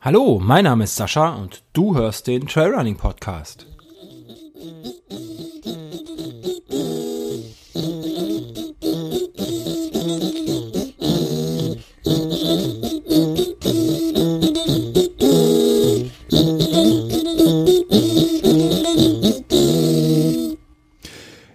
[0.00, 3.66] Hallo, mein Name ist Sascha und du hörst den Trailrunning Podcast.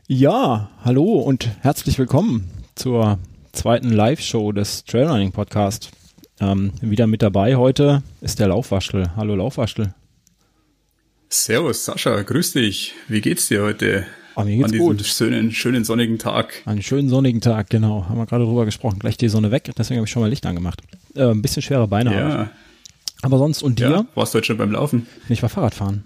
[0.08, 3.18] Ja, hallo und herzlich willkommen zur
[3.62, 5.92] zweiten Live-Show des Trailrunning Podcast.
[6.40, 9.12] Ähm, wieder mit dabei heute ist der Laufwaschel.
[9.16, 9.94] Hallo Laufwaschel.
[11.30, 12.96] Servus Sascha, grüß dich.
[13.08, 14.08] Wie geht's dir heute?
[14.36, 15.06] Oh, mir geht's an diesem gut.
[15.06, 16.64] schönen, schönen sonnigen Tag.
[16.66, 18.08] Einen schönen sonnigen Tag, genau.
[18.10, 18.98] Haben wir gerade drüber gesprochen.
[18.98, 20.82] Gleich die Sonne weg, deswegen habe ich schon mal Licht angemacht.
[21.14, 22.50] Äh, ein bisschen schwere Beine habe Ja, ich.
[23.22, 23.90] Aber sonst und dir?
[23.92, 24.06] ja.
[24.16, 25.06] Warst du heute schon beim Laufen?
[25.30, 26.04] Ich war Fahrradfahren.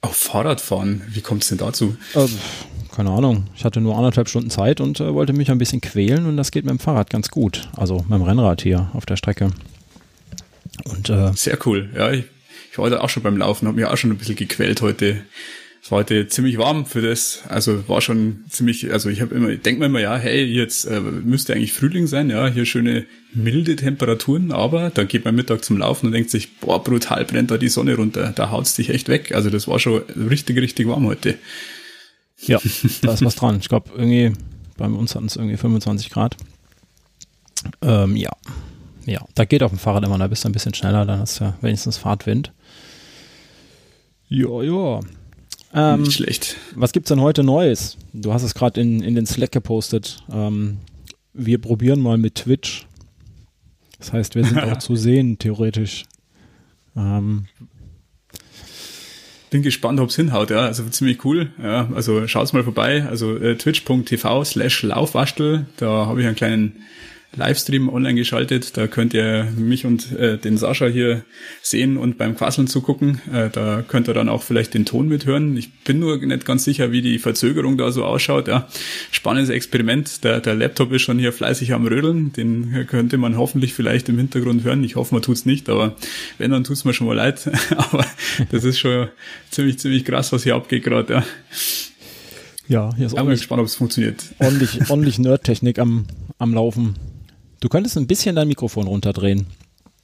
[0.00, 1.02] Auf Fahrradfahren.
[1.10, 1.98] Wie kommt's denn dazu?
[2.14, 2.26] Äh,
[2.94, 3.46] keine Ahnung.
[3.56, 6.50] Ich hatte nur anderthalb Stunden Zeit und äh, wollte mich ein bisschen quälen und das
[6.50, 7.68] geht mit dem Fahrrad ganz gut.
[7.76, 9.50] Also mit dem Rennrad hier auf der Strecke.
[10.84, 11.90] Und äh, Sehr cool.
[11.94, 12.24] Ja, ich,
[12.70, 15.22] ich war heute auch schon beim Laufen, habe mich auch schon ein bisschen gequält heute.
[15.82, 17.42] Es war heute ziemlich warm für das.
[17.48, 21.00] Also war schon ziemlich, also ich habe immer, denke mir immer, ja, hey, jetzt äh,
[21.00, 25.78] müsste eigentlich Frühling sein, ja, hier schöne milde Temperaturen, aber dann geht man Mittag zum
[25.78, 29.08] Laufen und denkt sich, boah, brutal brennt da die Sonne runter, da haut's dich echt
[29.08, 29.34] weg.
[29.34, 31.38] Also das war schon richtig, richtig warm heute.
[32.46, 32.58] Ja,
[33.02, 33.58] da ist was dran.
[33.60, 34.32] Ich glaube, irgendwie,
[34.76, 36.36] bei uns hatten es irgendwie 25 Grad.
[37.82, 38.30] Ähm, ja.
[39.06, 41.40] Ja, da geht auf dem Fahrrad immer, da bist du ein bisschen schneller, dann hast
[41.40, 42.52] du ja wenigstens Fahrtwind.
[44.28, 45.00] Ja, ja.
[45.72, 46.56] Ähm, Nicht schlecht.
[46.74, 47.96] was gibt's denn heute Neues?
[48.12, 50.24] Du hast es gerade in, in den Slack gepostet.
[50.30, 50.78] Ähm,
[51.32, 52.86] wir probieren mal mit Twitch.
[53.98, 56.04] Das heißt, wir sind auch zu sehen, theoretisch.
[56.96, 57.46] Ähm,
[59.50, 60.60] Bin gespannt, ob's hinhaut, ja.
[60.60, 61.50] Also ziemlich cool.
[61.62, 63.04] Ja, also schaut's mal vorbei.
[63.08, 65.66] Also äh, twitch.tv slash Laufwaschtel.
[65.76, 66.84] Da habe ich einen kleinen
[67.36, 68.76] Livestream online geschaltet.
[68.76, 71.24] Da könnt ihr mich und äh, den Sascha hier
[71.62, 73.20] sehen und beim Quasseln zugucken.
[73.32, 75.56] Äh, da könnt ihr dann auch vielleicht den Ton mithören.
[75.56, 78.48] Ich bin nur nicht ganz sicher, wie die Verzögerung da so ausschaut.
[78.48, 78.68] Ja.
[79.12, 80.24] Spannendes Experiment.
[80.24, 82.32] Der, der Laptop ist schon hier fleißig am Rödeln.
[82.32, 84.82] Den könnte man hoffentlich vielleicht im Hintergrund hören.
[84.82, 85.94] Ich hoffe, man tut's nicht, aber
[86.38, 87.48] wenn, dann tut's mir schon mal leid.
[87.76, 88.04] aber
[88.50, 89.08] das ist schon
[89.50, 91.14] ziemlich, ziemlich krass, was hier abgeht gerade.
[91.14, 91.24] Ja.
[92.66, 94.24] ja, hier ist Ich bin ordentlich, gespannt, ob es funktioniert.
[94.40, 96.06] ordentlich, ordentlich Nerdtechnik am,
[96.38, 96.96] am Laufen.
[97.60, 99.46] Du könntest ein bisschen dein Mikrofon runterdrehen.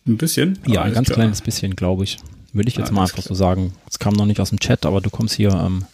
[0.06, 0.58] Ein bisschen?
[0.66, 1.16] Ja, ein alles ganz klar.
[1.16, 2.18] kleines bisschen, glaube ich.
[2.52, 3.36] Würde ich jetzt Ah, mal alles einfach so klar.
[3.56, 3.72] sagen.
[3.90, 5.84] Es kam noch nicht aus dem Chat, aber du kommst hier ähm,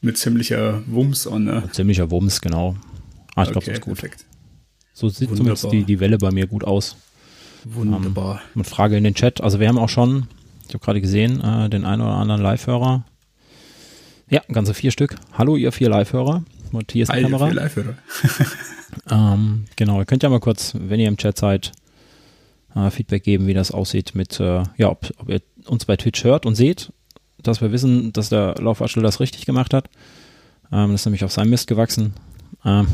[0.00, 1.44] Mit ziemlicher Wumms an.
[1.44, 1.62] Ne?
[1.72, 2.76] ziemlicher Wumms, genau.
[3.34, 3.94] Ah, ich glaube, Okay, das ist gut.
[3.98, 4.26] Perfekt.
[4.92, 5.56] So sieht Wunderbar.
[5.56, 6.96] zumindest die, die Welle bei mir gut aus.
[7.64, 8.40] Wunderbar.
[8.54, 9.40] Und Frage in den Chat.
[9.40, 10.26] Also wir haben auch schon,
[10.66, 13.04] ich habe gerade gesehen, äh, den einen oder anderen Live-Hörer.
[14.28, 15.16] Ja, ganze vier Stück.
[15.36, 16.44] Hallo, ihr vier Live-Hörer.
[16.72, 17.50] Die Hi, Kamera.
[19.10, 21.72] Ähm, genau, ihr könnt ja mal kurz, wenn ihr im Chat seid,
[22.74, 26.24] äh, Feedback geben, wie das aussieht mit, äh, ja, ob, ob ihr uns bei Twitch
[26.24, 26.92] hört und seht,
[27.42, 29.88] dass wir wissen, dass der Laufwaschel das richtig gemacht hat.
[30.72, 32.14] Ähm, das ist nämlich auf seinem Mist gewachsen.
[32.64, 32.88] Ähm,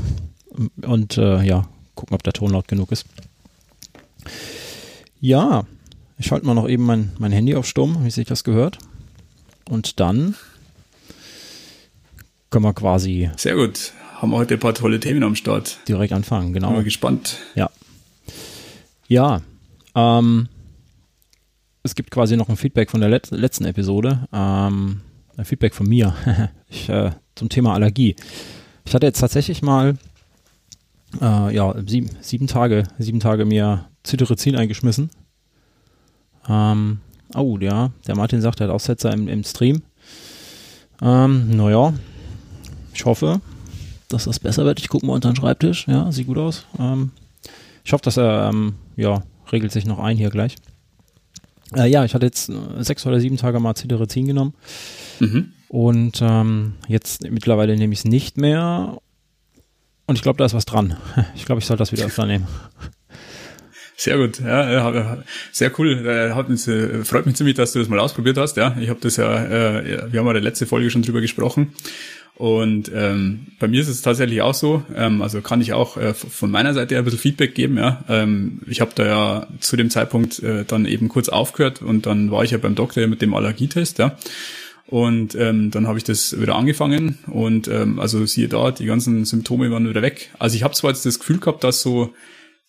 [0.82, 3.06] und äh, ja, gucken, ob der Ton laut genug ist.
[5.20, 5.65] Ja,
[6.19, 8.78] ich schalte mal noch eben mein, mein Handy auf Stumm, wie sich das gehört.
[9.69, 10.34] Und dann
[12.50, 13.92] können wir quasi Sehr gut.
[14.14, 15.78] Haben wir heute ein paar tolle Themen am Start.
[15.88, 16.72] direkt anfangen, Bin genau.
[16.72, 17.38] mal gespannt.
[17.54, 17.70] Ja.
[19.08, 19.42] Ja.
[19.94, 20.48] Ähm,
[21.82, 24.26] es gibt quasi noch ein Feedback von der let letzten Episode.
[24.32, 25.00] Ähm,
[25.36, 26.14] ein Feedback von mir
[26.68, 28.16] ich, äh, zum Thema Allergie.
[28.84, 29.96] Ich hatte jetzt tatsächlich mal
[31.20, 35.10] äh, ja, sieben, sieben Tage, sieben Tage mir Cetirizin eingeschmissen.
[36.48, 37.00] Ähm,
[37.34, 39.82] oh, ja, der Martin sagt, er hat Aussetzer im, im Stream.
[41.02, 41.92] Ähm, naja,
[42.96, 43.40] ich hoffe,
[44.08, 44.80] dass das besser wird.
[44.80, 45.86] Ich gucke mal unter den Schreibtisch.
[45.86, 46.66] Ja, sieht gut aus.
[46.78, 47.10] Ähm,
[47.84, 50.56] ich hoffe, dass er, ähm, ja, regelt sich noch ein hier gleich.
[51.74, 54.54] Äh, ja, ich hatte jetzt äh, sechs oder sieben Tage mal Cetirizin genommen
[55.20, 55.52] Mhm.
[55.68, 58.98] und ähm, jetzt mittlerweile nehme ich es nicht mehr.
[60.06, 60.96] Und ich glaube, da ist was dran.
[61.34, 62.46] Ich glaube, ich soll das wieder öfter nehmen.
[63.98, 65.18] Sehr gut, ja, ja,
[65.53, 66.06] sehr cool.
[66.06, 68.59] Äh, Hat äh, freut mich ziemlich, dass du das mal ausprobiert hast.
[68.59, 71.22] Ja, ich habe das ja, äh, ja, wir haben ja die letzte Folge schon drüber
[71.22, 71.72] gesprochen.
[72.36, 74.83] Und ähm, bei mir ist es tatsächlich auch so.
[74.94, 77.78] Ähm, also kann ich auch äh, von meiner Seite ein bisschen Feedback geben.
[77.78, 82.04] Ja, ähm, ich habe da ja zu dem Zeitpunkt äh, dann eben kurz aufgehört und
[82.04, 83.98] dann war ich ja beim Doktor mit dem Allergietest.
[83.98, 84.18] Ja.
[84.86, 89.24] Und ähm, dann habe ich das wieder angefangen und ähm, also siehe da, die ganzen
[89.24, 90.30] Symptome waren wieder weg.
[90.38, 92.12] Also ich habe zwar jetzt das Gefühl gehabt, dass so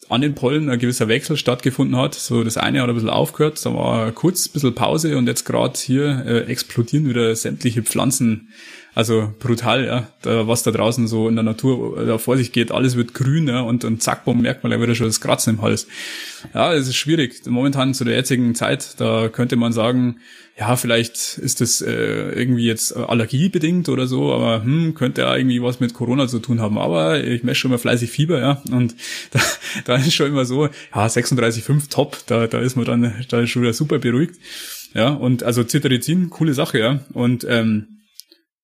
[0.09, 2.15] an den Pollen ein gewisser Wechsel stattgefunden hat.
[2.15, 5.43] So das eine hat ein bisschen aufgehört, da war kurz ein bisschen Pause und jetzt
[5.43, 8.47] gerade hier äh, explodieren wieder sämtliche Pflanzen
[8.97, 10.07] Also brutal, ja.
[10.23, 13.47] Da, was da draußen so in der Natur da vor sich geht, alles wird grün,
[13.47, 15.85] ja, und, und zack, bumm, merkt man ja wieder schon das Kratzen im Hals.
[16.55, 17.45] Ja, es ist schwierig.
[17.45, 20.17] Momentan zu der jetzigen Zeit, da könnte man sagen,
[20.57, 25.61] ja, vielleicht ist das äh, irgendwie jetzt allergiebedingt oder so, aber hm, könnte ja irgendwie
[25.61, 26.79] was mit Corona zu tun haben.
[26.79, 28.63] Aber ich messe schon mal fleißig Fieber, ja.
[28.71, 28.95] Und
[29.29, 29.39] da,
[29.85, 33.51] da ist schon immer so, ja, 36,5 top, da, da ist man dann da ist
[33.51, 34.37] schon wieder super beruhigt.
[34.95, 37.01] Ja, und also Cetirizin, coole Sache, ja.
[37.13, 37.96] Und ähm,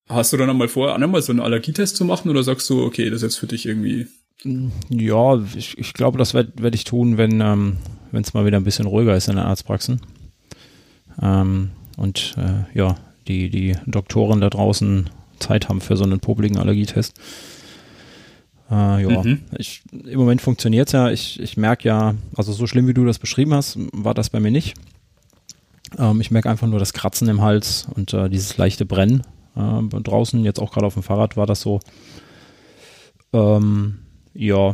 [0.10, 3.10] hast du dann einmal vor, einmal so einen Allergietest zu machen oder sagst du, okay,
[3.10, 4.08] das ist jetzt für dich irgendwie
[4.90, 7.78] ja, ich, ich glaube, das werde werd ich tun, wenn ähm,
[8.12, 10.02] es mal wieder ein bisschen ruhiger ist in der Arztpraxen.
[11.22, 12.98] Ähm, und äh, ja,
[13.28, 15.10] die, die Doktoren da draußen
[15.40, 17.18] Zeit haben für so einen popligen Allergietest.
[18.70, 19.42] Äh, ja, mhm.
[19.58, 21.10] ich, im Moment funktioniert es ja.
[21.10, 24.40] Ich, ich merke ja, also so schlimm wie du das beschrieben hast, war das bei
[24.40, 24.74] mir nicht.
[25.98, 29.24] Ähm, ich merke einfach nur das Kratzen im Hals und äh, dieses leichte Brennen
[29.56, 30.44] äh, draußen.
[30.44, 31.80] Jetzt auch gerade auf dem Fahrrad war das so.
[33.34, 34.00] Ähm,
[34.34, 34.72] ja,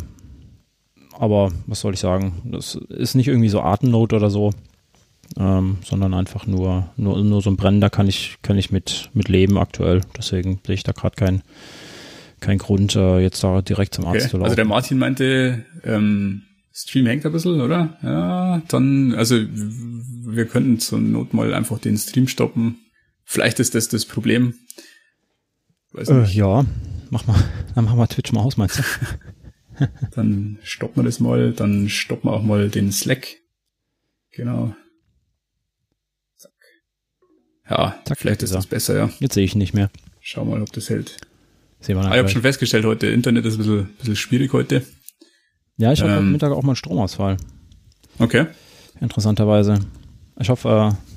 [1.18, 2.42] aber was soll ich sagen?
[2.46, 4.52] Das ist nicht irgendwie so Atemnot oder so,
[5.38, 9.10] ähm, sondern einfach nur, nur, nur so ein Brennen, da kann ich, kann ich mit,
[9.14, 10.02] mit leben aktuell.
[10.18, 11.42] Deswegen sehe ich da gerade keinen
[12.40, 14.30] kein Grund, äh, jetzt da direkt zum Arzt okay.
[14.30, 14.46] zu laufen.
[14.46, 16.44] Also der Martin meinte, ähm,
[16.74, 17.98] Stream hängt ein bisschen, oder?
[18.02, 22.78] Ja, dann, also wir könnten zur Not mal einfach den Stream stoppen.
[23.32, 24.56] Vielleicht ist das das Problem.
[25.96, 26.66] Äh, ja,
[27.12, 27.38] mach mal,
[27.76, 28.84] dann machen wir Twitch mal aus, meinst du?
[30.16, 33.28] dann stoppen wir das mal, dann stoppen wir auch mal den Slack.
[34.32, 34.74] Genau.
[36.38, 36.52] Zack.
[37.70, 39.10] Ja, Zack, vielleicht ist das besser, ja.
[39.20, 39.92] Jetzt sehe ich ihn nicht mehr.
[40.22, 41.18] Schau mal, ob das hält.
[41.82, 44.54] Sehen wir ah, ich habe schon festgestellt, heute Internet ist ein bisschen, ein bisschen schwierig
[44.54, 44.84] heute.
[45.78, 47.38] Ja, ich habe ähm, am Mittag auch mal einen Stromausfall.
[48.18, 48.48] Okay.
[49.00, 49.78] Interessanterweise.
[50.40, 51.09] Ich hoffe, äh,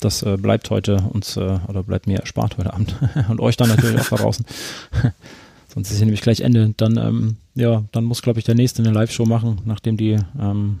[0.00, 2.96] das äh, bleibt heute uns äh, oder bleibt mir erspart heute Abend
[3.28, 4.44] und euch dann natürlich auch da draußen.
[5.74, 6.72] Sonst ist hier nämlich gleich Ende.
[6.76, 10.78] Dann, ähm, ja, dann muss, glaube ich, der nächste eine Live-Show machen, nachdem die, ähm,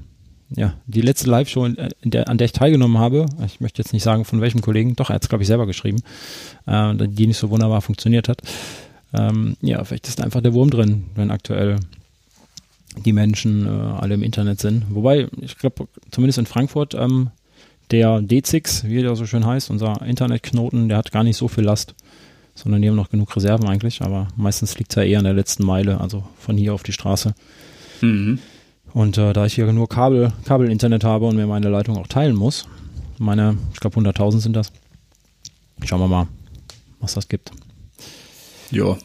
[0.50, 1.68] ja, die letzte Live-Show,
[2.04, 5.10] der, an der ich teilgenommen habe, ich möchte jetzt nicht sagen von welchem Kollegen, doch,
[5.10, 6.00] er hat es, glaube ich, selber geschrieben,
[6.66, 8.42] äh, die nicht so wunderbar funktioniert hat.
[9.12, 11.78] Ähm, ja, vielleicht ist da einfach der Wurm drin, wenn aktuell
[13.04, 14.84] die Menschen äh, alle im Internet sind.
[14.90, 17.30] Wobei, ich glaube, zumindest in Frankfurt, ähm,
[17.90, 21.64] der D6, wie der so schön heißt, unser Internetknoten, der hat gar nicht so viel
[21.64, 21.94] Last
[22.54, 25.34] sondern die haben noch genug Reserven eigentlich, aber meistens liegt es ja eher an der
[25.34, 27.34] letzten Meile, also von hier auf die Straße.
[28.00, 28.38] Mhm.
[28.92, 32.36] Und äh, da ich hier nur Kabel, Kabelinternet habe und mir meine Leitung auch teilen
[32.36, 32.66] muss,
[33.18, 34.72] meine, ich glaube 100.000 sind das,
[35.84, 36.28] schauen wir mal,
[37.00, 37.50] was das gibt.
[38.70, 38.96] Ja.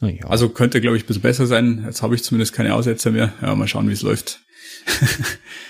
[0.00, 0.26] ja.
[0.26, 1.82] Also könnte, glaube ich, ein bisschen besser sein.
[1.86, 3.32] Jetzt habe ich zumindest keine Aussetzer mehr.
[3.40, 4.40] Ja, mal schauen, wie es läuft.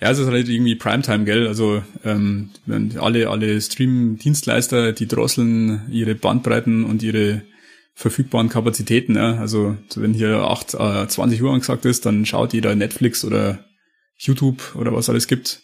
[0.00, 1.46] Ja, es ist halt irgendwie Primetime, gell?
[1.46, 2.50] Also ähm,
[2.98, 7.42] alle, alle Stream-Dienstleister, die drosseln ihre Bandbreiten und ihre
[7.94, 9.16] verfügbaren Kapazitäten.
[9.16, 9.36] Ja?
[9.36, 13.66] Also wenn hier 8, äh, 20 Uhr angesagt ist, dann schaut jeder Netflix oder
[14.16, 15.62] YouTube oder was alles gibt.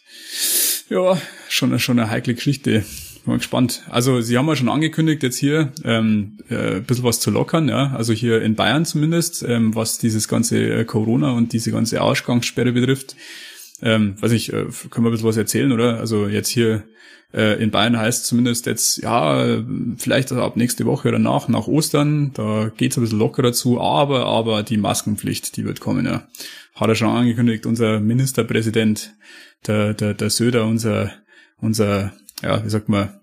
[0.89, 1.19] Ja,
[1.49, 2.71] schon, schon eine heikle Geschichte.
[2.71, 2.85] Bin
[3.25, 3.83] mal gespannt.
[3.89, 7.67] Also sie haben ja schon angekündigt, jetzt hier ähm, äh, ein bisschen was zu lockern,
[7.69, 7.93] ja.
[7.95, 12.71] Also hier in Bayern zumindest, ähm, was dieses ganze äh, Corona und diese ganze Ausgangssperre
[12.71, 13.15] betrifft.
[13.81, 15.99] Ähm, weiß ich, äh, können wir ein bisschen was erzählen, oder?
[15.99, 16.83] Also jetzt hier
[17.33, 19.63] äh, in Bayern heißt zumindest jetzt, ja,
[19.97, 24.25] vielleicht ab nächste Woche oder nach, nach Ostern, da geht's ein bisschen lockerer zu, aber,
[24.25, 26.27] aber die Maskenpflicht, die wird kommen, ja.
[26.73, 29.15] Hat er schon angekündigt, unser Ministerpräsident,
[29.65, 31.11] der, der, der Söder, unser,
[31.57, 33.19] unser, ja, wie sagt man,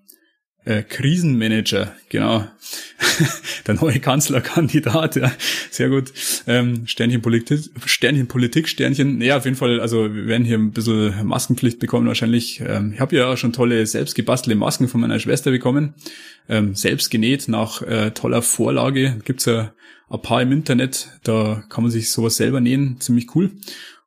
[0.65, 2.47] äh, Krisenmanager, genau.
[3.67, 5.33] Der neue Kanzlerkandidat, ja,
[5.71, 6.13] sehr gut.
[6.47, 9.21] Ähm, Sternchen Politik, Sternchen Politik, Sternchen.
[9.21, 12.63] Ja, auf jeden Fall, also wir werden hier ein bisschen Maskenpflicht bekommen wahrscheinlich.
[12.67, 15.95] Ähm, ich habe ja auch schon tolle selbst gebastelte Masken von meiner Schwester bekommen.
[16.49, 19.21] Ähm, selbst genäht nach äh, toller Vorlage.
[19.25, 19.73] Gibt's ja
[20.11, 23.53] ein paar im Internet, da kann man sich sowas selber nähen, ziemlich cool.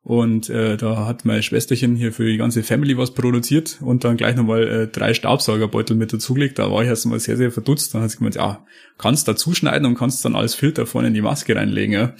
[0.08, 4.16] Und äh, da hat mein Schwesterchen hier für die ganze Family was produziert und dann
[4.16, 6.58] gleich nochmal äh, drei Staubsaugerbeutel mit dazugelegt.
[6.58, 7.92] Da war ich erst mal sehr, sehr verdutzt.
[7.92, 8.64] Dann hat sie gemeint, ja,
[8.96, 11.92] kannst da zuschneiden und kannst dann als Filter vorne in die Maske reinlegen.
[11.92, 12.14] Ja.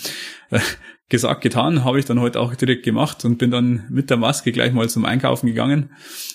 [1.11, 4.53] Gesagt, getan, habe ich dann heute auch direkt gemacht und bin dann mit der Maske
[4.53, 5.89] gleich mal zum Einkaufen gegangen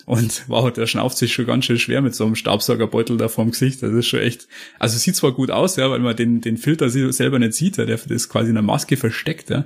[0.06, 3.52] und wow, der schnauft sich schon ganz schön schwer mit so einem Staubsaugerbeutel da vorm
[3.52, 3.84] Gesicht.
[3.84, 4.48] Das ist schon echt,
[4.80, 7.86] also sieht zwar gut aus, ja, weil man den, den Filter selber nicht sieht, ja,
[7.86, 9.64] der ist quasi in der Maske versteckt, ja,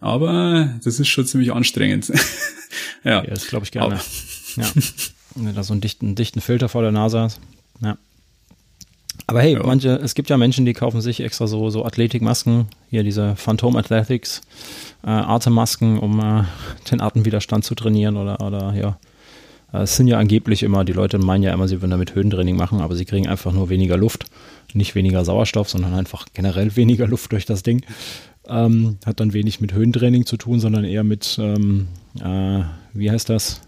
[0.00, 2.08] aber das ist schon ziemlich anstrengend.
[3.04, 3.22] ja.
[3.22, 3.94] ja, das glaube ich gerne.
[3.94, 4.04] Aber.
[4.56, 4.72] Ja,
[5.36, 7.40] wenn du da so einen dichten, dichten Filter vor der Nase hast.
[7.80, 7.96] Ja.
[9.28, 9.62] Aber hey, ja.
[9.62, 13.76] manche, es gibt ja Menschen, die kaufen sich extra so, so Athletikmasken, hier diese Phantom
[13.76, 14.40] Athletics,
[15.04, 16.44] äh, Atemmasken, um äh,
[16.90, 18.98] den Atemwiderstand zu trainieren oder, oder ja.
[19.70, 22.56] Äh, es sind ja angeblich immer, die Leute meinen ja immer, sie würden damit Höhentraining
[22.56, 24.24] machen, aber sie kriegen einfach nur weniger Luft.
[24.72, 27.84] nicht weniger Sauerstoff, sondern einfach generell weniger Luft durch das Ding.
[28.48, 32.62] Ähm, hat dann wenig mit Höhentraining zu tun, sondern eher mit, ähm, äh,
[32.94, 33.60] wie heißt das?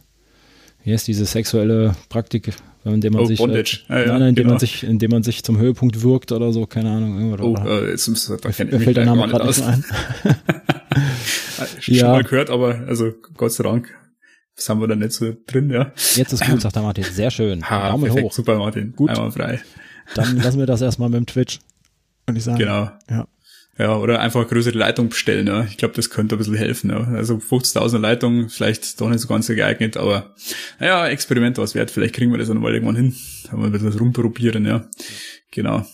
[0.85, 3.81] Wie heißt diese sexuelle Praktik, indem man Oh, sich, Bondage.
[3.89, 4.51] Äh, Ja, ja, nein, indem genau.
[4.55, 7.33] man sich, indem man sich zum Höhepunkt wirkt oder so, keine Ahnung.
[7.33, 9.85] Oder, Oh, äh, jetzt muss, da mir, kennt ich fällt der Name gerade nicht ein.
[11.81, 12.09] Schon Ja.
[12.13, 13.95] mal gehört, aber also Gott sei Dank
[14.55, 15.93] sind wir da nicht so drin, ja.
[16.17, 17.05] Jetzt ist gut, sagt der Martin.
[17.05, 17.69] Sehr schön.
[17.69, 18.33] Ha, Daumen perfekt, hoch.
[18.33, 18.93] super Martin.
[18.95, 19.11] Gut.
[19.11, 19.61] Einmal frei.
[20.15, 21.61] Dann lassen wir das erstmal mit dem Twitch.
[22.27, 22.59] Würde ich sagen.
[22.59, 22.91] Genau.
[23.11, 23.27] Ja.
[23.81, 25.65] Ja, oder einfach größere Leitung bestellen, ja.
[25.65, 27.03] Ich glaube, das könnte ein bisschen helfen, ja.
[27.15, 30.35] Also 50.000 Leitung, vielleicht doch nicht so ganz so geeignet, aber
[30.79, 31.91] naja, Experiment was wert.
[31.91, 33.17] Vielleicht kriegen wir das dann mal irgendwann hin.
[33.51, 34.87] Wenn wir das rumprobieren, ja.
[35.51, 35.87] Genau.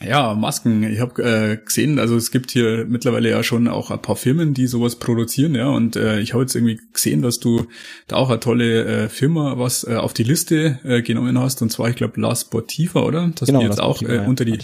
[0.00, 0.82] Ja, Masken.
[0.82, 4.52] Ich habe äh, gesehen, also es gibt hier mittlerweile ja schon auch ein paar Firmen,
[4.52, 5.68] die sowas produzieren, ja.
[5.68, 7.66] Und äh, ich habe jetzt irgendwie gesehen, dass du
[8.08, 11.62] da auch eine tolle äh, Firma was äh, auf die Liste äh, genommen hast.
[11.62, 13.28] Und zwar, ich glaube, La Sportiva, oder?
[13.28, 14.58] Dass Genau, die jetzt auch äh, unter die.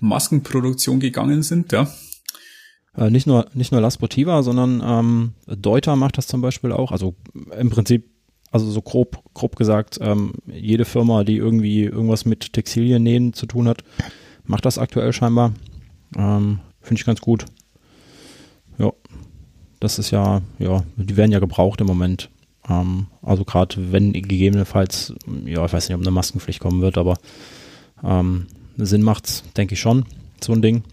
[0.00, 1.88] Maskenproduktion gegangen sind, ja.
[2.96, 6.92] Äh, nicht nur, nicht nur La Sportiva, sondern ähm, Deuter macht das zum Beispiel auch.
[6.92, 7.14] Also
[7.58, 8.08] im Prinzip,
[8.50, 13.68] also so grob, grob gesagt, ähm, jede Firma, die irgendwie irgendwas mit Textiliennähen zu tun
[13.68, 13.84] hat,
[14.44, 15.52] macht das aktuell scheinbar.
[16.16, 17.46] Ähm, Finde ich ganz gut.
[18.78, 18.92] Ja,
[19.80, 22.30] das ist ja, ja, die werden ja gebraucht im Moment.
[22.68, 27.16] Ähm, also gerade wenn gegebenenfalls, ja, ich weiß nicht, ob eine Maskenpflicht kommen wird, aber
[28.02, 28.46] ähm,
[28.76, 30.04] Sinn macht's, denke ich schon,
[30.42, 30.84] so ein Ding.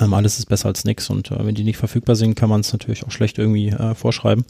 [0.00, 2.60] Ähm, alles ist besser als nix und äh, wenn die nicht verfügbar sind, kann man
[2.60, 4.44] es natürlich auch schlecht irgendwie äh, vorschreiben.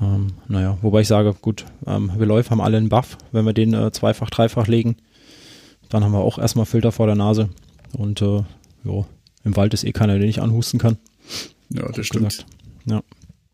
[0.00, 3.52] Ähm, naja, wobei ich sage, gut, ähm, wir Läufer haben alle einen Buff, wenn wir
[3.52, 4.96] den äh, zweifach, dreifach legen,
[5.92, 7.50] dann haben wir auch erstmal Filter vor der Nase
[7.92, 8.44] und äh,
[8.82, 9.06] jo,
[9.44, 10.96] im Wald ist eh keiner, den ich anhusten kann.
[11.68, 12.30] Ja, das stimmt.
[12.30, 12.46] gesagt.
[12.86, 13.02] Ja.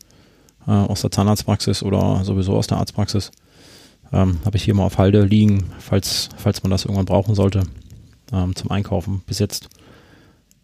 [0.67, 3.31] äh, aus der Zahnarztpraxis oder sowieso aus der Arztpraxis.
[4.11, 7.63] Ähm, habe ich hier mal auf Halde liegen, falls, falls man das irgendwann brauchen sollte,
[8.33, 9.21] ähm, zum Einkaufen.
[9.25, 9.69] Bis jetzt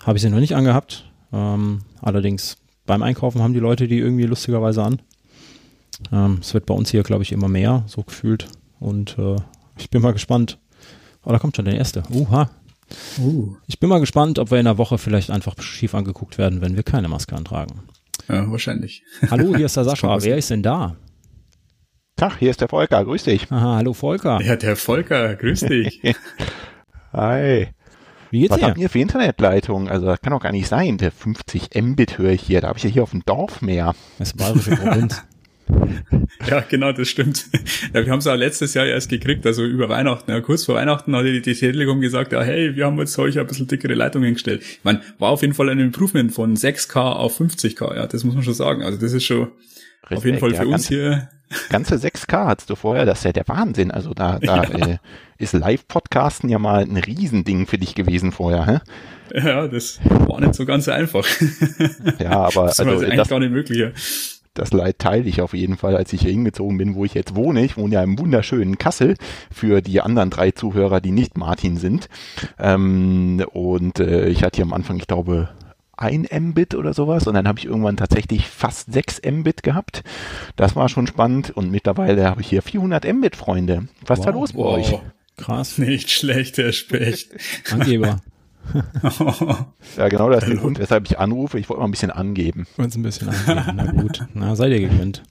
[0.03, 1.09] habe ich sie noch nicht angehabt.
[1.31, 5.01] Ähm, allerdings beim Einkaufen haben die Leute die irgendwie lustigerweise an.
[6.11, 8.47] Ähm, es wird bei uns hier, glaube ich, immer mehr, so gefühlt.
[8.79, 9.35] Und äh,
[9.77, 10.57] ich bin mal gespannt.
[11.23, 12.03] Oh, da kommt schon der erste.
[12.09, 12.49] Uha.
[13.19, 13.55] Uh.
[13.67, 16.75] Ich bin mal gespannt, ob wir in der Woche vielleicht einfach schief angeguckt werden, wenn
[16.75, 17.81] wir keine Maske antragen.
[18.27, 19.03] Ja, wahrscheinlich.
[19.29, 20.23] Hallo, hier ist der Sascha.
[20.23, 20.95] Wer ist denn da?
[22.15, 23.49] Tag, hier ist der Volker, grüß dich.
[23.49, 24.41] Aha, hallo Volker.
[24.41, 26.01] Ja, der Volker, grüß dich.
[27.13, 27.67] Hi.
[28.31, 28.67] Wie geht's Was dir?
[28.67, 29.89] habt ihr für Internetleitung?
[29.89, 30.97] Also das kann doch gar nicht sein.
[30.97, 32.61] Der 50 Mbit höre ich hier.
[32.61, 33.95] Da habe ich ja hier auf dem Dorf mehr.
[34.19, 35.23] Das bayerische Provinz.
[36.47, 37.45] Ja, genau, das stimmt.
[37.93, 40.31] Ja, wir haben es auch letztes Jahr erst gekriegt, also über Weihnachten.
[40.31, 43.37] Ja, kurz vor Weihnachten hat die, die Telekom gesagt, ja, hey, wir haben jetzt euch
[43.37, 44.63] ein bisschen dickere Leitungen gestellt.
[44.63, 48.33] Ich meine, war auf jeden Fall ein Improvement von 6K auf 50K, ja, das muss
[48.33, 48.81] man schon sagen.
[48.81, 49.49] Also das ist schon
[50.17, 51.29] auf jeden Respekt, Fall für ja, uns hier.
[51.69, 53.89] Ganze 6K hattest du vorher, das ist ja der Wahnsinn.
[53.89, 54.97] Also da, da äh,
[55.37, 58.65] ist Live-Podcasten ja mal ein Riesending für dich gewesen vorher.
[58.67, 58.79] Hä?
[59.33, 61.25] Ja, das war nicht so ganz einfach.
[62.19, 63.79] Ja, aber Das war also eigentlich das, gar nicht möglich.
[63.79, 63.89] Ja.
[64.53, 67.35] das Leid teile ich auf jeden Fall, als ich hier hingezogen bin, wo ich jetzt
[67.35, 67.63] wohne.
[67.65, 69.15] Ich wohne ja im wunderschönen Kassel
[69.51, 72.09] für die anderen drei Zuhörer, die nicht Martin sind.
[72.59, 75.49] Ähm, und äh, ich hatte hier am Anfang, ich glaube,
[75.99, 80.03] ein Mbit oder sowas und dann habe ich irgendwann tatsächlich fast 6 Mbit gehabt.
[80.55, 83.87] Das war schon spannend und mittlerweile habe ich hier 400 Mbit, Freunde.
[84.05, 84.39] Was ist da Wow.
[84.41, 84.91] los bei euch?
[84.93, 85.01] Wow.
[85.37, 85.77] Krass.
[85.77, 87.29] Nicht schlecht, Herr Specht.
[87.71, 88.19] Angeber.
[89.97, 91.57] Ja, genau das ist der Grund, weshalb ich anrufe.
[91.57, 92.67] Ich wollte mal ein bisschen angeben.
[92.77, 93.73] Uns ein bisschen angeben.
[93.75, 94.25] Na gut.
[94.33, 95.23] Na, seid ihr gegönnt.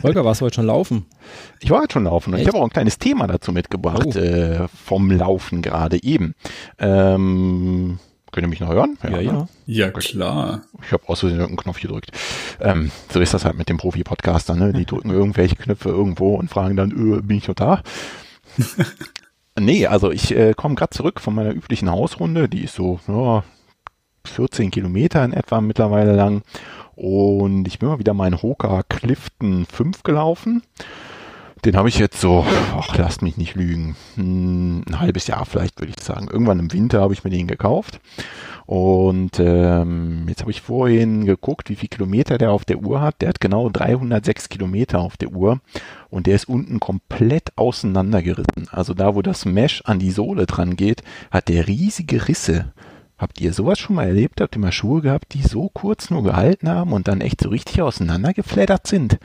[0.00, 1.06] Volker, warst du heute schon laufen?
[1.60, 4.18] Ich war jetzt schon laufen und ich habe auch ein kleines Thema dazu mitgebracht, Oh.
[4.18, 6.34] äh, vom Laufen gerade eben.
[6.78, 7.98] Ähm,
[8.34, 8.98] Könnt ihr mich noch hören?
[9.04, 9.32] Ja, ja.
[9.32, 9.48] Ne?
[9.66, 10.62] Ja, klar.
[10.82, 12.10] Ich habe aus Versehen irgendeinen Knopf gedrückt.
[12.60, 14.72] Ähm, so ist das halt mit dem Profi-Podcaster, ne?
[14.72, 17.80] Die drücken irgendwelche Knöpfe irgendwo und fragen dann, öh, bin ich noch da?
[19.60, 23.44] nee, also ich äh, komme gerade zurück von meiner üblichen Hausrunde, die ist so ja,
[24.26, 26.42] 14 Kilometer in etwa mittlerweile lang.
[26.96, 30.64] Und ich bin mal wieder meinen Hoka Clifton 5 gelaufen.
[31.64, 32.44] Den habe ich jetzt so,
[32.76, 36.28] ach, lasst mich nicht lügen, hm, ein halbes Jahr vielleicht, würde ich sagen.
[36.30, 38.00] Irgendwann im Winter habe ich mir den gekauft.
[38.66, 43.22] Und ähm, jetzt habe ich vorhin geguckt, wie viel Kilometer der auf der Uhr hat.
[43.22, 45.60] Der hat genau 306 Kilometer auf der Uhr
[46.10, 48.68] und der ist unten komplett auseinandergerissen.
[48.70, 52.72] Also da, wo das Mesh an die Sohle dran geht, hat der riesige Risse.
[53.16, 54.40] Habt ihr sowas schon mal erlebt?
[54.40, 57.48] Habt ihr mal Schuhe gehabt, die so kurz nur gehalten haben und dann echt so
[57.48, 59.18] richtig auseinandergeflattert sind?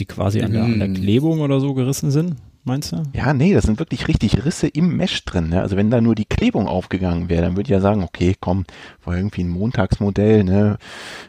[0.00, 0.94] Die quasi an der, an der Mm.
[0.94, 3.02] Klebung oder so gerissen sind, meinst du?
[3.14, 5.50] Ja, nee, das sind wirklich richtig Risse im Mesh drin.
[5.50, 5.60] Ne?
[5.60, 8.64] Also wenn da nur die Klebung aufgegangen wäre, dann würde ich ja sagen, okay, komm,
[9.04, 10.78] war irgendwie ein Montagsmodell, ne?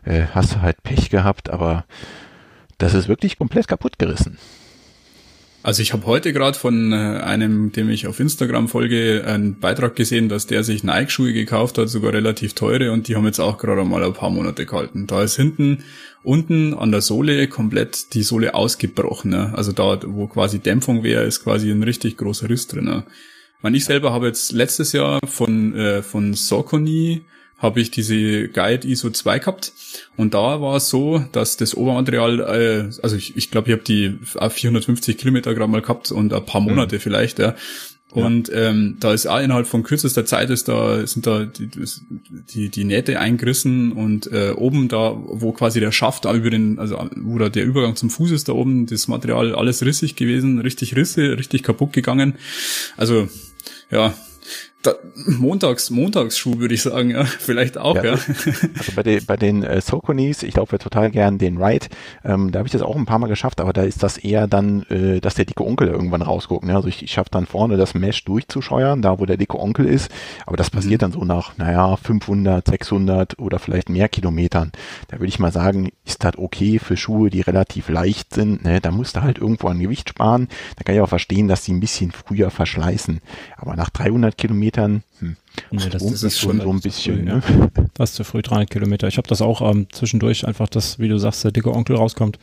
[0.06, 1.84] Äh, hast du halt Pech gehabt, aber
[2.78, 4.38] das ist wirklich komplett kaputt gerissen.
[5.64, 9.96] Also ich habe heute gerade von äh, einem, dem ich auf Instagram folge, einen Beitrag
[9.96, 13.60] gesehen, dass der sich Nike-Schuhe gekauft hat, sogar relativ teure, und die haben jetzt auch
[13.60, 15.06] gerade mal ein paar Monate gehalten.
[15.06, 15.84] Da ist hinten,
[16.24, 19.32] unten an der Sohle komplett die Sohle ausgebrochen.
[19.32, 19.54] Ne?
[19.56, 22.86] Also da, wo quasi Dämpfung wäre, ist quasi ein richtig großer Riss drin.
[22.86, 23.04] Ne?
[23.58, 27.22] Ich, meine, ich selber habe jetzt letztes Jahr von, äh, von Saucony
[27.58, 29.72] habe ich diese Guide ISO 2 gehabt
[30.18, 33.84] und da war es so, dass das Obermaterial, äh, also ich ich, glaube, ich habe
[33.84, 37.56] die auf 450 Kilometer gerade mal gehabt und ein paar Monate vielleicht, ja.
[38.12, 41.70] Und ähm, da ist auch innerhalb von kürzester Zeit ist da sind da die,
[42.54, 47.10] die, die Nähte eingerissen und äh, oben da, wo quasi der Schaft über den, also
[47.16, 50.96] wo da der Übergang zum Fuß ist, da oben das Material alles rissig gewesen, richtig
[50.96, 52.36] Risse, richtig kaputt gegangen.
[52.98, 53.30] Also
[53.90, 54.14] ja,
[54.82, 54.94] da,
[55.28, 58.04] Montags, Montagsschuh würde ich sagen, ja, vielleicht auch, ja.
[58.04, 61.88] Ja, Also bei den, bei den äh, Soconis, ich laufe ja total gern den Ride,
[62.24, 64.48] ähm, da habe ich das auch ein paar Mal geschafft, aber da ist das eher
[64.48, 66.66] dann, äh, dass der dicke Onkel irgendwann rausguckt.
[66.66, 66.76] Ne?
[66.76, 70.12] Also ich, ich schaffe dann vorne das Mesh durchzuscheuern, da wo der dicke Onkel ist,
[70.46, 74.72] aber das passiert dann so nach, naja, 500, 600 oder vielleicht mehr Kilometern.
[75.10, 78.64] Da würde ich mal sagen, ist das okay für Schuhe, die relativ leicht sind.
[78.64, 78.82] Ne?
[78.82, 80.48] Da musst du halt irgendwo an Gewicht sparen.
[80.76, 83.22] Da kann ich auch verstehen, dass die ein bisschen früher verschleißen.
[83.58, 85.36] Aber nach 300 Kilometern, hm,
[85.72, 87.16] Nee, das, das ist schon so ein zu bisschen.
[87.18, 87.42] früh, Ne?
[87.94, 89.08] das ist zu früh, 300 Kilometer.
[89.08, 92.40] Ich habe das auch ähm, zwischendurch einfach, dass, wie du sagst, der dicke Onkel rauskommt.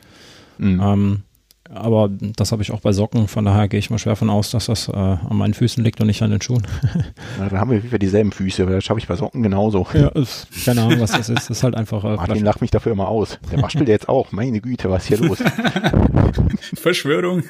[0.59, 0.81] Mhm.
[0.83, 1.23] Ähm,
[1.71, 4.51] aber das habe ich auch bei Socken, von daher gehe ich mal schwer von aus,
[4.53, 6.67] dass das äh, an meinen Füßen liegt und nicht an den Schuhen.
[7.39, 9.87] Na, dann haben wir wieder dieselben Füße, aber das schaffe ich bei Socken genauso.
[9.93, 11.51] Ja, ist, keine Ahnung, was das ist.
[11.51, 13.39] Das ist halt einfach äh, Martin lacht mich dafür immer aus.
[13.53, 14.33] Der waschelt jetzt auch.
[14.33, 15.39] Meine Güte, was ist hier los?
[16.75, 17.43] Verschwörung.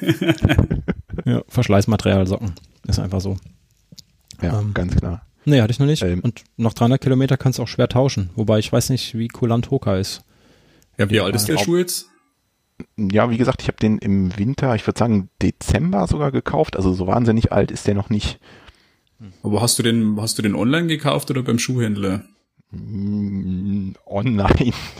[1.25, 2.51] ja, Verschleißmaterial Socken.
[2.87, 3.37] Ist einfach so.
[4.41, 5.25] Ja, Ähm, ganz klar.
[5.45, 6.03] Nee, hatte ich noch nicht.
[6.03, 6.19] Ähm.
[6.21, 8.29] und nach 300 Kilometer kannst du auch schwer tauschen.
[8.35, 10.21] Wobei ich weiß nicht, wie kulant Hoka ist.
[10.97, 11.57] Ja, wie alt ist der.
[11.57, 12.07] Schuh jetzt?
[12.97, 16.75] Ja, wie gesagt, ich habe den im Winter, ich würde sagen Dezember sogar gekauft.
[16.77, 18.39] Also so wahnsinnig alt ist der noch nicht.
[19.43, 22.23] Aber hast du den, hast du den online gekauft oder beim Schuhhändler?
[22.71, 24.73] Mm, Online.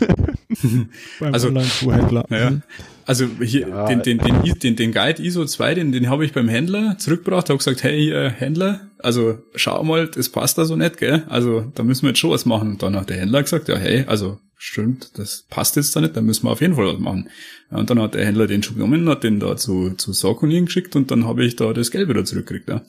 [1.20, 2.24] Beim Also- Online-Schuhhändler.
[2.28, 2.50] Ja.
[2.50, 2.62] Mhm.
[3.06, 3.86] Also hier, Ja.
[3.86, 7.48] den, den, den, den, den Guide ISO 2, den, den habe ich beim Händler zurückgebracht,
[7.48, 11.24] habe gesagt, hey hier, Händler, also schau mal, das passt da so nicht, gell?
[11.28, 12.72] Also da müssen wir jetzt schon was machen.
[12.72, 16.16] Und dann hat der Händler gesagt, ja hey, also stimmt, das passt jetzt da nicht,
[16.16, 17.28] da müssen wir auf jeden Fall was machen.
[17.70, 20.60] Ja, und dann hat der Händler den Schuh genommen, hat den da zu, zu Saucony
[20.60, 22.82] geschickt und dann habe ich da das Geld wieder zurückgekriegt, ja.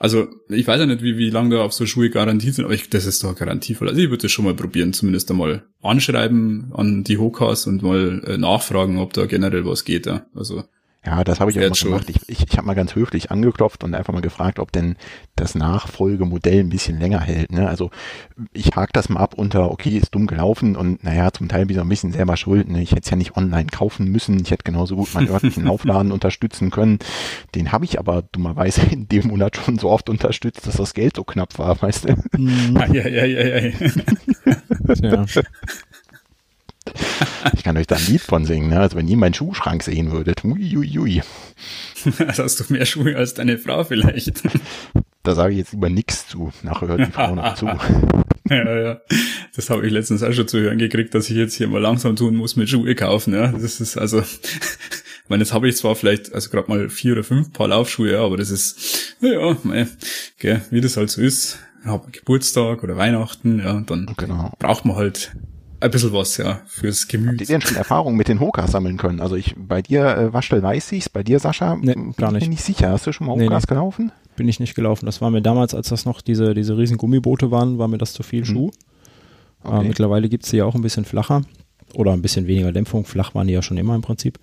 [0.00, 2.74] Also, ich weiß ja nicht, wie, wie lange da auf so Schuhe garantiert sind, aber
[2.74, 3.88] ich, das ist doch garantievoll.
[3.88, 8.22] Also ich würde das schon mal probieren, zumindest einmal anschreiben an die Hokas und mal
[8.26, 10.06] äh, nachfragen, ob da generell was geht.
[10.06, 10.26] Ja.
[10.34, 10.64] Also,
[11.06, 11.90] Ja, das habe ich auch mal schon.
[11.90, 12.08] gemacht.
[12.08, 14.96] Ich, ich, ich habe mal ganz höflich angeklopft und einfach mal gefragt, ob denn
[15.36, 17.52] das Nachfolgemodell ein bisschen länger hält.
[17.52, 17.68] Ne?
[17.68, 17.90] Also
[18.52, 21.76] ich hake das mal ab unter, okay, ist dumm gelaufen und naja, zum Teil bin
[21.76, 22.68] ich auch ein bisschen selber schuld.
[22.68, 22.82] Ne?
[22.82, 24.40] Ich hätte es ja nicht online kaufen müssen.
[24.40, 26.98] Ich hätte genauso gut meinen örtlichen Laufladen unterstützen können.
[27.54, 31.16] Den habe ich aber dummerweise in dem Monat schon so oft unterstützt, dass das Geld
[31.16, 32.16] so knapp war, weißt du?
[32.38, 33.72] Ja, ja, ja, ja, ja.
[37.54, 38.68] Ich kann euch da ein Lied von singen.
[38.70, 38.80] Ne?
[38.80, 41.22] Also wenn ihr meinen Schuhschrank sehen würdet, ui, ui, ui.
[42.26, 44.42] Also hast du mehr Schuhe als deine Frau vielleicht.
[45.22, 46.52] da sage ich jetzt lieber nichts zu.
[46.62, 47.66] Nachher hört die Frau noch zu.
[48.50, 49.00] ja, ja.
[49.56, 52.16] Das habe ich letztens auch schon zu hören gekriegt, dass ich jetzt hier mal langsam
[52.16, 53.32] tun muss mit Schuhe kaufen.
[53.34, 57.12] Ja, das ist also, ich meine, jetzt habe ich zwar vielleicht, also gerade mal vier
[57.12, 59.86] oder fünf Paar Laufschuhe, ja, aber das ist, ja, mei,
[60.38, 61.58] gell, wie das halt so ist.
[61.84, 64.52] Hab Geburtstag oder Weihnachten, ja, und dann Genau.
[64.58, 65.32] braucht man halt
[65.84, 67.48] ein bisschen was, ja, fürs Habt ihr Gemüt.
[67.48, 69.20] denn schon Erfahrungen mit den Hokas sammeln können?
[69.20, 72.32] Also ich, bei dir, äh, Waschtel weiß ich's, bei dir, Sascha, Nee, bin gar ich
[72.32, 72.48] mir nicht.
[72.50, 72.90] nicht sicher.
[72.90, 73.68] Hast du schon mal Nee, Hokas nee.
[73.74, 74.12] gelaufen?
[74.36, 75.06] bin ich nicht gelaufen.
[75.06, 78.12] Das war mir damals, als das noch diese, diese riesen Gummiboote waren, war mir das
[78.14, 78.44] zu viel Mhm.
[78.46, 78.70] Schuh.
[79.62, 79.80] Okay.
[79.84, 81.42] Äh, mittlerweile gibt's die ja auch ein bisschen flacher
[81.94, 83.04] oder ein bisschen weniger Dämpfung.
[83.04, 84.40] Flach waren die ja schon immer im Prinzip.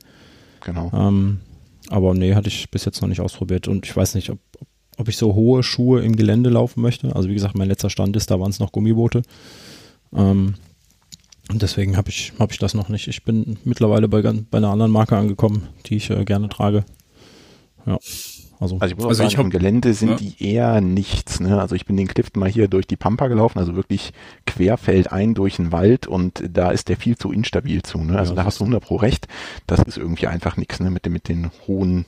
[0.63, 0.89] Genau.
[0.93, 1.41] Ähm,
[1.89, 3.67] aber nee, hatte ich bis jetzt noch nicht ausprobiert.
[3.67, 4.39] Und ich weiß nicht, ob,
[4.97, 7.13] ob ich so hohe Schuhe im Gelände laufen möchte.
[7.15, 9.23] Also wie gesagt, mein letzter Stand ist, da waren es noch Gummiboote.
[10.15, 10.55] Ähm,
[11.51, 13.07] und deswegen habe ich, hab ich das noch nicht.
[13.07, 16.83] Ich bin mittlerweile bei, ganz- bei einer anderen Marke angekommen, die ich äh, gerne trage.
[17.85, 17.97] Ja,
[18.59, 20.15] also, Also ich muss auch Also sagen, ich hab- im Gelände sind ja.
[20.17, 21.39] die eher nichts.
[21.39, 21.59] Ne?
[21.59, 24.11] Also ich bin den Clifton mal hier durch die Pampa gelaufen, also wirklich
[24.45, 27.97] querfeldein durch den Wald und da ist der viel zu instabil zu.
[28.03, 28.17] Ne?
[28.19, 29.27] Also Ja, da das hast du 100 pro recht.
[29.65, 30.91] Das ist irgendwie einfach nichts ne?
[30.91, 32.05] mit, den, mit den hohen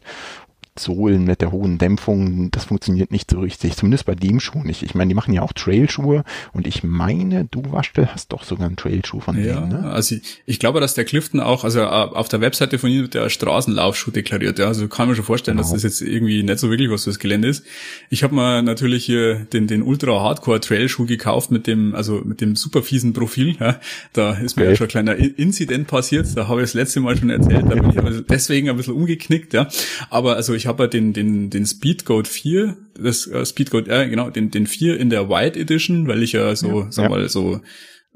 [0.77, 2.49] Sohlen, mit der hohen Dämpfung.
[2.51, 3.75] Das funktioniert nicht so richtig.
[3.75, 4.81] Zumindest bei dem Schuh nicht.
[4.83, 8.65] Ich meine, die machen ja auch Trailschuhe und ich meine, du Waschtel hast doch sogar
[8.67, 9.69] einen Trailschuh von Ja, denen.
[9.83, 9.91] Ne?
[9.91, 13.01] also ich, ich glaube, dass der Clifton auch, also äh, auf der Webseite von ihm
[13.03, 14.57] wird der Straßenlaufschuh deklariert.
[14.59, 15.63] Ja, also kann man schon vorstellen, Genau.
[15.71, 17.63] dass das jetzt irgendwie nicht so wirklich was fürs Gelände ist.
[18.09, 22.21] Ich habe mir natürlich hier den, den Ultra Hardcore Trail Schuh gekauft mit dem, also
[22.25, 23.55] mit dem super fiesen Profil.
[23.59, 23.79] Ja,
[24.13, 24.71] da ist mir Okay.
[24.71, 26.27] ja schon ein kleiner I- Incident passiert.
[26.35, 27.63] Da habe ich das letzte Mal schon erzählt.
[27.69, 29.53] Da bin ich aber deswegen ein bisschen umgeknickt.
[29.53, 29.67] Ja,
[30.09, 34.29] aber also ich habe ja den den den Speedgoat 4, das äh, Speedgoat, äh, genau,
[34.29, 37.09] den den 4 in der White Edition, weil ich ja so, Ja, sag ja.
[37.09, 37.61] mal so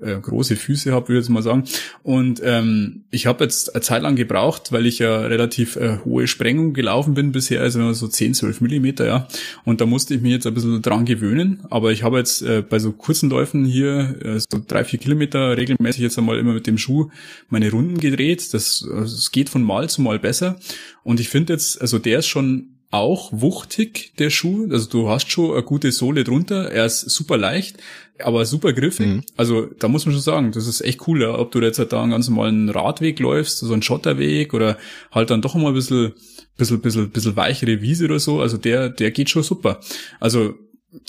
[0.01, 1.63] äh, große Füße habe, würde ich jetzt mal sagen.
[2.03, 6.27] Und ähm, ich habe jetzt eine Zeit lang gebraucht, weil ich ja relativ äh, hohe
[6.27, 9.27] Sprengung gelaufen bin bisher, also so 10, 12 Millimeter, ja.
[9.65, 11.63] Und da musste ich mich jetzt ein bisschen dran gewöhnen.
[11.69, 15.57] Aber ich habe jetzt äh, bei so kurzen Läufen hier, äh, so drei, vier Kilometer
[15.57, 17.09] regelmäßig jetzt einmal immer mit dem Schuh
[17.49, 18.53] meine Runden gedreht.
[18.53, 20.59] Das, äh, es geht von Mal zu Mal besser.
[21.03, 24.67] Und ich finde jetzt, also der ist schon auch wuchtig, der Schuh.
[24.71, 26.71] Also du hast schon eine gute Sohle drunter.
[26.71, 27.77] Er ist super leicht,
[28.23, 29.07] aber super griffig.
[29.07, 29.23] Mhm.
[29.35, 31.37] Also da muss man schon sagen, das ist echt cool, ja.
[31.37, 34.77] ob du jetzt halt da einen ganz normalen Radweg läufst, so einen Schotterweg oder
[35.11, 36.13] halt dann doch mal ein bisschen,
[36.57, 38.41] bisschen, bisschen, bisschen weichere Wiese oder so.
[38.41, 39.79] Also der, der geht schon super.
[40.19, 40.55] Also,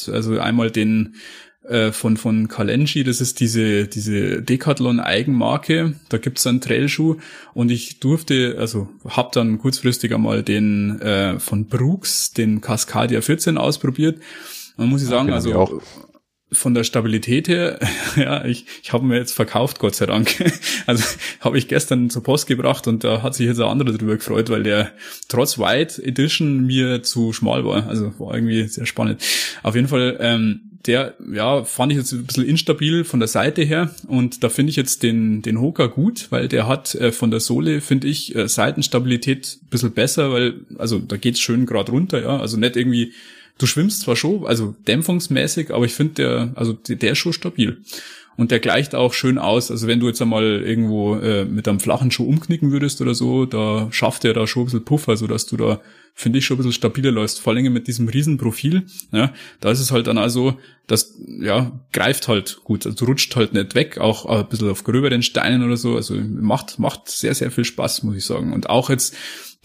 [0.06, 1.14] also einmal den
[1.68, 5.94] äh, von von Kalenji, das ist diese diese Decathlon Eigenmarke.
[6.08, 7.16] Da gibt's einen Trailschuh
[7.52, 13.58] und ich durfte, also hab dann kurzfristig einmal den äh, von Brooks, den Cascadia 14
[13.58, 14.18] ausprobiert.
[14.78, 15.82] Man muss ich sagen, den hab also.
[16.50, 17.78] Von der Stabilität her,
[18.16, 20.34] ja, ich, ich habe mir jetzt verkauft, Gott sei Dank.
[20.86, 21.04] Also
[21.40, 24.48] habe ich gestern zur Post gebracht und da hat sich jetzt ein anderer drüber gefreut,
[24.48, 24.90] weil der
[25.28, 27.86] trotz White Edition mir zu schmal war.
[27.86, 29.22] Also war irgendwie sehr spannend.
[29.62, 33.62] Auf jeden Fall, ähm, der, ja, fand ich jetzt ein bisschen instabil von der Seite
[33.62, 37.30] her und da finde ich jetzt den, den Hoka gut, weil der hat äh, von
[37.30, 41.92] der Sohle, finde ich, äh, Seitenstabilität ein bisschen besser, weil, also da geht's schön gerade
[41.92, 43.12] runter, ja, also nicht irgendwie
[43.58, 47.82] du schwimmst zwar schon, also dämpfungsmäßig, aber ich finde der, also der, ist schon stabil.
[48.36, 49.68] Und der gleicht auch schön aus.
[49.68, 53.46] Also wenn du jetzt einmal irgendwo äh, mit einem flachen Schuh umknicken würdest oder so,
[53.46, 55.80] da schafft er da schon ein bisschen Puffer, so dass du da,
[56.14, 57.40] finde ich, schon ein bisschen stabiler läufst.
[57.40, 58.86] Vor allem mit diesem riesen Profil.
[59.10, 62.86] Ja, da ist es halt dann also, das, ja, greift halt gut.
[62.86, 65.96] Also rutscht halt nicht weg, auch ein bisschen auf gröberen Steinen oder so.
[65.96, 68.52] Also macht, macht sehr, sehr viel Spaß, muss ich sagen.
[68.52, 69.16] Und auch jetzt,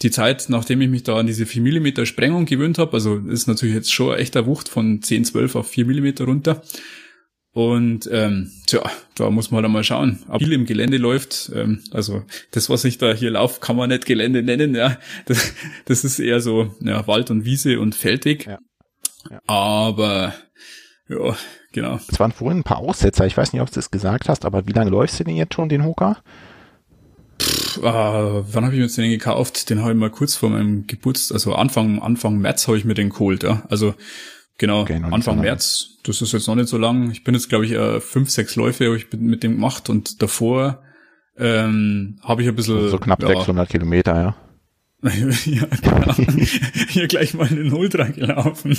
[0.02, 3.46] die Zeit, nachdem ich mich da an diese 4 mm Sprengung gewöhnt habe, also ist
[3.46, 6.62] natürlich jetzt schon echt eine Wucht von 10, 12 auf 4 mm runter.
[7.52, 8.82] Und ähm, tja,
[9.14, 10.24] da muss man halt mal schauen.
[10.28, 13.90] Ob viel im Gelände läuft, ähm, also das, was ich da hier laufe, kann man
[13.90, 14.98] nicht Gelände nennen, ja.
[15.26, 15.52] Das,
[15.84, 18.46] das ist eher so ja, Wald und Wiese und Feldweg.
[18.46, 18.58] Ja.
[19.30, 19.40] Ja.
[19.46, 20.34] Aber
[21.08, 21.36] ja,
[21.72, 22.00] genau.
[22.08, 23.26] Es waren vorhin ein paar Aussetzer.
[23.26, 25.54] Ich weiß nicht, ob du das gesagt hast, aber wie lange läufst du denn jetzt
[25.54, 26.18] schon, den Hoka?
[27.78, 29.70] Äh, wann habe ich mir jetzt den gekauft?
[29.70, 32.94] Den habe ich mal kurz vor meinem Geburtstag, also Anfang, Anfang März habe ich mir
[32.94, 33.64] den geholt, ja.
[33.68, 33.94] Also
[34.58, 35.42] genau, Okay, Anfang so.
[35.42, 35.88] März.
[36.04, 37.10] Das ist jetzt noch nicht so lang.
[37.10, 40.22] Ich bin jetzt, glaube ich, äh, fünf, sechs Läufe habe ich mit dem gemacht und
[40.22, 40.82] davor
[41.36, 44.36] ähm, habe ich ein bisschen So knapp ja, 600 Kilometer, ja.
[45.44, 46.14] ja, genau.
[46.88, 48.76] Hier gleich mal in den Ultra gelaufen.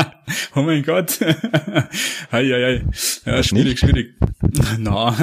[0.54, 1.20] oh mein Gott.
[1.20, 2.84] hei, hei, hei.
[3.26, 4.14] Ja, schwierig, schwierig.
[4.78, 5.14] Na.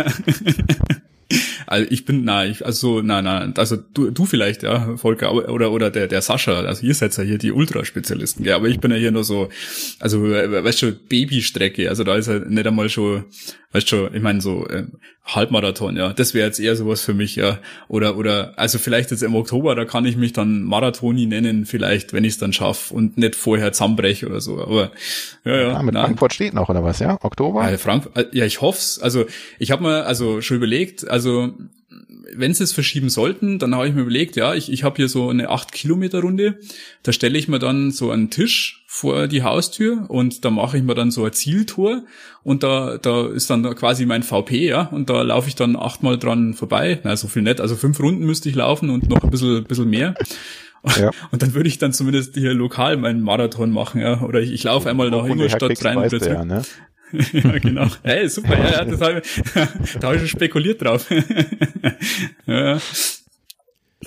[1.67, 5.71] Also ich bin, na, ich, also, na, na, also du, du vielleicht, ja, Volker, oder,
[5.71, 8.91] oder der, der Sascha, also ihr seid ja hier die Ultraspezialisten, ja, aber ich bin
[8.91, 9.49] ja hier nur so,
[9.99, 13.25] also, weißt du, Babystrecke, also da ist ja nicht einmal schon,
[13.71, 14.85] weißt du, ich meine so, äh,
[15.25, 17.57] Halbmarathon, ja, das wäre jetzt eher sowas für mich, ja,
[17.87, 22.13] oder, oder, also vielleicht jetzt im Oktober, da kann ich mich dann Marathoni nennen, vielleicht,
[22.13, 24.91] wenn ich es dann schaffe und nicht vorher zusammenbreche oder so, aber,
[25.43, 26.03] ja, ja, Ah, mit na.
[26.03, 27.17] Frankfurt steht noch, oder was, ja?
[27.23, 27.69] Oktober?
[27.69, 28.99] Ja, Frank, äh, ja, ich hoff's.
[28.99, 29.25] Also
[29.57, 31.53] ich habe mir also schon überlegt, also
[32.33, 35.09] wenn sie es verschieben sollten, dann habe ich mir überlegt, ja, ich, ich habe hier
[35.09, 36.59] so eine 8 Kilometer Runde,
[37.03, 40.83] da stelle ich mir dann so einen Tisch vor die Haustür und da mache ich
[40.83, 42.03] mir dann so ein Zieltor
[42.43, 46.17] und da, da ist dann quasi mein VP, ja, und da laufe ich dann achtmal
[46.17, 49.29] dran vorbei, na, so viel nett, also fünf Runden müsste ich laufen und noch ein
[49.29, 50.15] bisschen, bisschen mehr.
[50.99, 51.09] Ja.
[51.31, 54.21] Und dann würde ich dann zumindest hier lokal meinen Marathon machen, ja.
[54.21, 56.61] Oder ich, ich laufe einmal nach Ingolstadt rein und wieder Ja, ne?
[57.33, 57.87] ja, genau.
[58.03, 59.43] Hey, super, ja, ja das hab ich,
[59.99, 61.09] da habe ich schon spekuliert drauf.
[62.45, 62.79] ja.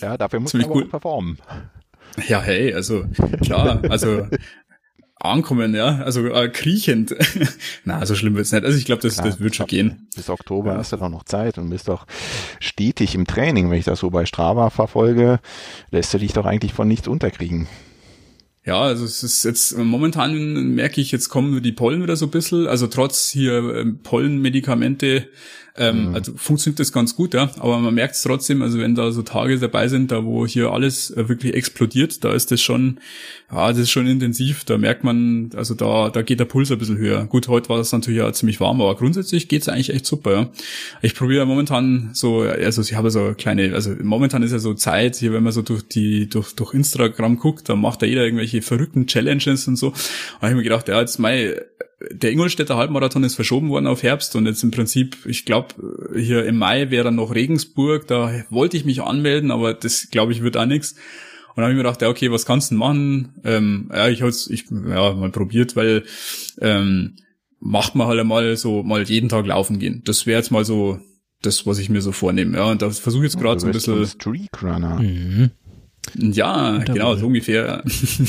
[0.00, 1.38] ja, dafür muss Ziemlich man aber performen.
[2.26, 3.04] Ja, hey, also
[3.42, 4.26] klar, also
[5.20, 7.14] ankommen, ja, also äh, kriechend.
[7.84, 8.64] Na, so schlimm wird's nicht.
[8.64, 10.08] Also ich glaube, das, das wird schon gehen.
[10.14, 10.78] Bis Oktober ja.
[10.78, 12.06] hast du doch noch Zeit und bist doch
[12.60, 15.40] stetig im Training, wenn ich das so bei Strava verfolge,
[15.90, 17.68] lässt du dich doch eigentlich von nichts unterkriegen.
[18.68, 22.30] Ja, also es ist jetzt momentan merke ich, jetzt kommen die Pollen wieder so ein
[22.30, 22.66] bisschen.
[22.66, 25.26] Also trotz hier ähm, Pollenmedikamente
[25.78, 26.14] ähm, mhm.
[26.14, 27.50] Also funktioniert das ganz gut, ja.
[27.58, 30.70] Aber man merkt es trotzdem, also wenn da so Tage dabei sind, da wo hier
[30.72, 32.98] alles äh, wirklich explodiert, da ist das schon,
[33.52, 34.64] ja, das ist schon intensiv.
[34.64, 37.24] Da merkt man, also da, da geht der Puls ein bisschen höher.
[37.26, 40.50] Gut, heute war es natürlich ja ziemlich warm, aber grundsätzlich geht's eigentlich echt super, ja.
[41.00, 45.16] Ich probiere momentan so, also ich habe so kleine, also momentan ist ja so Zeit,
[45.16, 48.62] hier, wenn man so durch die, durch, durch Instagram guckt, da macht da jeder irgendwelche
[48.62, 49.90] verrückten Challenges und so.
[49.90, 51.54] Da habe ich mir gedacht, ja, jetzt mein,
[52.12, 55.74] der Ingolstädter Halbmarathon ist verschoben worden auf Herbst und jetzt im Prinzip, ich glaube,
[56.16, 60.32] hier im Mai wäre dann noch Regensburg, da wollte ich mich anmelden, aber das glaube
[60.32, 60.92] ich wird auch nichts.
[60.92, 63.40] Und dann habe ich mir gedacht, ja, okay, was kannst du denn machen?
[63.42, 66.04] Ähm, ja, ich habe ich ja, mal probiert, weil
[66.60, 67.16] ähm,
[67.58, 70.02] macht man halt einmal so mal jeden Tag laufen gehen.
[70.04, 71.00] Das wäre jetzt mal so
[71.42, 72.56] das, was ich mir so vornehme.
[72.56, 74.06] Ja, und da versuche ich jetzt gerade so ein bisschen.
[74.06, 75.00] Streak Runner.
[75.00, 75.50] Mhm.
[76.16, 77.82] Ja, genau, so ungefähr.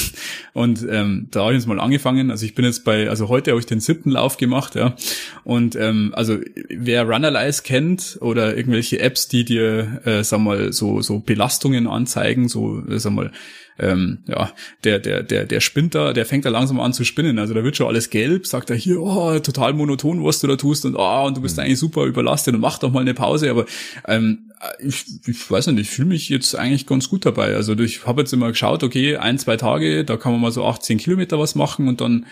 [0.54, 2.32] und ähm, da habe ich jetzt mal angefangen.
[2.32, 4.96] Also ich bin jetzt bei, also heute habe ich den siebten Lauf gemacht, ja.
[5.44, 6.38] Und ähm, also
[6.70, 12.48] wer Runalyze kennt oder irgendwelche Apps, die dir, äh, sag mal, so so Belastungen anzeigen,
[12.48, 13.32] so, äh, sag mal,
[13.80, 14.52] ähm, ja,
[14.84, 17.40] der, der, der, der spinnt da, der fängt da langsam an zu spinnen.
[17.40, 20.58] Also da wird schon alles gelb, sagt er hier, oh, total monoton, was du da
[20.58, 21.64] tust und oh, und du bist mhm.
[21.64, 23.50] eigentlich super überlastet und mach doch mal eine Pause.
[23.50, 23.66] Aber
[24.08, 24.49] ähm,
[24.80, 27.56] ich, ich weiß nicht, ich fühle mich jetzt eigentlich ganz gut dabei.
[27.56, 30.66] Also ich habe jetzt immer geschaut, okay, ein, zwei Tage, da kann man mal so
[30.66, 32.26] 18 Kilometer was machen und dann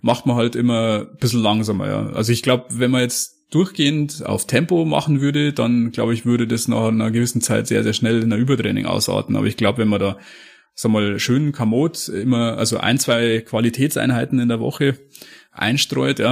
[0.00, 1.86] macht man halt immer ein bisschen langsamer.
[1.88, 2.06] Ja.
[2.10, 6.46] Also ich glaube, wenn man jetzt durchgehend auf Tempo machen würde, dann glaube ich, würde
[6.46, 9.36] das nach einer gewissen Zeit sehr, sehr schnell in einer Übertraining ausarten.
[9.36, 10.18] Aber ich glaube, wenn man da
[10.74, 14.98] sag mal, schön Kamot immer, also ein, zwei Qualitätseinheiten in der Woche
[15.50, 16.30] einstreut, ja.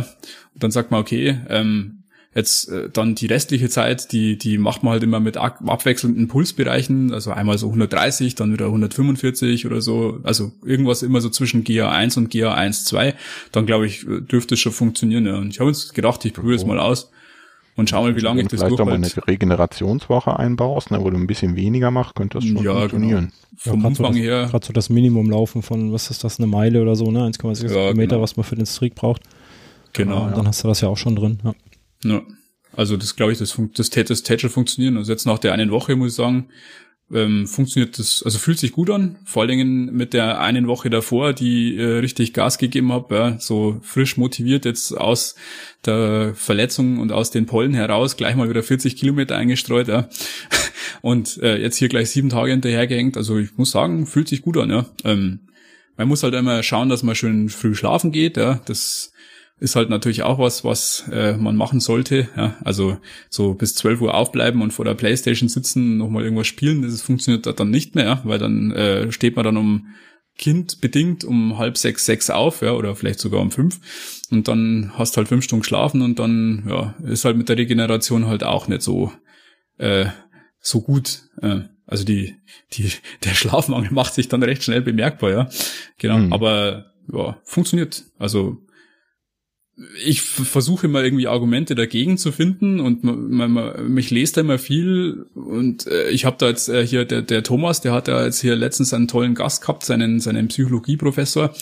[0.55, 2.00] Und dann sagt man, okay, ähm,
[2.35, 7.13] jetzt äh, dann die restliche Zeit, die, die macht man halt immer mit abwechselnden Pulsbereichen,
[7.13, 12.19] also einmal so 130, dann wieder 145 oder so, also irgendwas immer so zwischen GA1
[12.19, 13.15] und GA1, 2,
[13.53, 15.37] dann glaube ich, dürfte es schon funktionieren, ja.
[15.37, 17.11] Und ich habe uns gedacht, ich probiere es mal aus
[17.75, 18.93] und schau mal, wie lange ich das vielleicht durchhalte.
[18.93, 22.45] Vielleicht auch mal eine Regenerationswoche einbaust, ne, wo du ein bisschen weniger machst, könnte das
[22.45, 22.79] schon ja, genau.
[22.79, 23.33] funktionieren.
[23.33, 23.51] Genau.
[23.57, 24.47] Vom ja, Umfang so her.
[24.51, 27.27] Gerade so das Minimum laufen von, was ist das, eine Meile oder so, ne?
[27.27, 28.23] 1,6 ja, Kilometer, genau.
[28.23, 29.23] was man für den Streak braucht.
[29.93, 30.29] Genau.
[30.29, 31.41] Ja, dann hast du das ja auch schon drin.
[31.43, 31.55] Ja.
[32.05, 32.23] Ja.
[32.73, 34.97] Also das glaube ich, das, das, das täte schon funktionieren.
[34.97, 36.49] Also jetzt nach der einen Woche muss ich sagen,
[37.13, 40.91] ähm, funktioniert das, also fühlt sich gut an, vor allen Dingen mit der einen Woche
[40.91, 45.35] davor, die äh, richtig Gas gegeben habe, ja, so frisch motiviert jetzt aus
[45.85, 50.09] der Verletzung und aus den Pollen heraus, gleich mal wieder 40 Kilometer eingestreut, ja.
[51.03, 53.17] Und äh, jetzt hier gleich sieben Tage hinterhergehängt.
[53.17, 54.87] Also ich muss sagen, fühlt sich gut an, ja.
[55.05, 55.41] Ähm,
[55.97, 58.61] man muss halt immer schauen, dass man schön früh schlafen geht, ja.
[58.67, 59.10] Das
[59.61, 62.29] ist halt natürlich auch was, was äh, man machen sollte.
[62.37, 62.57] Ja?
[62.65, 67.03] Also so bis 12 Uhr aufbleiben und vor der Playstation sitzen, nochmal irgendwas spielen, das
[67.03, 68.21] funktioniert dann nicht mehr, ja?
[68.25, 69.87] weil dann äh, steht man dann um
[70.39, 73.79] Kind bedingt um halb sechs, sechs auf, ja, oder vielleicht sogar um fünf.
[74.31, 78.27] Und dann hast halt fünf Stunden geschlafen und dann, ja, ist halt mit der Regeneration
[78.27, 79.13] halt auch nicht so,
[79.77, 80.07] äh,
[80.59, 81.25] so gut.
[81.43, 82.37] Äh, also die,
[82.73, 82.91] die,
[83.25, 85.51] der Schlafmangel macht sich dann recht schnell bemerkbar, ja.
[85.99, 86.17] Genau.
[86.17, 86.33] Mhm.
[86.33, 88.05] Aber ja, funktioniert.
[88.19, 88.57] Also
[90.05, 94.59] ich versuche immer irgendwie Argumente dagegen zu finden und man, man, mich lest da immer
[94.59, 98.25] viel und äh, ich habe da jetzt äh, hier der, der Thomas, der hat ja
[98.25, 101.55] jetzt hier letztens einen tollen Gast gehabt, seinen seinen Psychologieprofessor,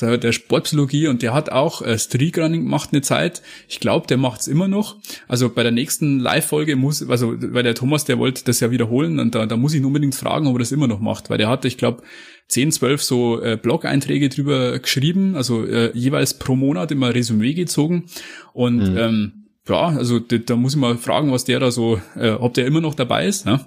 [0.00, 3.42] der Sportpsychologie und der hat auch äh, Streakrunning gemacht eine Zeit.
[3.68, 4.96] Ich glaube, der macht's immer noch.
[5.28, 9.18] Also bei der nächsten Live-Folge muss, also weil der Thomas, der wollte das ja wiederholen
[9.18, 11.38] und da, da muss ich ihn unbedingt fragen, ob er das immer noch macht, weil
[11.38, 12.02] der hatte, ich glaube
[12.48, 18.06] 10, 12 so äh, Blog-Einträge drüber geschrieben, also äh, jeweils pro Monat immer Resümee gezogen.
[18.52, 18.98] Und mhm.
[18.98, 19.32] ähm,
[19.68, 22.66] ja, also da, da muss ich mal fragen, was der da so, äh, ob der
[22.66, 23.46] immer noch dabei ist.
[23.46, 23.60] Ne?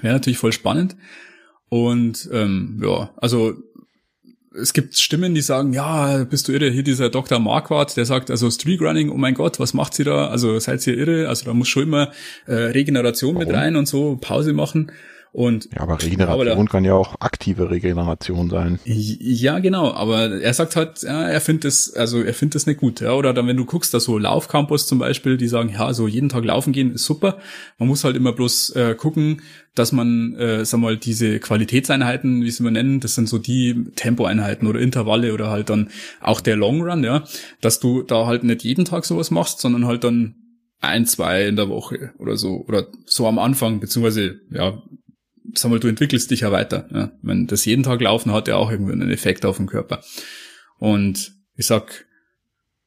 [0.00, 0.96] Wäre natürlich voll spannend.
[1.68, 3.54] Und ähm, ja, also
[4.58, 7.38] es gibt Stimmen, die sagen, ja, bist du irre, hier dieser Dr.
[7.38, 10.28] Marquardt, der sagt, also Streak Running, oh mein Gott, was macht sie da?
[10.28, 11.28] Also seid ihr irre?
[11.28, 12.10] Also da muss schon immer
[12.46, 13.46] äh, Regeneration Warum?
[13.46, 14.90] mit rein und so, Pause machen.
[15.32, 18.78] Und ja, aber Regeneration aber kann ja auch aktive Regeneration sein.
[18.84, 19.92] Ja, genau.
[19.92, 23.00] Aber er sagt halt, ja, er findet es, also er findet es nicht gut.
[23.00, 26.08] Ja, oder dann, wenn du guckst, da so Laufcampus zum Beispiel, die sagen, ja, so
[26.08, 27.38] jeden Tag laufen gehen ist super.
[27.78, 29.42] Man muss halt immer bloß äh, gucken,
[29.74, 33.84] dass man, äh, sag mal, diese Qualitätseinheiten, wie sie man nennen, das sind so die
[33.96, 37.24] Tempoeinheiten oder Intervalle oder halt dann auch der Long Run, ja,
[37.60, 40.34] dass du da halt nicht jeden Tag sowas machst, sondern halt dann
[40.80, 44.82] ein, zwei in der Woche oder so oder so am Anfang, beziehungsweise ja,
[45.54, 46.88] sag mal, du entwickelst dich ja weiter.
[46.92, 47.10] Ja.
[47.22, 50.00] Wenn das jeden Tag laufen hat ja auch irgendwie einen Effekt auf den Körper.
[50.78, 52.06] Und ich sag,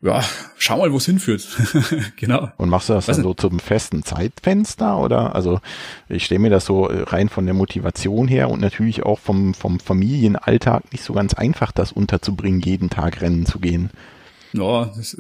[0.04, 0.24] ja,
[0.58, 1.48] schau mal, wo es hinführt.
[2.16, 2.50] genau.
[2.58, 5.36] Und machst du das Weiß dann so zum festen Zeitfenster oder?
[5.36, 5.60] Also
[6.10, 9.80] ich stelle mir das so rein von der Motivation her und natürlich auch vom, vom
[9.80, 13.92] Familienalltag nicht so ganz einfach, das unterzubringen, jeden Tag rennen zu gehen.
[14.54, 15.14] Ja, es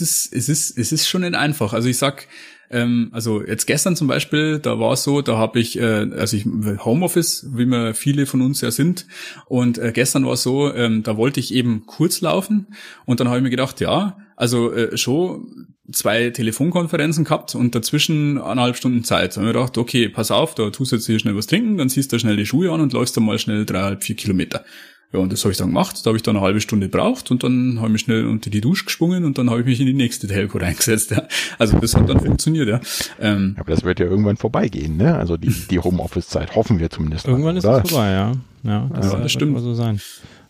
[0.00, 1.72] ist, es ist, es ist schon nicht einfach.
[1.72, 2.26] Also ich sag,
[2.72, 6.36] ähm, also jetzt gestern zum Beispiel, da war es so, da habe ich, äh, also
[6.36, 6.46] ich
[6.84, 9.06] Homeoffice, wie wir viele von uns ja sind,
[9.46, 12.68] und äh, gestern war es so, ähm, da wollte ich eben kurz laufen
[13.04, 18.38] und dann habe ich mir gedacht, ja, also äh, schon zwei Telefonkonferenzen gehabt und dazwischen
[18.38, 19.36] eineinhalb Stunden Zeit.
[19.36, 21.88] Da ich gedacht, okay, pass auf, da tust du jetzt hier schnell was trinken, dann
[21.88, 24.64] ziehst du schnell die Schuhe an und läufst dann mal schnell dreieinhalb, vier Kilometer.
[25.12, 26.00] Ja, und das habe ich dann gemacht.
[26.04, 28.48] Da habe ich dann eine halbe Stunde gebraucht und dann habe ich mich schnell unter
[28.48, 31.10] die Dusche gesprungen und dann habe ich mich in die nächste Telco reingesetzt.
[31.10, 31.24] Ja.
[31.58, 32.80] Also das hat dann funktioniert, ja.
[33.20, 35.16] Ähm, Aber das wird ja irgendwann vorbeigehen, ne?
[35.16, 37.28] Also die, die Homeoffice-Zeit hoffen wir zumindest.
[37.28, 38.32] Irgendwann mal, ist es vorbei, ja.
[38.64, 39.58] Ja, das, ja, das stimmt.
[39.58, 40.00] So sein.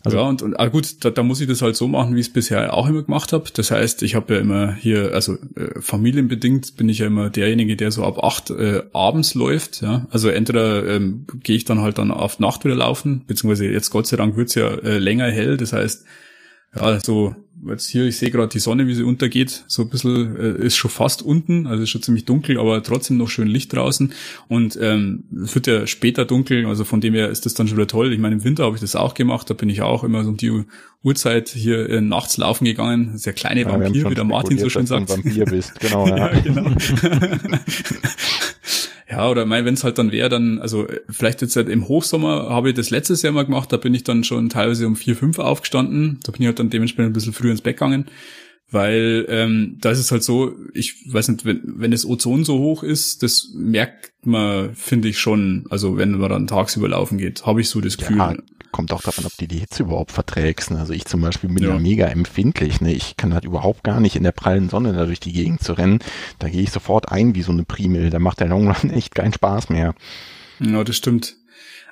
[0.04, 2.20] Also ja, und, und ah gut, da, da muss ich das halt so machen, wie
[2.20, 3.44] ich es bisher auch immer gemacht habe.
[3.54, 7.76] Das heißt, ich habe ja immer hier, also äh, familienbedingt bin ich ja immer derjenige,
[7.76, 9.80] der so ab acht äh, abends läuft.
[9.80, 13.90] Ja, also entweder ähm, gehe ich dann halt dann auf Nacht wieder laufen, beziehungsweise jetzt
[13.90, 15.56] Gott sei Dank wird's ja äh, länger hell.
[15.56, 16.04] Das heißt,
[16.74, 17.36] ja, so
[17.68, 20.76] jetzt hier, ich sehe gerade die Sonne, wie sie untergeht, so ein bisschen, äh, ist
[20.76, 24.12] schon fast unten, also ist schon ziemlich dunkel, aber trotzdem noch schön Licht draußen
[24.48, 27.76] und ähm, es wird ja später dunkel, also von dem her ist das dann schon
[27.76, 28.12] wieder toll.
[28.12, 30.30] Ich meine, im Winter habe ich das auch gemacht, da bin ich auch immer so
[30.30, 30.64] um die
[31.02, 34.86] Uhrzeit hier äh, nachts laufen gegangen, sehr kleine ja, Vampir, wie der Martin so schön
[34.86, 35.08] sagt.
[35.08, 36.06] Vampir bist, genau.
[36.08, 36.70] ja, ja genau.
[39.12, 42.48] Ja, oder mein, wenn es halt dann wäre, dann, also vielleicht jetzt halt im Hochsommer
[42.48, 45.14] habe ich das letztes Jahr mal gemacht, da bin ich dann schon teilweise um vier,
[45.14, 46.18] fünf aufgestanden.
[46.24, 48.06] Da bin ich halt dann dementsprechend ein bisschen früher ins Bett gegangen.
[48.70, 52.58] Weil ähm, da ist es halt so, ich weiß nicht, wenn, wenn das Ozon so
[52.58, 57.44] hoch ist, das merkt man, finde ich schon, also wenn man dann tagsüber laufen geht,
[57.44, 58.16] habe ich so das Gefühl.
[58.16, 58.34] Ja,
[58.72, 60.70] kommt auch davon, ob du die Hitze überhaupt verträgst.
[60.70, 60.80] Ne?
[60.80, 62.80] Also ich zum Beispiel bin ja, mega empfindlich.
[62.80, 62.92] Ne?
[62.92, 65.74] Ich kann halt überhaupt gar nicht in der prallen Sonne da durch die Gegend zu
[65.74, 66.00] rennen.
[66.38, 68.10] Da gehe ich sofort ein wie so eine Primel.
[68.10, 69.94] Da macht der Longrun echt keinen Spaß mehr.
[70.58, 71.36] Ja, das stimmt.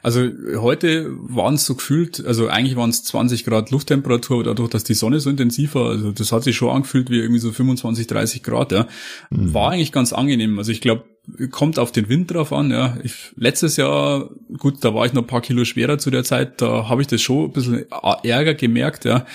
[0.02, 4.70] Also heute waren es so gefühlt, also eigentlich waren es 20 Grad Lufttemperatur, aber dadurch,
[4.70, 7.52] dass die Sonne so intensiv war, also das hat sich schon angefühlt wie irgendwie so
[7.52, 8.88] 25, 30 Grad, ja.
[9.28, 9.52] Mhm.
[9.52, 10.58] War eigentlich ganz angenehm.
[10.58, 11.04] Also ich glaube,
[11.50, 12.96] kommt auf den Wind drauf an, ja.
[13.02, 16.60] Ich, letztes Jahr, gut, da war ich noch ein paar Kilo schwerer zu der Zeit,
[16.60, 17.86] da habe ich das schon ein bisschen
[18.22, 19.26] Ärger gemerkt, ja.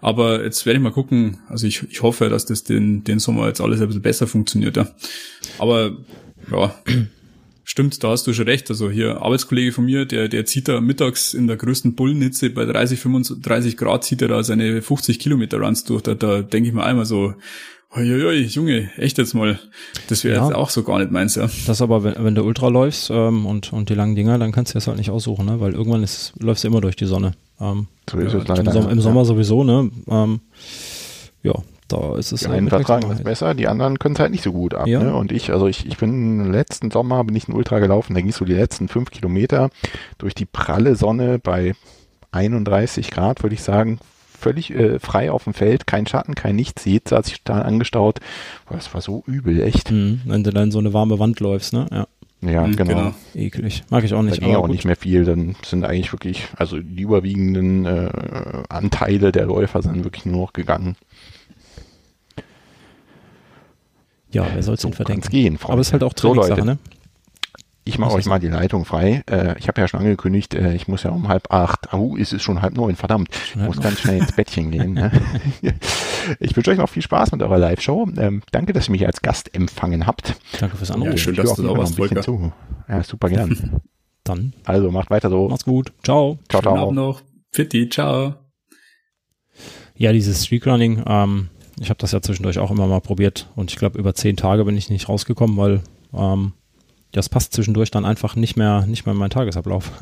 [0.00, 3.48] Aber jetzt werde ich mal gucken, also ich, ich hoffe, dass das den, den Sommer
[3.48, 4.88] jetzt alles ein bisschen besser funktioniert, ja.
[5.58, 5.96] Aber
[6.50, 6.74] ja,
[7.70, 8.68] Stimmt, da hast du schon recht.
[8.68, 12.64] Also hier Arbeitskollege von mir, der, der zieht da mittags in der größten Bullenhitze bei
[12.64, 16.02] 30, 35 Grad zieht er da seine 50 Kilometer Runs durch.
[16.02, 17.34] Da, da denke ich mir einmal so,
[17.96, 19.58] Uiuiui, Junge, echt jetzt mal.
[20.08, 21.48] Das wäre ja, jetzt auch so gar nicht meins, ja.
[21.66, 24.72] Das aber, wenn, wenn du Ultra läufst ähm, und, und die langen Dinger, dann kannst
[24.72, 25.58] du das halt nicht aussuchen, ne?
[25.60, 27.32] Weil irgendwann ist, läufst du immer durch die Sonne.
[27.60, 28.62] Ähm, so ist ja, es leider.
[28.62, 29.90] Im, Sommer, Im Sommer sowieso, ne?
[30.08, 30.40] Ähm,
[31.42, 31.54] ja,
[31.88, 34.52] da ist es Die einen vertragen es besser, die anderen können es halt nicht so
[34.52, 34.86] gut ab.
[34.86, 35.02] Ja.
[35.02, 35.14] Ne?
[35.14, 38.30] Und ich, also ich, ich bin letzten Sommer bin ich ein Ultra gelaufen, da ging
[38.30, 39.70] so die letzten fünf Kilometer
[40.18, 41.74] durch die pralle Sonne bei
[42.30, 43.98] 31 Grad, würde ich sagen,
[44.40, 48.20] völlig äh, frei auf dem Feld, kein Schatten, kein Nichts, jetzt hat sich total angestaut.
[48.66, 49.90] Boah, das war so übel, echt.
[49.90, 51.86] Mhm, wenn du dann so eine warme Wand läufst, ne?
[51.90, 52.06] Ja.
[52.42, 52.94] Ja, mhm, genau.
[52.94, 53.14] genau.
[53.34, 53.84] Eklig.
[53.90, 54.40] Mag ich auch nicht.
[54.40, 54.70] Da ging auch gut.
[54.70, 55.24] nicht mehr viel.
[55.24, 58.10] Dann sind eigentlich wirklich, also die überwiegenden äh,
[58.70, 60.96] Anteile der Läufer sind wirklich nur noch gegangen.
[64.32, 65.28] Ja, wer soll es so denn verdenken?
[65.28, 65.72] Gehen, Freunde.
[65.72, 66.78] Aber es ist halt auch Trainingssache, so, ne?
[67.90, 69.24] Ich mache euch mal die Leitung frei.
[69.28, 71.92] Äh, ich habe ja schon angekündigt, äh, ich muss ja um halb acht.
[71.92, 73.30] Oh, ist es schon halb neun, verdammt.
[73.48, 74.94] Ich muss ganz schnell ins Bettchen gehen.
[74.94, 75.10] Ne?
[76.38, 78.10] ich wünsche euch noch viel Spaß mit eurer Live-Show.
[78.16, 80.36] Ähm, danke, dass ihr mich als Gast empfangen habt.
[80.60, 81.10] Danke fürs Anrufen.
[81.10, 82.22] Ja, schön, dass du da warst, Volker.
[82.22, 82.52] Zu.
[82.88, 83.80] Ja, super gern.
[84.24, 84.52] Dann.
[84.64, 85.48] Also, macht weiter so.
[85.48, 85.92] Macht's gut.
[86.04, 86.38] Ciao.
[86.48, 86.76] Ciao, ciao.
[86.76, 87.22] Abend noch.
[87.50, 88.34] Fitti, ciao.
[89.96, 91.48] Ja, dieses Streakrunning, ähm,
[91.80, 94.64] ich habe das ja zwischendurch auch immer mal probiert und ich glaube, über zehn Tage
[94.64, 95.82] bin ich nicht rausgekommen, weil
[96.14, 96.52] ähm,
[97.12, 99.90] das passt zwischendurch dann einfach nicht mehr, nicht mehr in meinen Tagesablauf.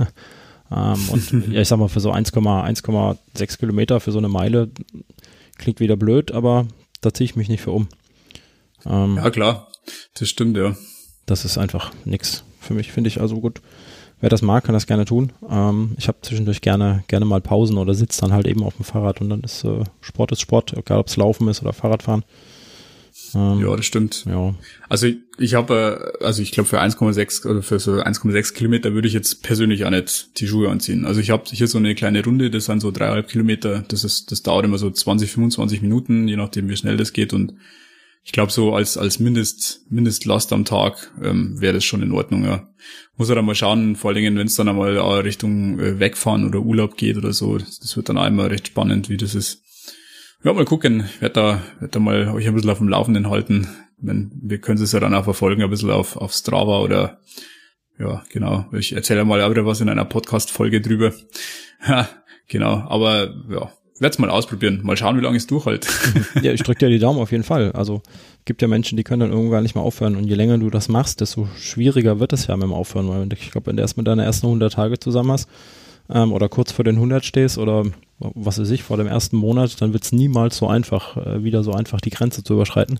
[0.71, 4.71] Ähm, und ja, ich sag mal, für so 1,6 Kilometer für so eine Meile
[5.57, 6.67] klingt wieder blöd, aber
[7.01, 7.89] da ziehe ich mich nicht für um.
[8.85, 9.69] Ähm, ja, klar.
[10.15, 10.77] Das stimmt, ja.
[11.27, 13.21] Das ist einfach nix für mich, finde ich.
[13.21, 13.63] Also gut,
[14.21, 15.33] wer das mag, kann das gerne tun.
[15.49, 18.85] Ähm, ich habe zwischendurch gerne, gerne mal Pausen oder sitze dann halt eben auf dem
[18.85, 22.25] Fahrrad und dann ist äh, Sport ist Sport, egal ob es Laufen ist oder Fahrradfahren.
[23.35, 24.25] Ähm, ja, das stimmt.
[24.27, 24.55] Ja.
[24.89, 28.95] Also ich, ich habe, äh, also ich glaube für 1,6 oder für so 1,6 Kilometer
[28.95, 31.05] würde ich jetzt persönlich auch nicht die Schuhe anziehen.
[31.05, 33.85] Also ich habe hier so eine kleine Runde, das sind so dreieinhalb Kilometer.
[33.89, 37.33] Das ist, das dauert immer so 20, 25 Minuten, je nachdem wie schnell das geht
[37.33, 37.55] und
[38.25, 42.45] ich glaube so als als Mindest Mindestlast am Tag ähm, wäre das schon in Ordnung.
[42.45, 42.69] Ja.
[43.17, 46.47] Muss er dann mal schauen, vor allen Dingen, wenn es dann einmal Richtung äh, Wegfahren
[46.47, 47.57] oder Urlaub geht oder so.
[47.57, 49.63] Das wird dann einmal recht spannend, wie das ist.
[50.45, 51.05] Ja, mal gucken.
[51.05, 53.69] Ich werde da, werd da mal euch ein bisschen auf dem Laufenden halten.
[53.97, 57.19] Wenn, wir können es ja dann auch verfolgen, ein bisschen auf, auf Strava oder
[57.99, 58.67] ja, genau.
[58.73, 61.13] Ich erzähle mal auch wieder was in einer Podcast-Folge drüber.
[61.87, 62.09] Ja,
[62.49, 62.85] genau.
[62.89, 63.71] Aber ja,
[64.01, 64.81] werde es mal ausprobieren.
[64.83, 65.87] Mal schauen, wie lange es durchhält.
[66.43, 67.71] ja, ich drücke dir die Daumen auf jeden Fall.
[67.71, 68.03] Also
[68.47, 70.17] gibt ja Menschen, die können dann irgendwann nicht mehr aufhören.
[70.17, 73.09] Und je länger du das machst, desto schwieriger wird es ja mit dem Aufhören.
[73.09, 75.49] Weil ich glaube, wenn du erst mit deine ersten 100 Tage zusammen hast
[76.11, 77.85] ähm, oder kurz vor den 100 stehst oder
[78.19, 81.63] was weiß ich, vor dem ersten Monat, dann wird es niemals so einfach, äh, wieder
[81.63, 82.99] so einfach die Grenze zu überschreiten.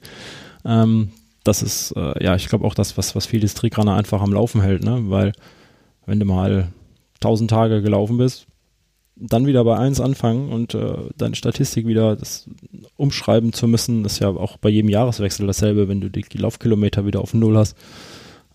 [0.65, 1.11] Ähm,
[1.45, 4.61] das ist, äh, ja, ich glaube auch das, was, was viele Strikrunner einfach am Laufen
[4.61, 5.05] hält, ne?
[5.05, 5.33] Weil
[6.07, 6.69] wenn du mal
[7.21, 8.47] 1000 Tage gelaufen bist,
[9.17, 12.17] dann wieder bei eins anfangen und äh, deine Statistik wieder
[12.97, 17.05] umschreiben zu müssen, ist ja auch bei jedem Jahreswechsel dasselbe, wenn du die, die Laufkilometer
[17.05, 17.77] wieder auf Null hast.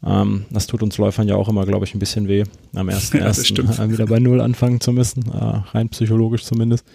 [0.05, 2.43] Ähm, das tut uns Läufern ja auch immer, glaube ich, ein bisschen weh,
[2.75, 6.85] am ersten, ja, ersten äh, wieder bei Null anfangen zu müssen, äh, rein psychologisch zumindest.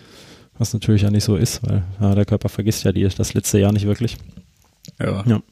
[0.59, 3.59] Was natürlich ja nicht so ist, weil äh, der Körper vergisst ja die, das letzte
[3.59, 4.17] Jahr nicht wirklich.
[4.99, 5.25] Ja.
[5.27, 5.43] ja.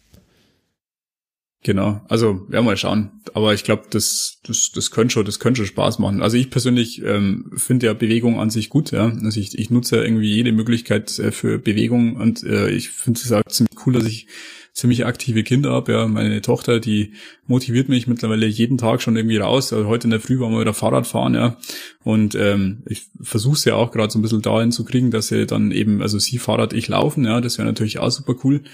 [1.63, 3.11] Genau, also ja mal schauen.
[3.35, 6.23] Aber ich glaube, das, das, das könnte schon, das könnte schon Spaß machen.
[6.23, 9.07] Also ich persönlich ähm, finde ja Bewegung an sich gut, ja.
[9.07, 13.21] Also ich, ich nutze ja irgendwie jede Möglichkeit äh, für Bewegung und äh, ich finde
[13.21, 14.29] es auch ziemlich cool, dass ich
[14.77, 15.93] ziemlich aktive Kinder habe.
[15.93, 17.15] Ja, meine Tochter, die
[17.47, 19.73] motiviert mich mittlerweile jeden Tag schon irgendwie raus.
[19.73, 21.57] Also heute in der Früh waren wir wieder Fahrrad fahren, ja.
[22.05, 25.29] Und ähm, ich versuche es ja auch gerade so ein bisschen dahin zu kriegen, dass
[25.29, 28.65] sie dann eben, also sie Fahrrad, ich laufen, ja, das wäre natürlich auch super cool.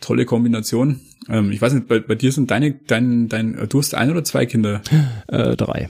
[0.00, 0.98] Tolle Kombination.
[1.28, 4.24] Ähm, ich weiß nicht, bei, bei dir sind deine, dein, dein, du hast ein oder
[4.24, 4.82] zwei Kinder?
[5.28, 5.88] Äh, drei.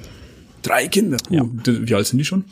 [0.61, 1.17] Drei Kinder?
[1.31, 1.47] Uh, ja.
[1.65, 2.45] Wie alt sind die schon?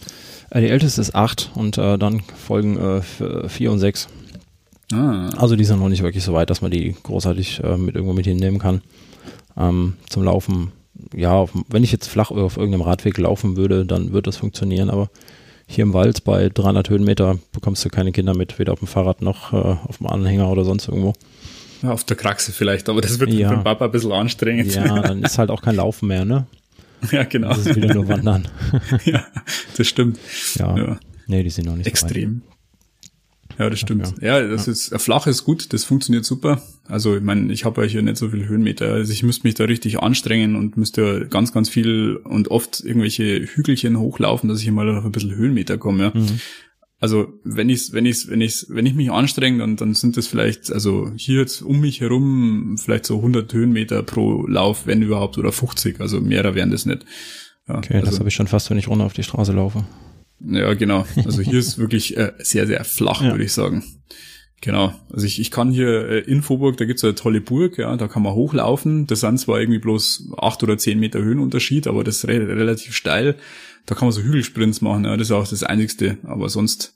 [0.49, 4.09] Äh, die älteste ist acht und äh, dann folgen äh, vier und sechs.
[4.93, 5.31] Ah.
[5.37, 8.15] Also die sind noch nicht wirklich so weit, dass man die großartig äh, mit irgendwo
[8.15, 8.83] mit hinnehmen kann.
[9.57, 10.73] Ähm, zum Laufen,
[11.15, 14.91] ja, auf, wenn ich jetzt flach auf irgendeinem Radweg laufen würde, dann würde das funktionieren,
[14.91, 15.11] aber
[15.67, 19.23] hier im Wald bei 300 Höhenmeter bekommst du keine Kinder mit, weder auf dem Fahrrad
[19.23, 21.13] noch äh, auf dem Anhänger oder sonst irgendwo.
[21.83, 23.49] Ja, auf der Kraxe vielleicht, aber das wird ja.
[23.49, 24.75] für den Papa ein bisschen anstrengend.
[24.75, 26.47] Ja, dann ist halt auch kein Laufen mehr, ne?
[27.13, 27.49] Ja, genau.
[27.49, 28.49] Das ist wieder nur Wandern.
[29.07, 29.25] ja,
[29.77, 30.19] das stimmt.
[30.57, 30.77] Ja.
[30.77, 31.01] ja.
[31.27, 32.43] Nee, die sind noch nicht Extrem.
[32.45, 32.60] So
[33.61, 34.15] ja, das stimmt.
[34.23, 34.73] Ja, ja das ja.
[34.73, 36.63] ist flach ist gut, das funktioniert super.
[36.89, 38.87] Also ich meine, ich habe ja hier nicht so viel Höhenmeter.
[38.87, 43.47] Also ich müsste mich da richtig anstrengen und müsste ganz, ganz viel und oft irgendwelche
[43.47, 46.05] Hügelchen hochlaufen, dass ich mal auf ein bisschen Höhenmeter komme.
[46.15, 46.21] Ja.
[46.21, 46.41] Mhm.
[47.01, 50.27] Also wenn ich wenn ich wenn ich wenn ich mich anstrenge, dann dann sind das
[50.27, 55.37] vielleicht also hier jetzt um mich herum vielleicht so 100 Höhenmeter pro Lauf, wenn überhaupt
[55.37, 56.01] oder 50.
[56.01, 57.05] Also mehrer wären das nicht.
[57.69, 59.85] Ja, okay, also, das habe ich schon fast, wenn ich runter auf die Straße laufe.
[60.45, 61.07] Ja, genau.
[61.25, 63.31] Also hier ist wirklich äh, sehr, sehr flach, ja.
[63.31, 63.85] würde ich sagen.
[64.63, 64.93] Genau.
[65.11, 68.09] Also ich, ich kann hier äh, in Vorburg, da gibt's eine tolle Burg, ja, da
[68.09, 69.07] kann man hochlaufen.
[69.07, 72.95] Das sind zwar irgendwie bloß acht oder zehn Meter Höhenunterschied, aber das ist re relativ
[72.95, 73.37] steil.
[73.87, 76.19] Da kann man so Hügelsprints machen, ja, das ist auch das Einzigste.
[76.25, 76.95] Aber sonst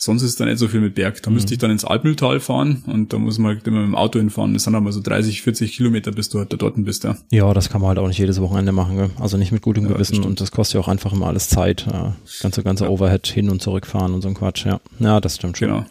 [0.00, 1.20] Sonst ist da nicht so viel mit Berg.
[1.22, 1.34] Da mhm.
[1.34, 4.20] müsste ich dann ins Alpmühltal fahren und da muss man halt immer mit dem Auto
[4.20, 4.54] hinfahren.
[4.54, 7.02] Das sind aber so 30, 40 Kilometer, bis du halt da dort bist.
[7.02, 7.16] Ja.
[7.30, 8.96] ja, das kann man halt auch nicht jedes Wochenende machen.
[8.96, 9.10] Gell?
[9.18, 11.84] Also nicht mit gutem ja, Gewissen und das kostet ja auch einfach immer alles Zeit.
[11.90, 12.90] Ja, ganze, ganze ja.
[12.90, 14.66] Overhead hin und zurückfahren und so ein Quatsch.
[14.66, 15.68] Ja, ja das stimmt schon.
[15.68, 15.86] Genau.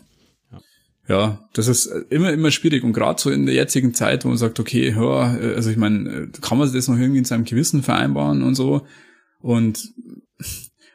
[1.09, 4.37] Ja, das ist immer, immer schwierig und gerade so in der jetzigen Zeit, wo man
[4.37, 8.41] sagt, okay, hör, also ich meine, kann man das noch irgendwie in seinem Gewissen vereinbaren
[8.43, 8.83] und so
[9.39, 9.93] und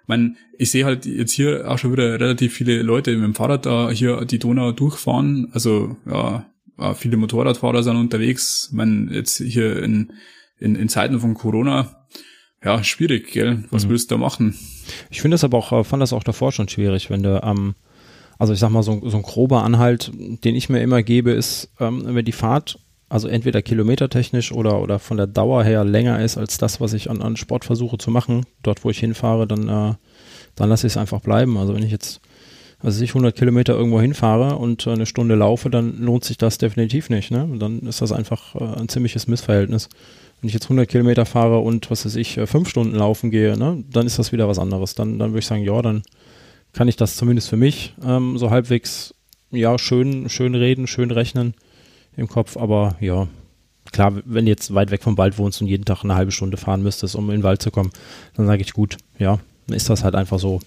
[0.07, 3.67] man, ich sehe halt jetzt hier auch schon wieder relativ viele Leute mit dem Fahrrad
[3.67, 5.49] da hier die Donau durchfahren.
[5.53, 6.47] Also ja,
[6.95, 8.71] viele Motorradfahrer sind unterwegs.
[8.73, 10.13] Man jetzt hier in,
[10.59, 12.07] in, in Zeiten von Corona,
[12.65, 13.65] ja, schwierig, gell?
[13.71, 13.91] Was mhm.
[13.91, 14.55] willst du da machen?
[15.11, 17.59] Ich finde das aber auch, äh, fand das auch davor schon schwierig, wenn du am
[17.59, 17.75] ähm,
[18.43, 21.71] also ich sag mal, so, so ein grober Anhalt, den ich mir immer gebe, ist,
[21.79, 22.81] ähm, wenn die Fahrt
[23.13, 27.11] also entweder kilometertechnisch oder, oder von der Dauer her länger ist als das, was ich
[27.11, 29.95] an, an Sport versuche zu machen, dort wo ich hinfahre, dann, äh,
[30.57, 31.59] dann lasse ich es einfach bleiben.
[31.59, 32.23] Also wenn ich jetzt
[32.81, 37.11] also ich 100 Kilometer irgendwo hinfahre und eine Stunde laufe, dann lohnt sich das definitiv
[37.11, 37.31] nicht.
[37.31, 37.47] Ne?
[37.59, 39.91] Dann ist das einfach äh, ein ziemliches Missverhältnis.
[40.41, 43.59] Wenn ich jetzt 100 Kilometer fahre und was weiß ich, äh, fünf Stunden laufen gehe,
[43.59, 44.95] ne, dann ist das wieder was anderes.
[44.95, 46.03] Dann, dann würde ich sagen, ja, dann
[46.73, 49.15] kann ich das zumindest für mich ähm, so halbwegs,
[49.51, 51.53] ja, schön, schön reden, schön rechnen
[52.17, 52.57] im Kopf.
[52.57, 53.27] Aber ja,
[53.91, 56.57] klar, wenn du jetzt weit weg vom Wald wohnst und jeden Tag eine halbe Stunde
[56.57, 57.91] fahren müsstest, um in den Wald zu kommen,
[58.37, 60.61] dann sage ich gut, ja, dann ist das halt einfach so.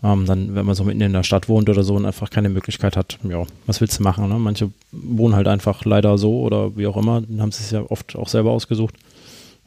[0.00, 2.48] Ähm, dann, wenn man so mitten in der Stadt wohnt oder so und einfach keine
[2.48, 4.28] Möglichkeit hat, ja, was willst du machen?
[4.28, 4.38] Ne?
[4.38, 7.82] Manche wohnen halt einfach leider so oder wie auch immer, dann haben sie es ja
[7.82, 8.94] oft auch selber ausgesucht.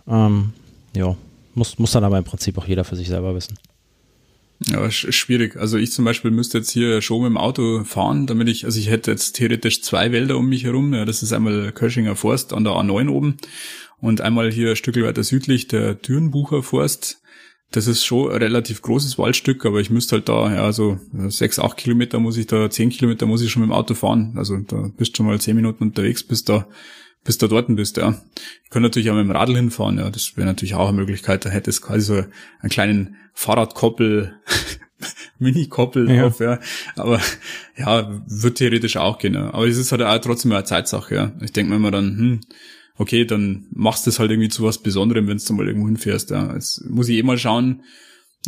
[0.07, 0.53] Ähm,
[0.95, 1.15] ja,
[1.53, 3.57] muss, muss dann aber im Prinzip auch jeder für sich selber wissen.
[4.67, 5.55] Ja, schwierig.
[5.57, 8.79] Also ich zum Beispiel müsste jetzt hier schon mit dem Auto fahren, damit ich, also
[8.79, 10.93] ich hätte jetzt theoretisch zwei Wälder um mich herum.
[10.93, 13.37] Ja, das ist einmal Köschinger Forst an der A9 oben
[13.99, 17.21] und einmal hier ein Stück weiter südlich der Türenbucher Forst
[17.71, 20.99] das ist schon ein relativ großes Waldstück, aber ich müsste halt da, ja, so
[21.29, 24.33] sechs, acht Kilometer muss ich da, zehn Kilometer muss ich schon mit dem Auto fahren.
[24.35, 26.67] Also da bist schon mal zehn Minuten unterwegs, bis da,
[27.23, 28.21] bis da dort bist, ja.
[28.63, 31.45] Ich könnte natürlich auch mit dem Radl hinfahren, ja, das wäre natürlich auch eine Möglichkeit.
[31.45, 34.33] Da hätte es quasi so einen kleinen Fahrradkoppel,
[35.39, 36.23] Mini-Koppel ja.
[36.23, 36.59] drauf, ja.
[36.95, 37.19] Aber
[37.77, 39.53] ja, wird theoretisch auch gehen, ja.
[39.53, 41.31] Aber es ist halt auch trotzdem eine Zeitsache, ja.
[41.41, 42.39] Ich denke mir immer dann, hm,
[42.97, 46.31] okay, dann machst du es halt irgendwie zu was Besonderem, wenn du mal irgendwo hinfährst.
[46.31, 46.53] Ja.
[46.53, 47.83] Jetzt muss ich eh mal schauen,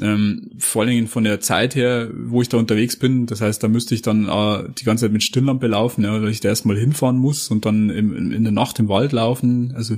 [0.01, 3.25] ähm, vor allen Dingen von der Zeit her, wo ich da unterwegs bin.
[3.27, 6.29] Das heißt, da müsste ich dann äh, die ganze Zeit mit Stirnlampe laufen, ja, weil
[6.29, 9.73] ich da erstmal hinfahren muss und dann im, in der Nacht im Wald laufen.
[9.75, 9.97] Also,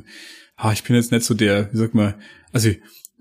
[0.57, 2.15] ah, ich bin jetzt nicht so der, wie sagt man,
[2.51, 2.69] also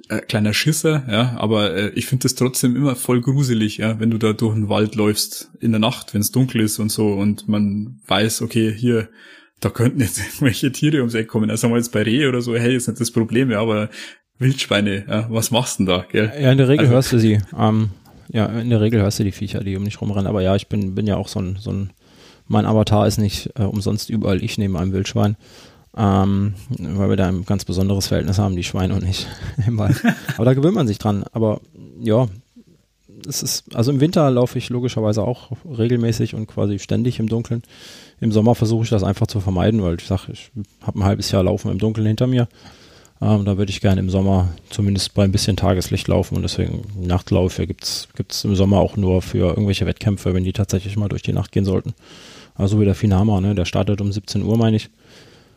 [0.09, 4.11] äh, kleiner Schisser, ja, aber äh, ich finde das trotzdem immer voll gruselig, ja, wenn
[4.11, 7.13] du da durch den Wald läufst in der Nacht, wenn es dunkel ist und so
[7.13, 9.09] und man weiß, okay, hier
[9.61, 11.51] da könnten jetzt irgendwelche Tiere ums Eck kommen.
[11.51, 13.89] Also mal jetzt bei Rehe oder so, hey, ist nicht das Problem, ja, aber
[14.39, 16.33] Wildschweine, ja, was machst du denn da, gell?
[16.41, 17.41] Ja, in der Regel also, hörst du sie.
[17.59, 17.91] Ähm,
[18.33, 20.27] ja, in der Regel hörst du die Viecher, die um dich rumrennen.
[20.27, 21.91] Aber ja, ich bin, bin ja auch so ein, so ein,
[22.49, 25.37] mein Avatar ist nicht äh, umsonst überall ich neben einem Wildschwein.
[25.97, 29.29] Ähm, weil wir da ein ganz besonderes Verhältnis haben, die Schweine und ich
[29.67, 30.03] im Wald.
[30.35, 31.25] Aber da gewöhnt man sich dran.
[31.33, 31.61] Aber
[32.01, 32.27] ja,
[33.29, 37.63] es ist, also im Winter laufe ich logischerweise auch regelmäßig und quasi ständig im Dunkeln.
[38.21, 40.51] Im Sommer versuche ich das einfach zu vermeiden, weil ich sage, ich
[40.83, 42.49] habe ein halbes Jahr Laufen im Dunkeln hinter mir.
[43.21, 46.83] Ähm, da würde ich gerne im Sommer zumindest bei ein bisschen Tageslicht laufen und deswegen
[47.01, 51.23] Nachtläufe gibt es im Sommer auch nur für irgendwelche Wettkämpfe, wenn die tatsächlich mal durch
[51.23, 51.95] die Nacht gehen sollten.
[52.55, 53.55] Also wie der Finama, ne?
[53.55, 54.91] der startet um 17 Uhr, meine ich.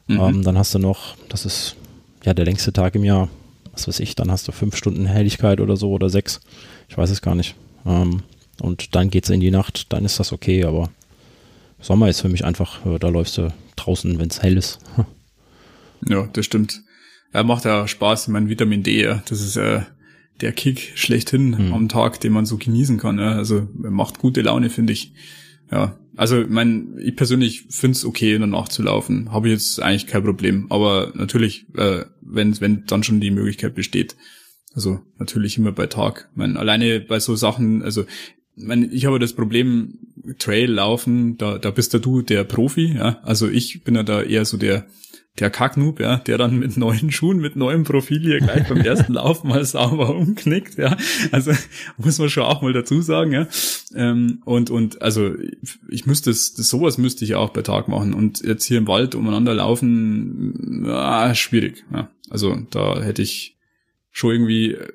[0.08, 0.20] Mhm.
[0.20, 1.76] Ähm, dann hast du noch, das ist
[2.24, 3.30] ja der längste Tag im Jahr,
[3.74, 6.42] was weiß ich, dann hast du fünf Stunden Helligkeit oder so oder sechs.
[6.90, 7.56] Ich weiß es gar nicht.
[7.86, 8.24] Ähm,
[8.62, 10.90] und dann geht es in die Nacht, dann ist das okay, aber
[11.80, 14.80] Sommer ist für mich einfach, äh, da läufst du draußen, wenn es hell ist.
[16.08, 16.82] ja, das stimmt.
[17.32, 19.24] Er macht ja Spaß, mein Vitamin D, ja.
[19.28, 19.82] Das ist äh,
[20.42, 21.74] der Kick schlechthin mhm.
[21.74, 23.20] am Tag, den man so genießen kann.
[23.20, 23.34] Ja.
[23.34, 25.14] Also macht gute Laune, finde ich.
[25.72, 29.32] Ja, also mein, ich persönlich finde es okay, danach zu laufen.
[29.32, 30.68] Habe ich jetzt eigentlich kein Problem.
[30.70, 34.16] Aber natürlich, äh, wenn, wenn dann schon die Möglichkeit besteht.
[34.74, 36.30] Also natürlich immer bei Tag.
[36.32, 38.06] Ich meine, alleine bei so Sachen, also
[38.56, 40.00] ich, meine, ich habe das Problem,
[40.40, 43.20] Trail laufen, da, da bist ja du der Profi, ja.
[43.24, 44.88] Also ich bin ja da eher so der,
[45.40, 49.14] der Kacknoob, ja, der dann mit neuen Schuhen, mit neuem Profil hier gleich beim ersten
[49.14, 50.98] Lauf mal sauber umknickt, ja.
[51.32, 51.52] Also
[51.98, 53.48] muss man schon auch mal dazu sagen, ja.
[53.96, 55.36] Ähm, und, und also
[55.90, 58.14] ich müsste es, sowas müsste ich auch bei Tag machen.
[58.14, 61.86] Und jetzt hier im Wald umeinander laufen, ah, schwierig.
[61.94, 62.10] Ja.
[62.30, 63.58] Also da hätte ich
[64.12, 64.88] schon irgendwie äh,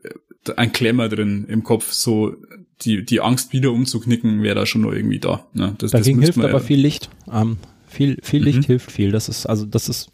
[0.56, 2.34] ein Klemmer drin im Kopf, so
[2.82, 5.46] die, die Angst wieder umzuknicken, wäre da schon noch irgendwie da.
[5.54, 5.74] Ne?
[5.78, 7.10] Das, Dagegen das hilft aber viel Licht.
[7.32, 7.58] Ähm,
[7.92, 8.66] viel, viel Licht mhm.
[8.66, 9.12] hilft viel.
[9.12, 10.10] Das ist, also das ist,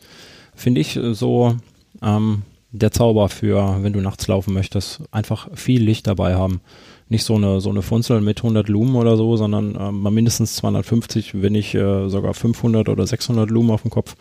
[0.54, 1.56] finde ich, so
[2.02, 6.60] ähm, der Zauber für, wenn du nachts laufen möchtest, einfach viel Licht dabei haben.
[7.08, 10.56] Nicht so eine, so eine Funzel mit 100 Lumen oder so, sondern ähm, mal mindestens
[10.56, 14.14] 250, wenn nicht äh, sogar 500 oder 600 Lumen auf dem Kopf.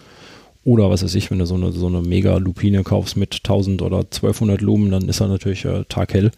[0.64, 4.00] Oder was weiß ich, wenn du so eine, so eine Mega-Lupine kaufst mit 1000 oder
[4.00, 6.32] 1200 Lumen, dann ist er natürlich äh, taghell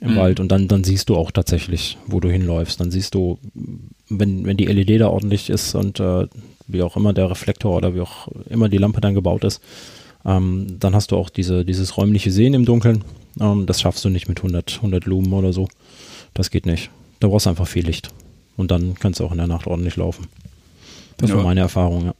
[0.00, 0.16] im mhm.
[0.16, 2.80] Wald und dann, dann siehst du auch tatsächlich, wo du hinläufst.
[2.80, 3.38] Dann siehst du,
[4.08, 6.26] wenn, wenn die LED da ordentlich ist und äh,
[6.66, 9.60] wie auch immer der Reflektor oder wie auch immer die Lampe dann gebaut ist,
[10.24, 13.04] ähm, dann hast du auch diese, dieses räumliche Sehen im Dunkeln.
[13.38, 15.68] Ähm, das schaffst du nicht mit 100, 100 Lumen oder so.
[16.34, 16.90] Das geht nicht.
[17.20, 18.08] Da brauchst du einfach viel Licht.
[18.56, 20.26] Und dann kannst du auch in der Nacht ordentlich laufen.
[21.18, 21.36] Das ja.
[21.36, 22.14] war meine Erfahrung, ja.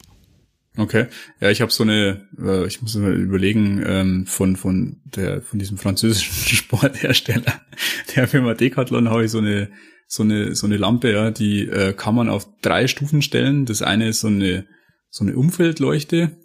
[0.81, 1.07] Okay,
[1.41, 5.59] ja, ich habe so eine, äh, ich muss mal überlegen, ähm, von von der von
[5.59, 7.61] diesem französischen Sporthersteller,
[8.17, 9.71] der Firma Decathlon, habe ich so eine
[10.07, 13.67] so eine so eine Lampe, ja, die äh, kann man auf drei Stufen stellen.
[13.67, 14.67] Das eine ist so eine
[15.11, 16.39] so eine Umfeldleuchte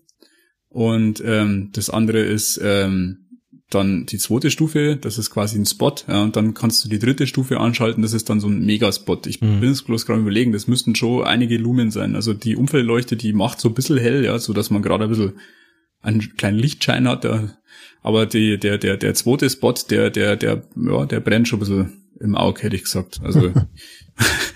[0.67, 3.24] und ähm, das andere ist ähm,
[3.69, 6.99] dann die zweite Stufe, das ist quasi ein Spot, ja, und dann kannst du die
[6.99, 9.25] dritte Stufe anschalten, das ist dann so ein Megaspot.
[9.25, 9.59] Ich mhm.
[9.59, 12.15] bin jetzt bloß gerade überlegen, das müssten schon einige Lumen sein.
[12.15, 15.09] Also die Umfeldleuchte, die macht so ein bisschen hell, ja, so dass man gerade ein
[15.09, 15.33] bisschen
[16.01, 17.49] einen kleinen Lichtschein hat, ja.
[18.03, 21.61] aber die, der, der, der zweite Spot, der, der, der, ja, der brennt schon ein
[21.61, 23.19] bisschen im Auge, hätte ich gesagt.
[23.23, 23.51] Also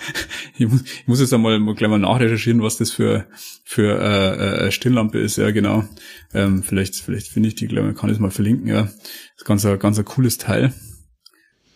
[0.59, 3.25] ich, muss, ich muss jetzt einmal mal gleich mal nachrecherchieren, was das für
[3.63, 5.37] für äh, äh, Stirnlampe ist.
[5.37, 5.85] Ja, genau.
[6.33, 8.67] Ähm, vielleicht vielleicht finde ich die, glaube ich, kann ich es mal verlinken.
[8.67, 8.93] Ja, das
[9.37, 10.73] ist ganz ein, ganz ein cooles Teil.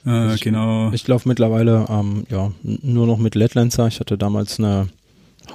[0.05, 0.91] Äh, ich, genau.
[0.91, 3.87] Ich laufe mittlerweile ähm, ja nur noch mit LED-Lenser.
[3.87, 4.89] Ich hatte damals eine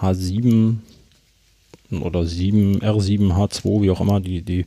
[0.01, 0.79] H7
[1.91, 4.21] oder 7 R7 H2, wie auch immer.
[4.21, 4.65] Die die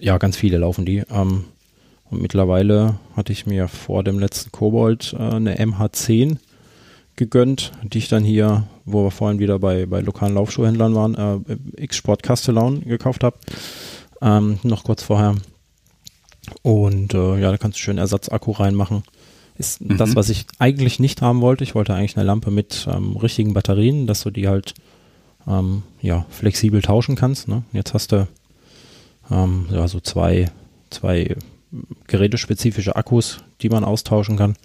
[0.00, 1.04] ja ganz viele laufen die.
[1.10, 1.44] Ähm,
[2.10, 6.38] und mittlerweile hatte ich mir vor dem letzten Kobold äh, eine MH10
[7.18, 11.82] gegönnt, die ich dann hier, wo wir vorhin wieder bei, bei lokalen Laufschuhhändlern waren, äh,
[11.82, 13.36] X-Sport Castellan gekauft habe.
[14.22, 15.34] Ähm, noch kurz vorher.
[16.62, 19.02] Und äh, ja, da kannst du schön Ersatzakku reinmachen.
[19.58, 19.98] Ist mhm.
[19.98, 21.64] das, was ich eigentlich nicht haben wollte.
[21.64, 24.74] Ich wollte eigentlich eine Lampe mit ähm, richtigen Batterien, dass du die halt
[25.46, 27.48] ähm, ja, flexibel tauschen kannst.
[27.48, 27.64] Ne?
[27.72, 28.26] Jetzt hast du
[29.30, 30.50] ähm, ja, so zwei,
[30.90, 31.36] zwei
[32.06, 34.56] gerätespezifische Akkus, die man austauschen kann.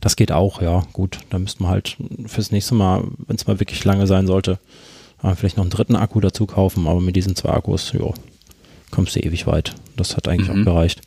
[0.00, 1.18] Das geht auch, ja, gut.
[1.30, 1.96] Da müsste man halt
[2.26, 4.58] fürs nächste Mal, wenn es mal wirklich lange sein sollte,
[5.22, 8.12] äh, vielleicht noch einen dritten Akku dazu kaufen, aber mit diesen zwei Akkus, ja,
[8.90, 9.74] kommst du ewig weit.
[9.96, 10.62] Das hat eigentlich mhm.
[10.62, 11.00] auch gereicht.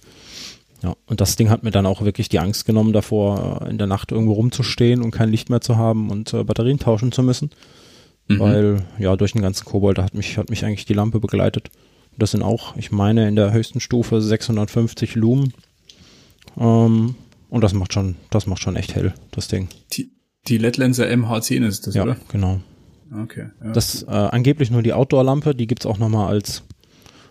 [0.83, 3.77] Ja, und das Ding hat mir dann auch wirklich die Angst genommen davor, äh, in
[3.77, 7.23] der Nacht irgendwo rumzustehen und kein Licht mehr zu haben und äh, Batterien tauschen zu
[7.23, 7.51] müssen.
[8.27, 8.39] Mhm.
[8.39, 11.69] Weil, ja, durch den ganzen Kobold hat mich, hat mich eigentlich die Lampe begleitet.
[12.17, 15.53] Das sind auch, ich meine, in der höchsten Stufe 650 Lumen.
[16.57, 17.15] Ähm,
[17.49, 19.67] und das macht schon, das macht schon echt hell, das Ding.
[19.93, 20.11] Die,
[20.47, 22.17] die LED-Lenser MH10 ist das, ja, oder?
[22.29, 22.61] genau.
[23.23, 23.47] Okay.
[23.63, 23.71] Ja.
[23.71, 26.63] Das äh, angeblich nur die Outdoor-Lampe, die gibt's auch nochmal als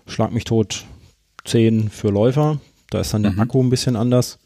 [0.07, 0.85] Schlag mich tot
[1.45, 2.61] 10 für Läufer.
[2.91, 3.41] Da ist dann der mhm.
[3.41, 4.39] Akku ein bisschen anders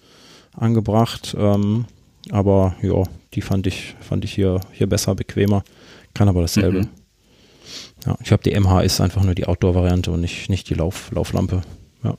[0.52, 1.36] angebracht.
[1.38, 1.86] Ähm,
[2.30, 3.02] aber ja,
[3.34, 5.64] die fand ich, fand ich hier, hier besser, bequemer.
[6.14, 6.82] Kann aber dasselbe.
[6.82, 6.88] Mhm.
[8.06, 11.10] Ja, ich habe die MH ist einfach nur die Outdoor-Variante und nicht, nicht die Lauf,
[11.12, 11.62] Lauflampe.
[12.02, 12.16] Ja.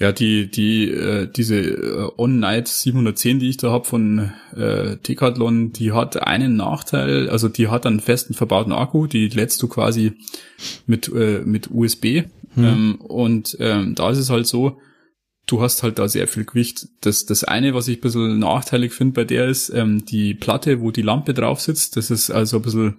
[0.00, 5.72] Ja, die, die, äh, diese äh, On-Night 710, die ich da hab von äh, Decathlon,
[5.72, 10.12] die hat einen Nachteil, also die hat einen festen verbauten Akku, die lädst du quasi
[10.86, 12.24] mit, äh, mit USB.
[12.54, 12.64] Hm.
[12.64, 14.78] Ähm, und ähm, da ist es halt so,
[15.46, 16.88] du hast halt da sehr viel Gewicht.
[17.00, 20.80] Das, das eine, was ich ein bisschen nachteilig finde bei der ist, ähm, die Platte,
[20.80, 22.98] wo die Lampe drauf sitzt, das ist also ein bisschen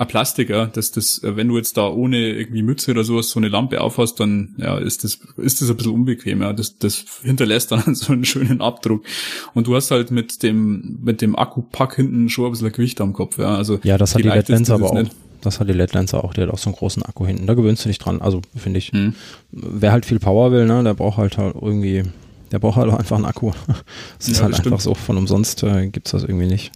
[0.00, 3.38] ein Plastiker, dass das, äh, wenn du jetzt da ohne irgendwie Mütze oder sowas so
[3.38, 6.54] eine Lampe aufhast, dann ja, ist das, ist das ein bisschen unbequem, ja.
[6.54, 9.04] Das, das hinterlässt dann so einen schönen Abdruck.
[9.52, 13.12] Und du hast halt mit dem, mit dem Akkupack hinten schon ein bisschen Gewicht am
[13.12, 13.54] Kopf, ja.
[13.54, 14.94] Also ja, das hat die LED-Lense aber auch.
[14.94, 15.12] Nicht.
[15.42, 17.46] Das hat die LED-Lense auch, der hat auch so einen großen Akku hinten.
[17.46, 18.22] Da gewöhnst du dich dran.
[18.22, 19.14] Also finde ich, hm.
[19.52, 22.04] wer halt viel Power will, ne, der braucht halt, halt irgendwie,
[22.52, 23.52] der braucht halt einfach einen Akku.
[24.18, 26.72] Das ist ja, halt das einfach so, von umsonst äh, gibt's das irgendwie nicht.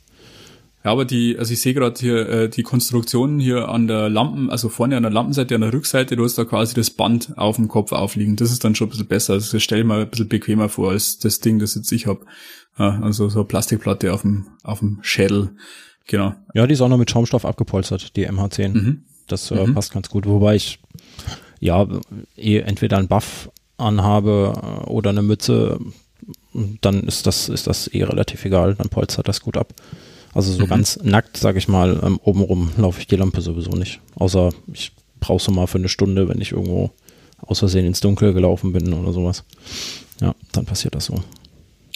[0.84, 4.50] Ja, aber die, also ich sehe gerade hier äh, die Konstruktionen hier an der Lampen,
[4.50, 7.56] also vorne an der Lampenseite, an der Rückseite, du hast da quasi das Band auf
[7.56, 8.36] dem Kopf aufliegen.
[8.36, 9.32] Das ist dann schon ein bisschen besser.
[9.32, 12.06] Also das stelle ich mir ein bisschen bequemer vor als das Ding, das jetzt ich
[12.06, 12.26] habe.
[12.78, 15.56] Ja, also so eine Plastikplatte auf dem, auf dem Schädel.
[16.06, 16.34] Genau.
[16.52, 18.68] Ja, die ist auch noch mit Schaumstoff abgepolstert, die MH10.
[18.68, 19.04] Mhm.
[19.26, 19.74] Das äh, mhm.
[19.74, 20.26] passt ganz gut.
[20.26, 20.80] Wobei ich
[21.60, 21.88] ja
[22.36, 25.78] eh entweder einen Buff anhabe äh, oder eine Mütze,
[26.82, 28.74] dann ist das, ist das eh relativ egal.
[28.74, 29.72] Dann polstert das gut ab.
[30.34, 30.68] Also so mhm.
[30.68, 34.00] ganz nackt, sag ich mal, ähm, obenrum laufe ich die Lampe sowieso nicht.
[34.16, 36.90] Außer ich brauche so mal für eine Stunde, wenn ich irgendwo
[37.38, 39.44] aus Versehen ins Dunkel gelaufen bin oder sowas.
[40.20, 41.22] Ja, dann passiert das so.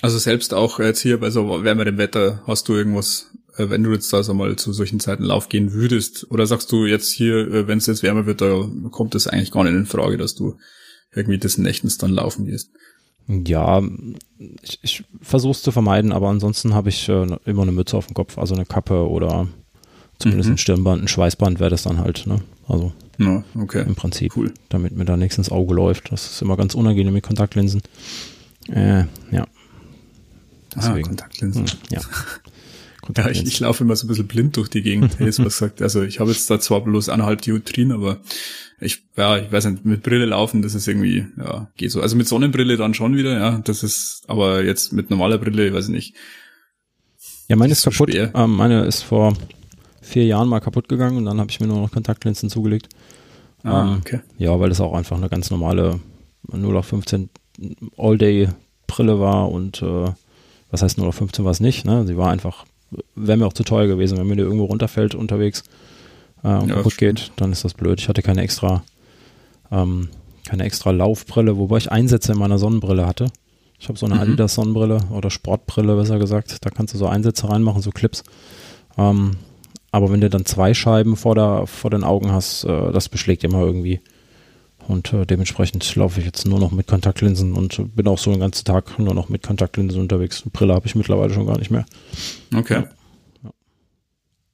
[0.01, 3.26] Also selbst auch jetzt hier bei so wärmerem Wetter hast du irgendwas,
[3.57, 6.70] äh, wenn du jetzt da so mal zu solchen Zeiten Lauf gehen würdest, oder sagst
[6.70, 9.74] du jetzt hier, äh, wenn es jetzt wärmer wird, da kommt es eigentlich gar nicht
[9.74, 10.57] in Frage, dass du
[11.12, 12.70] irgendwie des Nächtens dann laufen gehst?
[13.29, 13.83] Ja,
[14.62, 18.07] ich, ich versuche es zu vermeiden, aber ansonsten habe ich äh, immer eine Mütze auf
[18.07, 19.47] dem Kopf, also eine Kappe oder
[20.18, 20.55] zumindest mhm.
[20.55, 22.41] ein Stirnband, ein Schweißband wäre das dann halt, ne?
[22.66, 23.85] Also ja, okay.
[23.87, 24.53] im Prinzip, cool.
[24.68, 26.11] damit mir da nichts ins Auge läuft.
[26.12, 27.83] Das ist immer ganz unangenehm mit Kontaktlinsen.
[28.68, 29.43] Äh, ja.
[29.43, 29.47] Ah,
[30.76, 30.99] Deswegen.
[30.99, 31.66] Ah, Kontaktlinsen.
[31.66, 32.01] Hm, ja.
[33.17, 35.45] Ja, ich, ich laufe immer so ein bisschen blind durch die Gegend, hätte ich was
[35.59, 35.83] gesagt.
[35.83, 38.19] Also ich habe jetzt da zwar bloß eineinhalb Dioptrien, aber
[38.81, 42.01] ich, ja, ich weiß nicht, mit Brille laufen, das ist irgendwie, ja, geht so.
[42.01, 45.87] Also mit Sonnenbrille dann schon wieder, ja, das ist, aber jetzt mit normaler Brille, weiß
[45.87, 46.15] ich nicht.
[47.49, 48.13] Ja, meine ist, ist kaputt.
[48.13, 49.35] So ähm, meine ist vor
[50.03, 52.89] vier Jahren mal kaputt gegangen und dann habe ich mir nur noch Kontaktlinsen zugelegt.
[53.63, 54.21] Ah, ähm, okay.
[54.39, 56.01] Ja, weil das auch einfach eine ganz normale
[56.53, 57.31] 0 auf 15
[57.97, 60.13] All-Day-Brille war und äh,
[60.71, 62.07] was heißt 0 auf 15 war es nicht, ne?
[62.07, 62.65] Sie war einfach,
[63.14, 65.62] wäre mir auch zu teuer gewesen, wenn mir die irgendwo runterfällt unterwegs
[66.43, 68.01] äh, und ja, kaputt geht, dann ist das blöd.
[68.01, 68.82] Ich hatte keine extra,
[69.70, 70.09] ähm,
[70.47, 73.26] keine extra Laufbrille, wobei ich Einsätze in meiner Sonnenbrille hatte.
[73.78, 74.20] Ich habe so eine Mhm.
[74.22, 76.64] Adidas Sonnenbrille oder Sportbrille, besser gesagt.
[76.64, 78.24] Da kannst du so Einsätze reinmachen, so Clips.
[78.97, 79.32] Ähm,
[79.93, 83.45] aber wenn du dann zwei Scheiben vor, der, vor den Augen hast, äh, das beschlägt
[83.45, 84.01] immer irgendwie.
[84.89, 88.41] Und äh, dementsprechend laufe ich jetzt nur noch mit Kontaktlinsen und bin auch so den
[88.41, 90.43] ganzen Tag nur noch mit Kontaktlinsen unterwegs.
[90.51, 91.84] Brille habe ich mittlerweile schon gar nicht mehr.
[92.55, 92.84] Okay.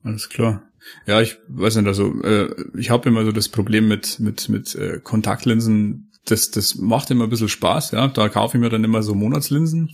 [0.03, 0.63] Alles klar.
[1.07, 4.75] Ja, ich weiß nicht, also äh, ich habe immer so das Problem mit mit mit
[4.75, 6.11] äh, Kontaktlinsen.
[6.25, 7.93] Das das macht immer ein bisschen Spaß.
[7.93, 9.93] Ja, da kaufe ich mir dann immer so Monatslinsen.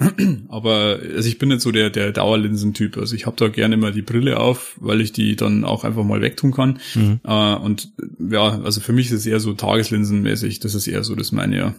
[0.48, 2.96] Aber also ich bin nicht so der der Dauerlinsentyp.
[2.96, 6.04] Also ich habe da gerne immer die Brille auf, weil ich die dann auch einfach
[6.04, 6.78] mal wegtun kann.
[6.94, 7.20] Mhm.
[7.24, 10.60] Äh, und ja, also für mich ist es eher so Tageslinsenmäßig.
[10.60, 11.74] Das ist eher so das meine ja.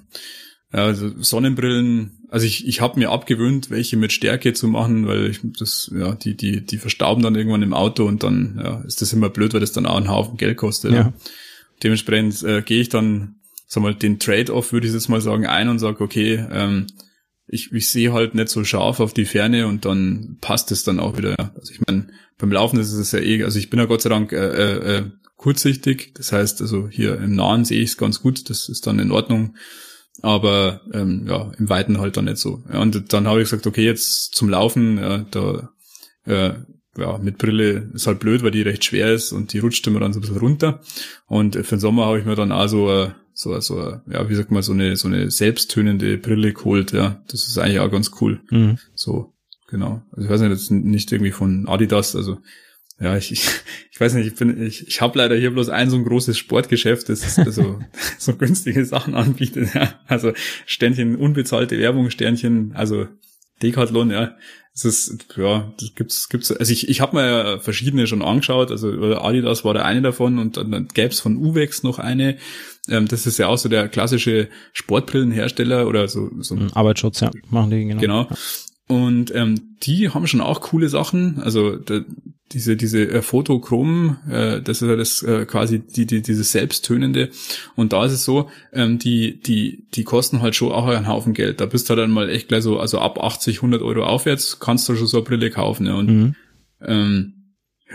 [0.74, 5.42] Also Sonnenbrillen, also ich, ich habe mir abgewöhnt, welche mit Stärke zu machen, weil ich
[5.44, 9.12] das, ja, die, die, die verstauben dann irgendwann im Auto und dann ja, ist das
[9.12, 10.94] immer blöd, weil das dann auch einen Haufen Geld kostet.
[10.94, 11.12] Ja.
[11.84, 13.36] Dementsprechend äh, gehe ich dann,
[13.68, 16.88] sag mal, den Trade-off, würde ich jetzt mal sagen, ein und sage, okay, ähm,
[17.52, 21.00] ich, ich sehe halt nicht so scharf auf die Ferne und dann passt es dann
[21.00, 21.36] auch wieder.
[21.56, 24.10] Also ich meine, beim Laufen ist es ja eh, also ich bin ja Gott sei
[24.10, 25.04] Dank äh, äh, äh,
[25.38, 29.00] kurzsichtig, das heißt also hier im Nahen sehe ich es ganz gut, das ist dann
[29.00, 29.56] in Ordnung
[30.22, 32.64] aber ähm, ja, im Weiten halt dann nicht so.
[32.72, 35.70] Ja, und dann habe ich gesagt, okay, jetzt zum Laufen, ja, da
[36.26, 36.54] äh,
[36.98, 40.00] ja, mit Brille ist halt blöd, weil die recht schwer ist und die rutscht immer
[40.00, 40.82] dann so ein bisschen runter.
[41.26, 44.36] Und für den Sommer habe ich mir dann auch so, äh, so, so, ja, wie
[44.36, 47.24] sagt man, so eine, so eine selbsttönende Brille geholt, ja.
[47.28, 48.42] Das ist eigentlich auch ganz cool.
[48.50, 48.78] Mhm.
[48.96, 49.34] So,
[49.68, 50.04] genau.
[50.12, 52.40] Also ich weiß nicht, jetzt nicht irgendwie von Adidas, also
[53.00, 53.50] ja, ich, ich,
[53.92, 56.38] ich weiß nicht, ich bin, ich, ich habe leider hier bloß ein so ein großes
[56.38, 57.80] Sportgeschäft, das so,
[58.18, 59.74] so günstige Sachen anbietet.
[59.74, 60.00] Ja.
[60.08, 60.34] Also
[60.66, 63.08] Sternchen, unbezahlte Werbung, Sternchen, also
[63.62, 64.36] Decathlon, ja.
[64.74, 68.72] Es ist, ja, das gibt's, gibt's, also ich, ich habe mir ja verschiedene schon angeschaut,
[68.72, 72.38] also Adidas war der eine davon und dann, dann gäbe es von Uwex noch eine.
[72.88, 76.58] Ähm, das ist ja auch so der klassische Sportbrillenhersteller oder so, so.
[76.74, 78.00] Arbeitsschutz, ja, machen die, genau.
[78.00, 78.28] Genau.
[78.92, 81.40] Und ähm, die haben schon auch coole Sachen.
[81.42, 82.02] Also da,
[82.52, 87.30] diese diese äh, Fotochrom, äh, das ist ja das äh, quasi die, die dieses selbsttönende.
[87.78, 91.34] Und da ist es so, ähm, die die die kosten halt schon auch einen Haufen
[91.34, 91.62] Geld.
[91.62, 94.90] Da bist du dann mal echt gleich so, also ab 80, 100 Euro aufwärts kannst
[94.90, 95.86] du schon so eine Brille kaufen.
[95.88, 95.96] Ja.
[95.96, 96.36] Und Mhm.
[96.86, 97.34] ähm,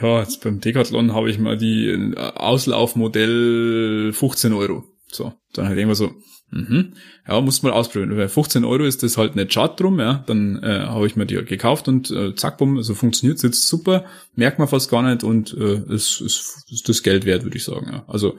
[0.01, 4.85] ja, jetzt beim Decathlon habe ich mal die äh, Auslaufmodell 15 Euro.
[5.13, 6.13] So, dann halt irgendwas so,
[6.51, 6.93] mhm,
[7.27, 8.17] ja, muss mal ausprobieren.
[8.17, 10.25] Weil 15 Euro ist das halt nicht schad drum, ja.
[10.27, 14.05] Dann äh, habe ich mir die gekauft und äh, zack, bumm, also funktioniert jetzt super,
[14.35, 17.65] merkt man fast gar nicht und äh, ist, ist, ist das Geld wert, würde ich
[17.65, 17.89] sagen.
[17.93, 18.05] Ja.
[18.07, 18.37] Also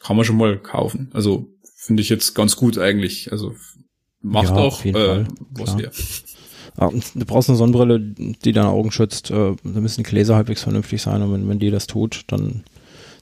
[0.00, 1.10] kann man schon mal kaufen.
[1.12, 3.32] Also finde ich jetzt ganz gut eigentlich.
[3.32, 3.54] Also
[4.22, 5.90] macht Ja, auch äh, Fall, was her.
[6.80, 9.30] Ja, du brauchst eine Sonnenbrille, die deine Augen schützt.
[9.30, 12.64] Äh, da müssen die Gläser halbwegs vernünftig sein und wenn, wenn die das tut, dann,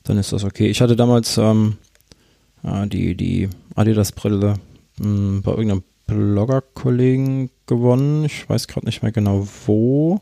[0.05, 0.69] dann ist das okay.
[0.69, 1.77] Ich hatte damals ähm,
[2.63, 3.49] äh, die, die
[3.79, 4.55] Adidas-Brille
[4.99, 8.25] mh, bei irgendeinem Blogger-Kollegen gewonnen.
[8.25, 10.19] Ich weiß gerade nicht mehr genau wo.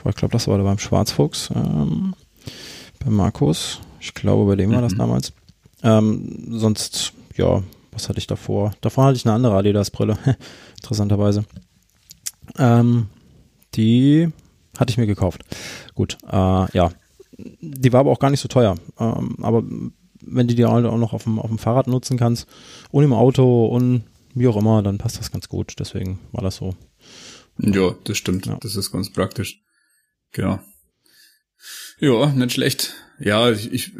[0.00, 2.14] Aber Ich glaube, das war da beim Schwarzfuchs, ähm,
[3.04, 3.80] bei Markus.
[4.00, 4.98] Ich glaube, bei dem war das Mhm.
[4.98, 5.32] damals.
[5.82, 8.72] Ähm, sonst, ja, was hatte ich davor?
[8.80, 10.16] Davor hatte ich eine andere Adidas-Brille,
[10.76, 11.44] interessanterweise.
[12.58, 13.08] Ähm,
[13.74, 14.28] die
[14.78, 15.42] hatte ich mir gekauft.
[15.94, 16.36] Gut, äh,
[16.76, 16.90] ja.
[17.38, 18.76] Die war aber auch gar nicht so teuer.
[18.98, 19.62] Ähm, aber
[20.26, 22.46] wenn du die halt auch noch auf dem, auf dem Fahrrad nutzen kannst
[22.90, 24.04] und im Auto und
[24.34, 25.74] wie auch immer, dann passt das ganz gut.
[25.78, 26.74] Deswegen war das so.
[27.58, 28.46] Ja, das stimmt.
[28.46, 28.58] Ja.
[28.60, 29.62] Das ist ganz praktisch.
[30.32, 30.60] Genau.
[31.98, 32.94] Ja, nicht schlecht.
[33.18, 33.92] Ja, ich, ich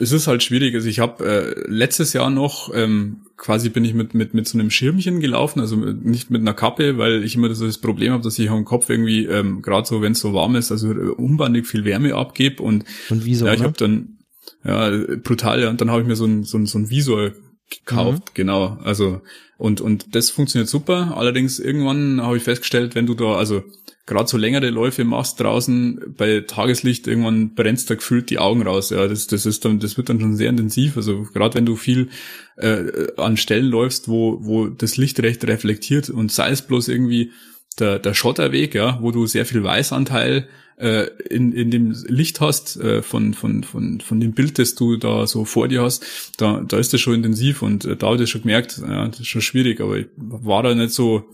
[0.00, 0.74] es ist halt schwierig.
[0.74, 4.58] Also ich habe äh, letztes Jahr noch ähm, quasi bin ich mit mit mit so
[4.58, 8.12] einem Schirmchen gelaufen, also mit, nicht mit einer Kappe, weil ich immer so das Problem
[8.12, 10.92] habe, dass ich am Kopf irgendwie ähm, gerade so, wenn es so warm ist, also
[10.92, 13.46] äh, unbandig viel Wärme abgebe und Und wieso?
[13.46, 13.66] ja, ich ne?
[13.66, 14.18] habe dann
[14.64, 14.90] ja
[15.22, 17.32] brutal ja und dann habe ich mir so ein so ein, so ein Visor
[17.70, 18.78] gekauft, genau.
[18.82, 19.20] Also
[19.56, 21.16] und und das funktioniert super.
[21.16, 23.62] Allerdings irgendwann habe ich festgestellt, wenn du da also
[24.06, 28.90] gerade so längere Läufe machst draußen bei Tageslicht, irgendwann brennst da gefühlt die Augen raus.
[28.90, 30.96] Ja, das das ist dann das wird dann schon sehr intensiv.
[30.96, 32.08] Also gerade wenn du viel
[32.56, 37.32] äh, an Stellen läufst, wo wo das Licht recht reflektiert und sei es bloß irgendwie
[37.78, 42.76] der, der Schotterweg, ja, wo du sehr viel Weißanteil äh, in, in dem Licht hast,
[42.76, 46.04] äh, von, von, von, von dem Bild, das du da so vor dir hast,
[46.38, 49.06] da, da ist das schon intensiv und äh, da habe ich das schon gemerkt, ja,
[49.08, 51.28] das ist schon schwierig, aber ich war da nicht so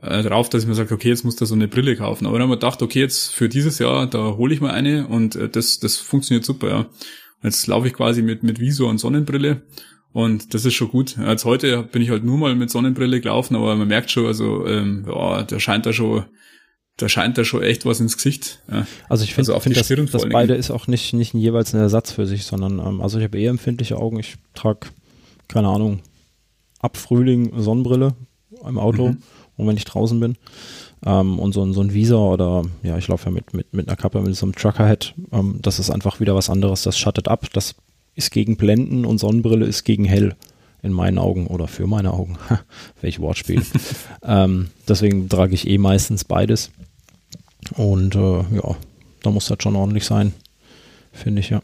[0.00, 2.26] äh, drauf, dass ich mir sage, okay, jetzt muss da so eine Brille kaufen.
[2.26, 5.06] Aber dann habe ich gedacht, okay, jetzt für dieses Jahr, da hole ich mal eine
[5.06, 6.86] und äh, das, das funktioniert super, ja.
[7.42, 9.62] Jetzt laufe ich quasi mit, mit Visor und Sonnenbrille
[10.12, 11.18] und das ist schon gut.
[11.18, 14.66] Als heute bin ich halt nur mal mit Sonnenbrille gelaufen, aber man merkt schon, also
[14.66, 16.24] ähm, ja, da scheint da schon,
[16.98, 18.60] da scheint da schon echt was ins Gesicht.
[18.70, 18.86] Ja.
[19.08, 22.12] Also ich finde, Also find das, das beide ist auch nicht, nicht jeweils ein Ersatz
[22.12, 24.18] für sich, sondern ähm, also ich habe eher empfindliche Augen.
[24.18, 24.88] Ich trage
[25.48, 26.00] keine Ahnung,
[26.80, 28.14] ab Frühling Sonnenbrille
[28.66, 29.22] im Auto Mhm.
[29.56, 30.36] und wenn ich draußen bin.
[31.04, 33.88] Ähm, und so, ein- so ein Visor oder, ja, ich laufe ja mit, mit, mit
[33.88, 35.14] einer Kappe, mit so einem Truckerhead.
[35.32, 36.82] Ähm, das ist einfach wieder was anderes.
[36.82, 37.46] Das schattet ab.
[37.52, 37.74] Das
[38.14, 40.36] ist gegen Blenden und Sonnenbrille ist gegen hell
[40.82, 42.38] in meinen Augen oder für meine Augen.
[43.00, 43.62] Welch Wortspiel.
[44.22, 46.70] ähm, deswegen trage ich eh meistens beides.
[47.76, 48.76] Und äh, ja,
[49.22, 50.32] da muss das schon ordentlich sein,
[51.12, 51.60] finde ich, ja.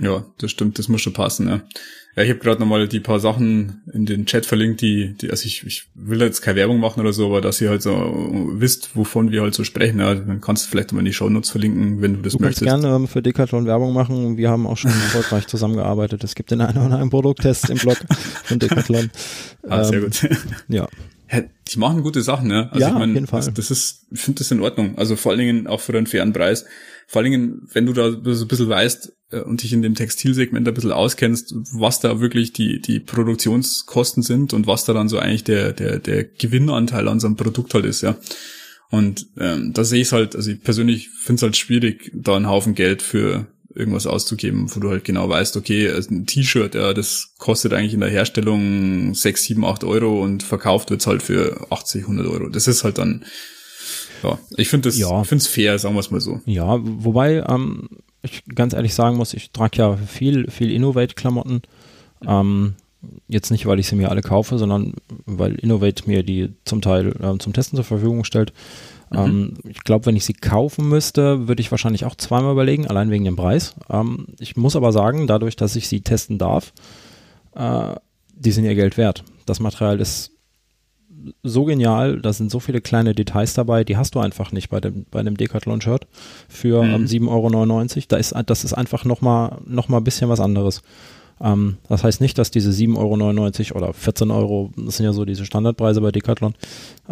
[0.00, 1.62] Ja, das stimmt, das muss schon passen, ja.
[2.16, 5.46] Ja, ich habe gerade nochmal die paar Sachen in den Chat verlinkt, die, die also
[5.46, 7.90] ich, ich will jetzt keine Werbung machen oder so, aber dass ihr halt so
[8.52, 9.98] wisst, wovon wir halt so sprechen.
[9.98, 12.62] Ja, dann kannst du vielleicht mal in die Shownotes verlinken, wenn du das Du kannst
[12.62, 12.82] möchtest.
[12.82, 14.36] gerne ähm, für Decathlon Werbung machen.
[14.36, 16.22] Wir haben auch schon erfolgreich zusammengearbeitet.
[16.22, 17.98] Es gibt den einen oder anderen Produkttest im Blog
[18.44, 19.10] von Decathlon.
[19.68, 20.28] Ah, sehr Ähm, gut.
[20.68, 20.86] Ja,
[21.30, 22.68] Ja, die machen gute Sachen, ne?
[22.70, 23.40] Also Ja, ich mein, auf jeden Fall.
[23.40, 24.98] Das, das ist, ich finde das in Ordnung.
[24.98, 26.64] Also vor allen Dingen auch für einen fairen Preis.
[27.06, 29.94] Vor allen Dingen, wenn du da so ein bisschen weißt äh, und dich in dem
[29.94, 35.08] Textilsegment ein bisschen auskennst, was da wirklich die, die Produktionskosten sind und was da dann
[35.08, 38.16] so eigentlich der, der, der Gewinnanteil an so einem Produkt halt ist, ja.
[38.90, 42.36] Und ähm, da sehe ich es halt, also ich persönlich finde es halt schwierig, da
[42.36, 46.74] einen Haufen Geld für irgendwas auszugeben, wo du halt genau weißt, okay, also ein T-Shirt,
[46.74, 51.22] ja, das kostet eigentlich in der Herstellung 6, 7, 8 Euro und verkauft wird's halt
[51.22, 52.48] für 80, 100 Euro.
[52.48, 53.24] Das ist halt dann,
[54.22, 55.22] ja, ich finde das, Ja.
[55.22, 56.40] ich finde es fair, sagen wir es mal so.
[56.46, 57.88] ja, wobei ähm,
[58.22, 61.62] ich ganz ehrlich sagen muss, ich trage ja viel, viel Innovate-Klamotten.
[62.26, 62.74] Ähm,
[63.28, 64.94] jetzt nicht, weil ich sie mir alle kaufe, sondern
[65.26, 68.52] weil Innovate mir die zum Teil ähm, zum Testen zur Verfügung stellt.
[69.16, 73.10] Ähm, ich glaube, wenn ich sie kaufen müsste, würde ich wahrscheinlich auch zweimal überlegen, allein
[73.10, 73.74] wegen dem Preis.
[73.90, 76.72] Ähm, ich muss aber sagen, dadurch, dass ich sie testen darf,
[77.54, 77.94] äh,
[78.36, 79.24] die sind ihr Geld wert.
[79.46, 80.30] Das Material ist
[81.42, 84.80] so genial, da sind so viele kleine Details dabei, die hast du einfach nicht bei
[84.80, 86.06] dem, bei einem Decathlon-Shirt
[86.48, 86.94] für Mhm.
[86.94, 87.28] ähm, 7,99
[87.96, 88.06] Euro.
[88.08, 90.82] Da ist, das ist einfach nochmal noch mal ein bisschen was anderes.
[91.40, 95.24] Ähm, das heißt nicht, dass diese 7,99 Euro oder 14 Euro, das sind ja so
[95.24, 96.54] diese Standardpreise bei Decathlon,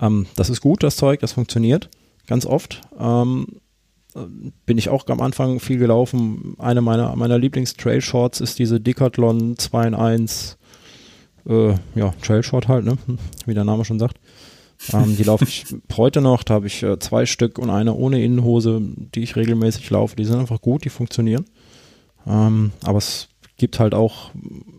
[0.00, 1.88] ähm, das ist gut, das Zeug, das funktioniert
[2.26, 2.80] ganz oft.
[2.98, 3.46] Ähm,
[4.14, 4.20] äh,
[4.66, 6.54] bin ich auch am Anfang viel gelaufen.
[6.58, 10.58] Eine meiner, meiner Lieblings-Trail-Shorts ist diese Decathlon 2 in 1
[11.48, 12.96] äh, ja, Trail-Short halt, ne?
[13.46, 14.18] wie der Name schon sagt.
[14.92, 15.64] Ähm, die laufe ich
[15.96, 18.80] heute noch, da habe ich äh, zwei Stück und eine ohne Innenhose,
[19.14, 20.16] die ich regelmäßig laufe.
[20.16, 21.44] Die sind einfach gut, die funktionieren.
[22.26, 23.28] Ähm, aber es
[23.62, 24.32] gibt halt auch,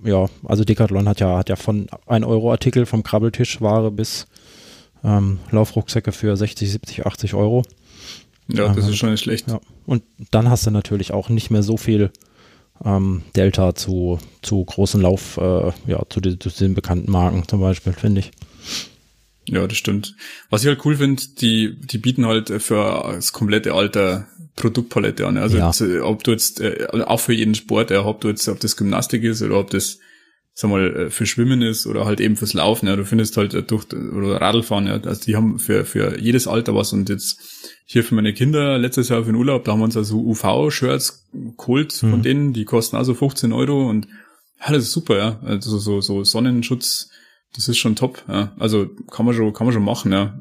[0.03, 4.27] ja, also Decathlon hat ja, hat ja von 1 Euro Artikel vom Krabbeltischware bis
[5.05, 7.63] ähm, Laufrucksäcke für 60, 70, 80 Euro.
[8.49, 8.89] Ja, das Aha.
[8.91, 9.47] ist schon nicht schlecht.
[9.49, 9.61] Ja.
[9.86, 12.11] Und dann hast du natürlich auch nicht mehr so viel
[12.84, 17.61] ähm, Delta zu, zu großen Lauf, äh, ja, zu, den- zu den bekannten Marken zum
[17.61, 18.31] Beispiel, finde ich.
[19.47, 20.15] Ja, das stimmt.
[20.49, 25.38] Was ich halt cool finde, die, die bieten halt für das komplette Alter Produktpalette an.
[25.38, 25.68] Also Ja.
[25.68, 28.60] jetzt, äh, ob du jetzt, äh, auch für jeden Sport, ja, ob du jetzt, ob
[28.60, 29.99] das Gymnastik ist oder ob das,
[30.54, 33.54] sag mal, äh, für Schwimmen ist oder halt eben fürs Laufen, ja, du findest halt
[33.56, 37.39] äh, durch, oder Radlfahren, ja, also die haben für, für jedes Alter was und jetzt
[37.86, 41.28] hier für meine Kinder letztes Jahr für den Urlaub, da haben wir uns also UV-Shirts
[41.58, 42.24] geholt von Mhm.
[42.24, 44.08] denen, die kosten also 15 Euro und
[44.66, 47.10] ja, das ist super, ja, also so, so Sonnenschutz,
[47.56, 48.51] das ist schon top, ja.
[48.58, 50.34] Also kann man schon, kann man schon machen, ja.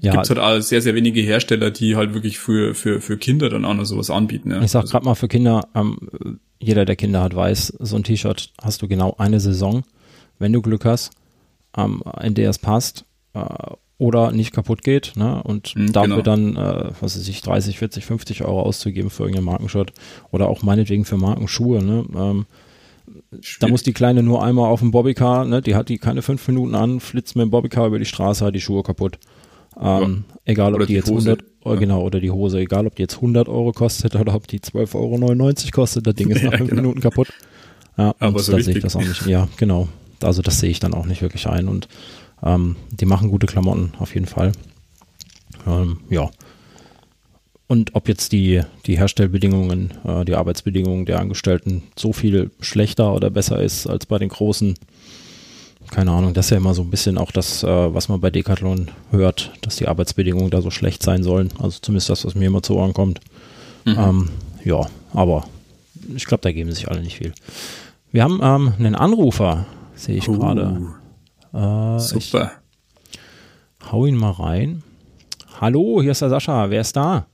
[0.00, 0.12] Ja.
[0.12, 3.64] Gibt's halt auch sehr, sehr wenige Hersteller, die halt wirklich für, für, für Kinder dann
[3.64, 4.62] auch noch sowas anbieten, ja.
[4.62, 5.98] Ich sag also, gerade mal für Kinder, ähm,
[6.60, 9.82] jeder, der Kinder hat, weiß, so ein T-Shirt hast du genau eine Saison,
[10.38, 11.10] wenn du Glück hast,
[11.76, 13.40] ähm, in der es passt äh,
[13.98, 15.42] oder nicht kaputt geht, ne?
[15.42, 16.22] Und Mhm, dafür genau.
[16.22, 19.92] dann, äh, was weiß ich, 30, 40, 50 Euro auszugeben für irgendein Markenshirt
[20.30, 22.04] oder auch meinetwegen für Markenschuhe, ne?
[22.14, 22.46] Ähm,
[23.60, 26.46] da muss die Kleine nur einmal auf dem Bobbycar, ne, die hat die keine fünf
[26.48, 29.18] Minuten an, flitzt mit dem Bobbycar über die Straße, hat die Schuhe kaputt.
[29.80, 31.30] Ähm, Egal, ob Oder die, die jetzt Hose.
[31.30, 31.80] 100, Euro, Ja.
[31.80, 34.94] genau, oder die Hose, egal, ob die jetzt 100 Euro kostet oder ob die 12,99
[34.94, 36.82] Euro kostet, das Ding ist nach Ja, fünf genau.
[36.82, 37.28] Minuten kaputt.
[37.96, 39.26] Ja, Aber so da sehe ich das auch nicht.
[39.26, 39.88] Ja, genau.
[40.22, 41.88] Also das sehe ich dann auch nicht wirklich ein und
[42.42, 44.52] ähm, die machen gute Klamotten, auf jeden Fall.
[45.66, 46.30] Ähm, ja.
[47.66, 53.30] Und ob jetzt die, die Herstellbedingungen, äh, die Arbeitsbedingungen der Angestellten so viel schlechter oder
[53.30, 54.74] besser ist als bei den großen,
[55.90, 58.30] keine Ahnung, das ist ja immer so ein bisschen auch das, äh, was man bei
[58.30, 61.50] Decathlon hört, dass die Arbeitsbedingungen da so schlecht sein sollen.
[61.58, 63.20] Also zumindest das, was mir immer zu Ohren kommt.
[63.84, 63.96] Mhm.
[63.98, 64.28] Ähm,
[64.64, 65.46] ja, aber
[66.14, 67.32] ich glaube, da geben sich alle nicht viel.
[68.12, 70.80] Wir haben ähm, einen Anrufer, sehe ich Uh, gerade.
[71.54, 72.52] Äh, ich Super.
[73.90, 74.82] hau ihn mal rein.
[75.60, 76.68] Hallo, hier ist der Sascha.
[76.70, 77.26] Wer ist da?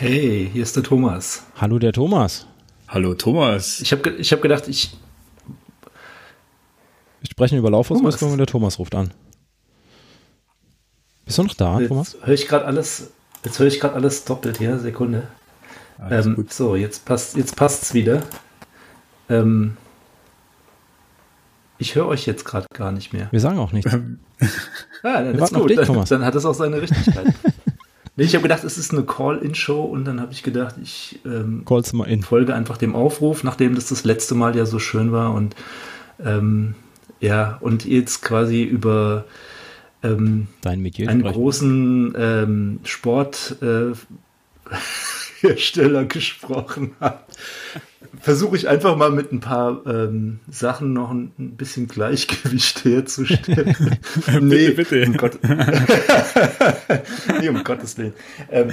[0.00, 1.42] Hey, hier ist der Thomas.
[1.60, 2.46] Hallo, der Thomas.
[2.88, 3.80] Hallo Thomas.
[3.80, 4.96] Ich habe ich hab gedacht, ich.
[7.20, 9.12] Wir sprechen über Laufausrüstung und der Thomas ruft an.
[11.26, 12.14] Bist du noch da, Thomas?
[12.14, 13.10] Jetzt höre ich gerade alles.
[13.44, 14.78] Jetzt höre ich gerade alles doppelt hier.
[14.78, 15.28] Sekunde.
[15.98, 16.50] Alles Ähm, gut.
[16.50, 18.22] so, jetzt passt jetzt passt's wieder.
[19.28, 19.76] Ähm,
[21.76, 23.28] Ich höre euch jetzt gerade gar nicht mehr.
[23.32, 23.92] Wir sagen auch nichts.
[25.02, 25.68] Ah, dann Wir ist gut.
[25.70, 26.08] dich, dann, Thomas.
[26.08, 27.34] dann hat es auch seine Richtigkeit.
[28.20, 31.64] Nee, ich habe gedacht, es ist eine Call-In-Show und dann habe ich gedacht, ich ähm,
[32.22, 35.56] folge einfach dem Aufruf, nachdem das das letzte Mal ja so schön war und
[36.22, 36.74] ähm,
[37.20, 39.24] ja, und jetzt quasi über
[40.02, 41.22] ähm, Dein einen sprechen.
[41.22, 44.74] großen ähm, Sporthersteller äh,
[45.40, 47.26] Hersteller gesprochen hat,
[48.20, 53.98] versuche ich einfach mal mit ein paar ähm, Sachen noch ein, ein bisschen Gleichgewicht herzustellen.
[54.40, 55.04] nee, bitte.
[55.06, 55.38] Um Gott
[57.40, 58.14] nee, um Gottes Willen.
[58.50, 58.70] Ähm,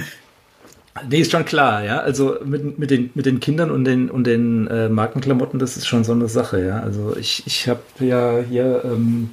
[1.08, 2.00] Nee, ist schon klar, ja.
[2.00, 5.86] Also mit, mit, den, mit den Kindern und den, und den äh, Markenklamotten, das ist
[5.86, 6.80] schon so eine Sache, ja.
[6.80, 9.30] Also ich, ich habe ja hier ähm,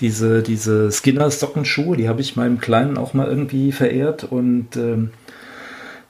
[0.00, 5.10] diese, diese Skinners Sockenschuhe, die habe ich meinem Kleinen auch mal irgendwie verehrt und ähm,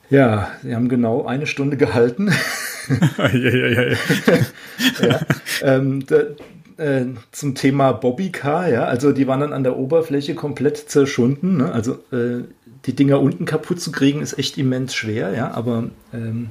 [0.09, 2.31] ja, sie haben genau eine Stunde gehalten.
[3.17, 3.97] ja, ja, ja,
[5.01, 5.19] ja.
[5.61, 6.17] ähm, da,
[6.77, 11.57] äh, zum Thema Bobbycar, ja, also die waren dann an der Oberfläche komplett zerschunden.
[11.57, 11.71] Ne?
[11.71, 12.43] Also äh,
[12.85, 16.49] die Dinger unten kaputt zu kriegen, ist echt immens schwer, ja, aber ähm,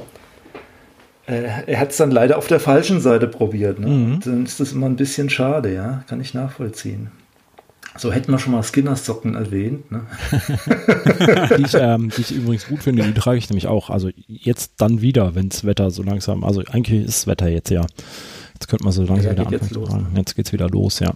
[1.27, 3.79] äh, er hat es dann leider auf der falschen Seite probiert.
[3.79, 3.87] Ne?
[3.87, 7.11] Und Dann ist das immer ein bisschen schade, ja, kann ich nachvollziehen.
[7.99, 9.91] So hätten wir schon mal Skinners Socken erwähnt.
[9.91, 10.07] Ne?
[11.59, 13.91] die, ich, ähm, die ich übrigens gut finde, die trage ich nämlich auch.
[13.91, 17.71] Also jetzt dann wieder, wenn das Wetter so langsam, also eigentlich ist das Wetter jetzt
[17.71, 17.85] ja.
[18.55, 19.91] Jetzt könnte man so langsam Ja, wieder anfangen jetzt los.
[20.17, 21.13] Jetzt geht's wieder los, ja.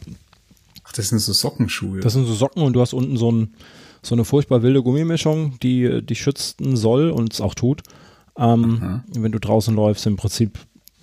[0.85, 2.01] Ach, das sind so Sockenschuhe.
[2.01, 3.55] Das sind so Socken und du hast unten so, ein,
[4.03, 7.83] so eine furchtbar wilde Gummimischung, die dich schützen soll und es auch tut.
[8.37, 10.59] Ähm, wenn du draußen läufst, im Prinzip,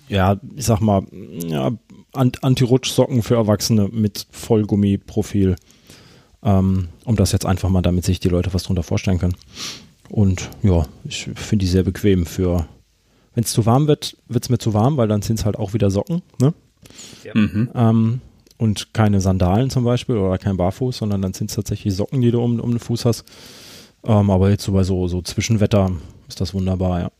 [0.08, 1.70] ja, ich sag mal, ja,
[2.12, 5.56] Anti-Rutsch-Socken für Erwachsene mit Vollgummiprofil.
[6.42, 9.36] Ähm, um das jetzt einfach mal, damit sich die Leute was drunter vorstellen können.
[10.08, 12.66] Und ja, ich finde die sehr bequem für,
[13.34, 15.56] wenn es zu warm wird, wird es mir zu warm, weil dann sind es halt
[15.56, 16.54] auch wieder Socken, ne?
[17.34, 17.70] Mhm.
[17.74, 18.20] Ähm,
[18.56, 22.30] und keine Sandalen zum Beispiel oder kein Barfuß, sondern dann sind es tatsächlich Socken, die
[22.30, 23.24] du um, um den Fuß hast.
[24.04, 25.92] Ähm, aber jetzt so bei so, so Zwischenwetter
[26.28, 27.10] ist das wunderbar, ja.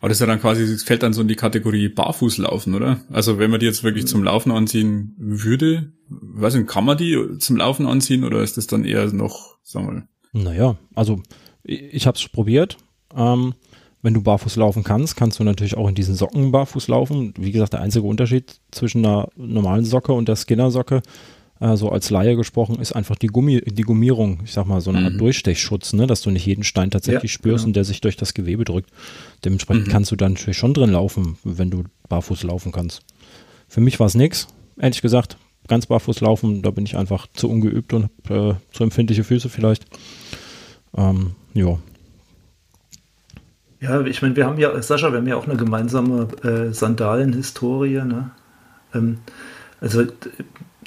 [0.00, 3.00] Aber das ist ja dann quasi, das fällt dann so in die Kategorie Barfußlaufen, oder?
[3.10, 7.38] Also wenn man die jetzt wirklich zum Laufen anziehen würde, weiß nicht, kann man die
[7.38, 11.20] zum Laufen anziehen oder ist das dann eher noch, sagen wir mal, Naja, also
[11.62, 12.78] ich, ich habe es probiert.
[13.14, 13.54] Ähm,
[14.02, 17.34] wenn du barfuß laufen kannst, kannst du natürlich auch in diesen Socken barfuß laufen.
[17.36, 21.02] Wie gesagt, der einzige Unterschied zwischen einer normalen Socke und der Skinner-Socke,
[21.60, 24.40] äh, so als Laie gesprochen, ist einfach die, Gummi, die Gummierung.
[24.44, 26.06] Ich sag mal, so eine Art Durchstechschutz, ne?
[26.06, 27.68] dass du nicht jeden Stein tatsächlich Ja, spürst genau.
[27.70, 28.90] und der sich durch das Gewebe drückt.
[29.44, 33.02] Dementsprechend kannst du dann natürlich schon drin laufen, wenn du barfuß laufen kannst.
[33.68, 34.48] Für mich war es nix,
[34.78, 35.36] ehrlich gesagt.
[35.68, 39.48] Ganz barfuß laufen, da bin ich einfach zu ungeübt und hab, äh, zu empfindliche Füße
[39.48, 39.84] vielleicht.
[40.96, 41.78] Ähm, ja,
[43.80, 48.02] Ja, ich meine, wir haben ja, Sascha, wir haben ja auch eine gemeinsame äh, Sandalen-Historie,
[48.04, 48.30] ne?
[48.94, 49.18] Ähm,
[49.80, 50.04] also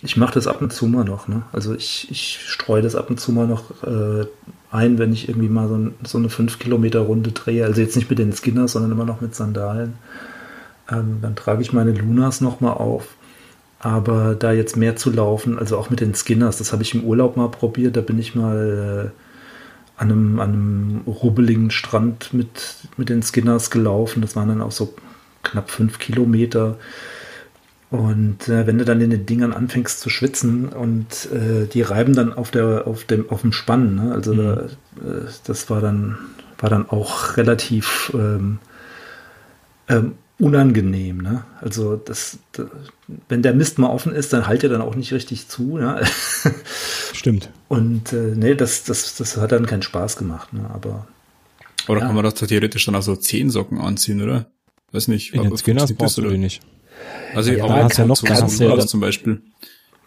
[0.04, 1.44] ich mache das ab und zu mal noch, ne?
[1.54, 4.26] Also ich, ich streue das ab und zu mal noch äh,
[4.70, 7.64] ein, wenn ich irgendwie mal so, so eine 5 Kilometer Runde drehe.
[7.66, 9.94] Also jetzt nicht mit den Skinners, sondern immer noch mit Sandalen.
[10.92, 13.16] Ähm, dann trage ich meine Lunas nochmal auf.
[13.80, 17.04] Aber da jetzt mehr zu laufen, also auch mit den Skinners, das habe ich im
[17.04, 22.76] Urlaub mal probiert, da bin ich mal äh, an einem, an einem rubbeligen Strand mit,
[22.98, 24.22] mit den Skinners gelaufen.
[24.22, 24.94] Das waren dann auch so
[25.44, 26.78] knapp fünf Kilometer.
[27.94, 32.16] Und äh, wenn du dann in den Dingern anfängst zu schwitzen und äh, die reiben
[32.16, 34.12] dann auf, der, auf, dem, auf dem Spann, ne?
[34.16, 36.18] also da, äh, das war dann,
[36.58, 38.58] war dann auch relativ ähm,
[39.90, 41.20] ähm, unangenehm.
[41.20, 41.44] Ne?
[41.62, 42.64] Also das, da,
[43.30, 45.78] wenn der Mist mal offen ist, dann halt er dann auch nicht richtig zu.
[45.78, 46.02] Ne?
[47.14, 47.52] stimmt.
[47.68, 50.52] Und äh, nee, das, das, das hat dann keinen Spaß gemacht.
[50.52, 50.68] Ne?
[50.74, 51.06] Aber
[51.88, 52.08] oder Ja.
[52.08, 54.48] kann man das theoretisch dann auch so Zehensocken anziehen, oder?
[54.92, 55.36] Weiß nicht.
[55.36, 56.64] In den Skinners brauchst du die nicht.
[57.36, 59.42] Also Ja, da hast ja noch- du ja zum Beispiel.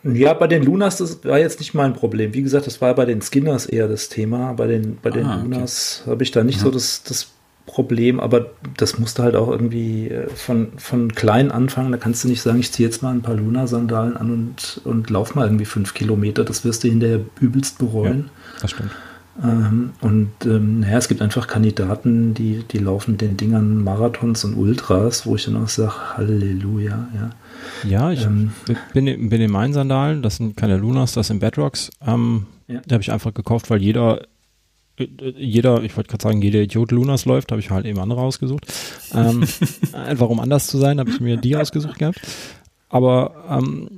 [0.05, 2.33] Ja, bei den Lunas, das war jetzt nicht mein Problem.
[2.33, 4.53] Wie gesagt, das war bei den Skinners eher das Thema.
[4.53, 5.43] Bei den, bei den Ah, okay.
[5.43, 7.29] Lunas habe ich da nicht so das, das
[7.67, 11.91] Problem, aber das musste halt auch irgendwie äh, von, von klein anfangen.
[11.91, 15.11] Da kannst du nicht sagen, ich ziehe jetzt mal ein paar Luna-Sandalen an und, und
[15.11, 16.45] lauf mal irgendwie fünf Kilometer.
[16.45, 18.31] Das wirst du hinterher übelst bereuen.
[18.63, 18.93] Das stimmt.
[19.43, 24.45] Ähm, und ähm, naja, es gibt einfach Kandidaten, die, die laufen mit den Dingern Marathons
[24.45, 27.31] und Ultras, wo ich dann auch sage, Halleluja, ja.
[27.89, 28.53] Ja, ich Ähm.
[28.95, 31.91] bin, in- bin in meinen Sandalen, das sind keine Lunas, das sind Bedrocks.
[32.07, 32.81] Ähm, Ja.
[32.87, 34.23] Die habe ich einfach gekauft, weil jeder,
[34.99, 35.07] äh,
[35.37, 38.67] jeder, ich wollte gerade sagen, jeder Idiot Lunas läuft, habe ich halt eben andere ausgesucht.
[39.15, 39.45] Ähm,
[39.93, 42.21] einfach um anders zu sein, habe ich mir die ausgesucht gehabt.
[42.89, 43.89] Aber ähm,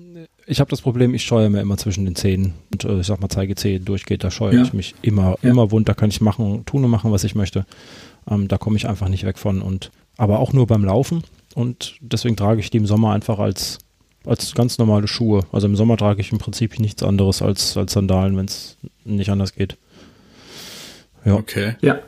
[0.49, 3.20] ich habe das Problem, ich scheue mir immer zwischen den Zähnen und äh, ich sag
[3.20, 4.62] mal Zeigezähne durchgeht, da scheue Ja.
[4.62, 5.51] ich mich immer, Ja.
[5.51, 7.66] immer wund, da kann ich machen, tun und machen, was ich möchte.
[8.30, 11.22] Ähm, da komme ich einfach nicht weg von und aber auch nur beim Laufen
[11.55, 13.78] und deswegen trage ich die im Sommer einfach als
[14.26, 15.44] als ganz normale Schuhe.
[15.53, 19.30] Also im Sommer trage ich im Prinzip nichts anderes als, als Sandalen, wenn es nicht
[19.30, 19.76] anders geht.
[21.24, 21.34] Ja.
[21.34, 21.76] Okay.
[21.80, 22.01] Ja.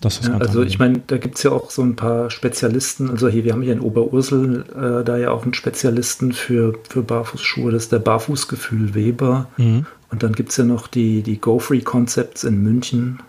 [0.00, 3.10] Das ist ja, also ich meine, da gibt es ja auch so ein paar Spezialisten.
[3.10, 7.02] Also hier, wir haben hier in Oberursel äh, da ja auch einen Spezialisten für, für
[7.02, 7.72] Barfußschuhe.
[7.72, 9.48] Das ist der Barfußgefühl Weber.
[9.56, 9.86] Mhm.
[10.10, 13.20] Und dann gibt es ja noch die, die Go Free Concepts in München,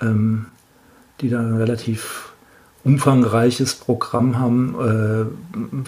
[0.00, 0.46] ähm,
[1.20, 2.32] die da ein relativ
[2.84, 5.26] umfangreiches Programm haben, äh,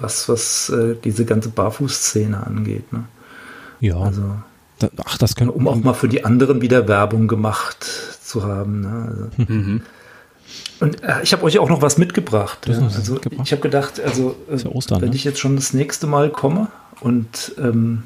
[0.01, 2.93] was, was äh, diese ganze Barfußszene angeht.
[2.93, 3.05] Ne?
[3.81, 4.23] Ja, Also,
[5.05, 7.87] ach, das könnte um auch mal für die anderen wieder Werbung gemacht
[8.23, 8.81] zu haben.
[8.81, 9.31] Ne?
[9.39, 9.83] Also, Mhm.
[10.81, 12.67] und äh, ich habe euch auch noch was mitgebracht.
[12.67, 12.79] Ja.
[12.79, 13.47] Also mitgebracht?
[13.47, 15.15] ich habe gedacht, also äh, ja Ostern, wenn ne?
[15.17, 16.69] ich jetzt schon das nächste Mal komme
[17.01, 18.05] und ähm,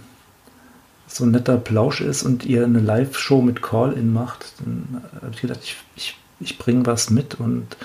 [1.06, 5.40] so ein netter Plausch ist und ihr eine Live-Show mit Call-In macht, dann habe ich
[5.40, 7.76] gedacht, ich, ich, ich bringe was mit und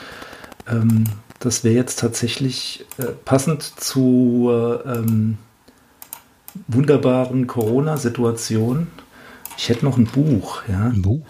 [0.67, 1.05] ähm,
[1.39, 5.37] das wäre jetzt tatsächlich äh, passend zur ähm,
[6.67, 8.87] wunderbaren Corona-Situation.
[9.57, 10.87] Ich hätte noch ein Buch, ja.
[10.87, 11.25] ein Buch.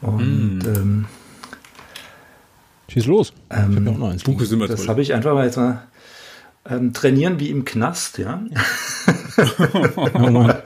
[0.00, 0.68] Und Mm.
[0.68, 1.04] ähm,
[2.88, 3.32] Schieß los.
[3.50, 4.22] ich hab ähm, noch eins.
[4.22, 5.82] Buch ist immer das habe ich einfach mal jetzt mal
[6.68, 8.42] ähm, trainieren wie im Knast, ja.
[10.14, 10.48] Oh.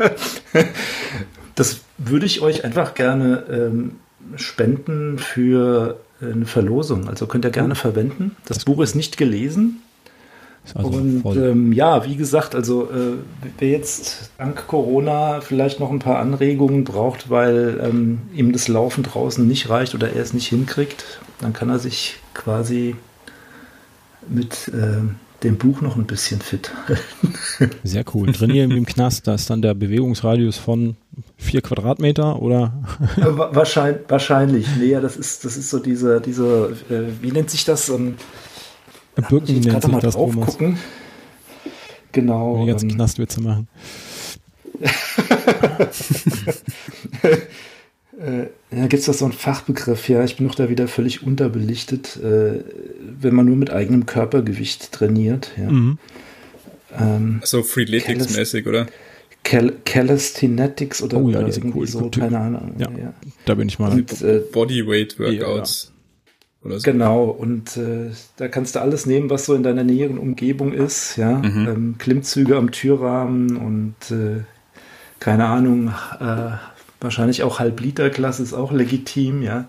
[1.55, 3.97] Das würde ich euch einfach gerne ähm,
[4.37, 7.09] spenden für eine Verlosung.
[7.09, 8.37] Also könnt ihr gerne verwenden.
[8.47, 9.83] Das Buch ist nicht gelesen.
[10.75, 13.17] Also und ähm, ja, wie gesagt, also äh,
[13.59, 19.03] wer jetzt dank Corona vielleicht noch ein paar Anregungen braucht, weil ähm, ihm das Laufen
[19.03, 21.05] draußen nicht reicht oder er es nicht hinkriegt,
[21.41, 22.97] dann kann er sich quasi
[24.29, 27.73] mit ähm, dem Buch noch ein bisschen fit halten.
[27.85, 28.33] Sehr cool.
[28.33, 30.97] Trainieren im Knast, da ist dann der Bewegungsradius von
[31.37, 32.73] vier Quadratmeter oder
[33.17, 34.67] Wa- Wahrscheinlich, wahrscheinlich.
[34.79, 37.89] Nee, ja, das ist, das ist so diese, diese, äh, wie nennt sich das?
[37.89, 38.17] Ähm,
[39.23, 40.47] Birken ich jetzt nennt sich mal das, drauf Thomas.
[40.51, 40.79] gucken.
[42.13, 42.65] Genau.
[42.67, 43.69] Ganzen ähm, Knastwitze machen.
[48.21, 48.47] Äh,
[48.77, 52.17] ja, gibt es da so einen Fachbegriff, ja, ich bin noch da wieder völlig unterbelichtet,
[52.17, 52.65] äh,
[53.01, 55.71] wenn man nur mit eigenem Körpergewicht trainiert, ja.
[55.71, 55.99] Mhm.
[56.99, 58.87] Ähm, So Freeletics-mäßig, oder?
[59.45, 61.87] Cal Calisthenics oder, Oh ja, oder die sind irgendwie cool.
[61.87, 62.75] so, Gute- keine Ahnung.
[62.79, 62.91] Ja.
[62.91, 63.15] Ja.
[63.45, 63.93] Da bin ich mal.
[63.93, 65.93] Und, äh, Bodyweight-Workouts.
[66.63, 66.79] So.
[66.83, 71.17] Genau, und äh, da kannst du alles nehmen, was so in deiner näheren Umgebung ist,
[71.17, 71.39] ja.
[71.39, 71.69] Mhm.
[71.69, 74.43] Ähm, Klimmzüge am Türrahmen und äh,
[75.21, 76.51] keine Ahnung, äh,
[77.01, 79.69] wahrscheinlich auch Halbliterklasse ist auch legitim, ja.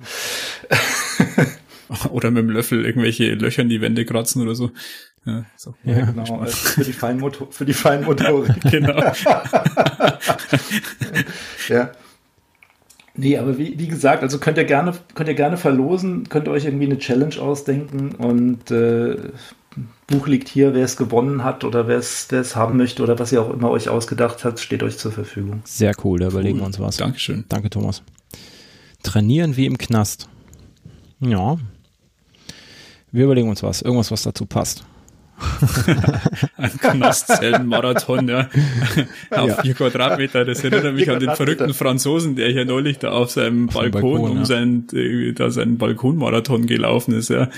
[2.11, 4.71] Oder mit dem Löffel irgendwelche Löcher in die Wände kratzen oder so.
[5.25, 5.73] Ja, so.
[5.83, 8.61] Ja, Genau, also für die Feinmotor für die Feinmotorik.
[8.71, 8.95] genau.
[11.67, 11.91] ja.
[13.19, 16.51] Nee, aber wie, wie gesagt, also könnt ihr gerne, könnt ihr gerne verlosen, könnt ihr
[16.51, 19.17] euch irgendwie eine Challenge ausdenken und äh,
[20.07, 23.19] Buch liegt hier, wer es gewonnen hat oder wer es, wer es haben möchte oder
[23.19, 25.61] was ihr auch immer euch ausgedacht habt, steht euch zur Verfügung.
[25.65, 26.95] Sehr cool, da überlegen wir uns was.
[26.95, 27.43] Dankeschön.
[27.49, 28.03] Danke, Thomas.
[29.03, 30.29] Trainieren wie im Knast.
[31.19, 31.57] Ja.
[33.11, 33.81] Wir überlegen uns was.
[33.81, 34.85] Irgendwas, was dazu passt.
[36.57, 38.49] Ein Knastzellenmarathon, ja.
[39.31, 39.61] Auf Ja.
[39.61, 40.45] vier Quadratmeter.
[40.45, 44.31] Das erinnert mich an den verrückten Franzosen, der hier neulich da auf seinem Balkon, Balkon,
[44.31, 44.45] um ja.
[44.45, 47.49] seinen, äh, da seinen Balkonmarathon gelaufen ist, ja.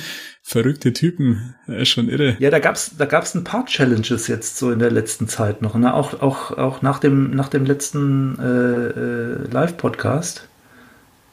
[0.44, 1.56] Verrückte Typen.
[1.68, 2.36] Er ist schon irre.
[2.40, 5.76] Ja, da gab's, da gab's ein paar Challenges jetzt so in der letzten Zeit noch,
[5.76, 5.94] ne?
[5.94, 10.48] Auch, auch, auch nach dem, nach dem letzten äh, äh, Live-Podcast.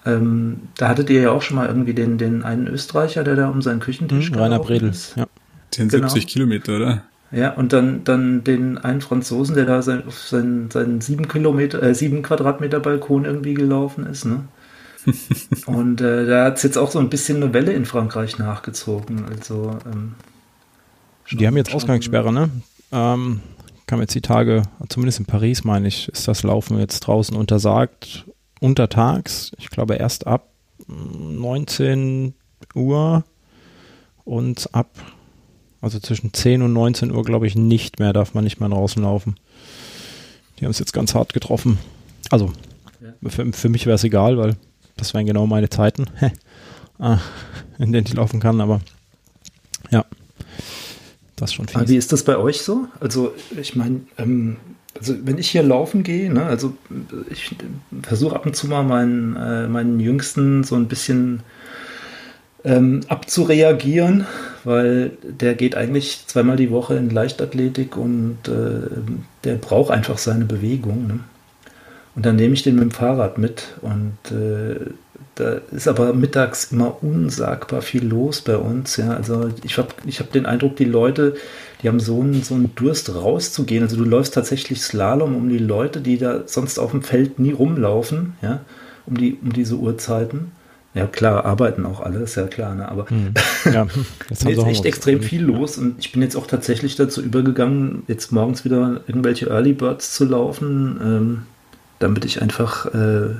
[0.06, 3.48] Ähm, da hattet ihr ja auch schon mal irgendwie den, den einen Österreicher, der da
[3.48, 4.88] um seinen Küchentisch Hm, Rainer gelaufen Bredel.
[4.90, 5.16] ist.
[5.16, 5.26] Ja.
[5.70, 6.08] 10, Genau.
[6.08, 7.02] 70 Kilometer, oder?
[7.30, 11.82] Ja, und dann, dann den einen Franzosen, der da sein, auf seinen, seinen sieben Kilometer,
[11.82, 14.44] äh, sieben Quadratmeter Balkon irgendwie gelaufen ist, ne?
[15.66, 19.24] und äh, da hat's jetzt auch so ein bisschen eine Welle in Frankreich nachgezogen.
[19.26, 20.14] Also ähm,
[21.30, 22.50] Die haben jetzt schon- Ausgangssperre, ne?
[22.92, 23.40] Ähm,
[23.86, 28.24] kam jetzt die Tage, zumindest in Paris, meine ich, ist das Laufen jetzt draußen untersagt.
[28.60, 30.48] Untertags, ich glaube erst ab
[30.86, 32.34] mm, 19
[32.74, 33.24] Uhr
[34.24, 34.90] und ab,
[35.80, 39.02] also zwischen 10 und 19 Uhr, glaube ich, nicht mehr, darf man nicht mehr draußen
[39.02, 39.36] laufen.
[40.58, 41.78] Die haben es jetzt ganz hart getroffen.
[42.30, 42.52] Also,
[43.26, 44.56] für, für mich wäre es egal, weil
[44.96, 46.06] das wären genau meine Zeiten,
[46.98, 47.18] ah,
[47.78, 48.80] in denen ich laufen kann, aber
[49.90, 50.04] ja,
[51.36, 51.88] das ist schon Aber fies.
[51.88, 52.88] wie ist das bei euch so?
[53.00, 54.56] Also ich meine, ähm,
[54.98, 56.76] also wenn ich hier laufen gehe, ne, also
[57.30, 57.54] ich
[58.02, 61.40] versuche ab und zu mal meinen, äh, meinen Jüngsten so ein bisschen
[62.64, 64.26] ähm, abzureagieren,
[64.64, 68.88] weil der geht eigentlich zweimal die Woche in Leichtathletik und äh,
[69.44, 71.06] der braucht einfach seine Bewegung.
[71.06, 71.20] Ne?
[72.14, 74.90] Und dann nehme ich den mit dem Fahrrad mit und äh,
[75.38, 78.96] da ist aber mittags immer unsagbar viel los bei uns.
[78.96, 81.36] Ja, also ich habe ich hab den Eindruck, die Leute,
[81.80, 83.84] die haben so einen, so einen Durst rauszugehen.
[83.84, 87.52] Also du läufst tatsächlich Slalom um die Leute, die da sonst auf dem Feld nie
[87.52, 88.60] rumlaufen, ja,
[89.06, 90.50] um die, um diese Uhrzeiten.
[90.94, 92.88] Ja, klar, arbeiten auch alle, ist ja klar, ne?
[92.88, 93.34] aber hm.
[93.72, 93.86] ja,
[94.30, 98.32] jetzt ist echt extrem viel los und ich bin jetzt auch tatsächlich dazu übergegangen, jetzt
[98.32, 101.42] morgens wieder irgendwelche Early Birds zu laufen, ähm,
[101.98, 103.34] damit ich einfach äh,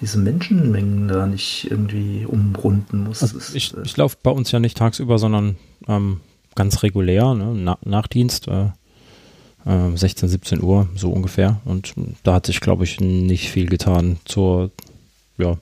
[0.00, 3.22] diese Menschenmengen da nicht irgendwie umrunden muss.
[3.22, 5.56] Also ich, äh, ich laufe bei uns ja nicht tagsüber, sondern
[5.88, 6.20] ähm,
[6.54, 7.52] ganz regulär, ne?
[7.54, 8.66] Na, Nachdienst, äh,
[9.66, 11.60] äh, 16, 17 Uhr, so ungefähr.
[11.64, 14.70] Und da hat sich, glaube ich, nicht viel getan zur,
[15.38, 15.56] ja,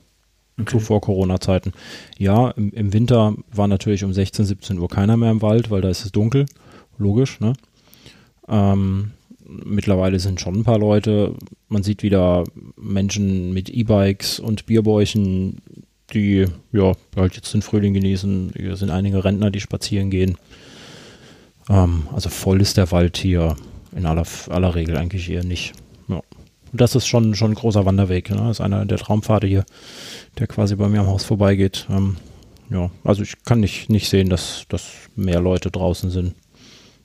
[0.61, 0.71] okay.
[0.71, 1.73] zu vor Corona-Zeiten.
[2.19, 5.81] Ja, im, im, Winter war natürlich um 16, 17 Uhr keiner mehr im Wald, weil
[5.81, 6.47] da ist es dunkel,
[6.99, 7.55] logisch, ne?
[8.49, 9.13] Ähm,
[9.47, 11.35] mittlerweile sind schon ein paar Leute.
[11.69, 12.45] Man sieht wieder
[12.77, 15.59] Menschen mit E-Bikes und Bierbäuchen,
[16.13, 18.53] die ja halt jetzt den Frühling genießen.
[18.57, 20.37] Hier sind einige Rentner, die spazieren gehen.
[21.69, 23.57] Ähm, also voll ist der Wald hier
[23.95, 25.75] in aller, aller Regel eigentlich eher nicht.
[26.73, 28.31] Und das ist schon, schon ein großer Wanderweg.
[28.31, 28.37] Ne?
[28.37, 29.65] Das ist einer der Traumpfade hier,
[30.39, 31.87] der quasi bei mir am Haus vorbeigeht.
[31.91, 32.17] Ähm,
[32.71, 36.35] ja, also ich kann nicht, nicht sehen, dass, dass mehr Leute draußen sind.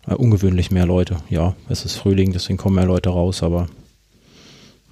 [0.07, 1.17] Äh, ungewöhnlich mehr Leute.
[1.29, 3.67] Ja, es ist Frühling, deswegen kommen mehr Leute raus, aber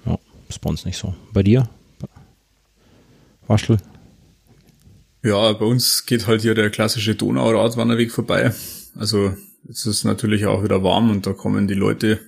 [0.04, 1.14] ja, ist bei nicht so.
[1.32, 1.68] Bei dir?
[3.46, 3.78] Waschel?
[5.22, 8.52] Ja, bei uns geht halt hier der klassische Donauradwanderweg vorbei.
[8.96, 9.34] Also
[9.68, 12.20] es ist natürlich auch wieder warm und da kommen die Leute.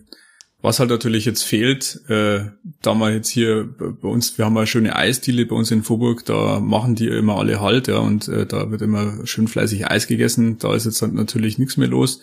[0.60, 2.46] Was halt natürlich jetzt fehlt, äh,
[2.82, 6.24] da mal jetzt hier bei uns, wir haben eine schöne Eisdiele bei uns in Vorburg,
[6.24, 10.08] da machen die immer alle Halt, ja, und äh, da wird immer schön fleißig Eis
[10.08, 10.58] gegessen.
[10.58, 12.20] Da ist jetzt halt natürlich nichts mehr los.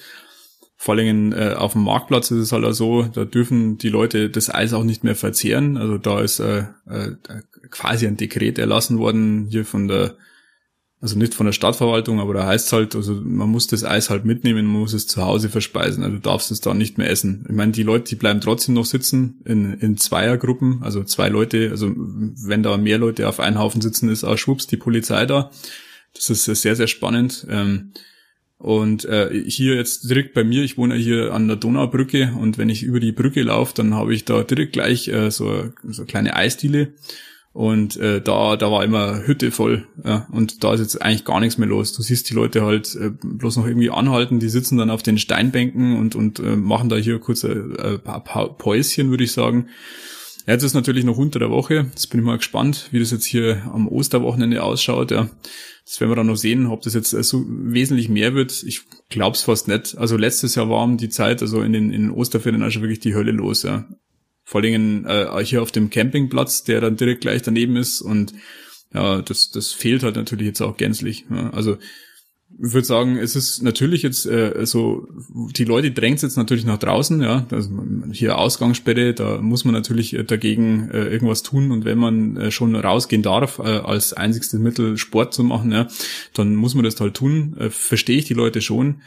[0.76, 4.30] Vor allem äh, auf dem Marktplatz ist es halt auch so, da dürfen die Leute
[4.30, 5.78] das Eis auch nicht mehr verzehren.
[5.78, 7.12] Also da ist äh, äh,
[7.72, 10.18] quasi ein Dekret erlassen worden hier von der
[11.06, 14.10] also nicht von der Stadtverwaltung, aber da heißt es halt, also man muss das Eis
[14.10, 17.12] halt mitnehmen, man muss es zu Hause verspeisen, also du darfst es da nicht mehr
[17.12, 17.46] essen.
[17.48, 21.70] Ich meine, die Leute, die bleiben trotzdem noch sitzen in, in Zweiergruppen, also zwei Leute,
[21.70, 25.52] also wenn da mehr Leute auf einen Haufen sitzen, ist auch schwupps die Polizei da.
[26.16, 27.46] Das ist sehr, sehr spannend.
[27.52, 27.92] Ähm,
[28.58, 32.70] und äh, hier jetzt direkt bei mir, ich wohne hier an der Donaubrücke und wenn
[32.70, 36.08] ich über die Brücke laufe, dann habe ich da direkt gleich äh, so, so eine
[36.08, 36.94] kleine Eisdiele
[37.56, 39.88] und äh, da, da war immer Hütte voll.
[40.04, 41.94] Ja, und da ist jetzt eigentlich gar nichts mehr los.
[41.94, 45.18] Du siehst die Leute halt äh, bloß noch irgendwie anhalten, die sitzen dann auf den
[45.18, 47.54] Steinbänken und, und äh, machen da hier kurze
[48.04, 48.20] äh,
[48.58, 49.70] Päuschen, würde ich sagen.
[50.46, 51.88] Ja, jetzt ist natürlich noch unter der Woche.
[51.92, 55.12] Jetzt bin ich mal gespannt, wie das jetzt hier am Osterwochenende ausschaut.
[55.12, 55.30] Ja.
[55.86, 58.64] Das werden wir dann noch sehen, ob das jetzt äh, so wesentlich mehr wird.
[58.64, 59.98] Ich glaub's fast nicht.
[59.98, 63.00] Also letztes Jahr war um die Zeit, also in den, in den Osterferien also wirklich
[63.00, 63.64] die Hölle los.
[63.64, 63.88] Ja.
[64.46, 68.34] Vor allem äh, hier auf dem Campingplatz, der dann direkt gleich daneben ist und
[68.94, 71.26] ja, das, das fehlt halt natürlich jetzt auch gänzlich.
[71.30, 71.50] Ja.
[71.50, 71.78] Also
[72.58, 75.08] ich würde sagen, es ist natürlich jetzt äh, so,
[75.58, 77.70] die Leute drängt jetzt natürlich nach draußen, ja, also
[78.12, 82.52] hier Ausgangssperre, da muss man natürlich äh, dagegen äh, irgendwas tun und wenn man äh,
[82.52, 85.88] schon rausgehen darf, äh, als einzigstes Mittel Sport zu machen, ja,
[86.34, 89.02] dann muss man das halt tun, äh, verstehe ich die Leute schon.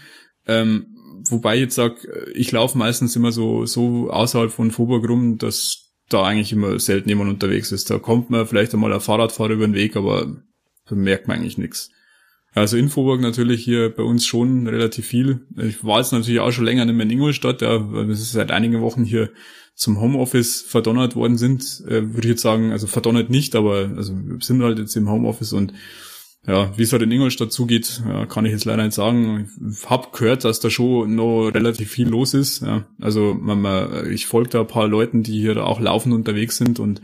[0.46, 0.97] Ähm,
[1.30, 5.88] wobei ich jetzt sag, ich laufe meistens immer so, so außerhalb von Vorburg rum, dass
[6.08, 7.90] da eigentlich immer selten jemand unterwegs ist.
[7.90, 10.36] Da kommt man vielleicht einmal ein Fahrradfahrer über den Weg, aber
[10.88, 11.90] da merkt man eigentlich nichts.
[12.54, 15.46] Also in Vorburg natürlich hier bei uns schon relativ viel.
[15.56, 18.50] Ich war jetzt natürlich auch schon länger nicht mehr in Ingolstadt, ja, weil wir seit
[18.50, 19.30] einigen Wochen hier
[19.74, 24.12] zum Homeoffice verdonnert worden sind, äh, würde ich jetzt sagen, also verdonnert nicht, aber also
[24.12, 25.72] wir sind halt jetzt im Homeoffice und
[26.46, 29.50] ja, wie es halt in Ingolstadt zugeht, ja, kann ich jetzt leider nicht sagen.
[29.70, 32.62] Ich habe gehört, dass da schon noch relativ viel los ist.
[32.62, 32.86] Ja.
[33.00, 36.80] Also man, man, ich folge da ein paar Leuten, die hier auch laufend unterwegs sind
[36.80, 37.02] und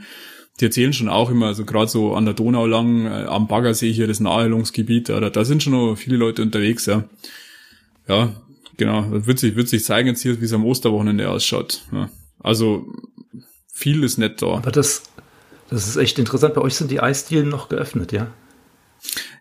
[0.61, 3.93] die erzählen schon auch immer, also gerade so an der Donau lang, äh, am Baggersee
[3.93, 7.05] hier, das Naherholungsgebiet, ja, da, da sind schon noch viele Leute unterwegs, ja.
[8.07, 8.35] Ja,
[8.77, 9.05] genau.
[9.11, 11.83] Wird sich, wird sich zeigen jetzt hier, wie es am Osterwochenende ausschaut.
[11.93, 12.09] Ja.
[12.39, 12.87] Also
[13.73, 14.59] viel ist nett da.
[14.59, 15.03] Aber das,
[15.71, 16.55] das ist echt interessant.
[16.55, 18.29] Bei euch sind die Eisdielen noch geöffnet, ja?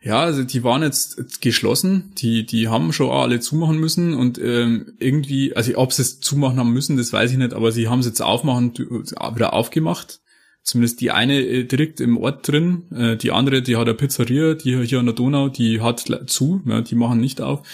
[0.01, 4.93] Ja, also die waren jetzt geschlossen, die, die haben schon alle zumachen müssen und ähm,
[4.99, 7.99] irgendwie, also ob sie es zumachen haben müssen, das weiß ich nicht, aber sie haben
[7.99, 10.19] es jetzt aufmachen, wieder aufgemacht.
[10.61, 14.53] Zumindest die eine äh, direkt im Ort drin, äh, die andere, die hat eine Pizzeria,
[14.53, 17.67] die hier an der Donau, die hat zu, ja, die machen nicht auf.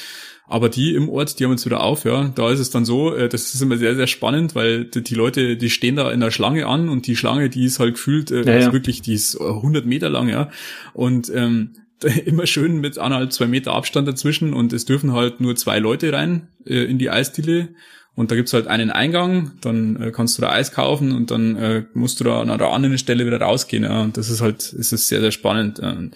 [0.49, 2.31] Aber die im Ort, die haben jetzt wieder auf, ja.
[2.34, 5.57] Da ist es dann so, äh, das ist immer sehr, sehr spannend, weil die Leute,
[5.57, 8.43] die stehen da in der Schlange an und die Schlange, die ist halt gefühlt, äh,
[8.43, 8.73] ja, also ja.
[8.73, 10.49] wirklich, die ist 100 Meter lang, ja.
[10.93, 11.76] Und ähm,
[12.26, 16.11] immer schön mit anderthalb, zwei Meter Abstand dazwischen und es dürfen halt nur zwei Leute
[16.11, 17.69] rein äh, in die Eisdiele
[18.15, 21.55] Und da gibt's halt einen Eingang, dann äh, kannst du da Eis kaufen und dann
[21.57, 23.84] äh, musst du da an einer anderen Stelle wieder rausgehen.
[23.84, 24.01] Ja.
[24.01, 25.80] Und das ist halt, es ist sehr, sehr spannend.
[25.80, 26.09] Äh,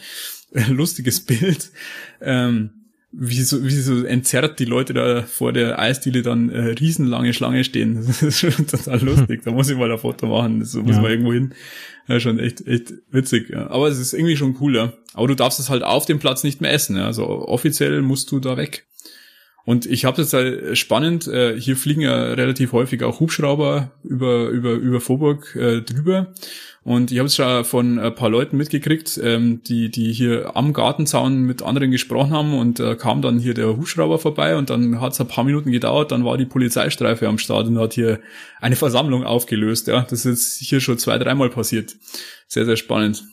[0.70, 1.70] lustiges Bild.
[2.20, 2.72] Ähm,
[3.16, 7.64] wie so, wie so entzerrt die Leute da vor der Eisdiele dann äh, riesenlange Schlange
[7.64, 8.04] stehen.
[8.08, 9.42] Das ist schon total lustig.
[9.44, 10.60] Da muss ich mal ein Foto machen.
[10.60, 11.02] Das muss ja.
[11.02, 11.54] man irgendwo hin.
[12.08, 13.50] Ja, schon echt, echt witzig.
[13.50, 13.70] Ja.
[13.70, 14.94] Aber es ist irgendwie schon cool, ja.
[15.14, 16.98] Aber du darfst es halt auf dem Platz nicht mehr essen.
[16.98, 17.06] Ja.
[17.06, 18.86] Also offiziell musst du da weg.
[19.66, 24.50] Und ich habe es halt spannend, äh, hier fliegen ja relativ häufig auch Hubschrauber über,
[24.50, 26.34] über, über Vorburg äh, drüber.
[26.84, 30.74] Und ich habe es schon von ein paar Leuten mitgekriegt, ähm, die, die hier am
[30.74, 35.00] Gartenzaun mit anderen gesprochen haben und äh, kam dann hier der Hubschrauber vorbei und dann
[35.00, 38.20] hat es ein paar Minuten gedauert, dann war die Polizeistreife am Start und hat hier
[38.60, 39.88] eine Versammlung aufgelöst.
[39.88, 41.96] Ja, das ist hier schon zwei, dreimal passiert.
[42.48, 43.24] Sehr, sehr spannend.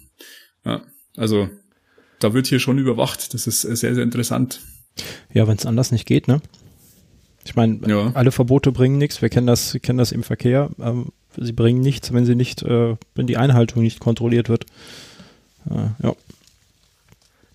[0.65, 0.83] Ja,
[1.17, 1.49] also
[2.21, 3.35] da wird hier schon überwacht.
[3.35, 4.61] Das ist sehr, sehr interessant.
[5.33, 6.41] Ja, wenn es anders nicht geht, ne?
[7.45, 8.11] Ich meine, ja.
[8.15, 9.23] alle Verbote bringen nichts.
[9.23, 10.71] Wir kennen das, kennen das im Verkehr.
[10.79, 14.67] Ähm, sie bringen nichts, wenn sie nicht, äh, wenn die Einhaltung nicht kontrolliert wird.
[15.71, 16.15] Äh, ja.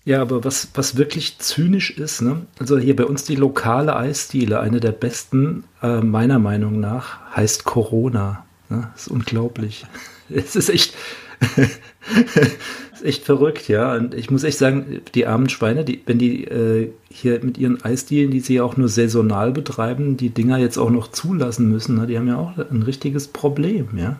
[0.04, 2.46] Ja, aber was, was wirklich zynisch ist, ne?
[2.60, 7.64] also hier bei uns die lokale Eisdiele, eine der besten, äh, meiner Meinung nach, heißt
[7.64, 8.46] Corona.
[8.68, 8.88] Ne?
[8.92, 9.84] Das ist unglaublich.
[10.28, 10.92] Es ist echt,
[12.96, 13.94] ist echt verrückt, ja.
[13.94, 17.82] Und ich muss echt sagen, die armen Schweine, die, wenn die äh, hier mit ihren
[17.82, 21.96] Eisdielen, die sie ja auch nur saisonal betreiben, die Dinger jetzt auch noch zulassen müssen,
[21.96, 24.18] ne, die haben ja auch ein richtiges Problem, ja.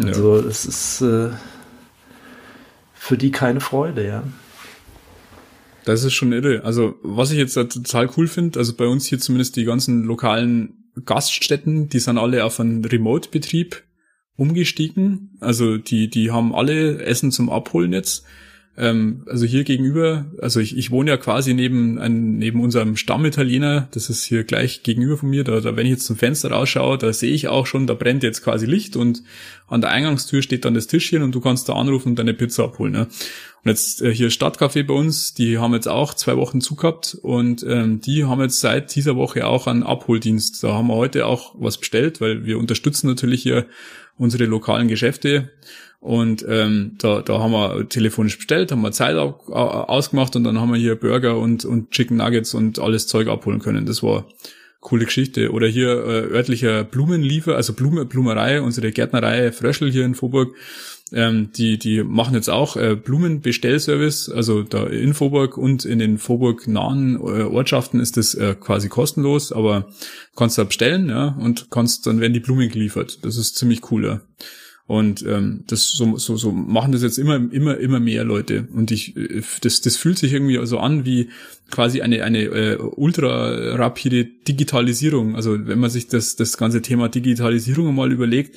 [0.00, 1.30] Also es ist äh,
[2.94, 4.22] für die keine Freude, ja.
[5.84, 6.62] Das ist schon irre.
[6.64, 10.84] Also was ich jetzt total cool finde, also bei uns hier zumindest die ganzen lokalen
[11.04, 13.82] Gaststätten, die sind alle auf einen Remote-Betrieb
[14.38, 15.36] umgestiegen.
[15.40, 18.24] Also die, die haben alle Essen zum Abholen jetzt.
[18.78, 23.88] Ähm, also hier gegenüber, also ich, ich wohne ja quasi neben, ein, neben unserem Stammitaliener,
[23.90, 26.96] das ist hier gleich gegenüber von mir, da, da wenn ich jetzt zum Fenster rausschaue,
[26.96, 29.24] da sehe ich auch schon, da brennt jetzt quasi Licht und
[29.66, 32.64] an der Eingangstür steht dann das Tischchen und du kannst da anrufen und deine Pizza
[32.64, 32.92] abholen.
[32.92, 33.08] Ne?
[33.64, 37.66] Und jetzt äh, hier Stadtcafé bei uns, die haben jetzt auch zwei Wochen zugehabt und
[37.68, 40.62] ähm, die haben jetzt seit dieser Woche auch einen Abholdienst.
[40.62, 43.66] Da haben wir heute auch was bestellt, weil wir unterstützen natürlich hier
[44.18, 45.50] unsere lokalen Geschäfte.
[46.00, 50.72] Und ähm, da, da haben wir telefonisch bestellt, haben wir Zeit ausgemacht und dann haben
[50.72, 53.84] wir hier Burger und, und Chicken Nuggets und alles Zeug abholen können.
[53.84, 54.26] Das war
[54.80, 55.50] coole Geschichte.
[55.50, 60.54] Oder hier äh, örtlicher Blumenliefer, also Blume, Blumerei, unsere Gärtnerei Fröschel hier in Vorburg.
[61.12, 66.18] Ähm, die, die machen jetzt auch äh, Blumenbestellservice, also da in Vorburg und in den
[66.18, 69.88] Vorburg nahen äh, Ortschaften ist das äh, quasi kostenlos, aber
[70.36, 73.24] kannst da bestellen, ja, und kannst, dann werden die Blumen geliefert.
[73.24, 74.20] Das ist ziemlich cool, ja.
[74.88, 78.66] Und ähm, das so, so, so machen das jetzt immer, immer, immer mehr Leute.
[78.72, 81.28] Und ich, äh, das, das fühlt sich irgendwie so an wie
[81.70, 85.36] quasi eine, eine äh, ultra rapide Digitalisierung.
[85.36, 88.56] Also wenn man sich das, das ganze Thema Digitalisierung mal überlegt,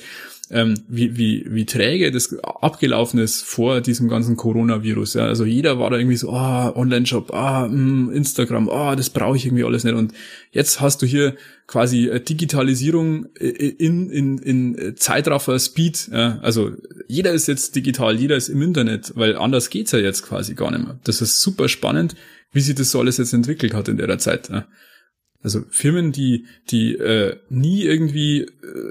[0.50, 5.14] ähm, wie, wie, wie träge das abgelaufen ist vor diesem ganzen Coronavirus.
[5.14, 5.26] Ja?
[5.26, 8.94] Also jeder war da irgendwie so, ah, oh, Online-Shop, ah, mh, mm, Instagram, ah, oh,
[8.94, 9.94] das brauche ich irgendwie alles nicht.
[9.94, 10.12] Und
[10.50, 11.36] jetzt hast du hier
[11.66, 16.10] quasi äh, Digitalisierung äh, in, in, in äh, Zeitraffer Speed.
[16.12, 16.38] Ja?
[16.42, 16.72] Also
[17.08, 20.70] jeder ist jetzt digital, jeder ist im Internet, weil anders geht's ja jetzt quasi gar
[20.70, 20.98] nicht mehr.
[21.04, 22.14] Das ist super spannend,
[22.52, 24.50] wie sich das so alles jetzt entwickelt hat in der Zeit.
[24.50, 24.66] Ja?
[25.42, 28.48] Also Firmen, die, die äh, nie irgendwie äh,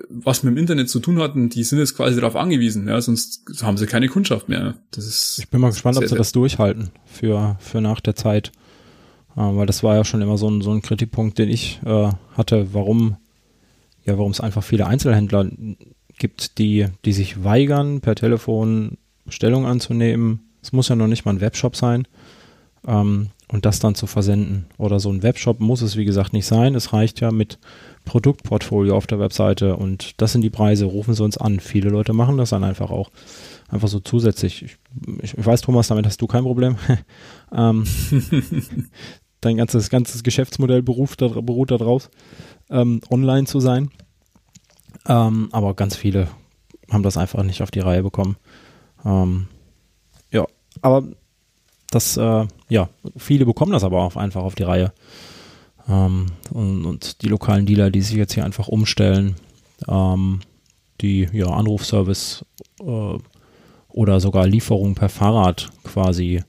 [0.09, 3.43] was mit dem Internet zu tun hatten, die sind jetzt quasi darauf angewiesen, ja, sonst
[3.61, 4.75] haben sie keine Kundschaft mehr.
[4.91, 8.51] Das ist ich bin mal gespannt, ob sie das durchhalten für, für nach der Zeit.
[9.35, 12.09] Äh, weil das war ja schon immer so ein, so ein Kritikpunkt, den ich äh,
[12.35, 13.15] hatte, warum,
[14.05, 15.49] ja, warum es einfach viele Einzelhändler
[16.17, 20.41] gibt, die, die sich weigern, per Telefon Bestellung anzunehmen.
[20.61, 22.07] Es muss ja noch nicht mal ein Webshop sein.
[22.85, 24.65] Ähm, und das dann zu versenden.
[24.77, 26.73] Oder so ein Webshop muss es, wie gesagt, nicht sein.
[26.73, 27.59] Es reicht ja mit
[28.05, 31.59] Produktportfolio auf der Webseite und das sind die Preise, rufen Sie uns an.
[31.59, 33.11] Viele Leute machen das dann einfach auch.
[33.67, 34.63] Einfach so zusätzlich.
[34.63, 34.77] Ich,
[35.21, 36.77] ich, ich weiß, Thomas, damit hast du kein Problem.
[37.55, 37.85] ähm,
[39.41, 42.09] dein ganzes, ganzes Geschäftsmodell beruft da, beruht darauf,
[42.69, 43.91] ähm, online zu sein.
[45.07, 46.27] Ähm, aber ganz viele
[46.89, 48.37] haben das einfach nicht auf die Reihe bekommen.
[49.03, 49.47] Ähm,
[50.31, 50.45] ja,
[50.81, 51.03] aber
[51.91, 54.93] das, äh, ja, viele bekommen das aber auch einfach auf die Reihe.
[55.87, 59.35] Ähm, und, und, die lokalen Dealer, die sich jetzt hier einfach umstellen,
[59.87, 60.39] ähm,
[61.01, 62.45] die ja Anrufservice
[62.79, 63.17] äh,
[63.89, 66.43] oder sogar Lieferung per Fahrrad quasi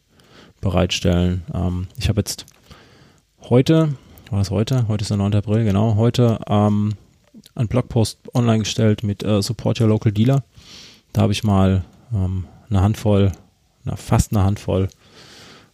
[0.61, 1.43] bereitstellen.
[1.53, 2.47] Ähm, ich habe jetzt
[3.43, 3.95] heute,
[4.31, 4.87] war es heute?
[4.87, 5.35] Heute ist der 9.
[5.35, 6.95] April, genau, heute ähm,
[7.57, 10.45] einen Blogpost online gestellt mit äh, Support Your Local Dealer.
[11.13, 13.33] Da habe ich mal ähm, eine Handvoll,
[13.85, 14.89] na, fast eine Handvoll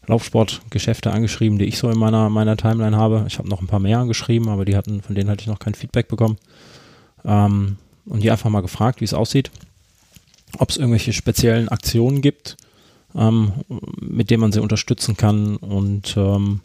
[0.09, 3.25] Laufsportgeschäfte angeschrieben, die ich so in meiner, meiner Timeline habe.
[3.29, 5.59] Ich habe noch ein paar mehr angeschrieben, aber die hatten, von denen hatte ich noch
[5.59, 6.39] kein Feedback bekommen.
[7.25, 7.77] Ähm,
[8.07, 9.51] und die einfach mal gefragt, wie es aussieht,
[10.59, 12.57] ob es irgendwelche speziellen Aktionen gibt,
[13.15, 13.53] ähm,
[14.01, 16.61] mit denen man sie unterstützen kann und ähm,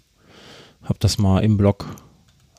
[0.84, 1.86] habe das mal im Blog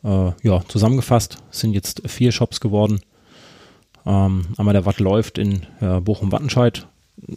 [0.02, 1.38] äh, ja, zusammengefasst.
[1.50, 3.00] Es sind jetzt vier Shops geworden.
[4.04, 6.86] Ähm, einmal der Watt läuft in äh, Bochum-Wattenscheid,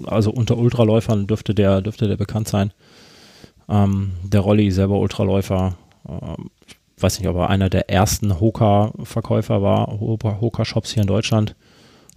[0.05, 2.73] also unter Ultraläufern dürfte der, dürfte der bekannt sein.
[3.69, 5.77] Ähm, der Rolli selber Ultraläufer,
[6.07, 11.55] ähm, ich weiß nicht, ob er einer der ersten Hoka-Verkäufer war, Hoka-Shops hier in Deutschland.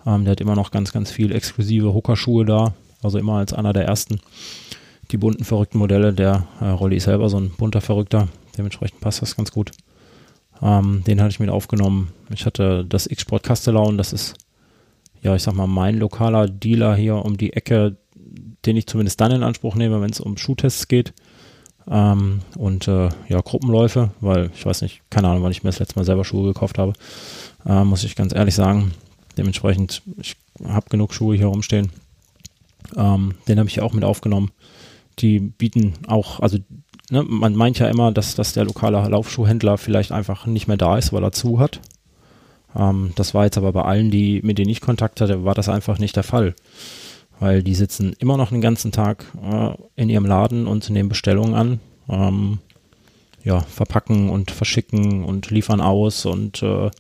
[0.06, 2.72] Ähm, der hat immer noch ganz, ganz viel exklusive Hoka-Schuhe da,
[3.02, 4.20] also immer als einer der ersten.
[5.10, 9.22] Die bunten, verrückten Modelle, der äh, Rolli ist selber so ein bunter Verrückter, dementsprechend passt
[9.22, 9.72] das ganz gut.
[10.62, 12.12] Ähm, den hatte ich mit aufgenommen.
[12.32, 14.36] Ich hatte das X-Sport Castellaun, das ist
[15.22, 17.96] ja, ich sag mal, mein lokaler Dealer hier um die Ecke,
[18.64, 21.12] den ich zumindest dann in Anspruch nehme, wenn es um Schuhtests geht.
[21.90, 25.80] Ähm, und äh, ja, Gruppenläufe, weil ich weiß nicht, keine Ahnung, wann ich mir das
[25.80, 26.92] letzte Mal selber Schuhe gekauft habe,
[27.66, 28.92] äh, muss ich ganz ehrlich sagen.
[29.36, 31.90] Dementsprechend, ich habe genug Schuhe hier rumstehen.
[32.96, 34.50] Ähm, den habe ich auch mit aufgenommen.
[35.18, 36.58] Die bieten auch, also
[37.10, 40.96] ne, man meint ja immer, dass, dass der lokale Laufschuhhändler vielleicht einfach nicht mehr da
[40.96, 41.80] ist, weil er zu hat.
[42.76, 45.68] Ähm, das war jetzt aber bei allen, die, mit denen ich Kontakt hatte, war das
[45.68, 46.54] einfach nicht der Fall.
[47.40, 51.54] Weil die sitzen immer noch den ganzen Tag äh, in ihrem Laden und nehmen Bestellungen
[51.54, 51.80] an.
[52.08, 52.58] Ähm,
[53.42, 56.90] ja, verpacken und verschicken und liefern aus und äh,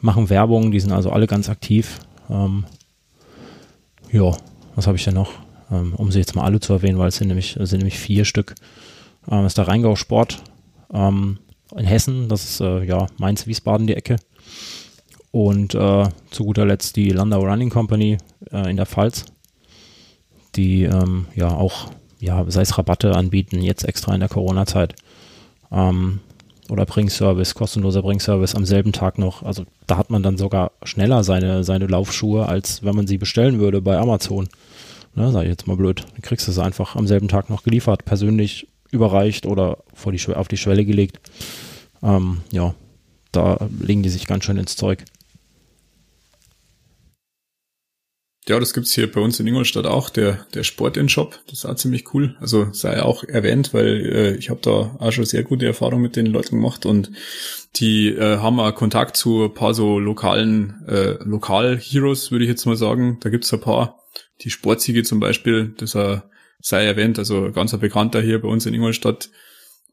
[0.00, 0.70] machen Werbung.
[0.70, 2.00] Die sind also alle ganz aktiv.
[2.30, 2.64] Ähm,
[4.10, 4.32] ja,
[4.74, 5.32] was habe ich denn noch?
[5.70, 8.24] Ähm, um sie jetzt mal alle zu erwähnen, weil es sind nämlich, sind nämlich vier
[8.24, 8.54] Stück.
[9.30, 10.42] Ähm, ist der Rheingau Sport
[10.92, 11.38] ähm,
[11.76, 12.28] in Hessen.
[12.28, 14.16] Das ist äh, ja Mainz-Wiesbaden die Ecke.
[15.32, 18.16] Und äh, zu guter Letzt die Landau Running Company
[18.52, 19.26] äh, in der Pfalz,
[20.56, 24.94] die ähm, ja auch, ja, sei es Rabatte anbieten, jetzt extra in der Corona-Zeit.
[25.70, 26.20] Ähm,
[26.68, 29.42] oder Bringservice, kostenloser Bringservice am selben Tag noch.
[29.42, 33.60] Also da hat man dann sogar schneller seine, seine Laufschuhe, als wenn man sie bestellen
[33.60, 34.48] würde bei Amazon.
[35.14, 36.04] Ne, sag ich jetzt mal blöd.
[36.12, 40.34] Dann kriegst du sie einfach am selben Tag noch geliefert, persönlich überreicht oder vor die,
[40.34, 41.20] auf die Schwelle gelegt.
[42.02, 42.74] Ähm, ja,
[43.32, 45.04] da legen die sich ganz schön ins Zeug.
[48.48, 51.40] Ja, das gibt's hier bei uns in Ingolstadt auch, der, der Sport in Shop.
[51.46, 52.36] Das ist auch ziemlich cool.
[52.38, 56.14] Also sei auch erwähnt, weil äh, ich habe da auch schon sehr gute Erfahrungen mit
[56.14, 57.10] den Leuten gemacht und
[57.74, 62.66] die äh, haben auch Kontakt zu ein paar so lokalen äh, Lokal-Heroes, würde ich jetzt
[62.66, 63.18] mal sagen.
[63.20, 64.04] Da gibt's ein paar.
[64.42, 66.20] Die Sportsiege zum Beispiel, das äh,
[66.60, 69.28] sei erwähnt, also ganz ein Bekannter hier bei uns in Ingolstadt,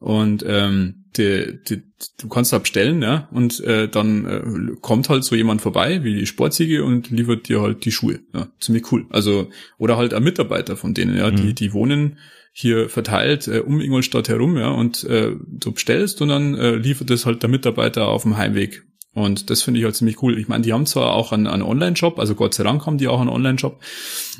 [0.04, 1.82] und ähm, die, die,
[2.20, 6.14] du kannst da bestellen, ja, und äh, dann äh, kommt halt so jemand vorbei, wie
[6.14, 8.20] die Sportsiege, und liefert dir halt die Schuhe.
[8.34, 9.06] Ja, ziemlich cool.
[9.08, 9.48] Also,
[9.78, 11.36] oder halt ein Mitarbeiter von denen, ja, mhm.
[11.36, 12.18] die, die wohnen
[12.52, 17.10] hier verteilt äh, um Ingolstadt herum, ja, und äh, du bestellst und dann äh, liefert
[17.10, 18.82] es halt der Mitarbeiter auf dem Heimweg
[19.14, 20.38] und das finde ich halt ziemlich cool.
[20.38, 23.06] Ich meine, die haben zwar auch einen, einen Online-Shop, also Gott sei Dank haben die
[23.06, 23.80] auch einen Online-Shop.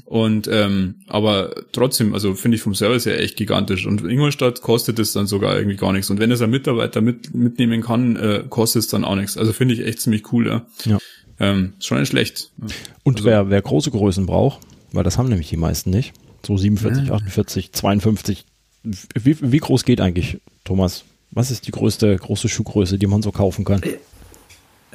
[0.05, 3.87] Und ähm, aber trotzdem, also finde ich vom Service her echt gigantisch.
[3.87, 6.11] Und in Ingolstadt kostet es dann sogar irgendwie gar nichts.
[6.11, 9.39] Und wenn es ein Mitarbeiter mit, mitnehmen kann, äh, kostet es dann auch nichts.
[9.39, 10.67] Also finde ich echt ziemlich cool, ja.
[10.87, 10.99] ja.
[11.39, 12.51] Ähm, schon nicht schlecht.
[13.05, 14.59] Und also, wer, wer große Größen braucht,
[14.93, 16.15] weil das haben nämlich die meisten nicht,
[16.45, 17.15] so 47, ja.
[17.15, 18.45] 48, 52,
[18.83, 21.05] wie, wie groß geht eigentlich, Thomas?
[21.31, 23.83] Was ist die größte große Schuhgröße, die man so kaufen kann?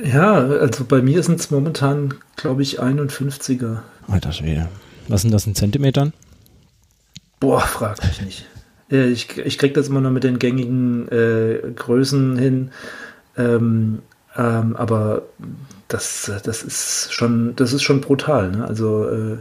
[0.04, 3.80] Ja, also bei mir sind es momentan, glaube ich, 51er.
[4.08, 4.70] Alter Schwede.
[5.08, 6.14] Was sind das in Zentimetern?
[7.40, 8.46] Boah, frag mich nicht.
[8.90, 12.72] Ich, ich krieg das immer nur mit den gängigen äh, Größen hin.
[13.38, 14.00] Ähm,
[14.36, 15.24] ähm, aber
[15.88, 18.52] das, das ist schon, das ist schon brutal.
[18.52, 18.66] Ne?
[18.66, 19.38] Also äh,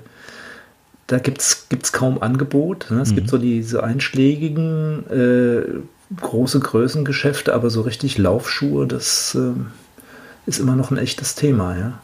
[1.07, 2.91] da gibt es kaum Angebot.
[2.91, 3.01] Ne?
[3.01, 3.17] Es mhm.
[3.17, 9.53] gibt so diese einschlägigen äh, große Größengeschäfte, aber so richtig Laufschuhe, das äh,
[10.49, 12.01] ist immer noch ein echtes Thema, ja.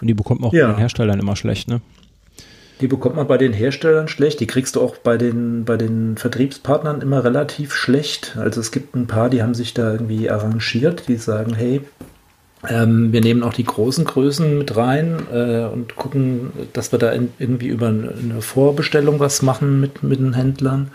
[0.00, 0.66] Und die bekommt man auch ja.
[0.66, 1.80] bei den Herstellern immer schlecht, ne?
[2.80, 6.16] Die bekommt man bei den Herstellern schlecht, die kriegst du auch bei den, bei den
[6.16, 8.36] Vertriebspartnern immer relativ schlecht.
[8.38, 11.80] Also es gibt ein paar, die haben sich da irgendwie arrangiert, die sagen, hey,
[12.68, 17.10] ähm, wir nehmen auch die großen Größen mit rein äh, und gucken, dass wir da
[17.10, 20.92] in, irgendwie über eine Vorbestellung was machen mit, mit den Händlern.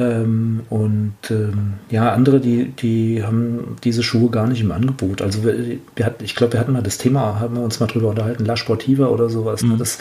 [0.00, 5.20] Ähm, und ähm, ja, andere, die, die haben diese Schuhe gar nicht im Angebot.
[5.20, 7.86] Also wir, wir hatten, ich glaube, wir hatten mal das Thema, haben wir uns mal
[7.86, 9.62] drüber unterhalten, La Sportiva oder sowas.
[9.62, 9.74] Ne?
[9.74, 9.78] Mhm.
[9.78, 9.98] Das,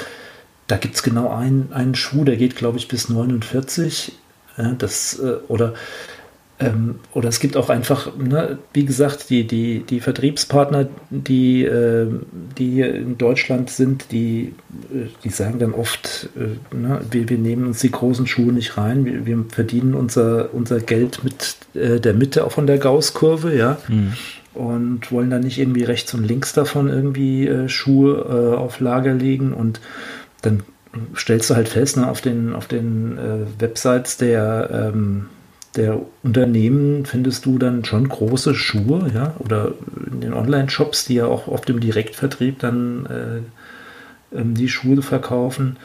[0.67, 4.13] da gibt es genau einen, einen Schuh, der geht, glaube ich, bis 49.
[4.57, 5.73] Ja, das, äh, oder
[6.61, 12.07] ähm, oder es gibt auch einfach, ne, wie gesagt, die, die, die Vertriebspartner, die, äh,
[12.57, 14.53] die hier in Deutschland sind, die,
[14.91, 18.77] äh, die sagen dann oft, äh, ne, wir, wir nehmen uns die großen Schuhe nicht
[18.77, 23.56] rein, wir, wir verdienen unser, unser Geld mit äh, der Mitte auch von der Gaußkurve,
[23.56, 23.77] ja.
[23.88, 24.14] Mhm.
[24.53, 29.14] Und wollen dann nicht irgendwie rechts und links davon irgendwie äh, Schuhe äh, auf Lager
[29.14, 29.80] legen und
[30.41, 30.64] dann
[31.15, 33.18] stellst du halt fest, ne, auf den, auf den
[33.60, 35.27] Websites der ähm,
[35.80, 39.73] der Unternehmen findest du dann schon große Schuhe, ja, oder
[40.11, 45.77] in den Online-Shops, die ja auch oft im Direktvertrieb dann äh, ähm, die Schuhe verkaufen,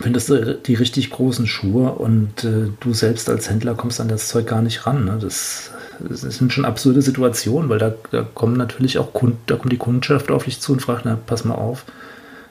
[0.00, 4.28] findest du die richtig großen Schuhe und äh, du selbst als Händler kommst an das
[4.28, 5.04] Zeug gar nicht ran.
[5.04, 5.18] Ne?
[5.20, 5.70] Das,
[6.00, 9.78] das sind schon absurde Situationen, weil da, da kommen natürlich auch Kunden, da kommt die
[9.78, 11.84] Kundschaft auf dich zu und fragt, na, pass mal auf,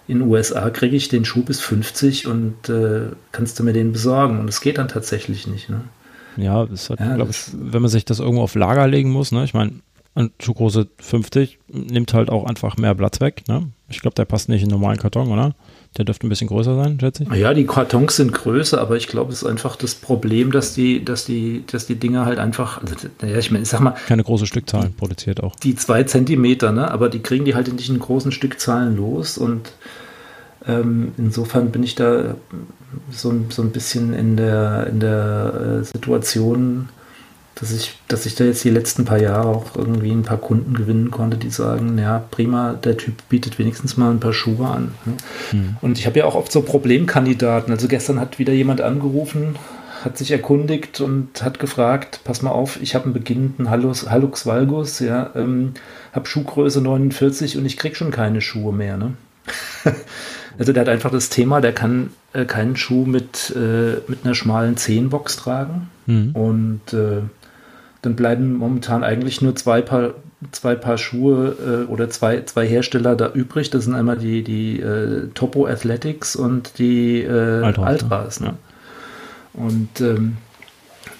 [0.08, 3.92] in den USA kriege ich den Schuh bis 50 und äh, kannst du mir den
[3.92, 4.40] besorgen?
[4.40, 5.70] Und es geht dann tatsächlich nicht.
[5.70, 5.82] Ne?
[6.38, 9.32] Ja, ist halt, ja, glaube ich, wenn man sich das irgendwo auf Lager legen muss,
[9.32, 9.44] ne?
[9.44, 9.74] Ich meine,
[10.16, 13.70] ein Schuhgröße 50 nimmt halt auch einfach mehr Platz weg, ne?
[13.90, 15.54] Ich glaube, der passt nicht in einen normalen Karton, oder?
[15.98, 17.32] Der dürfte ein bisschen größer sein, schätze ich.
[17.34, 21.04] Ja, die Kartons sind größer, aber ich glaube, es ist einfach das Problem, dass die,
[21.04, 23.96] dass die, dass die Dinger halt einfach, also, naja, ich meine, ich sag mal.
[24.08, 25.56] Keine große Stückzahlen produziert auch.
[25.58, 26.90] Die zwei Zentimeter, ne?
[26.92, 29.72] Aber die kriegen die halt nicht in großen Stückzahlen los und
[30.68, 32.36] ähm, insofern bin ich da
[33.12, 36.90] so, so ein bisschen in der, in der äh, Situation,
[37.56, 40.74] dass ich, dass ich da jetzt die letzten paar Jahre auch irgendwie ein paar Kunden
[40.74, 44.94] gewinnen konnte, die sagen, ja, prima, der Typ bietet wenigstens mal ein paar Schuhe an.
[45.52, 45.78] Mhm.
[45.82, 47.72] Und ich habe ja auch oft so Problemkandidaten.
[47.72, 49.56] Also gestern hat wieder jemand angerufen,
[50.04, 54.46] hat sich erkundigt und hat gefragt, pass mal auf, ich habe einen beginnenden Hallux, Hallux
[54.46, 55.76] valgus, ja, ähm,
[56.12, 58.98] habe Schuhgröße 49 und ich krieg schon keine Schuhe mehr.
[58.98, 59.14] Ne?
[60.58, 64.36] Also der hat einfach das Thema, der kann äh, keinen Schuh mit, äh, mit einer
[64.36, 65.90] schmalen Zehenbox tragen.
[66.06, 66.32] Mhm.
[66.32, 67.22] Und äh,
[68.02, 70.14] dann bleiben momentan eigentlich nur zwei Paar,
[70.52, 73.70] zwei Paar Schuhe äh, oder zwei, zwei Hersteller da übrig.
[73.70, 77.86] Das sind einmal die, die äh, Topo Athletics und die äh, Altras.
[77.86, 78.48] Altras ne?
[78.48, 78.56] ja.
[79.54, 80.38] Und ähm,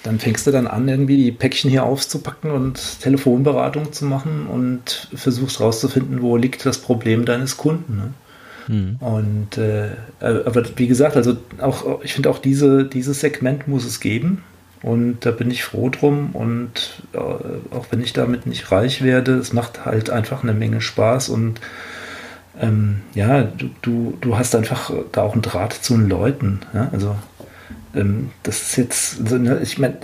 [0.02, 5.08] dann fängst du dann an, irgendwie die Päckchen hier auszupacken und Telefonberatung zu machen und
[5.14, 7.96] versuchst rauszufinden, wo liegt das Problem deines Kunden.
[7.96, 8.14] Ne?
[8.68, 8.96] Mhm.
[9.00, 9.90] Und äh,
[10.20, 14.42] aber wie gesagt, also auch ich finde auch diese, dieses Segment muss es geben.
[14.82, 16.30] Und da bin ich froh drum.
[16.32, 20.80] Und äh, auch wenn ich damit nicht reich werde, es macht halt einfach eine Menge
[20.80, 21.28] Spaß.
[21.30, 21.60] Und
[22.60, 26.60] ähm, ja, du, du, du hast einfach da auch einen Draht zu den Leuten.
[26.72, 26.88] Ja?
[26.92, 27.16] Also
[27.94, 29.96] ähm, das ist jetzt, also, ne, ich meine,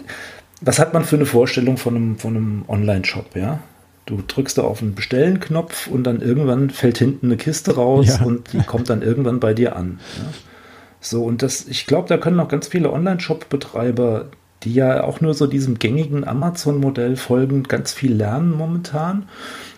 [0.60, 3.60] was hat man für eine Vorstellung von einem, von einem Online-Shop, ja?
[4.06, 8.26] Du drückst da auf den Bestellen-Knopf und dann irgendwann fällt hinten eine Kiste raus ja.
[8.26, 10.00] und die kommt dann irgendwann bei dir an.
[10.18, 10.24] Ja.
[11.00, 14.26] So, und das, ich glaube, da können auch ganz viele Online-Shop-Betreiber,
[14.62, 19.28] die ja auch nur so diesem gängigen Amazon-Modell folgen, ganz viel lernen momentan.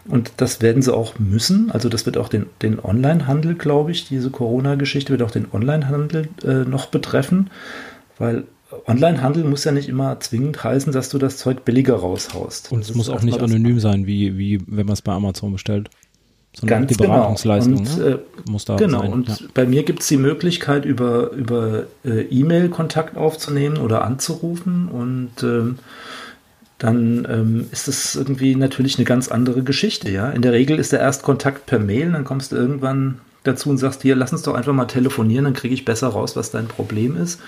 [0.07, 1.71] Und das werden sie auch müssen.
[1.71, 6.29] Also das wird auch den, den Online-Handel, glaube ich, diese Corona-Geschichte wird auch den Online-Handel
[6.45, 7.51] äh, noch betreffen,
[8.19, 8.45] weil
[8.87, 12.73] Onlinehandel muss ja nicht immer zwingend heißen, dass du das Zeug billiger raushaust.
[12.73, 15.91] Und es muss auch nicht anonym sein, wie, wie wenn man es bei Amazon bestellt.
[16.57, 17.15] Sondern Ganz die genau.
[17.15, 17.91] Beratungsleistung genau.
[17.91, 18.19] und, ne?
[18.47, 19.13] äh, muss da Genau, sein.
[19.13, 19.37] und ja.
[19.55, 25.43] bei mir gibt es die Möglichkeit, über, über äh, E-Mail Kontakt aufzunehmen oder anzurufen und
[25.43, 25.79] ähm,
[26.79, 30.11] dann ähm, ist es irgendwie natürlich eine ganz andere Geschichte.
[30.11, 30.31] Ja?
[30.31, 34.03] In der Regel ist der Erstkontakt per Mail, dann kommst du irgendwann dazu und sagst,
[34.03, 37.17] hier, lass uns doch einfach mal telefonieren, dann kriege ich besser raus, was dein Problem
[37.17, 37.41] ist.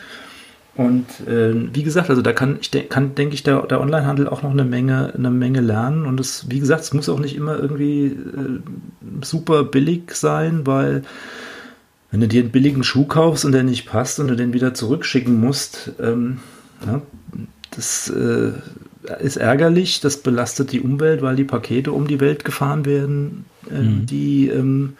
[0.76, 4.28] Und äh, wie gesagt, also da kann, ich de kann denke ich, der, der Onlinehandel
[4.28, 6.04] auch noch eine Menge, eine Menge lernen.
[6.04, 8.60] Und es, wie gesagt, es muss auch nicht immer irgendwie äh,
[9.22, 11.02] super billig sein, weil
[12.10, 14.74] wenn du dir einen billigen Schuh kaufst und der nicht passt und du den wieder
[14.74, 16.38] zurückschicken musst, ähm,
[16.86, 17.00] ja,
[17.70, 18.52] das äh,
[19.20, 23.80] ist ärgerlich, das belastet die Umwelt, weil die Pakete um die Welt gefahren werden, äh,
[23.80, 24.06] mhm.
[24.06, 24.94] die ähm,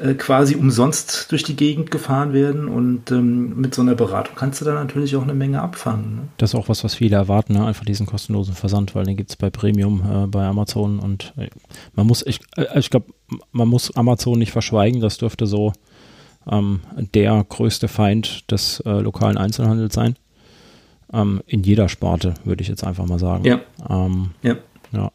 [0.00, 4.60] äh, quasi umsonst durch die Gegend gefahren werden und ähm, mit so einer Beratung kannst
[4.60, 6.16] du da natürlich auch eine Menge abfangen.
[6.16, 6.22] Ne?
[6.36, 7.64] Das ist auch was, was viele erwarten, ne?
[7.64, 11.48] einfach diesen kostenlosen Versand, weil den gibt es bei Premium äh, bei Amazon und äh,
[11.94, 13.06] man muss, ich, äh, ich glaube,
[13.52, 15.72] man muss Amazon nicht verschweigen, das dürfte so
[16.50, 16.80] ähm,
[17.14, 20.16] der größte Feind des äh, lokalen Einzelhandels sein.
[21.12, 23.44] Ähm, in jeder Sparte, würde ich jetzt einfach mal sagen.
[23.44, 23.60] Ja.
[23.88, 24.56] Ähm, ja.
[24.92, 25.10] ja.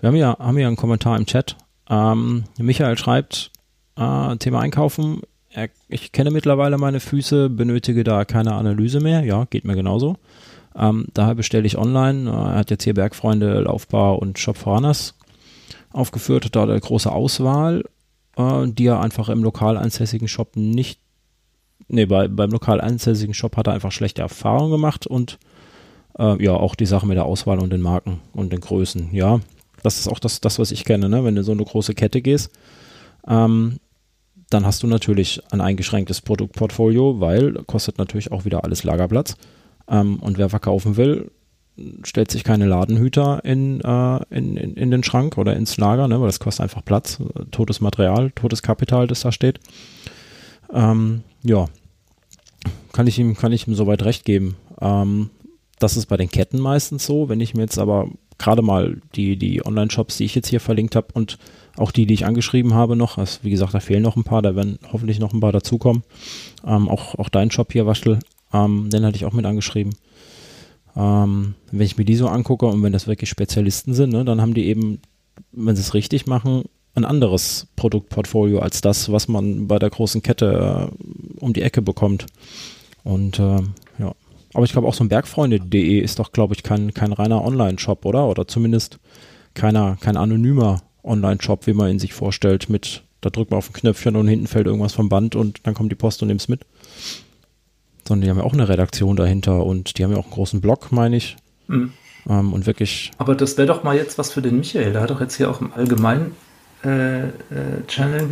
[0.00, 1.56] Wir haben ja, haben ja einen Kommentar im Chat.
[1.88, 3.50] Ähm, Michael schreibt,
[3.96, 5.22] äh, Thema Einkaufen.
[5.88, 9.24] Ich kenne mittlerweile meine Füße, benötige da keine Analyse mehr.
[9.24, 10.16] Ja, geht mir genauso.
[10.74, 12.30] Ähm, daher bestelle ich online.
[12.30, 15.14] Äh, er hat jetzt hier Bergfreunde, Laufbar und Shop Foranas
[15.92, 16.54] aufgeführt.
[16.54, 17.84] Da eine große Auswahl,
[18.36, 21.00] äh, die er einfach im lokal ansässigen Shop nicht.
[21.88, 25.38] Nee, bei, beim lokal ansässigen Shop hat er einfach schlechte Erfahrungen gemacht und
[26.18, 29.10] Äh, ja, auch die Sache mit der Auswahl und den Marken und den Größen.
[29.12, 29.40] Ja,
[29.82, 31.24] das ist auch das, das was ich kenne, ne?
[31.24, 32.50] wenn du so eine große Kette gehst.
[33.28, 33.76] Ähm,
[34.50, 39.36] dann hast du natürlich ein eingeschränktes Produktportfolio, weil kostet natürlich auch wieder alles Lagerplatz.
[39.88, 41.30] Ähm, und wer verkaufen will,
[42.04, 46.20] stellt sich keine Ladenhüter in, äh, in, in, in, den Schrank oder ins Lager, ne,
[46.20, 47.18] weil das kostet einfach Platz,
[47.50, 49.60] totes Material, totes Kapital, das da steht.
[50.72, 51.66] Ähm, ja,
[52.92, 54.56] kann ich ihm, kann ich ihm soweit recht geben.
[54.80, 55.30] Ähm,
[55.78, 57.28] das ist bei den Ketten meistens so.
[57.28, 58.08] Wenn ich mir jetzt aber
[58.38, 61.38] gerade mal die, die Online-Shops, die ich jetzt hier verlinkt habe und
[61.76, 64.42] auch die, die ich angeschrieben habe noch, also wie gesagt, da fehlen noch ein paar,
[64.42, 66.02] da werden hoffentlich noch ein paar dazukommen.
[66.66, 68.18] Ähm, auch, auch dein Shop hier, Waschel,
[68.52, 69.94] ähm, den hatte ich auch mit angeschrieben.
[70.96, 74.40] Ähm, wenn ich mir die so angucke und wenn das wirklich Spezialisten sind, ne, dann
[74.40, 75.00] haben die eben,
[75.52, 80.22] wenn sie es richtig machen, ein anderes Produktportfolio als das, was man bei der großen
[80.22, 82.26] Kette äh, um die Ecke bekommt.
[83.04, 83.60] Und äh,
[83.98, 84.14] ja,
[84.54, 88.06] aber ich glaube auch so ein Bergfreunde.de ist doch, glaube ich, kein, kein reiner Online-Shop,
[88.06, 88.26] oder?
[88.26, 88.98] Oder zumindest
[89.52, 93.72] keiner, kein anonymer Online-Shop, wie man ihn sich vorstellt, mit da drückt man auf ein
[93.72, 96.48] Knöpfchen und hinten fällt irgendwas vom Band und dann kommt die Post und nimmt es
[96.48, 96.60] mit
[98.06, 100.60] sondern die haben ja auch eine Redaktion dahinter und die haben ja auch einen großen
[100.60, 101.36] Blog, meine ich.
[101.68, 101.92] Mhm.
[102.28, 103.10] Ähm, und wirklich.
[103.18, 104.92] Aber das wäre doch mal jetzt was für den Michael.
[104.92, 106.32] Der hat doch jetzt hier auch im allgemeinen
[106.84, 107.32] äh, äh,
[107.86, 108.28] Channel,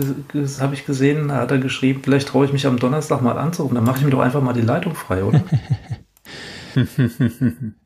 [0.60, 3.74] habe ich gesehen, da hat er geschrieben, vielleicht traue ich mich am Donnerstag mal anzurufen.
[3.74, 5.42] Dann mache ich mir doch einfach mal die Leitung frei, oder?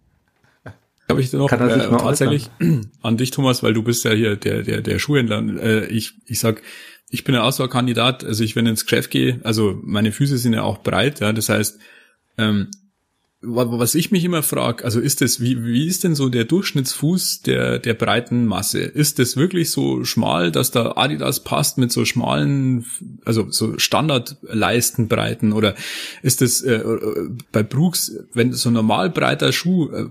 [1.10, 2.50] Habe ich noch äh, tatsächlich
[3.02, 5.42] an dich, Thomas, weil du bist ja hier der der der Schuhhändler.
[5.62, 6.62] Äh, ich ich sag,
[7.10, 10.62] ich bin ein Auswahlkandidat, also ich, wenn ins Geschäft gehe, also meine Füße sind ja
[10.62, 11.78] auch breit, ja, das heißt,
[12.36, 12.70] ähm,
[13.40, 17.42] was ich mich immer frage, also ist das, wie, wie ist denn so der Durchschnittsfuß
[17.42, 18.80] der, der breiten Masse?
[18.80, 22.84] Ist das wirklich so schmal, dass da Adidas passt mit so schmalen,
[23.24, 25.76] also so Standardleistenbreiten oder
[26.22, 26.82] ist das äh,
[27.52, 30.06] bei Brooks, wenn so ein normal breiter Schuh, äh,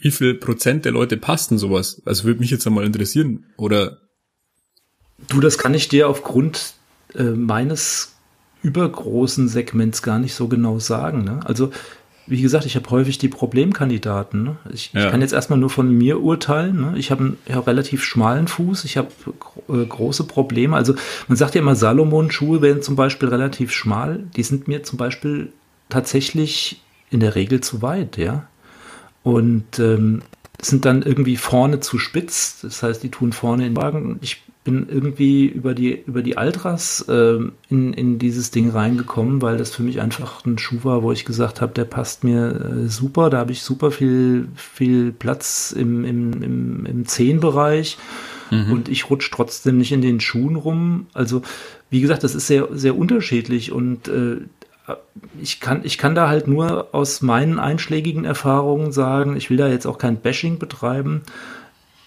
[0.00, 2.00] wie viel Prozent der Leute passt denn sowas?
[2.04, 3.98] Also würde mich jetzt einmal interessieren oder
[5.28, 6.74] Du, das kann ich dir aufgrund
[7.14, 8.16] äh, meines
[8.62, 11.24] übergroßen Segments gar nicht so genau sagen.
[11.24, 11.40] Ne?
[11.44, 11.70] Also,
[12.26, 14.42] wie gesagt, ich habe häufig die Problemkandidaten.
[14.42, 14.56] Ne?
[14.72, 15.04] Ich, ja.
[15.04, 16.80] ich, kann jetzt erstmal nur von mir urteilen.
[16.80, 16.94] Ne?
[16.96, 19.08] Ich habe einen ja, relativ schmalen Fuß, ich habe
[19.68, 20.76] äh, große Probleme.
[20.76, 20.94] Also
[21.28, 24.24] man sagt ja immer, Salomon-Schuhe wären zum Beispiel relativ schmal.
[24.36, 25.52] Die sind mir zum Beispiel
[25.88, 28.46] tatsächlich in der Regel zu weit, ja.
[29.22, 30.22] Und ähm,
[30.60, 32.60] sind dann irgendwie vorne zu spitz.
[32.62, 34.18] Das heißt, die tun vorne in den Wagen.
[34.20, 37.38] Ich bin irgendwie über die, über die Altras äh,
[37.70, 41.24] in, in dieses Ding reingekommen, weil das für mich einfach ein Schuh war, wo ich
[41.24, 43.30] gesagt habe, der passt mir äh, super.
[43.30, 47.96] Da habe ich super viel, viel Platz im, im, im, im Zehenbereich
[48.50, 48.72] mhm.
[48.72, 51.06] und ich rutsche trotzdem nicht in den Schuhen rum.
[51.14, 51.42] Also,
[51.88, 54.38] wie gesagt, das ist sehr, sehr unterschiedlich und äh,
[55.40, 59.68] ich kann, ich kann da halt nur aus meinen einschlägigen Erfahrungen sagen, ich will da
[59.68, 61.22] jetzt auch kein Bashing betreiben.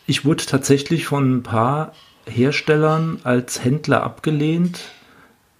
[0.07, 1.93] Ich wurde tatsächlich von ein paar
[2.29, 4.81] Herstellern als Händler abgelehnt,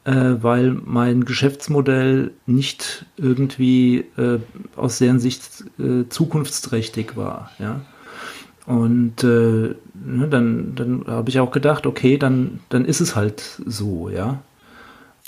[0.06, 4.40] äh, weil mein Geschäftsmodell nicht irgendwie äh,
[4.76, 7.52] aus deren Sicht äh, zukunftsträchtig war.
[7.60, 7.82] Ja?
[8.66, 9.76] Und äh,
[10.06, 14.42] ne, dann, dann habe ich auch gedacht, okay, dann, dann ist es halt so, ja.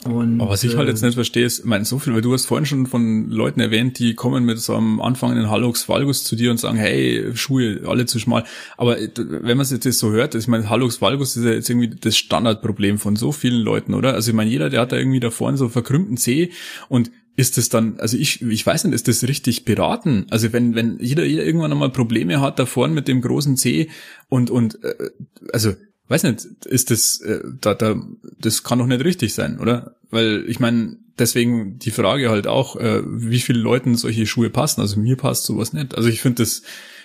[0.05, 2.33] Und, Aber was ich halt jetzt nicht verstehe, ist, ich meine, so viel, weil du
[2.33, 6.35] hast vorhin schon von Leuten erwähnt, die kommen mit so einem anfangenden Hallux Valgus zu
[6.35, 8.43] dir und sagen, hey, Schuhe, alle zu schmal.
[8.77, 11.69] Aber äh, wenn man es jetzt so hört, ich meine, Hallux Valgus ist ja jetzt
[11.69, 14.13] irgendwie das Standardproblem von so vielen Leuten, oder?
[14.13, 16.51] Also ich meine, jeder, der hat da irgendwie da vorne so verkrümmten Zeh
[16.89, 20.25] und ist das dann, also ich, ich weiß nicht, ist das richtig beraten?
[20.29, 23.89] Also wenn, wenn jeder, jeder irgendwann einmal Probleme hat da vorne mit dem großen C
[24.29, 25.11] und, und, äh,
[25.53, 25.73] also
[26.11, 27.95] weiß nicht, ist das, äh, da, da,
[28.39, 29.95] das kann doch nicht richtig sein, oder?
[30.09, 34.81] Weil ich meine, deswegen die Frage halt auch, äh, wie vielen Leuten solche Schuhe passen.
[34.81, 35.95] Also mir passt sowas nicht.
[35.95, 36.63] Also ich finde das,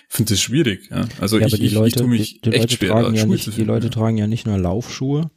[0.09, 0.89] finde das schwierig.
[0.91, 1.07] Ja?
[1.21, 3.21] Also ja, ich, ich, Leute, ich tue mich die, die echt Leute schwer, tragen ja
[3.21, 3.59] Schuhe nicht, finden.
[3.59, 5.31] Die Leute tragen ja nicht nur Laufschuhe.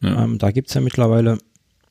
[0.00, 0.24] Ja.
[0.24, 1.38] Ähm, da gibt's ja mittlerweile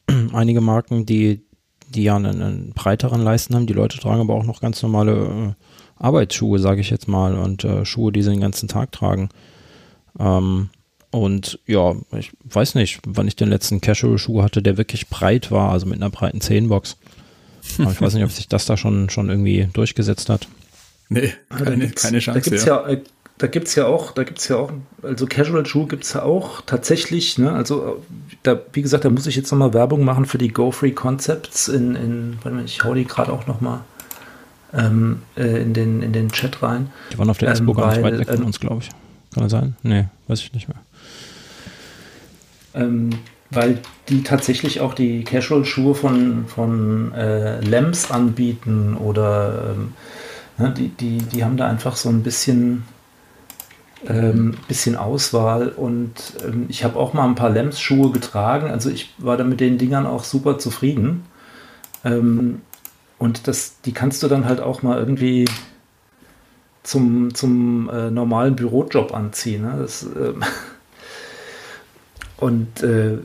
[0.33, 1.45] einige Marken, die,
[1.89, 3.67] die ja einen, einen, breiteren Leisten haben.
[3.67, 7.63] Die Leute tragen aber auch noch ganz normale äh, Arbeitsschuhe, sage ich jetzt mal, und
[7.63, 9.29] äh, Schuhe, die sie den ganzen Tag tragen.
[10.19, 10.69] Ähm,
[11.13, 15.71] und ja, ich weiß nicht, wann ich den letzten Casual-Schuh hatte, der wirklich breit war,
[15.71, 16.97] also mit einer breiten Zehenbox.
[17.77, 20.47] Aber ich weiß nicht, ob sich das da schon, schon irgendwie durchgesetzt hat.
[21.09, 22.39] Nee, keine, keine Chance.
[22.39, 22.97] Da gibt's ja, ja
[23.37, 24.71] da gibt's ja auch, da gibt's ja auch,
[25.03, 28.03] also Casual-Schuhe gibt's ja auch tatsächlich, ne, also
[28.41, 31.67] da, wie gesagt, da muss ich jetzt nochmal Werbung machen für die Go Free Concepts
[31.67, 33.81] in, in warte mal, ich hau die gerade auch nochmal
[34.73, 36.89] ähm, äh, in, den, in den Chat rein.
[37.11, 38.89] Die waren auf der ähm, nicht weit weg von ähm, uns, glaube ich.
[39.31, 39.75] Kann das sein?
[39.83, 40.79] Nee, weiß ich nicht mehr
[42.73, 43.11] ähm,
[43.49, 43.79] weil
[44.09, 49.93] die tatsächlich auch die Casual-Schuhe von, von äh, Lamps anbieten oder ähm,
[50.57, 52.83] Ne, die, die, die haben da einfach so ein bisschen,
[54.07, 56.13] ähm, bisschen Auswahl und
[56.45, 58.69] ähm, ich habe auch mal ein paar Lems-Schuhe getragen.
[58.69, 61.25] Also ich war da mit den Dingern auch super zufrieden.
[62.05, 62.61] Ähm,
[63.17, 65.45] und das, die kannst du dann halt auch mal irgendwie
[66.83, 69.63] zum, zum äh, normalen Bürojob anziehen.
[69.63, 69.75] Ne?
[69.79, 70.33] Das, äh,
[72.43, 73.19] und äh,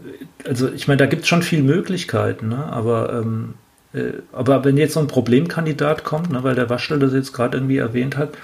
[0.46, 2.66] also ich meine, da gibt es schon viele Möglichkeiten, ne?
[2.70, 3.54] aber, ähm,
[3.92, 7.56] äh, aber wenn jetzt so ein Problemkandidat kommt, ne, weil der Waschel das jetzt gerade
[7.56, 8.34] irgendwie erwähnt hat,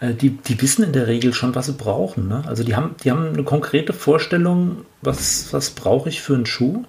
[0.00, 2.26] äh, die, die wissen in der Regel schon, was sie brauchen.
[2.26, 2.42] Ne?
[2.44, 6.82] Also die haben, die haben eine konkrete Vorstellung, was, was brauche ich für einen Schuh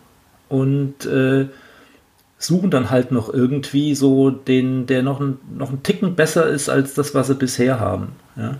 [0.50, 1.46] und äh,
[2.40, 6.70] suchen dann halt noch irgendwie so den, der noch ein, noch ein Ticken besser ist
[6.70, 8.14] als das, was sie bisher haben.
[8.36, 8.58] Ja?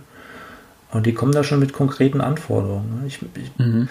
[0.92, 3.00] Und die kommen da schon mit konkreten Anforderungen.
[3.00, 3.08] Ne?
[3.08, 3.88] Ich, ich, mhm.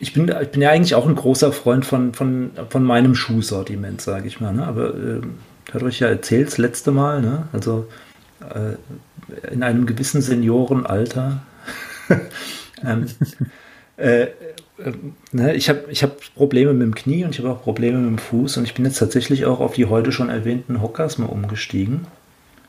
[0.00, 4.00] Ich, bin, ich bin ja eigentlich auch ein großer Freund von, von, von meinem Schuhsortiment,
[4.00, 4.52] sage ich mal.
[4.52, 4.66] Ne?
[4.66, 5.20] Aber äh,
[5.72, 7.48] dadurch ja erzählt das letzte Mal, ne?
[7.52, 7.86] also
[8.40, 11.42] äh, in einem gewissen Seniorenalter
[12.84, 13.06] ähm,
[13.96, 14.28] äh, äh,
[15.32, 18.08] ne, ich habe ich hab Probleme mit dem Knie und ich habe auch Probleme mit
[18.08, 21.26] dem Fuß und ich bin jetzt tatsächlich auch auf die heute schon erwähnten Hockers mal
[21.26, 22.06] umgestiegen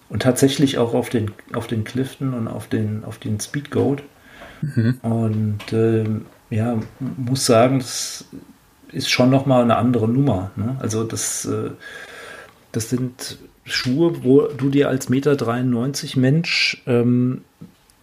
[0.10, 4.04] und tatsächlich auch auf den, auf den Clifton und auf den, auf den Speedgoat.
[4.62, 4.98] Mhm.
[5.02, 6.04] Und äh,
[6.52, 6.78] ja,
[7.18, 8.26] muss sagen, das
[8.92, 10.52] ist schon nochmal eine andere Nummer.
[10.56, 10.76] Ne?
[10.80, 11.72] Also das, äh,
[12.72, 17.42] das sind Schuhe, wo du dir als Meter 93 Mensch ähm,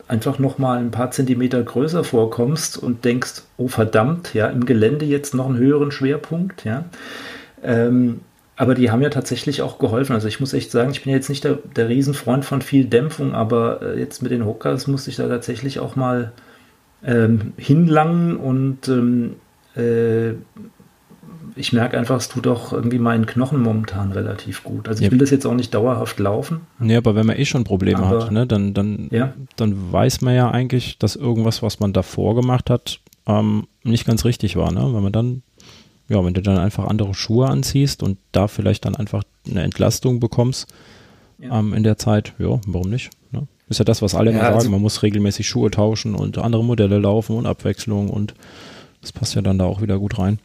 [0.09, 5.05] einfach noch mal ein paar Zentimeter größer vorkommst und denkst, oh verdammt, ja, im Gelände
[5.05, 6.85] jetzt noch einen höheren Schwerpunkt, ja.
[7.63, 8.21] Ähm,
[8.57, 10.15] aber die haben ja tatsächlich auch geholfen.
[10.15, 13.35] Also ich muss echt sagen, ich bin jetzt nicht der, der Riesenfreund von viel Dämpfung,
[13.35, 16.33] aber äh, jetzt mit den Hookers musste ich da tatsächlich auch mal
[17.05, 19.37] ähm, hinlangen und ähm,
[19.77, 20.35] äh,
[21.59, 24.89] ich merke einfach, es tut auch irgendwie meinen Knochen momentan relativ gut.
[24.89, 25.11] Also ich ja.
[25.11, 26.61] will das jetzt auch nicht dauerhaft laufen.
[26.79, 29.35] Nee, aber wenn man eh schon Probleme aber, hat, ne, dann, dann, ja.
[29.57, 34.25] dann weiß man ja eigentlich, dass irgendwas, was man davor gemacht hat, ähm, nicht ganz
[34.25, 34.73] richtig war.
[34.73, 34.81] Ne?
[34.81, 35.43] Wenn man dann,
[36.09, 40.21] ja, wenn du dann einfach andere Schuhe anziehst und da vielleicht dann einfach eine Entlastung
[40.21, 40.73] bekommst
[41.39, 41.59] ja.
[41.59, 43.11] ähm, in der Zeit, ja, warum nicht?
[43.69, 46.65] Ist ja das, was alle immer sagen, also, man muss regelmäßig Schuhe tauschen und andere
[46.65, 48.35] Modelle laufen und Abwechslung und
[49.03, 50.39] das passt ja dann da auch wieder gut rein.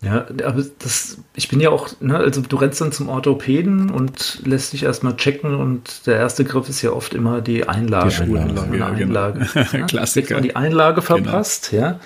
[0.00, 4.40] Ja, aber das, ich bin ja auch, ne, also du rennst dann zum Orthopäden und
[4.44, 8.10] lässt dich erstmal checken und der erste Griff ist ja oft immer die Einlage.
[8.10, 9.48] Die Einlage, ja, Einlage.
[9.52, 9.66] Genau.
[9.72, 10.34] Ja, Klassiker.
[10.34, 11.16] Man die Einlage genau.
[11.16, 11.82] verpasst, genau.
[11.82, 12.00] ja.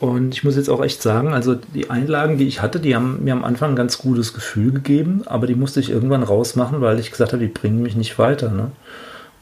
[0.00, 3.22] Und ich muss jetzt auch echt sagen, also die Einlagen, die ich hatte, die haben
[3.22, 6.98] mir am Anfang ein ganz gutes Gefühl gegeben, aber die musste ich irgendwann rausmachen, weil
[6.98, 8.50] ich gesagt habe, die bringen mich nicht weiter.
[8.50, 8.72] Ne?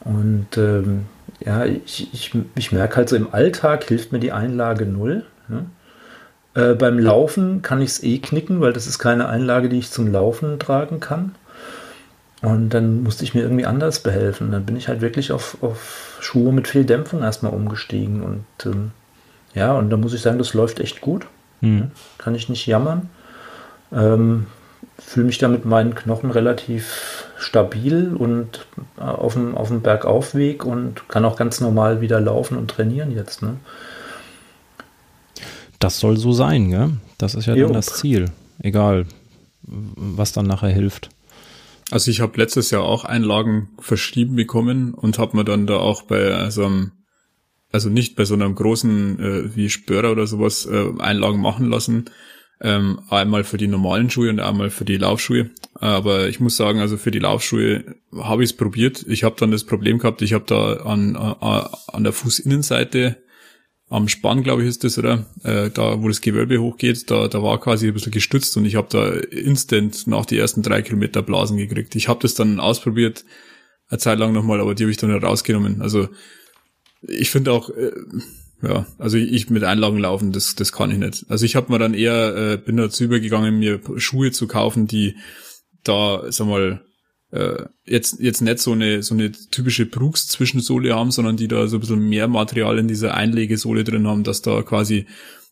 [0.01, 1.05] Und ähm,
[1.39, 5.23] ja, ich, ich, ich merke halt so im Alltag hilft mir die Einlage null.
[5.47, 5.65] Ne?
[6.55, 9.91] Äh, beim Laufen kann ich es eh knicken, weil das ist keine Einlage, die ich
[9.91, 11.35] zum Laufen tragen kann.
[12.41, 14.51] Und dann musste ich mir irgendwie anders behelfen.
[14.51, 18.23] Dann bin ich halt wirklich auf, auf Schuhe mit viel Dämpfung erstmal umgestiegen.
[18.23, 18.91] Und ähm,
[19.53, 21.27] ja, und da muss ich sagen, das läuft echt gut.
[21.61, 21.91] Mhm.
[22.17, 23.09] Kann ich nicht jammern.
[23.91, 24.45] Ähm,
[24.97, 28.65] Fühle mich da mit meinen Knochen relativ stabil und
[28.97, 33.11] äh, auf dem, auf dem Bergaufweg und kann auch ganz normal wieder laufen und trainieren
[33.11, 33.41] jetzt.
[33.41, 33.55] Ne?
[35.79, 36.89] Das soll so sein, gell?
[37.17, 37.65] Das ist ja jo.
[37.65, 38.25] dann das Ziel.
[38.61, 39.05] Egal,
[39.63, 41.09] was dann nachher hilft.
[41.91, 46.03] Also ich habe letztes Jahr auch Einlagen verschrieben bekommen und habe mir dann da auch
[46.03, 46.91] bei so einem,
[47.71, 52.05] also nicht bei so einem großen äh, wie Spörer oder sowas äh, Einlagen machen lassen.
[52.61, 55.49] Ähm, einmal für die normalen Schuhe und einmal für die Laufschuhe.
[55.75, 59.05] Aber ich muss sagen, also für die Laufschuhe habe ich es probiert.
[59.07, 63.17] Ich habe dann das Problem gehabt, ich habe da an, an, an der Fußinnenseite
[63.89, 65.25] am Spann, glaube ich, ist das, oder?
[65.43, 68.75] Äh, da, wo das Gewölbe hochgeht, da, da war quasi ein bisschen gestützt und ich
[68.75, 71.95] habe da instant nach die ersten drei Kilometer Blasen gekriegt.
[71.95, 73.25] Ich habe das dann ausprobiert,
[73.89, 75.81] eine Zeit lang nochmal, aber die habe ich dann rausgenommen.
[75.81, 76.09] Also
[77.01, 77.91] ich finde auch, äh,
[78.61, 81.25] ja, also ich mit Einlagen laufen, das, das kann ich nicht.
[81.29, 85.15] Also ich habe mir dann eher, äh, bin dazu übergegangen, mir Schuhe zu kaufen, die
[85.83, 86.81] da, sag mal,
[87.31, 91.77] äh, jetzt, jetzt nicht so eine, so eine typische Brooks-Zwischensohle haben, sondern die da so
[91.77, 95.05] ein bisschen mehr Material in dieser Einlegesohle drin haben, dass da quasi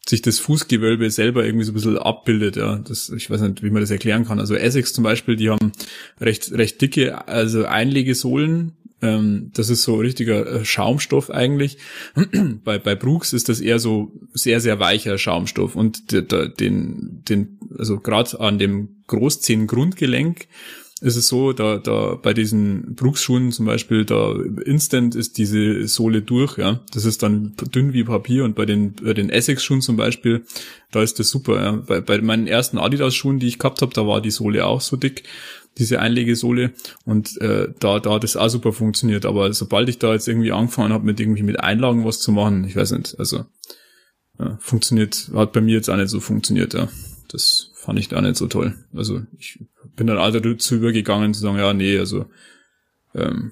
[0.07, 2.77] sich das Fußgewölbe selber irgendwie so ein bisschen abbildet, ja.
[2.77, 4.39] Das, ich weiß nicht, wie man das erklären kann.
[4.39, 5.71] Also Essex zum Beispiel, die haben
[6.19, 8.77] recht, recht dicke, also Einlegesohlen.
[9.01, 11.77] Ähm, das ist so richtiger äh, Schaumstoff eigentlich.
[12.63, 17.99] bei, bei Brooks ist das eher so sehr, sehr weicher Schaumstoff und den, den, also
[17.99, 20.47] gerade an dem Großzehengrundgelenk
[20.99, 26.23] ist es so, da, da bei diesen Brooks-Schuhen zum Beispiel, da instant ist diese Sohle
[26.23, 26.81] durch, ja.
[26.91, 30.43] Das ist dann dünn wie Papier und bei den, bei den Essex-Schuhen zum Beispiel,
[30.91, 31.61] da ist das super.
[31.61, 31.71] Ja.
[31.73, 34.97] Bei, bei meinen ersten Adidas-Schuhen, die ich gehabt habe, da war die Sohle auch so
[34.97, 35.23] dick,
[35.77, 36.73] diese Einlegesohle
[37.05, 39.25] und äh, da, da hat das auch super funktioniert.
[39.25, 42.65] Aber sobald ich da jetzt irgendwie angefangen habe, mit irgendwie mit Einlagen was zu machen,
[42.65, 43.45] ich weiß nicht, also
[44.39, 46.89] ja, funktioniert, hat bei mir jetzt auch nicht so funktioniert, ja.
[47.29, 48.75] Das fand ich da nicht so toll.
[48.93, 49.59] Also ich
[49.95, 52.25] bin dann also dazu übergegangen zu sagen, ja, nee, also
[53.13, 53.51] ähm,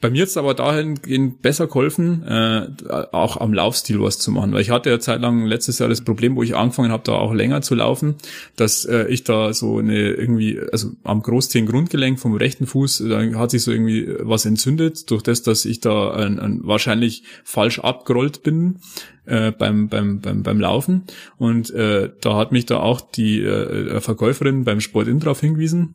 [0.00, 2.68] bei mir jetzt aber dahingehend besser geholfen, äh,
[3.12, 6.00] auch am Laufstil was zu machen, weil ich hatte ja Zeit lang letztes Jahr das
[6.00, 8.16] Problem, wo ich angefangen habe, da auch länger zu laufen,
[8.56, 13.50] dass äh, ich da so eine irgendwie, also am Großzehengrundgelenk vom rechten Fuß, da hat
[13.50, 18.42] sich so irgendwie was entzündet, durch das, dass ich da ein, ein wahrscheinlich falsch abgerollt
[18.42, 18.80] bin
[19.26, 21.04] äh, beim, beim, beim, beim Laufen.
[21.36, 25.94] Und äh, da hat mich da auch die äh, Verkäuferin beim Sport in drauf hingewiesen,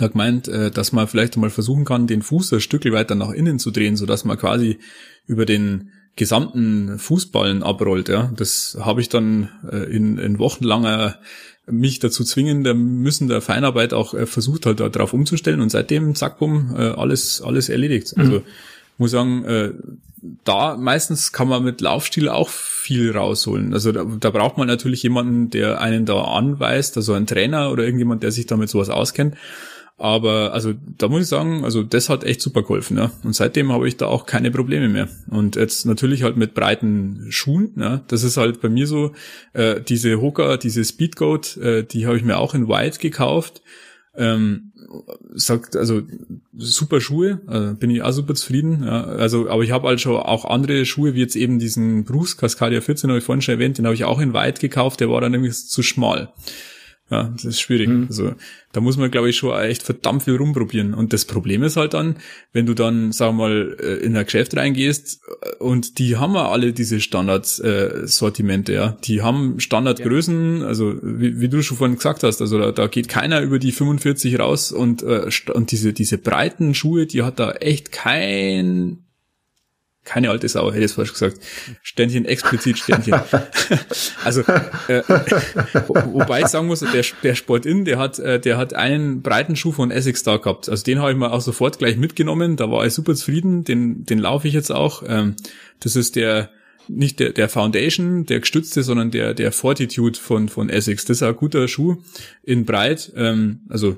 [0.00, 3.30] hat gemeint, äh, dass man vielleicht mal versuchen kann, den Fuß ein Stück weiter nach
[3.30, 4.78] innen zu drehen, so dass man quasi
[5.26, 8.08] über den gesamten Fußballen abrollt.
[8.08, 11.18] Ja, das habe ich dann äh, in, in wochenlanger
[11.68, 16.14] mich dazu zwingen, der müssen der Feinarbeit auch äh, versucht halt darauf umzustellen und seitdem
[16.14, 18.16] zack bumm alles alles erledigt.
[18.16, 18.22] Mhm.
[18.22, 18.42] Also
[18.98, 19.92] muss sagen,
[20.44, 23.74] da meistens kann man mit Laufstil auch viel rausholen.
[23.74, 27.84] Also da, da braucht man natürlich jemanden, der einen da anweist, also ein Trainer oder
[27.84, 29.36] irgendjemand, der sich damit sowas auskennt.
[29.98, 32.98] Aber also da muss ich sagen, also das hat echt super geholfen.
[32.98, 33.12] Ja.
[33.22, 35.08] Und seitdem habe ich da auch keine Probleme mehr.
[35.30, 37.72] Und jetzt natürlich halt mit breiten Schuhen.
[37.76, 38.02] Ja.
[38.08, 39.12] Das ist halt bei mir so,
[39.54, 43.62] äh, diese Hoka, diese Speedgoat, äh, die habe ich mir auch in White gekauft.
[44.14, 44.72] Ähm,
[45.34, 46.02] sagt, also
[46.56, 48.82] super Schuhe, äh, bin ich auch super zufrieden.
[48.84, 49.02] Ja.
[49.02, 52.82] Also, aber ich habe halt schon auch andere Schuhe, wie jetzt eben diesen Bruce Cascadia
[52.82, 55.22] 14, habe ich vorhin schon erwähnt, den habe ich auch in White gekauft, der war
[55.22, 56.32] dann nämlich zu schmal.
[57.08, 57.88] Ja, das ist schwierig.
[57.88, 58.06] Mhm.
[58.08, 58.32] Also
[58.72, 60.92] da muss man, glaube ich, schon echt verdammt viel rumprobieren.
[60.92, 62.16] Und das Problem ist halt dann,
[62.52, 66.50] wenn du dann, sag mal, äh, in ein Geschäft reingehst äh, und die haben ja
[66.50, 68.96] alle diese Standardsortimente, äh, ja.
[69.04, 70.66] Die haben Standardgrößen, ja.
[70.66, 73.70] also wie, wie, du schon vorhin gesagt hast, also da, da geht keiner über die
[73.70, 79.05] 45 raus und, und diese, diese breiten Schuhe, die hat da echt kein
[80.06, 81.38] keine alte Sau, hätte ich es falsch gesagt.
[81.82, 83.14] Sternchen explizit Sternchen.
[84.24, 84.40] also,
[84.88, 85.02] äh,
[86.06, 89.72] wobei ich sagen muss, der, der Sport-In, der hat, äh, der hat einen breiten Schuh
[89.72, 90.68] von Essex da gehabt.
[90.68, 92.56] Also den habe ich mir auch sofort gleich mitgenommen.
[92.56, 93.64] Da war ich super zufrieden.
[93.64, 95.02] Den, den laufe ich jetzt auch.
[95.06, 95.34] Ähm,
[95.80, 96.50] das ist der
[96.88, 101.04] nicht der, der Foundation, der gestützte, sondern der, der Fortitude von, von Essex.
[101.04, 101.96] Das ist ein guter Schuh
[102.42, 103.12] in breit.
[103.16, 103.96] Ähm, also,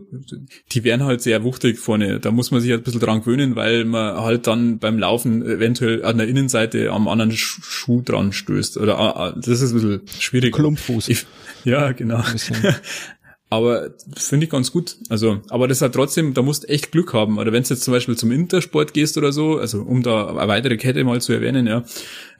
[0.72, 2.20] die wären halt sehr wuchtig vorne.
[2.20, 5.42] Da muss man sich halt ein bisschen dran gewöhnen, weil man halt dann beim Laufen
[5.42, 8.78] eventuell an der Innenseite am anderen Schuh dran stößt.
[8.78, 10.54] Oder, äh, das ist ein bisschen schwierig.
[10.54, 11.08] Klumpfuß.
[11.08, 11.26] Ich,
[11.64, 12.22] ja, genau.
[13.50, 14.96] Aber finde ich ganz gut.
[15.08, 17.38] Also, aber das hat trotzdem, da musst echt Glück haben.
[17.38, 20.48] Oder wenn du jetzt zum Beispiel zum Intersport gehst oder so, also um da eine
[20.48, 21.82] weitere Kette mal zu erwähnen, ja,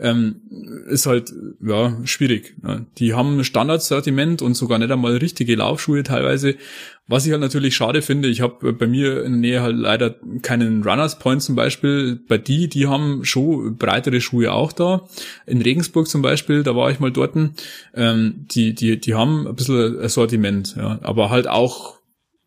[0.01, 0.43] ähm,
[0.87, 1.33] ist halt
[1.63, 2.55] ja schwierig.
[2.63, 2.85] Ja.
[2.99, 6.57] Die haben Standardsortiment und sogar nicht einmal richtige Laufschuhe teilweise.
[7.11, 10.15] Was ich halt natürlich schade finde, ich habe bei mir in der Nähe halt leider
[10.43, 12.21] keinen Runners Point zum Beispiel.
[12.29, 15.09] Bei die, die haben schon breitere Schuhe auch da.
[15.47, 17.35] In Regensburg zum Beispiel, da war ich mal dort.
[17.95, 21.99] Ähm, die, die, die haben ein bisschen Sortiment, ja, aber halt auch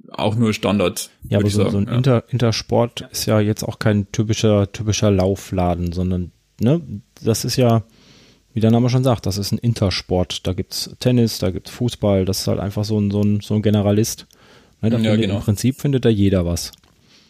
[0.09, 1.09] auch nur Standard.
[1.29, 1.95] Ja, aber so, so, ein ja.
[1.95, 6.81] Inter, Intersport ist ja jetzt auch kein typischer typischer Laufladen, sondern ne,
[7.23, 7.83] das ist ja
[8.53, 10.45] wie der Name schon sagt, das ist ein Intersport.
[10.45, 13.55] Da gibt's Tennis, da gibt's Fußball, das ist halt einfach so ein, so ein, so
[13.55, 14.27] ein Generalist.
[14.81, 15.35] Ne, da ja, genau.
[15.35, 16.71] Im Prinzip findet da jeder was.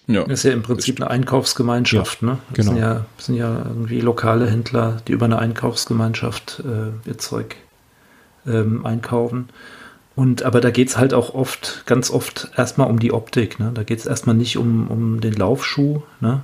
[0.07, 0.23] Ja.
[0.23, 2.21] Das ist ja im Prinzip eine Einkaufsgemeinschaft.
[2.21, 2.37] Ja, ne?
[2.49, 2.71] Das genau.
[2.71, 7.55] sind, ja, sind ja irgendwie lokale Händler, die über eine Einkaufsgemeinschaft äh, ihr Zeug
[8.47, 9.49] ähm, einkaufen.
[10.15, 13.59] Und aber da geht es halt auch oft, ganz oft erstmal um die Optik.
[13.59, 13.71] Ne?
[13.73, 16.41] Da geht es erstmal nicht um, um den Laufschuh, ne?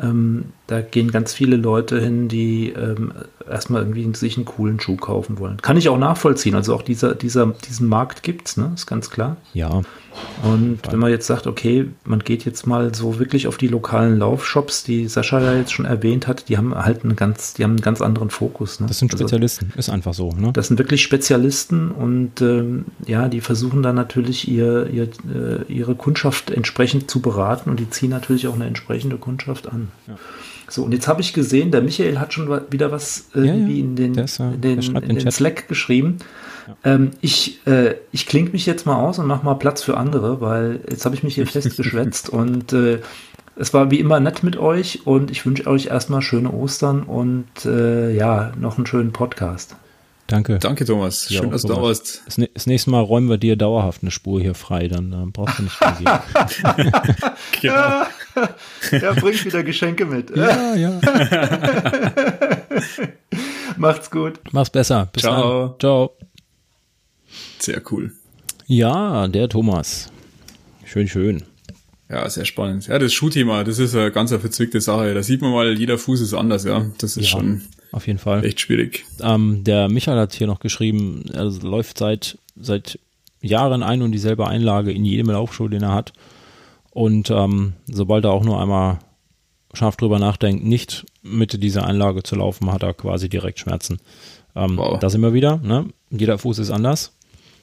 [0.00, 3.12] Ähm, da gehen ganz viele Leute hin, die ähm,
[3.48, 5.60] erstmal irgendwie sich einen coolen Schuh kaufen wollen.
[5.62, 6.54] Kann ich auch nachvollziehen.
[6.54, 8.70] Also auch dieser, dieser, diesen Markt gibt's, ne?
[8.74, 9.36] Ist ganz klar.
[9.52, 9.82] Ja.
[10.42, 14.18] Und wenn man jetzt sagt, okay, man geht jetzt mal so wirklich auf die lokalen
[14.18, 17.72] Laufshops, die Sascha ja jetzt schon erwähnt hat, die haben halt einen ganz, die haben
[17.72, 18.80] einen ganz anderen Fokus.
[18.80, 18.86] Ne?
[18.86, 20.32] Das sind also Spezialisten, also, ist einfach so.
[20.32, 20.52] Ne?
[20.52, 25.94] Das sind wirklich Spezialisten und ähm, ja, die versuchen dann natürlich ihr, ihr, äh, ihre
[25.94, 29.88] Kundschaft entsprechend zu beraten und die ziehen natürlich auch eine entsprechende Kundschaft an.
[30.08, 30.16] Ja.
[30.68, 33.84] So, und jetzt habe ich gesehen, der Michael hat schon wieder was irgendwie ja, ja.
[33.84, 36.18] in den, ist, in den, in den Slack geschrieben.
[36.84, 40.40] Ähm, ich äh, ich klinge mich jetzt mal aus und mache mal Platz für andere,
[40.40, 43.00] weil jetzt habe ich mich hier festgeschwätzt und äh,
[43.56, 47.46] es war wie immer nett mit euch und ich wünsche euch erstmal schöne Ostern und
[47.66, 49.76] äh, ja, noch einen schönen Podcast.
[50.30, 50.60] Danke.
[50.60, 51.28] Danke, Thomas.
[51.28, 51.88] Ja, Schön, auch dass du da Thomas.
[51.88, 52.22] warst.
[52.26, 55.58] Das, das nächste Mal räumen wir dir dauerhaft eine Spur hier frei, dann äh, brauchst
[55.58, 56.22] du nicht mehr
[56.76, 56.92] gehen.
[57.60, 58.02] Genau.
[58.92, 60.34] Er bringt wieder Geschenke mit.
[60.34, 61.00] ja, ja.
[63.76, 64.38] Macht's gut.
[64.52, 65.08] Mach's besser.
[65.12, 65.68] Bis Ciao.
[65.68, 65.80] dann.
[65.80, 66.16] Ciao.
[67.60, 68.12] Sehr cool.
[68.66, 70.10] Ja, der Thomas.
[70.84, 71.42] Schön, schön.
[72.08, 72.88] Ja, sehr spannend.
[72.88, 75.14] Ja, das Schuhthema, das ist eine ganz eine verzwickte Sache.
[75.14, 76.86] Da sieht man mal, jeder Fuß ist anders, ja.
[76.98, 77.30] Das ist Ja.
[77.38, 77.62] schon
[77.92, 78.44] Auf jeden Fall.
[78.44, 79.04] echt schwierig.
[79.20, 82.98] Ähm, der Michael hat hier noch geschrieben, er läuft seit, seit
[83.40, 86.12] Jahren ein und dieselbe Einlage in jedem Laufschuh, den er hat.
[86.90, 88.98] Und ähm, sobald er auch nur einmal
[89.72, 93.98] scharf drüber nachdenkt, nicht mit dieser Einlage zu laufen, hat er quasi direkt Schmerzen.
[94.56, 94.98] Ähm, Wow.
[94.98, 95.58] Das immer wieder.
[95.58, 95.86] Ne?
[96.10, 97.12] Jeder Fuß ist anders.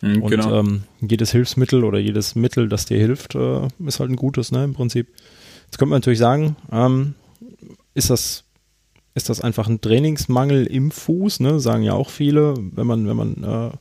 [0.02, 0.60] Mhm, Und genau.
[0.60, 4.64] ähm, jedes Hilfsmittel oder jedes Mittel, das dir hilft, äh, ist halt ein gutes, ne,
[4.64, 5.08] im Prinzip.
[5.66, 7.16] Jetzt könnte man natürlich sagen, ähm,
[7.94, 8.44] ist das,
[9.16, 11.60] ist das einfach ein Trainingsmangel im Fuß, ne?
[11.60, 13.78] Sagen ja auch viele, wenn man, wenn man äh,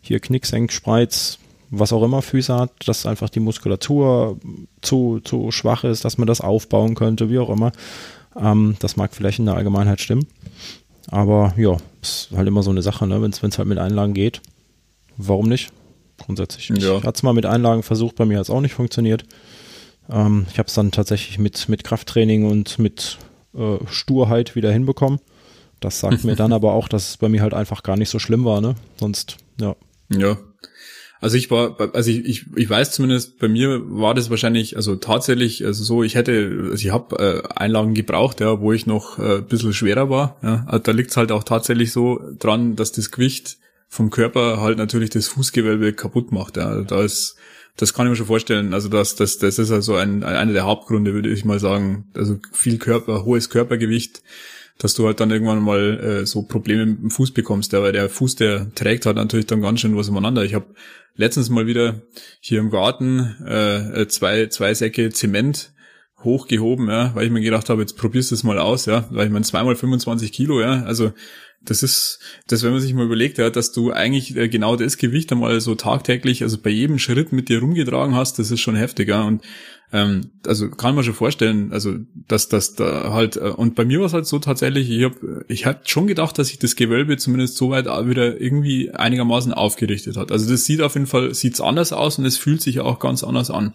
[0.00, 1.38] hier Knicksenk, Spreiz,
[1.70, 4.38] was auch immer Füße hat, dass einfach die Muskulatur
[4.80, 7.72] zu, zu schwach ist, dass man das aufbauen könnte, wie auch immer.
[8.34, 10.26] Ähm, das mag vielleicht in der Allgemeinheit stimmen.
[11.10, 13.20] Aber ja, ist halt immer so eine Sache, ne?
[13.20, 14.40] Wenn es halt mit Einlagen geht,
[15.18, 15.70] warum nicht?
[16.18, 16.68] Grundsätzlich.
[16.68, 16.98] Ja.
[16.98, 19.24] Ich hatte es mal mit Einlagen versucht, bei mir hat es auch nicht funktioniert.
[20.10, 23.18] Ähm, ich habe es dann tatsächlich mit, mit Krafttraining und mit
[23.54, 25.20] äh, Sturheit wieder hinbekommen.
[25.80, 28.18] Das sagt mir dann aber auch, dass es bei mir halt einfach gar nicht so
[28.18, 28.74] schlimm war, ne?
[28.96, 29.76] Sonst, ja.
[30.10, 30.38] Ja.
[31.20, 34.94] Also ich war, also ich, ich, ich weiß zumindest, bei mir war das wahrscheinlich, also
[34.94, 39.18] tatsächlich, also so, ich hätte, also ich habe äh, Einlagen gebraucht, ja, wo ich noch
[39.18, 40.36] äh, ein bisschen schwerer war.
[40.42, 40.64] Ja.
[40.68, 43.58] Also da liegt's halt auch tatsächlich so dran, dass das Gewicht
[43.88, 46.56] vom Körper halt natürlich das Fußgewölbe kaputt macht.
[46.56, 46.82] Ja.
[46.82, 47.36] Da ist,
[47.76, 48.74] das kann ich mir schon vorstellen.
[48.74, 52.10] Also das, das, das ist also ein, einer der Hauptgründe, würde ich mal sagen.
[52.14, 54.22] Also viel Körper, hohes Körpergewicht
[54.78, 57.72] dass du halt dann irgendwann mal äh, so Probleme mit dem Fuß bekommst.
[57.72, 60.44] Ja, weil der Fuß, der trägt halt natürlich dann ganz schön was umeinander.
[60.44, 60.66] Ich habe
[61.16, 62.00] letztens mal wieder
[62.40, 65.72] hier im Garten äh, zwei, zwei Säcke Zement
[66.24, 69.26] hochgehoben, ja, weil ich mir gedacht habe, jetzt probierst du es mal aus, ja, weil
[69.26, 71.12] ich meine zweimal 25 Kilo, ja, also
[71.64, 74.96] das ist, das, wenn man sich mal überlegt, ja, dass du eigentlich äh, genau das
[74.96, 78.76] Gewicht einmal so tagtäglich, also bei jedem Schritt mit dir rumgetragen hast, das ist schon
[78.76, 79.42] heftig, ja, und
[79.92, 84.00] ähm, also kann man schon vorstellen, also dass das da halt äh, und bei mir
[84.00, 87.16] war es halt so tatsächlich, ich habe ich hab schon gedacht, dass sich das Gewölbe
[87.16, 90.30] zumindest so weit auch wieder irgendwie einigermaßen aufgerichtet hat.
[90.30, 93.24] Also das sieht auf jeden Fall sieht's anders aus und es fühlt sich auch ganz
[93.24, 93.72] anders an.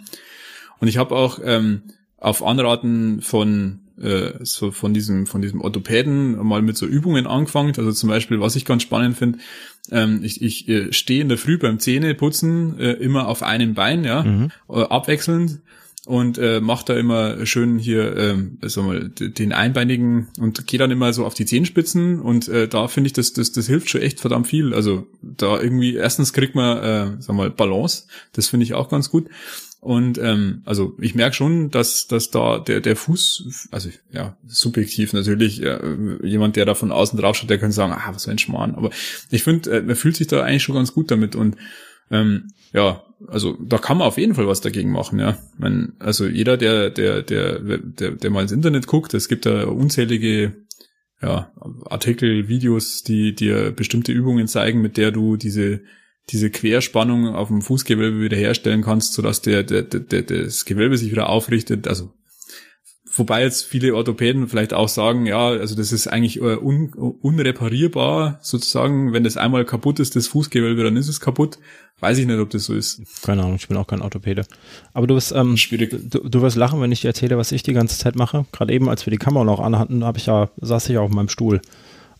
[0.80, 1.82] Und ich habe auch ähm,
[2.24, 7.74] auf Anraten von äh, so von diesem von diesem Orthopäden mal mit so Übungen angefangen.
[7.78, 9.40] Also zum Beispiel, was ich ganz spannend finde,
[9.92, 14.04] ähm, ich, ich äh, stehe in der Früh beim Zähneputzen äh, immer auf einem Bein,
[14.04, 14.24] ja,
[14.70, 15.60] äh, abwechselnd
[16.06, 20.78] und äh, macht da immer schön hier ähm, sag mal, d- den einbeinigen und gehe
[20.80, 23.90] dann immer so auf die Zehenspitzen und äh, da finde ich, das, das, das hilft
[23.90, 24.74] schon echt verdammt viel.
[24.74, 29.10] Also da irgendwie, erstens kriegt man, äh, sag mal, Balance, das finde ich auch ganz
[29.10, 29.28] gut.
[29.84, 35.12] Und ähm, also ich merke schon, dass, dass da der, der Fuß, also ja, subjektiv
[35.12, 35.78] natürlich, äh,
[36.24, 38.76] jemand, der da von außen drauf schaut, der könnte sagen, ah, was für ein Schmarrn.
[38.76, 38.92] Aber
[39.30, 41.58] ich finde, äh, man fühlt sich da eigentlich schon ganz gut damit und
[42.12, 45.38] ähm, ja, also da kann man auf jeden Fall was dagegen machen, ja.
[45.58, 49.66] Man, also jeder, der, der, der, der, der mal ins Internet guckt, es gibt da
[49.66, 50.64] unzählige
[51.22, 51.52] ja,
[51.90, 55.82] Artikel, Videos, die dir bestimmte Übungen zeigen, mit der du diese
[56.30, 60.98] diese Querspannung auf dem Fußgewölbe wieder herstellen kannst, sodass der, der, der, der das Gewölbe
[60.98, 61.88] sich wieder aufrichtet.
[61.88, 62.12] Also
[63.16, 68.40] wobei jetzt viele Orthopäden vielleicht auch sagen, ja, also das ist eigentlich äh, un, unreparierbar,
[68.42, 71.60] sozusagen, wenn das einmal kaputt ist, das Fußgewölbe, dann ist es kaputt.
[72.00, 73.02] Weiß ich nicht, ob das so ist.
[73.22, 74.46] Keine Ahnung, ich bin auch kein Orthopäde.
[74.94, 75.92] Aber du wirst, ähm, Schwierig.
[76.10, 78.46] Du, du wirst lachen, wenn ich dir erzähle, was ich die ganze Zeit mache.
[78.52, 81.12] Gerade eben, als wir die Kamera noch anhatten, habe ich ja, saß ich ja auf
[81.12, 81.62] meinem Stuhl.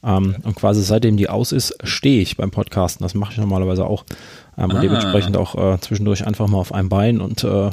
[0.04, 3.04] Ähm, und quasi seitdem die aus ist, stehe ich beim Podcasten.
[3.04, 4.04] Das mache ich normalerweise auch.
[4.58, 4.76] Ähm, Ah.
[4.76, 7.72] Und dementsprechend auch äh, zwischendurch einfach mal auf einem Bein und äh,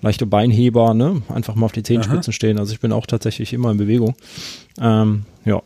[0.00, 1.22] leichte Beinheber, ne?
[1.28, 2.58] Einfach mal auf die Zehenspitzen stehen.
[2.58, 4.16] Also ich bin auch tatsächlich immer in Bewegung.
[4.80, 5.62] Ähm, ja.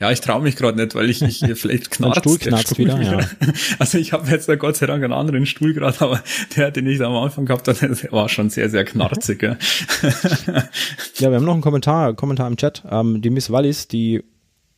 [0.00, 2.20] Ja, ich traue mich gerade nicht, weil ich, ich vielleicht knarzt.
[2.20, 3.18] Stuhl knarzt wieder, ja.
[3.80, 6.22] Also ich habe jetzt da Gott sei Dank einen anderen Stuhl gerade, aber
[6.56, 9.42] der, den ich da am Anfang gehabt hatte, der war schon sehr, sehr knarzig.
[9.42, 9.56] Ja.
[11.16, 12.84] Ja, wir haben noch einen Kommentar, Kommentar im Chat.
[12.88, 14.22] Ähm, die Miss Wallis, die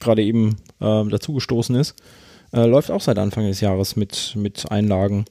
[0.01, 1.95] gerade eben ähm, dazugestoßen ist,
[2.53, 5.25] äh, läuft auch seit Anfang des Jahres mit, mit Einlagen.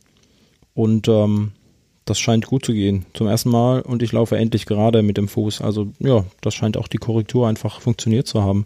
[0.74, 1.52] Und ähm,
[2.06, 3.06] das scheint gut zu gehen.
[3.14, 5.62] Zum ersten Mal und ich laufe endlich gerade mit dem Fuß.
[5.62, 8.66] Also ja, das scheint auch die Korrektur einfach funktioniert zu haben.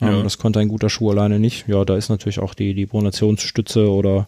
[0.00, 0.22] Ähm, Ja.
[0.22, 1.66] Das konnte ein guter Schuh alleine nicht.
[1.68, 4.26] Ja, da ist natürlich auch die, die Pronationsstütze oder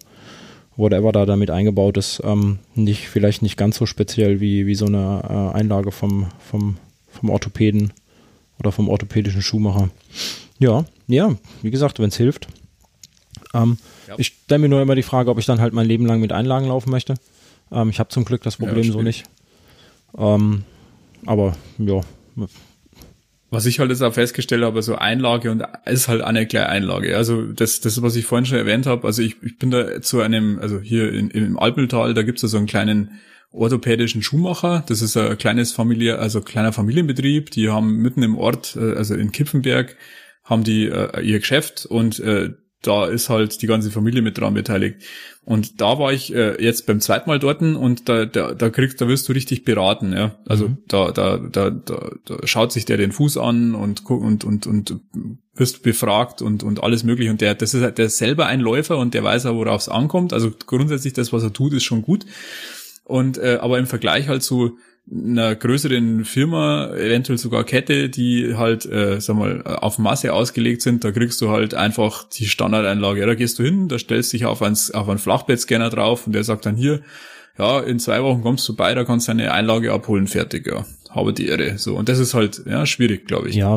[0.77, 4.87] whatever da damit eingebaut ist, ähm, nicht, vielleicht nicht ganz so speziell wie, wie so
[4.87, 5.23] eine
[5.55, 6.79] äh, Einlage vom, vom,
[7.11, 7.93] vom Orthopäden
[8.59, 9.91] oder vom orthopädischen Schuhmacher.
[10.63, 12.47] Ja, ja, wie gesagt, wenn es hilft,
[13.53, 14.15] Ähm, ja.
[14.17, 16.33] Ich stelle mir nur immer die Frage, ob ich dann halt mein Leben lang mit
[16.33, 17.15] Einlagen laufen möchte.
[17.73, 19.25] Ähm, ich habe zum Glück das Problem ja, so nicht.
[20.17, 20.63] Ähm,
[21.27, 22.01] aber ja.
[23.51, 27.17] Was ich halt jetzt auch festgestellt habe, so Einlage und ist halt eine kleine Einlage.
[27.17, 29.05] Also das, das was ich vorhin schon erwähnt habe.
[29.05, 32.49] Also ich, ich bin da zu einem, also hier in, im Alpental, da gibt's ja
[32.49, 33.21] so einen kleinen
[33.51, 34.85] orthopädischen Schuhmacher.
[34.87, 37.51] Das ist ein kleines Familie, also kleiner Familienbetrieb.
[37.51, 39.97] Die haben mitten im Ort, äh, also in Kipfenberg,
[40.44, 42.51] haben die äh, ihr Geschäft und äh,
[42.82, 45.02] da ist halt die ganze Familie mit dran beteiligt.
[45.44, 49.01] Und da war ich äh, jetzt beim zweiten Mal dort und da, da, da kriegst,
[49.01, 50.36] da wirst du richtig beraten, ja.
[50.47, 50.78] Also mhm.
[50.89, 55.01] da, da, da, da, da schaut sich der den Fuß an und und und und
[55.55, 57.31] wirst befragt und und alles mögliche.
[57.31, 59.81] Und der, das ist halt der ist selber ein Läufer und der weiß auch, worauf
[59.82, 60.32] es ankommt.
[60.32, 62.27] Also grundsätzlich das, was er tut, ist schon gut.
[63.05, 64.78] Und äh, aber im Vergleich halt zu
[65.11, 71.05] einer größeren Firma, eventuell sogar Kette, die halt, äh, sag mal, auf Masse ausgelegt sind,
[71.05, 73.27] da kriegst du halt einfach die Standardeinlage.
[73.27, 76.45] Da gehst du hin, da stellst dich auf, ein, auf einen Flachbettscanner drauf und der
[76.45, 77.01] sagt dann hier,
[77.59, 80.87] ja, in zwei Wochen kommst du bei, da kannst du deine Einlage abholen, fertig, ja.
[81.11, 81.77] Habe die Ehre.
[81.77, 81.97] So.
[81.97, 83.57] Und das ist halt, ja, schwierig, glaube ich.
[83.57, 83.77] Ja,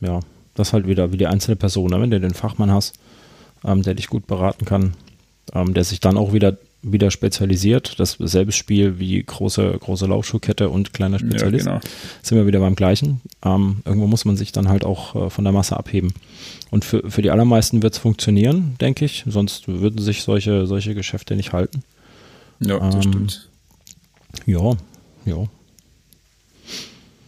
[0.00, 0.20] ja.
[0.54, 2.00] Das halt wieder wie die einzelne Person, ne?
[2.00, 2.98] wenn du den Fachmann hast,
[3.64, 4.94] ähm, der dich gut beraten kann,
[5.52, 6.56] ähm, der sich dann auch wieder
[6.92, 7.98] wieder spezialisiert.
[7.98, 11.66] Dasselbe Spiel wie große, große Laufschuhkette und kleiner Spezialist.
[11.66, 11.86] Ja, genau.
[12.22, 13.20] Sind wir wieder beim gleichen.
[13.44, 16.12] Ähm, irgendwo muss man sich dann halt auch äh, von der Masse abheben.
[16.70, 19.24] Und für, für die allermeisten wird es funktionieren, denke ich.
[19.26, 21.82] Sonst würden sich solche, solche Geschäfte nicht halten.
[22.60, 23.50] Ja, das ähm, stimmt.
[24.46, 24.76] Ja,
[25.24, 25.44] ja.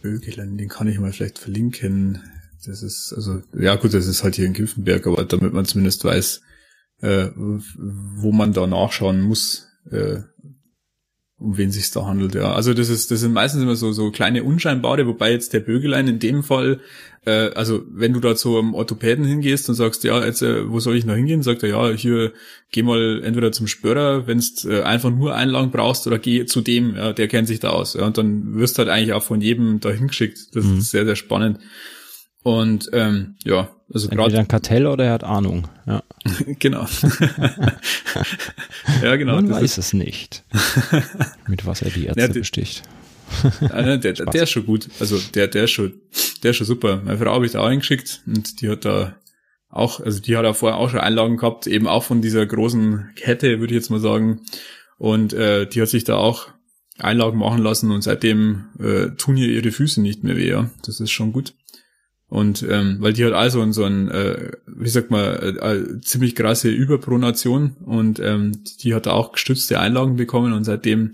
[0.01, 2.21] Bögelein, den kann ich mal vielleicht verlinken.
[2.65, 6.03] Das ist, also, ja gut, das ist halt hier in Kilfenberg, aber damit man zumindest
[6.03, 6.41] weiß,
[7.01, 10.19] äh, wo man da nachschauen muss, äh,
[11.37, 12.35] um wen sich da handelt.
[12.35, 15.61] Ja, also das ist, das sind meistens immer so so kleine unscheinbare, wobei jetzt der
[15.61, 16.81] Bögelein in dem Fall,
[17.25, 20.81] äh, also wenn du da zu einem Orthopäden hingehst und sagst, ja, jetzt äh, wo
[20.81, 22.33] soll ich noch hingehen, sagt er, ja, hier
[22.71, 26.59] geh mal entweder zum Spörer, wenn du äh, einfach nur Einlagen brauchst, oder geh zu
[26.59, 27.93] dem, ja, der kennt sich da aus.
[27.93, 30.55] Ja, und dann wirst du halt eigentlich auch von jedem da hingeschickt.
[30.55, 30.79] Das mhm.
[30.79, 31.59] ist sehr sehr spannend.
[32.43, 35.67] Und ähm, ja, also gerade ein Kartell oder er hat Ahnung.
[35.87, 36.03] Ja.
[36.59, 36.85] genau.
[39.03, 39.35] ja, genau.
[39.35, 40.43] Man weiß es nicht,
[41.47, 42.83] mit was er die Ärzte ja, besticht.
[43.61, 44.89] der, der, der, ist schon gut.
[44.99, 45.93] Also der, der ist schon,
[46.43, 47.01] der ist schon super.
[47.03, 49.15] Meine Frau habe ich da auch eingeschickt und die hat da
[49.69, 53.11] auch, also die hat da vorher auch schon Einlagen gehabt, eben auch von dieser großen
[53.15, 54.41] Kette, würde ich jetzt mal sagen.
[54.97, 56.47] Und äh, die hat sich da auch
[56.97, 60.49] Einlagen machen lassen und seitdem äh, tun ihr ihre Füße nicht mehr weh.
[60.49, 60.69] Ja.
[60.85, 61.53] Das ist schon gut.
[62.29, 66.35] Und ähm, weil die hat also so ein, äh, wie sagt man, äh, äh, ziemlich
[66.35, 68.51] krasse Überpronation und ähm,
[68.83, 71.13] die hat da auch gestützte Einlagen bekommen und seitdem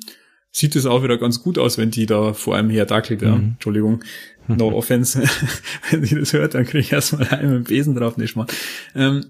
[0.52, 3.22] sieht es auch wieder ganz gut aus, wenn die da vor einem her dackelt.
[3.22, 3.36] Ja.
[3.36, 3.52] Mhm.
[3.54, 4.04] Entschuldigung,
[4.48, 5.24] no offense.
[5.90, 8.48] wenn die das hört, dann kriege ich erstmal einen mit dem Besen drauf, nicht mal.
[8.94, 9.26] Ähm,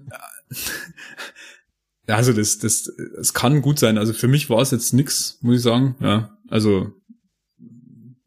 [2.08, 3.96] also das, das, das kann gut sein.
[3.96, 5.94] Also für mich war es jetzt nix, muss ich sagen.
[6.00, 6.92] Ja, also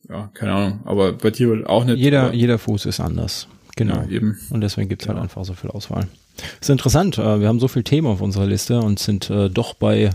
[0.10, 1.98] ja, keine Ahnung, aber bei dir auch nicht.
[1.98, 3.48] Jeder, jeder Fuß ist anders.
[3.76, 3.96] Genau.
[3.96, 4.38] Ja, eben.
[4.50, 5.22] Und deswegen gibt's halt genau.
[5.22, 6.08] halt einfach so viel Auswahl.
[6.60, 7.18] ist interessant.
[7.18, 10.12] Äh, wir haben so viel Themen auf unserer Liste und sind äh, doch bei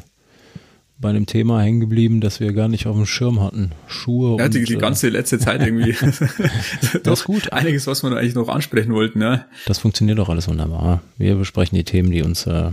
[0.98, 3.72] bei einem Thema hängen geblieben, das wir gar nicht auf dem Schirm hatten.
[3.86, 5.92] Schuhe ja, und, die, die ganze letzte Zeit irgendwie.
[7.02, 7.52] das ist gut.
[7.52, 9.44] Einiges, was wir eigentlich noch ansprechen wollten, ne?
[9.66, 11.02] Das funktioniert doch alles wunderbar.
[11.18, 12.70] Wir besprechen die Themen, die uns, äh,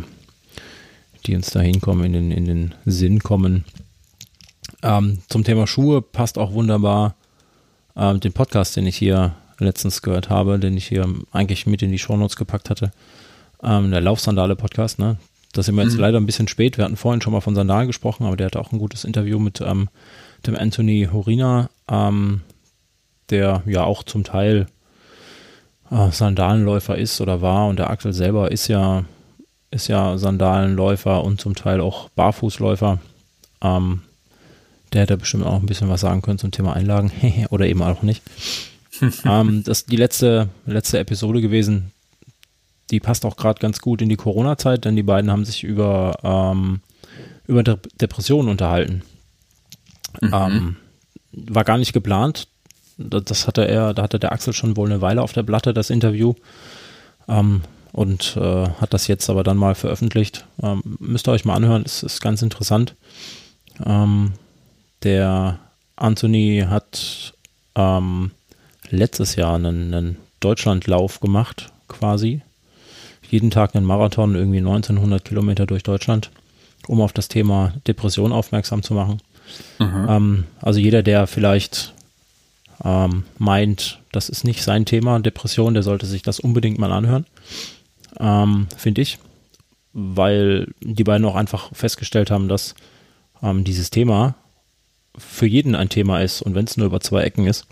[1.25, 3.65] die uns da hinkommen, in den, in den Sinn kommen.
[4.83, 7.15] Ähm, zum Thema Schuhe passt auch wunderbar
[7.95, 11.91] ähm, den Podcast, den ich hier letztens gehört habe, den ich hier eigentlich mit in
[11.91, 12.91] die Shownotes gepackt hatte.
[13.63, 15.17] Ähm, der Laufsandale-Podcast, ne?
[15.53, 15.99] Das sind wir jetzt mhm.
[15.99, 16.77] leider ein bisschen spät.
[16.77, 19.37] Wir hatten vorhin schon mal von Sandalen gesprochen, aber der hatte auch ein gutes Interview
[19.37, 19.89] mit ähm,
[20.47, 22.41] dem Anthony Horina, ähm,
[23.29, 24.67] der ja auch zum Teil
[25.91, 29.03] äh, Sandalenläufer ist oder war und der Axel selber ist ja,
[29.71, 32.99] ist ja Sandalenläufer und zum Teil auch Barfußläufer.
[33.61, 34.01] Ähm,
[34.93, 37.11] der hätte bestimmt auch ein bisschen was sagen können zum Thema Einlagen
[37.49, 38.21] oder eben auch nicht.
[39.25, 41.91] ähm, das ist die letzte, letzte Episode gewesen.
[42.89, 46.17] Die passt auch gerade ganz gut in die Corona-Zeit, denn die beiden haben sich über,
[46.23, 46.81] ähm,
[47.47, 49.03] über De Depressionen unterhalten.
[50.19, 50.33] Mhm.
[50.33, 50.75] Ähm,
[51.31, 52.47] war gar nicht geplant.
[52.97, 55.89] Das hatte er, da hatte der Axel schon wohl eine Weile auf der Platte, das
[55.89, 56.33] Interview.
[57.29, 57.61] Ähm,
[57.93, 60.45] und äh, hat das jetzt aber dann mal veröffentlicht.
[60.61, 62.95] Ähm, müsst ihr euch mal anhören, es ist ganz interessant.
[63.85, 64.33] Ähm,
[65.03, 65.59] der
[65.95, 67.33] Anthony hat
[67.75, 68.31] ähm,
[68.89, 72.41] letztes Jahr einen, einen Deutschlandlauf gemacht, quasi.
[73.29, 76.31] Jeden Tag einen Marathon, irgendwie 1900 Kilometer durch Deutschland,
[76.87, 79.21] um auf das Thema Depression aufmerksam zu machen.
[79.79, 80.05] Mhm.
[80.09, 81.93] Ähm, also jeder, der vielleicht
[82.83, 87.25] ähm, meint, das ist nicht sein Thema, Depression, der sollte sich das unbedingt mal anhören,
[88.19, 89.19] ähm, finde ich.
[89.93, 92.75] weil die beiden auch einfach festgestellt haben, dass
[93.43, 94.35] ähm, dieses Thema
[95.17, 97.65] für jeden ein Thema ist und wenn es nur über zwei Ecken ist.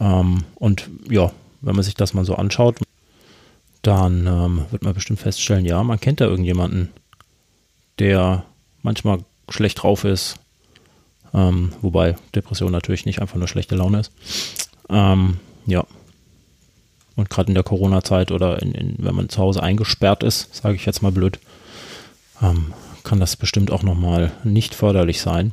[0.00, 2.78] Ähm, und ja, wenn man sich das mal so anschaut,
[3.82, 6.90] dann ähm, wird man bestimmt feststellen, ja, man kennt da irgendjemanden,
[7.98, 8.44] der
[8.82, 10.36] manchmal schlecht drauf ist,
[11.34, 14.12] ähm, wobei Depression natürlich nicht einfach nur schlechte Laune ist.
[14.88, 15.84] Ähm, ja.
[17.14, 20.76] Und gerade in der Corona-Zeit oder in, in, wenn man zu Hause eingesperrt ist, sage
[20.76, 21.38] ich jetzt mal blöd,
[22.40, 22.72] ähm,
[23.04, 25.52] kann das bestimmt auch nochmal nicht förderlich sein.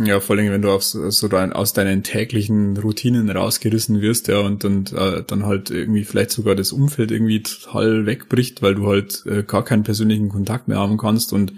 [0.00, 4.38] Ja, vor allem, wenn du auf so, dein, aus deinen täglichen Routinen rausgerissen wirst, ja,
[4.38, 8.86] und, und äh, dann halt irgendwie vielleicht sogar das Umfeld irgendwie total wegbricht, weil du
[8.86, 11.54] halt äh, gar keinen persönlichen Kontakt mehr haben kannst und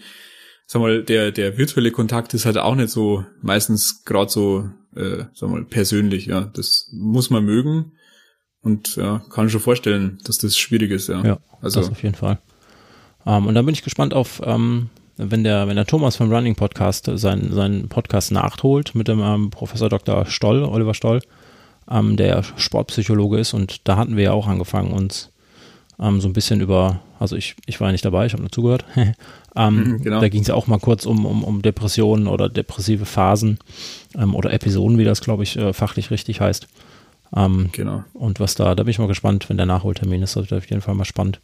[0.67, 5.25] sag mal, der, der virtuelle Kontakt ist halt auch nicht so meistens gerade so, äh,
[5.35, 6.51] sag mal, persönlich, ja.
[6.55, 7.93] Das muss man mögen
[8.62, 11.23] und ja, kann schon vorstellen, dass das schwierig ist, ja.
[11.23, 12.39] Ja, also das auf jeden Fall.
[13.27, 14.89] Ähm, und dann bin ich gespannt auf ähm,
[15.23, 19.51] wenn der, wenn der Thomas vom Running Podcast seinen, seinen Podcast nachholt mit dem ähm,
[19.51, 20.27] Professor Dr.
[20.27, 21.21] Stoll, Oliver Stoll,
[21.91, 25.31] ähm, der Sportpsychologe ist und da hatten wir ja auch angefangen, uns
[26.01, 28.53] ähm, so ein bisschen über, also ich, ich war ja nicht dabei, ich habe nur
[28.53, 28.85] zugehört.
[29.57, 30.21] ähm, mhm, genau.
[30.21, 33.59] Da ging es ja auch mal kurz um, um, um Depressionen oder depressive Phasen
[34.17, 36.67] ähm, oder Episoden, wie das, glaube ich, äh, fachlich richtig heißt.
[37.37, 38.05] Ähm, genau.
[38.15, 40.71] Und was da, da bin ich mal gespannt, wenn der Nachholtermin ist, das wird auf
[40.71, 41.41] jeden Fall mal spannend.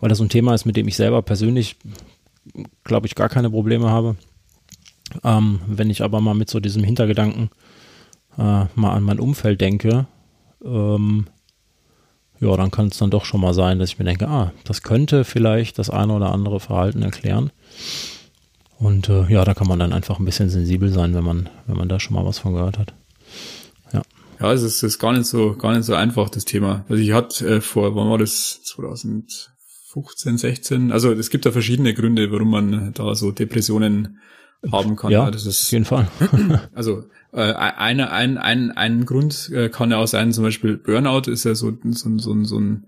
[0.00, 1.76] Weil das so ein Thema ist, mit dem ich selber persönlich
[2.84, 4.16] glaube ich, gar keine Probleme habe.
[5.22, 7.50] Ähm, wenn ich aber mal mit so diesem Hintergedanken
[8.36, 10.06] äh, mal an mein Umfeld denke,
[10.64, 11.26] ähm,
[12.40, 14.82] ja, dann kann es dann doch schon mal sein, dass ich mir denke, ah, das
[14.82, 17.50] könnte vielleicht das eine oder andere Verhalten erklären.
[18.78, 21.76] Und äh, ja, da kann man dann einfach ein bisschen sensibel sein, wenn man, wenn
[21.76, 22.92] man da schon mal was von gehört hat.
[23.92, 24.02] Ja.
[24.40, 26.84] Ja, es ist, ist gar nicht so, gar nicht so einfach, das Thema.
[26.88, 28.62] Also ich hatte äh, vor, wann war das?
[28.64, 29.53] 2000,
[29.94, 30.92] 15, 16.
[30.92, 34.18] Also es gibt da verschiedene Gründe, warum man da so Depressionen
[34.70, 35.12] haben kann.
[35.12, 36.08] Ja, das ist auf jeden Fall.
[36.74, 41.30] also äh, eine, ein, ein, ein Grund äh, kann ja auch sein, zum Beispiel Burnout
[41.30, 42.86] ist ja so, so, so, so ein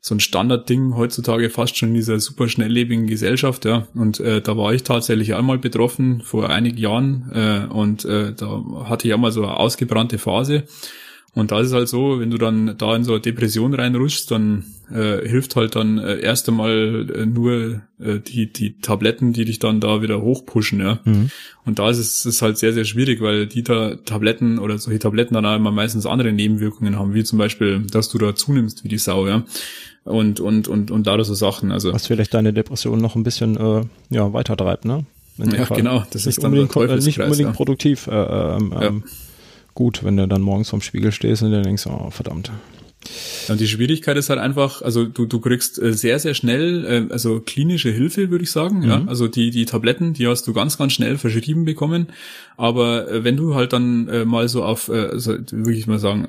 [0.00, 3.88] so ein Standardding heutzutage fast schon in dieser super schnelllebigen Gesellschaft, ja.
[3.94, 8.62] Und äh, da war ich tatsächlich einmal betroffen vor einigen Jahren äh, und äh, da
[8.84, 10.64] hatte ich einmal so eine ausgebrannte Phase
[11.34, 14.30] und da ist es halt so, wenn du dann da in so eine Depression reinrutschst,
[14.30, 19.44] dann äh, hilft halt dann äh, erst einmal äh, nur äh, die, die Tabletten, die
[19.44, 21.00] dich dann da wieder hochpushen, ja.
[21.04, 21.30] Mhm.
[21.64, 24.98] Und da ist es ist halt sehr, sehr schwierig, weil die da Tabletten oder solche
[24.98, 28.84] Tabletten dann auch immer meistens andere Nebenwirkungen haben, wie zum Beispiel, dass du da zunimmst
[28.84, 29.44] wie die Sau, ja.
[30.04, 31.70] Und, und, und, und da so Sachen.
[31.70, 35.04] Also, Was vielleicht deine Depression noch ein bisschen äh, ja, weiter treibt, ne?
[35.36, 35.76] ja, Fall.
[35.76, 36.04] genau.
[36.10, 37.52] Das nicht ist dann unbedingt, äh, nicht unbedingt ja.
[37.54, 38.06] produktiv.
[38.06, 38.82] Äh, ähm, ja.
[38.82, 39.04] Ähm,
[39.74, 42.50] gut, wenn du dann morgens vorm Spiegel stehst und dann denkst, oh verdammt.
[43.48, 47.12] Und die Schwierigkeit ist halt einfach, also du, du kriegst äh, sehr, sehr schnell, äh,
[47.12, 48.80] also klinische Hilfe, würde ich sagen.
[48.80, 48.88] Mhm.
[48.88, 49.04] Ja?
[49.06, 52.08] Also die, die Tabletten, die hast du ganz, ganz schnell verschrieben bekommen.
[52.56, 56.28] Aber äh, wenn du halt dann mal so auf, also wirklich mal sagen,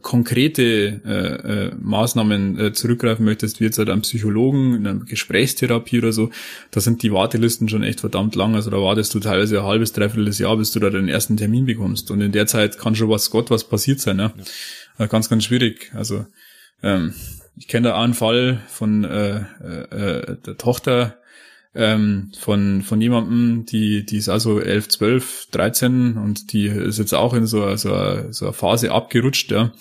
[0.00, 0.62] konkrete
[1.04, 6.12] äh, äh, Maßnahmen äh, zurückgreifen möchtest, wie jetzt halt am Psychologen, in einer Gesprächstherapie oder
[6.12, 6.30] so,
[6.70, 8.54] da sind die Wartelisten schon echt verdammt lang.
[8.54, 11.66] Also da wartest du teilweise ein halbes, dreiviertel Jahr, bis du da den ersten Termin
[11.66, 12.10] bekommst.
[12.10, 14.18] Und in der Zeit kann schon was Gott was passiert sein.
[14.18, 14.32] Ja?
[14.36, 14.44] ja.
[14.98, 15.92] Äh, ganz, ganz schwierig.
[15.94, 16.26] Also
[16.82, 17.14] ähm,
[17.56, 21.18] ich kenne da einen Fall von äh, äh, der Tochter
[21.74, 27.14] ähm, von von jemandem, die die ist also 11, 12, 13 und die ist jetzt
[27.14, 29.72] auch in so, so, so eine Phase abgerutscht, ja.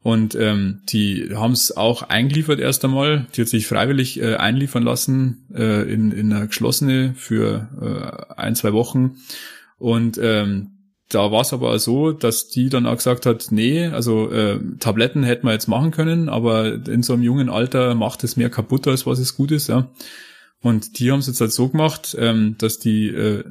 [0.00, 3.26] Und ähm, die haben es auch eingeliefert erst einmal.
[3.34, 7.68] Die hat sich freiwillig äh, einliefern lassen äh, in, in eine geschlossene für
[8.30, 9.16] äh, ein, zwei Wochen.
[9.76, 10.77] Und ähm,
[11.08, 15.22] da war es aber so, dass die dann auch gesagt hat, nee, also äh, Tabletten
[15.22, 18.86] hätten wir jetzt machen können, aber in so einem jungen Alter macht es mehr kaputt,
[18.86, 19.88] als was es gut ist, ja.
[20.60, 23.44] Und die haben es jetzt halt so gemacht, ähm, dass die äh,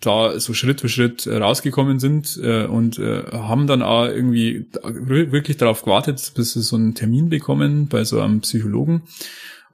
[0.00, 5.56] da so Schritt für Schritt rausgekommen sind äh, und äh, haben dann auch irgendwie wirklich
[5.56, 9.02] darauf gewartet, bis sie so einen Termin bekommen bei so einem Psychologen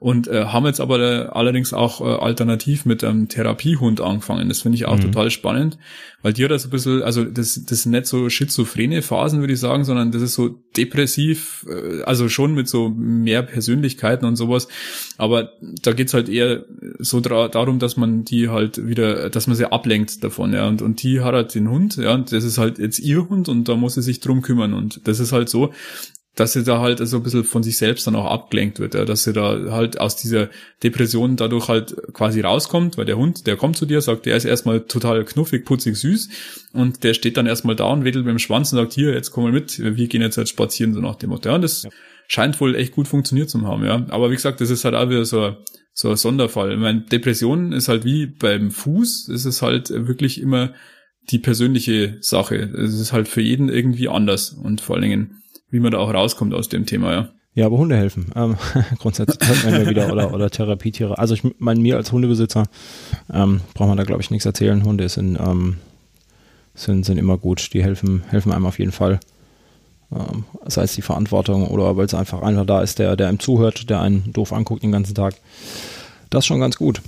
[0.01, 4.49] und äh, haben jetzt aber äh, allerdings auch äh, alternativ mit einem Therapiehund angefangen.
[4.49, 5.01] Das finde ich auch mhm.
[5.01, 5.77] total spannend,
[6.23, 9.53] weil die hat also ein bisschen, also das, das sind nicht so schizophrene Phasen, würde
[9.53, 14.37] ich sagen, sondern das ist so depressiv, äh, also schon mit so mehr Persönlichkeiten und
[14.37, 14.67] sowas.
[15.19, 15.51] Aber
[15.83, 16.65] da geht's halt eher
[16.97, 20.67] so darum, dass man die halt wieder, dass man sie ablenkt davon, ja.
[20.67, 23.49] Und, und die hat halt den Hund, ja, und das ist halt jetzt ihr Hund
[23.49, 24.73] und da muss sie sich drum kümmern.
[24.73, 25.71] Und das ist halt so,
[26.35, 29.03] dass sie da halt so ein bisschen von sich selbst dann auch abgelenkt wird, ja,
[29.03, 30.49] dass sie da halt aus dieser
[30.81, 34.45] Depression dadurch halt quasi rauskommt, weil der Hund, der kommt zu dir, sagt, der ist
[34.45, 36.29] erstmal total knuffig, putzig, süß
[36.73, 39.31] und der steht dann erstmal da und wedelt mit dem Schwanz und sagt, hier, jetzt
[39.31, 41.49] komm mal mit, wir gehen jetzt halt spazieren, so nach dem Motto.
[41.49, 41.89] Ja, und das ja.
[42.27, 44.05] scheint wohl echt gut funktioniert zu haben, ja.
[44.09, 45.57] Aber wie gesagt, das ist halt auch wieder so
[45.93, 46.71] so ein Sonderfall.
[46.71, 50.73] Ich meine, Depression ist halt wie beim Fuß, es ist halt wirklich immer
[51.29, 52.55] die persönliche Sache.
[52.55, 56.13] Es ist halt für jeden irgendwie anders und vor allen Dingen, wie man da auch
[56.13, 57.29] rauskommt aus dem Thema, ja.
[57.53, 58.27] Ja, aber Hunde helfen.
[58.35, 58.55] Ähm,
[58.99, 61.17] grundsätzlich hört man ja wieder oder, oder Therapietiere.
[61.17, 62.63] Also ich meine, mir als Hundebesitzer
[63.33, 64.83] ähm, braucht man da glaube ich nichts erzählen.
[64.85, 65.77] Hunde sind, ähm,
[66.73, 67.73] sind, sind immer gut.
[67.73, 69.19] Die helfen, helfen einem auf jeden Fall.
[70.13, 73.39] Ähm, sei es die Verantwortung oder weil es einfach einer da ist, der, der einem
[73.39, 75.35] zuhört, der einen doof anguckt den ganzen Tag.
[76.29, 77.01] Das ist schon ganz gut.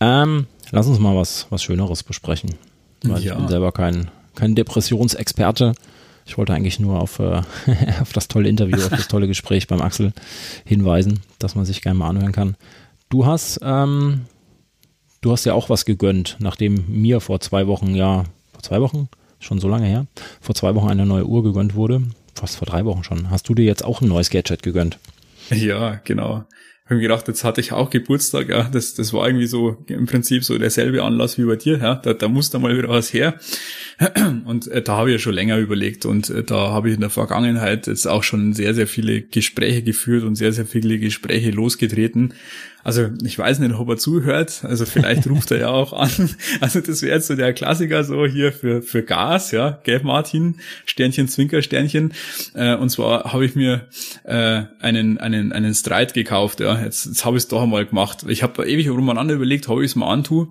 [0.00, 2.56] Ähm, lass uns mal was, was Schöneres besprechen.
[3.02, 3.32] Weil ja.
[3.32, 5.74] ich bin selber kein, kein Depressionsexperte.
[6.26, 7.42] Ich wollte eigentlich nur auf, äh,
[8.00, 10.12] auf das tolle Interview, auf das tolle Gespräch beim Axel
[10.64, 12.56] hinweisen, dass man sich gerne mal anhören kann.
[13.08, 14.22] Du hast, ähm,
[15.20, 19.08] du hast ja auch was gegönnt, nachdem mir vor zwei Wochen, ja, vor zwei Wochen,
[19.38, 20.06] schon so lange her,
[20.40, 22.02] vor zwei Wochen eine neue Uhr gegönnt wurde.
[22.34, 23.30] Fast vor drei Wochen schon.
[23.30, 24.98] Hast du dir jetzt auch ein neues Gadget gegönnt?
[25.50, 26.44] Ja, genau
[26.86, 30.06] habe mir gedacht, jetzt hatte ich auch Geburtstag, ja, das, das war irgendwie so im
[30.06, 33.12] Prinzip so derselbe Anlass wie bei dir, ja, da, da muss da mal wieder was
[33.12, 33.34] her.
[34.44, 37.00] Und äh, da habe ich ja schon länger überlegt und äh, da habe ich in
[37.00, 41.50] der Vergangenheit jetzt auch schon sehr, sehr viele Gespräche geführt und sehr, sehr viele Gespräche
[41.50, 42.34] losgetreten.
[42.84, 46.10] Also ich weiß nicht, ob er zuhört, also vielleicht ruft er ja auch an.
[46.60, 50.56] Also das wäre jetzt so der Klassiker so hier für, für Gas, ja, Gelb Martin,
[50.84, 52.12] Sternchen, Zwinker, Sternchen.
[52.54, 53.88] Äh, und zwar habe ich mir
[54.24, 58.26] äh, einen, einen, einen Streit gekauft, ja, jetzt, jetzt habe ich es doch einmal gemacht.
[58.28, 60.48] Ich habe ewig umeinander überlegt, ob ich es mal antue.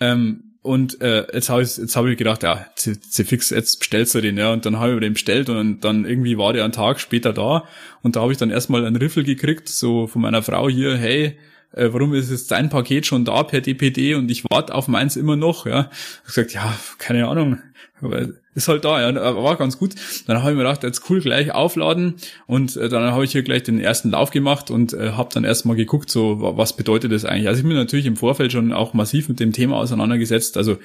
[0.00, 4.20] Ähm, und äh, jetzt habe ich jetzt hab ich gedacht, ja, fix, jetzt bestellst du
[4.20, 4.52] den, ja.
[4.52, 7.64] Und dann habe ich den bestellt und dann irgendwie war der einen Tag später da.
[8.02, 11.38] Und da habe ich dann erstmal einen Riffel gekriegt, so von meiner Frau hier, hey,
[11.72, 15.16] äh, warum ist jetzt dein Paket schon da per DPD und ich warte auf meins
[15.16, 15.90] immer noch, ja.
[16.26, 17.60] Ich gesagt, ja, keine Ahnung,
[18.00, 19.94] aber ist halt da, ja, war ganz gut.
[20.26, 22.14] Dann habe ich mir gedacht, jetzt cool, gleich aufladen
[22.46, 25.44] und äh, dann habe ich hier gleich den ersten Lauf gemacht und äh, habe dann
[25.44, 27.48] erstmal geguckt, so was bedeutet das eigentlich.
[27.48, 30.56] Also ich bin natürlich im Vorfeld schon auch massiv mit dem Thema auseinandergesetzt.
[30.56, 30.78] Also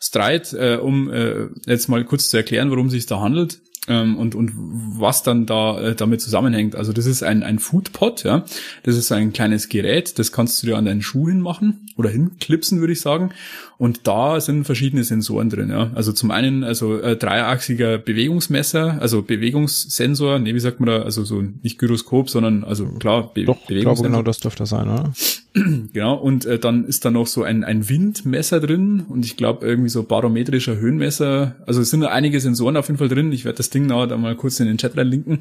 [0.00, 3.58] Streit, äh, um äh, jetzt mal kurz zu erklären, worum es sich da handelt
[3.88, 6.76] ähm, und, und was dann da äh, damit zusammenhängt.
[6.76, 8.44] Also das ist ein, ein Foodpot, ja.
[8.84, 12.80] Das ist ein kleines Gerät, das kannst du dir an deinen Schuh hinmachen oder hinklipsen,
[12.80, 13.30] würde ich sagen.
[13.78, 15.92] Und da sind verschiedene Sensoren drin, ja.
[15.94, 21.24] Also zum einen also äh, dreiachsiger Bewegungsmesser, also Bewegungssensor, nee, wie sagt man da, also
[21.24, 25.12] so nicht Gyroskop, sondern also klar, Be Doch, ich glaube genau das dürfte sein, oder?
[25.92, 29.64] genau, und äh, dann ist da noch so ein, ein Windmesser drin und ich glaube
[29.64, 31.54] irgendwie so barometrischer Höhenmesser.
[31.64, 33.30] Also es sind einige Sensoren auf jeden Fall drin.
[33.30, 35.38] Ich werde das Ding nachher da mal kurz in den Chat reinlinken.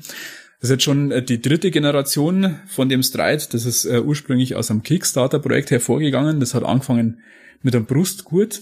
[0.59, 3.43] Das ist jetzt schon äh, die dritte Generation von dem Stride.
[3.51, 6.39] Das ist äh, ursprünglich aus einem Kickstarter-Projekt hervorgegangen.
[6.39, 7.17] Das hat angefangen
[7.61, 8.61] mit einem Brustgurt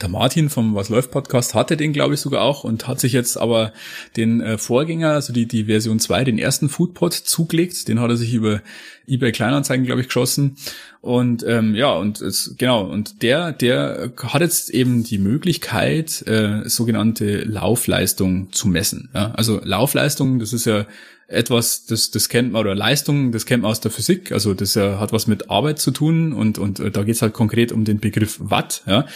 [0.00, 3.12] der Martin vom Was läuft Podcast hatte den, glaube ich, sogar auch und hat sich
[3.12, 3.72] jetzt aber
[4.16, 7.88] den äh, Vorgänger, also die, die Version 2, den ersten Foodpod zugelegt.
[7.88, 8.62] Den hat er sich über
[9.06, 10.56] eBay Kleinanzeigen, glaube ich, geschossen.
[11.00, 16.68] Und ähm, ja, und es, genau, und der, der hat jetzt eben die Möglichkeit, äh,
[16.68, 19.10] sogenannte Laufleistung zu messen.
[19.14, 19.30] Ja?
[19.32, 20.86] Also Laufleistung, das ist ja
[21.28, 24.76] etwas, das, das kennt man, oder Leistung, das kennt man aus der Physik, also das
[24.76, 27.84] äh, hat was mit Arbeit zu tun und, und äh, da geht's halt konkret um
[27.84, 29.06] den Begriff Watt, ja.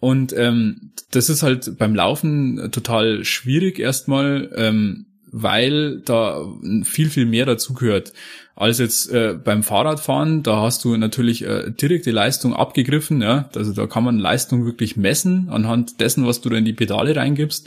[0.00, 6.46] Und ähm, das ist halt beim Laufen total schwierig erstmal, ähm, weil da
[6.84, 8.12] viel, viel mehr dazugehört
[8.54, 10.42] als jetzt äh, beim Fahrradfahren.
[10.42, 13.48] Da hast du natürlich äh, direkte Leistung abgegriffen, ja.
[13.54, 17.16] Also da kann man Leistung wirklich messen anhand dessen, was du da in die Pedale
[17.16, 17.66] reingibst.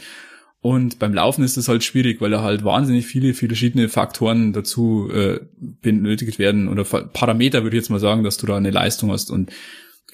[0.66, 4.52] Und beim Laufen ist es halt schwierig, weil da halt wahnsinnig viele, viele verschiedene Faktoren
[4.52, 8.72] dazu äh, benötigt werden oder Parameter würde ich jetzt mal sagen, dass du da eine
[8.72, 9.30] Leistung hast.
[9.30, 9.52] Und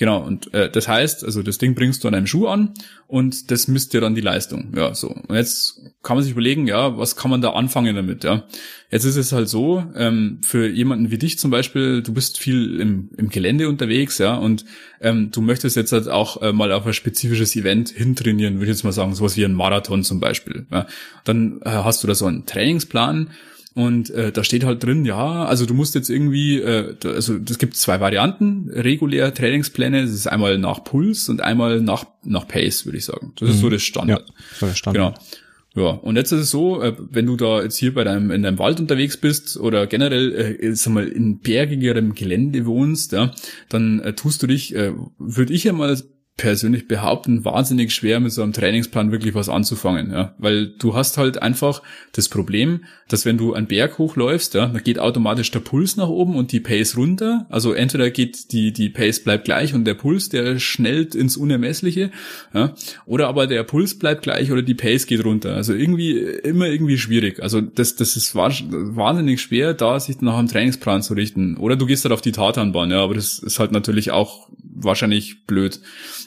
[0.01, 2.73] Genau, und äh, das heißt, also das Ding bringst du an einem Schuh an
[3.05, 4.73] und das misst dir dann die Leistung.
[4.75, 5.09] Ja, so.
[5.09, 8.47] Und jetzt kann man sich überlegen, ja, was kann man da anfangen damit, ja.
[8.89, 12.79] Jetzt ist es halt so, ähm, für jemanden wie dich zum Beispiel, du bist viel
[12.79, 14.65] im, im Gelände unterwegs, ja, und
[15.01, 18.77] ähm, du möchtest jetzt halt auch äh, mal auf ein spezifisches Event hintrainieren, würde ich
[18.77, 20.65] jetzt mal sagen, sowas wie ein Marathon zum Beispiel.
[20.71, 20.87] Ja.
[21.25, 23.29] Dann äh, hast du da so einen Trainingsplan
[23.73, 27.57] und äh, da steht halt drin, ja, also du musst jetzt irgendwie, äh, also es
[27.57, 32.85] gibt zwei Varianten, regulär Trainingspläne, das ist einmal nach Puls und einmal nach, nach Pace,
[32.85, 33.33] würde ich sagen.
[33.39, 33.55] Das mhm.
[33.55, 34.27] ist so das Standard.
[34.27, 35.15] Ja, so der Standard.
[35.15, 35.25] Genau.
[35.73, 38.43] Ja, und jetzt ist es so, äh, wenn du da jetzt hier bei deinem, in
[38.43, 43.31] deinem Wald unterwegs bist oder generell, äh, sag mal, in bergigerem Gelände wohnst, ja,
[43.69, 45.97] dann äh, tust du dich, äh, würde ich ja mal
[46.41, 51.19] persönlich behaupten, wahnsinnig schwer mit so einem Trainingsplan wirklich was anzufangen, ja, weil du hast
[51.19, 55.59] halt einfach das Problem, dass wenn du einen Berg hochläufst, ja, dann geht automatisch der
[55.59, 59.75] Puls nach oben und die Pace runter, also entweder geht die die Pace bleibt gleich
[59.75, 62.09] und der Puls, der schnellt ins Unermessliche,
[62.55, 62.73] ja,
[63.05, 66.97] oder aber der Puls bleibt gleich oder die Pace geht runter, also irgendwie immer irgendwie
[66.97, 71.75] schwierig, also das das ist wahnsinnig schwer, da sich nach einem Trainingsplan zu richten, oder
[71.75, 75.79] du gehst halt auf die Tatanbahn, ja, aber das ist halt natürlich auch wahrscheinlich blöd.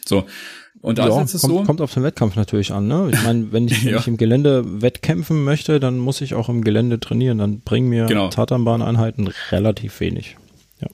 [0.08, 0.24] So.
[0.80, 1.62] Und da ja, ist es kommt, so.
[1.62, 2.86] kommt auf den Wettkampf natürlich an.
[2.86, 3.10] Ne?
[3.12, 3.98] Ich meine, wenn ich, wenn Ja.
[4.00, 7.38] ich im Gelände wettkämpfen möchte, dann muss ich auch im Gelände trainieren.
[7.38, 8.28] Dann bringen mir Genau.
[8.28, 10.36] Tatanbahneinheiten relativ wenig.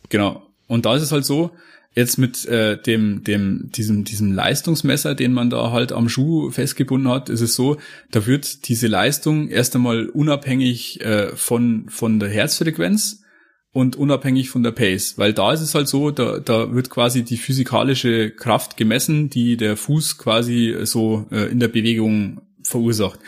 [0.09, 0.43] Genau.
[0.69, 1.51] Und da ist es halt so,
[1.97, 7.11] jetzt mit äh, dem, dem, diesem, diesem Leistungsmesser, den man da halt am Schuh festgebunden
[7.11, 7.79] hat, ist es so,
[8.13, 13.20] da wird diese Leistung erst einmal unabhängig äh, von, von der Herzfrequenz
[13.73, 17.23] und unabhängig von der Pace, weil da ist es halt so, da, da wird quasi
[17.23, 23.19] die physikalische Kraft gemessen, die der Fuß quasi so äh, in der Bewegung verursacht.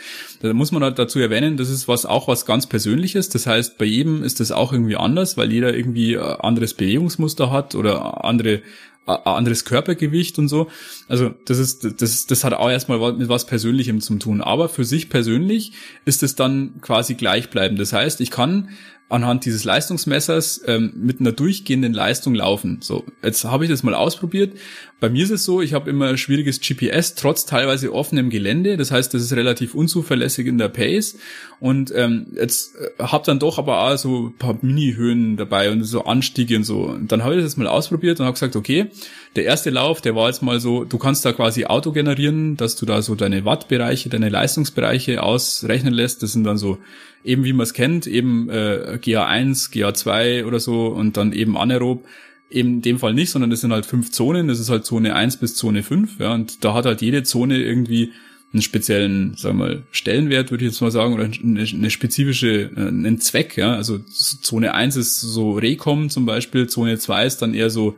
[0.41, 3.29] Da muss man halt dazu erwähnen, das ist was auch was ganz Persönliches.
[3.29, 7.49] Das heißt, bei jedem ist das auch irgendwie anders, weil jeder irgendwie äh, anderes Bewegungsmuster
[7.49, 8.61] hat oder andere
[9.05, 10.67] äh, anderes Körpergewicht und so.
[11.07, 14.41] Also das ist das das hat auch erstmal mit was Persönlichem zu tun.
[14.41, 15.73] Aber für sich persönlich
[16.05, 17.79] ist es dann quasi gleichbleibend.
[17.79, 18.69] Das heißt, ich kann
[19.13, 22.79] anhand dieses Leistungsmessers ähm, mit einer durchgehenden Leistung laufen.
[22.81, 24.57] So, jetzt habe ich das mal ausprobiert.
[24.99, 28.75] Bei mir ist es so, ich habe immer schwieriges GPS, trotz teilweise offenem Gelände.
[28.75, 31.17] Das heißt, das ist relativ unzuverlässig in der Pace.
[31.59, 35.83] Und ähm, jetzt äh, habe dann doch aber auch so ein paar Mini-Höhen dabei und
[35.83, 36.81] so Anstiege und so.
[36.81, 38.87] Und dann habe ich das mal ausprobiert und habe gesagt, okay,
[39.35, 42.75] der erste Lauf, der war jetzt mal so, du kannst da quasi Auto generieren, dass
[42.77, 46.23] du da so deine Wattbereiche, deine Leistungsbereiche ausrechnen lässt.
[46.23, 46.79] Das sind dann so
[47.23, 52.05] eben wie man es kennt, eben äh, GA1, GA2 oder so und dann eben anaerob.
[52.49, 55.15] Eben in dem Fall nicht, sondern das sind halt fünf Zonen, das ist halt Zone
[55.15, 58.11] 1 bis Zone 5, ja, und da hat halt jede Zone irgendwie
[58.53, 62.69] einen speziellen, sagen wir mal, Stellenwert, würde ich jetzt mal sagen, oder eine, eine spezifische,
[62.75, 63.73] äh, einen Zweck, ja.
[63.73, 67.97] Also Zone 1 ist so Recom zum Beispiel, Zone 2 ist dann eher so,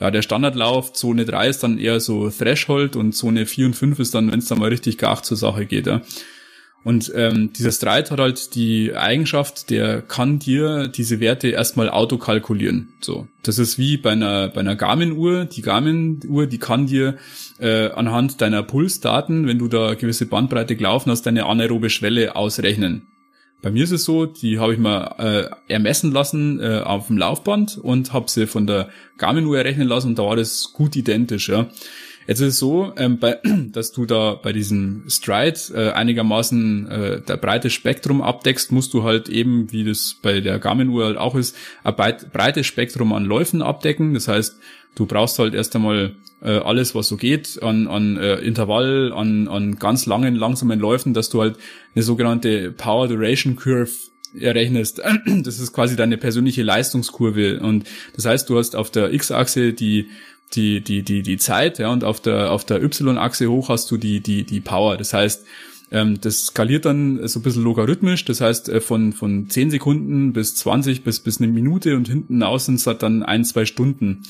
[0.00, 4.00] ja, der Standardlauf, Zone 3 ist dann eher so Threshold und Zone 4 und 5
[4.00, 6.02] ist dann, wenn es dann mal richtig gar zur Sache geht, ja.
[6.84, 12.94] Und ähm, dieser Stride hat halt die Eigenschaft, der kann dir diese Werte erstmal autokalkulieren.
[13.00, 15.44] So, das ist wie bei einer bei einer Garmin-Uhr.
[15.44, 17.16] Die Garmin-Uhr, die kann dir
[17.60, 23.06] äh, anhand deiner Pulsdaten, wenn du da gewisse Bandbreite gelaufen hast, deine anaerobe Schwelle ausrechnen.
[23.62, 25.14] Bei mir ist es so, die habe ich mal
[25.68, 28.88] äh, ermessen lassen äh, auf dem Laufband und habe sie von der
[29.18, 31.48] Garmin-Uhr errechnen lassen und da war das gut identisch.
[31.48, 31.68] Ja.
[32.26, 33.38] Jetzt ist es so, ähm, bei,
[33.72, 39.02] dass du da bei diesem Stride äh, einigermaßen äh, der breite Spektrum abdeckst, musst du
[39.02, 43.24] halt eben, wie das bei der Garmin-Uhr halt auch ist, ein breit- breites Spektrum an
[43.24, 44.14] Läufen abdecken.
[44.14, 44.58] Das heißt,
[44.94, 49.48] du brauchst halt erst einmal äh, alles, was so geht, an, an äh, Intervall, an,
[49.48, 51.56] an ganz langen, langsamen Läufen, dass du halt
[51.94, 53.90] eine sogenannte Power Duration Curve
[54.38, 55.00] errechnest.
[55.26, 57.60] Das ist quasi deine persönliche Leistungskurve.
[57.60, 57.84] Und
[58.14, 60.08] das heißt, du hast auf der X-Achse die
[60.54, 63.96] die, die, die, die Zeit, ja, und auf der, auf der Y-Achse hoch hast du
[63.96, 64.96] die, die, die Power.
[64.96, 65.44] Das heißt,
[65.92, 68.24] ähm, das skaliert dann so ein bisschen logarithmisch.
[68.24, 72.42] Das heißt, äh, von, von 10 Sekunden bis 20 bis, bis eine Minute und hinten
[72.42, 74.22] außen sind es dann ein, zwei Stunden.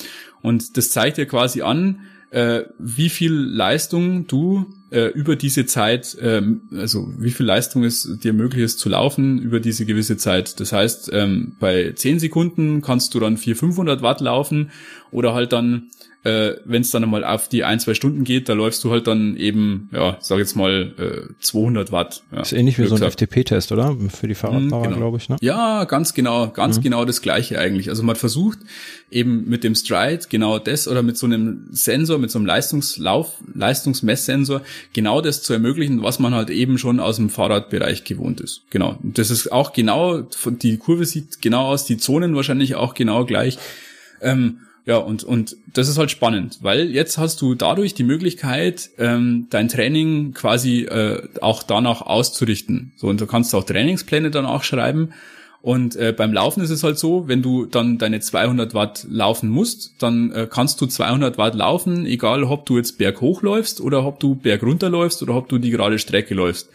[0.43, 2.01] Und das zeigt dir quasi an,
[2.31, 8.19] äh, wie viel Leistung du äh, über diese Zeit, ähm, also wie viel Leistung es
[8.21, 10.59] dir möglich ist zu laufen über diese gewisse Zeit.
[10.59, 14.71] Das heißt, ähm, bei 10 Sekunden kannst du dann 400, 500 Watt laufen
[15.11, 15.91] oder halt dann
[16.25, 19.09] äh, wenn es dann einmal auf die ein, zwei Stunden geht, da läufst du halt
[19.09, 22.23] dann eben, ja, sag jetzt mal, äh, 200 Watt.
[22.31, 23.03] Ja, Ist ähnlich wie so ein.
[23.03, 23.97] FTP-Test, oder?
[24.09, 24.97] Für die Fahrradfahrer, genau.
[24.97, 25.37] glaube ich, ne?
[25.41, 27.89] Ja, ganz genau, ganz genau das gleiche eigentlich.
[27.89, 28.61] Also man versucht
[29.11, 33.35] eben mit dem Stride genau das oder mit so einem Sensor, mit so einem Leistungslauf,
[33.55, 34.63] Leistungsmesssensor
[34.93, 38.63] genau das zu ermöglichen, was man halt eben schon aus dem Fahrradbereich gewohnt ist.
[38.71, 38.97] Genau.
[39.03, 43.25] Und das ist auch genau, die Kurve sieht genau aus, die Zonen wahrscheinlich auch genau
[43.25, 43.59] gleich.
[44.21, 48.91] Ähm, ja, und, und das ist halt spannend, weil jetzt hast du dadurch die Möglichkeit,
[48.99, 52.93] ähm, dein Training quasi äh, auch danach auszurichten.
[52.97, 55.11] So, und du kannst auch Trainingspläne dann auch schreiben.
[55.61, 59.49] Und äh, beim Laufen ist es halt so, wenn du dann deine 200 Watt laufen
[59.49, 64.05] musst, dann äh, kannst du 200 Watt laufen, egal ob du jetzt berghoch läufst oder
[64.05, 66.71] ob du bergunter läufst oder ob du die gerade Strecke läufst.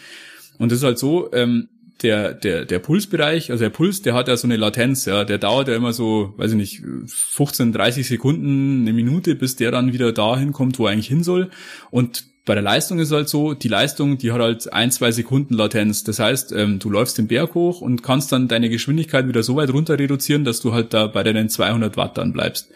[0.57, 1.67] Und das ist halt so, ähm,
[2.03, 5.37] der, der, der Pulsbereich, also der Puls, der hat ja so eine Latenz, ja, der
[5.37, 9.93] dauert ja immer so, weiß ich nicht, 15, 30 Sekunden, eine Minute, bis der dann
[9.93, 11.49] wieder dahin kommt, wo er eigentlich hin soll.
[11.89, 15.53] Und bei der Leistung ist halt so, die Leistung, die hat halt ein, zwei Sekunden
[15.53, 16.05] Latenz.
[16.05, 19.57] Das heißt, ähm, du läufst den Berg hoch und kannst dann deine Geschwindigkeit wieder so
[19.57, 22.71] weit runter reduzieren, dass du halt da bei deinen 200 Watt dann bleibst.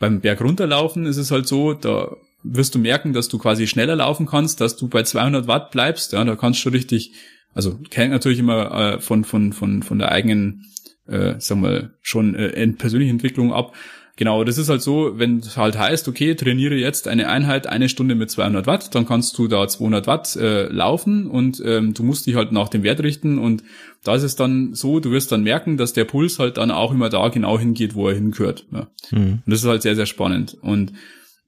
[0.00, 3.96] Beim Berg runterlaufen ist es halt so, da wirst du merken, dass du quasi schneller
[3.96, 6.12] laufen kannst, dass du bei 200 Watt bleibst.
[6.12, 7.12] Ja, da kannst du richtig,
[7.54, 10.66] also kennt natürlich immer äh, von von von von der eigenen,
[11.06, 13.74] äh, sag mal schon äh, persönlichen Entwicklung ab.
[14.16, 17.88] Genau, das ist halt so, wenn es halt heißt, okay, trainiere jetzt eine Einheit eine
[17.88, 22.04] Stunde mit 200 Watt, dann kannst du da 200 Watt äh, laufen und ähm, du
[22.04, 23.64] musst dich halt nach dem Wert richten und
[24.04, 26.92] da ist es dann so, du wirst dann merken, dass der Puls halt dann auch
[26.92, 28.66] immer da genau hingeht, wo er hingehört.
[28.70, 28.86] Ja.
[29.10, 29.42] Mhm.
[29.44, 30.92] Und das ist halt sehr, sehr spannend und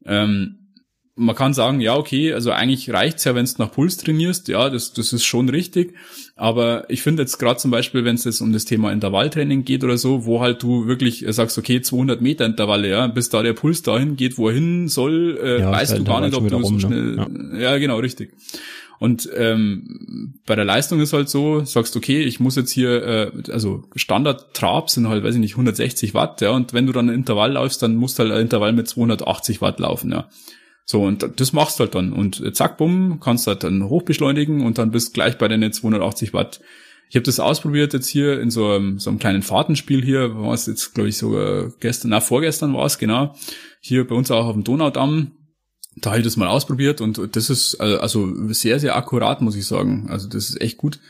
[0.04, 0.65] ähm,
[1.18, 4.68] man kann sagen, ja, okay, also eigentlich reicht's ja, wenn du nach Puls trainierst, ja,
[4.68, 5.94] das, das ist schon richtig.
[6.36, 9.82] Aber ich finde jetzt gerade zum Beispiel, wenn es jetzt um das Thema Intervalltraining geht
[9.82, 13.54] oder so, wo halt du wirklich sagst, okay, 200 Meter Intervalle, ja, bis da der
[13.54, 16.54] Puls dahin geht, wo er hin soll, äh, ja, weißt du gar nicht, ob du
[16.54, 17.28] rum, so schnell, ne?
[17.54, 17.60] ja.
[17.60, 18.32] ja, genau, richtig.
[18.98, 23.30] Und ähm, bei der Leistung ist halt so, sagst okay, ich muss jetzt hier, äh,
[23.50, 27.08] also Standard Trab sind halt, weiß ich nicht, 160 Watt, ja, und wenn du dann
[27.08, 30.28] ein Intervall läufst, dann musst du halt ein Intervall mit 280 Watt laufen, ja.
[30.88, 32.12] So, und das machst du halt dann.
[32.12, 36.60] Und zack, bumm, kannst halt dann hochbeschleunigen und dann bist gleich bei deinen 280 Watt.
[37.08, 40.54] Ich habe das ausprobiert jetzt hier in so einem, so einem kleinen Fahrtenspiel hier, war
[40.54, 43.34] es jetzt, glaube ich, sogar gestern, na, vorgestern war es, genau.
[43.80, 45.32] Hier bei uns auch auf dem Donaudamm.
[45.96, 49.56] Da habe ich das mal ausprobiert und das ist äh, also sehr, sehr akkurat, muss
[49.56, 50.06] ich sagen.
[50.08, 51.00] Also das ist echt gut.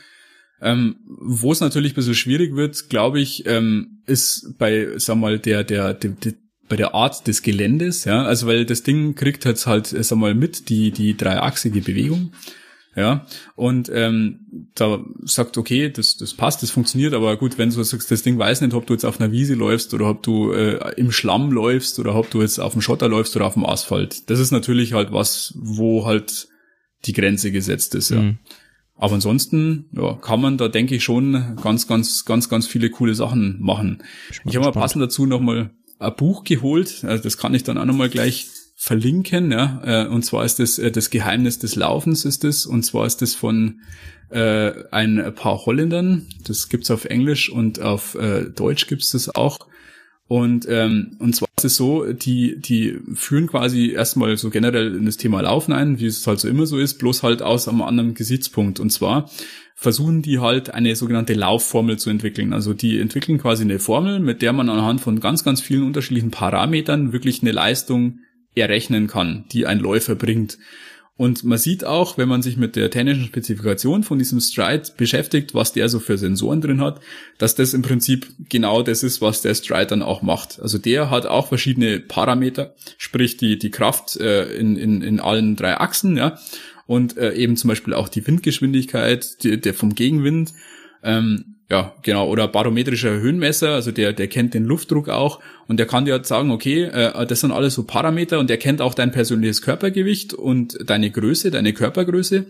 [0.59, 5.37] Ähm, wo es natürlich ein bisschen schwierig wird, glaube ich, ähm, ist bei, sag mal,
[5.37, 6.33] der, der, der
[6.67, 10.35] bei der Art des Geländes, ja, also weil das Ding kriegt jetzt halt, sag mal,
[10.35, 12.31] mit die, die dreiachsige Bewegung,
[12.95, 17.83] ja, und ähm, da sagt, okay, das, das passt, das funktioniert, aber gut, wenn du
[17.83, 20.51] sagst, das Ding weiß nicht, ob du jetzt auf einer Wiese läufst oder ob du
[20.51, 23.67] äh, im Schlamm läufst oder ob du jetzt auf dem Schotter läufst oder auf dem
[23.67, 24.29] Asphalt.
[24.31, 26.47] Das ist natürlich halt was, wo halt
[27.05, 28.19] die Grenze gesetzt ist, ja.
[28.19, 28.39] Mhm.
[28.99, 33.13] Aber ansonsten ja, kann man da, denke ich, schon ganz, ganz, ganz, ganz viele coole
[33.13, 34.03] Sachen machen.
[34.31, 35.69] Ich, ich habe mal passend dazu nochmal
[35.99, 40.23] ein Buch geholt, also das kann ich dann auch nochmal gleich verlinken, ja, äh, und
[40.23, 43.81] zwar ist das äh, das Geheimnis des Laufens ist es, und zwar ist das von
[44.29, 49.67] äh, ein paar Holländern, das gibt's auf Englisch und auf äh, Deutsch gibt's das auch.
[50.27, 55.05] Und, ähm, und zwar ist es so, die, die führen quasi erstmal so generell in
[55.05, 57.81] das Thema Laufen ein, wie es halt so immer so ist, bloß halt aus einem
[57.81, 58.81] anderen Gesichtspunkt.
[58.81, 59.29] Und zwar
[59.79, 62.51] versuchen die halt eine sogenannte Laufformel zu entwickeln.
[62.51, 66.31] Also die entwickeln quasi eine Formel, mit der man anhand von ganz, ganz vielen unterschiedlichen
[66.31, 68.19] Parametern wirklich eine Leistung
[68.55, 70.57] errechnen kann, die ein Läufer bringt.
[71.15, 75.53] Und man sieht auch, wenn man sich mit der technischen Spezifikation von diesem Stride beschäftigt,
[75.53, 76.99] was der so für Sensoren drin hat,
[77.37, 80.59] dass das im Prinzip genau das ist, was der Stride dann auch macht.
[80.59, 85.55] Also der hat auch verschiedene Parameter, sprich die, die Kraft äh, in, in, in allen
[85.55, 86.39] drei Achsen, ja
[86.87, 90.53] und äh, eben zum Beispiel auch die Windgeschwindigkeit, die, der vom Gegenwind.
[91.03, 95.85] Ähm, ja, genau, oder barometrischer Höhenmesser, also der, der kennt den Luftdruck auch und der
[95.85, 98.93] kann dir halt sagen, okay, äh, das sind alles so Parameter und der kennt auch
[98.93, 102.45] dein persönliches Körpergewicht und deine Größe, deine Körpergröße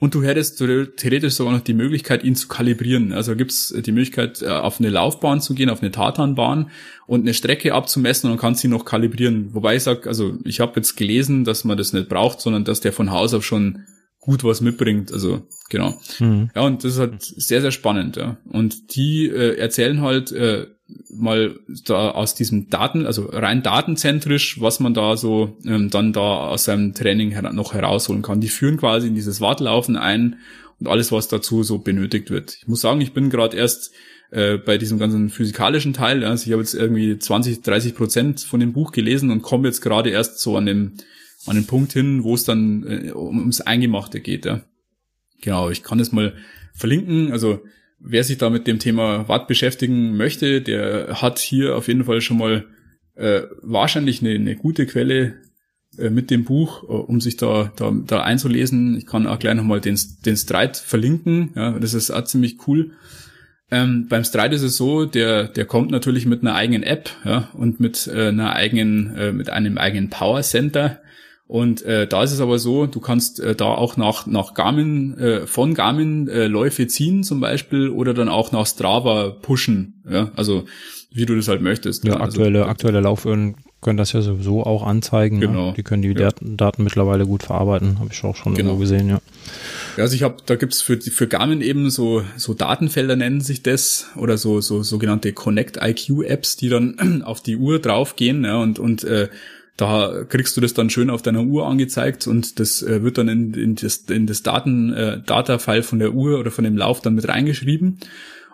[0.00, 3.12] und du hättest theoretisch sogar noch die Möglichkeit, ihn zu kalibrieren.
[3.12, 6.70] Also gibt es die Möglichkeit, äh, auf eine Laufbahn zu gehen, auf eine Tatanbahn
[7.06, 9.54] und eine Strecke abzumessen und dann kannst du ihn noch kalibrieren.
[9.54, 12.80] Wobei ich sage, also ich habe jetzt gelesen, dass man das nicht braucht, sondern dass
[12.80, 13.84] der von Haus auf schon
[14.20, 15.12] gut was mitbringt.
[15.12, 15.98] Also genau.
[16.20, 16.50] Mhm.
[16.54, 18.16] Ja, und das ist halt sehr, sehr spannend.
[18.16, 18.36] Ja.
[18.44, 20.66] Und die äh, erzählen halt äh,
[21.10, 26.48] mal da aus diesem Daten, also rein datenzentrisch, was man da so ähm, dann da
[26.48, 28.40] aus seinem Training her noch herausholen kann.
[28.40, 30.36] Die führen quasi in dieses Wartlaufen ein
[30.78, 32.56] und alles, was dazu so benötigt wird.
[32.60, 33.92] Ich muss sagen, ich bin gerade erst
[34.30, 38.60] äh, bei diesem ganzen physikalischen Teil, also ich habe jetzt irgendwie 20, 30 Prozent von
[38.60, 40.92] dem Buch gelesen und komme jetzt gerade erst so an dem
[41.46, 44.44] an den Punkt hin, wo es dann äh, ums Eingemachte geht.
[44.44, 44.60] Ja.
[45.40, 46.34] Genau, ich kann es mal
[46.74, 47.32] verlinken.
[47.32, 47.62] Also
[48.00, 52.20] wer sich da mit dem Thema Watt beschäftigen möchte, der hat hier auf jeden Fall
[52.20, 52.64] schon mal
[53.14, 55.34] äh, wahrscheinlich eine, eine gute Quelle
[55.98, 58.96] äh, mit dem Buch, äh, um sich da, da, da einzulesen.
[58.96, 61.50] Ich kann auch gleich nochmal den, den Streit verlinken.
[61.56, 62.92] Ja, das ist auch ziemlich cool.
[63.70, 67.50] Ähm, beim Stride ist es so, der, der kommt natürlich mit einer eigenen App ja,
[67.52, 71.00] und mit äh, einer eigenen, äh, mit einem eigenen Power Center.
[71.48, 75.16] Und äh, da ist es aber so, du kannst äh, da auch nach, nach Garmin,
[75.18, 80.02] äh, von Garmin äh, Läufe ziehen zum Beispiel oder dann auch nach Strava pushen.
[80.08, 80.30] Ja?
[80.36, 80.66] Also
[81.10, 82.04] wie du das halt möchtest.
[82.04, 85.40] Ja, also, aktuelle, aktuelle Laufuhren können das ja sowieso auch anzeigen.
[85.40, 85.68] Genau.
[85.68, 85.72] Ja?
[85.72, 86.14] Die können die ja.
[86.14, 88.76] Daten, Daten mittlerweile gut verarbeiten, habe ich auch schon genau.
[88.76, 89.20] gesehen, ja.
[89.96, 93.62] Ja, also ich habe, da gibt's für für Garmin eben so so Datenfelder nennen sich
[93.62, 98.58] das oder so so sogenannte Connect IQ Apps, die dann auf die Uhr draufgehen ja,
[98.58, 99.28] und und äh,
[99.78, 103.28] da kriegst du das dann schön auf deiner Uhr angezeigt und das äh, wird dann
[103.28, 107.00] in, in das, in das Daten, äh, Data-File von der Uhr oder von dem Lauf
[107.00, 108.00] dann mit reingeschrieben.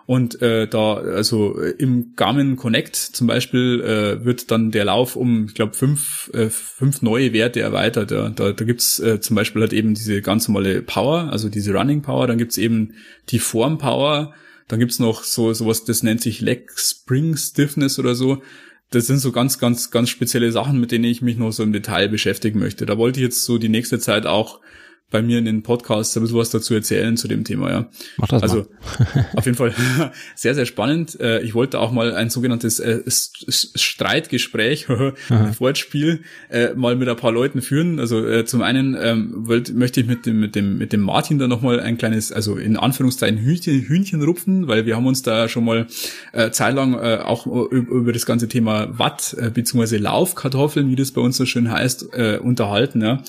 [0.05, 5.15] Und äh, da, also äh, im Garmin Connect zum Beispiel, äh, wird dann der Lauf
[5.15, 8.11] um, ich glaube, fünf, äh, fünf neue Werte erweitert.
[8.11, 8.29] Ja.
[8.29, 12.03] Da, da gibt's äh, zum Beispiel halt eben diese ganz normale Power, also diese Running
[12.03, 12.93] Power, dann gibt's eben
[13.29, 14.35] die Form Power,
[14.67, 18.43] dann gibt's noch so sowas, das nennt sich Leg Spring Stiffness oder so.
[18.91, 21.73] Das sind so ganz, ganz, ganz spezielle Sachen, mit denen ich mich noch so im
[21.73, 22.85] Detail beschäftigen möchte.
[22.85, 24.61] Da wollte ich jetzt so die nächste Zeit auch
[25.11, 27.89] bei mir in den Podcasts ein bisschen was dazu erzählen zu dem Thema, ja.
[28.17, 29.25] Mach das also mal.
[29.35, 29.73] auf jeden Fall
[30.35, 31.19] sehr, sehr spannend.
[31.19, 34.89] Äh, Ich wollte auch mal ein sogenanntes äh, Streitgespräch,
[35.59, 37.99] Wortspiel, äh, mal mit ein paar Leuten führen.
[37.99, 41.47] Also zum einen ähm, wollt, möchte ich mit dem, mit dem, mit dem Martin da
[41.47, 45.65] nochmal ein kleines, also in Anführungszeichen Hühnchen, Hühnchen rupfen, weil wir haben uns da schon
[45.65, 45.87] mal
[46.33, 51.21] äh, zeitlang äh, auch über, das ganze Thema Watt äh, beziehungsweise Laufkartoffeln, wie das bei
[51.21, 53.23] uns so schön heißt, äh, unterhalten, ja.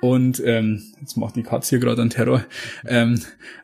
[0.00, 2.44] Und ähm, jetzt macht die Katze hier gerade einen Terror.
[2.86, 3.20] Ähm,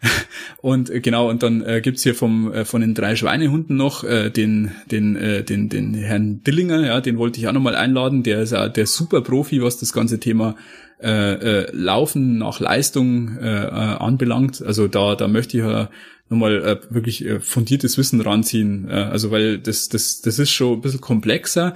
[0.62, 4.04] und äh, genau, und dann äh, gibt's hier vom äh, von den drei Schweinehunden noch
[4.04, 8.22] äh, den den äh, den den Herrn Dillinger, ja, den wollte ich auch nochmal einladen.
[8.22, 10.56] Der ist ja der super Profi, was das ganze Thema
[11.02, 14.62] äh, äh, Laufen nach Leistung äh, äh, anbelangt.
[14.62, 15.90] Also da da möchte ich ja
[16.30, 18.88] nochmal äh, wirklich äh, fundiertes Wissen ranziehen.
[18.88, 21.74] Äh, also weil das das das ist schon ein bisschen komplexer.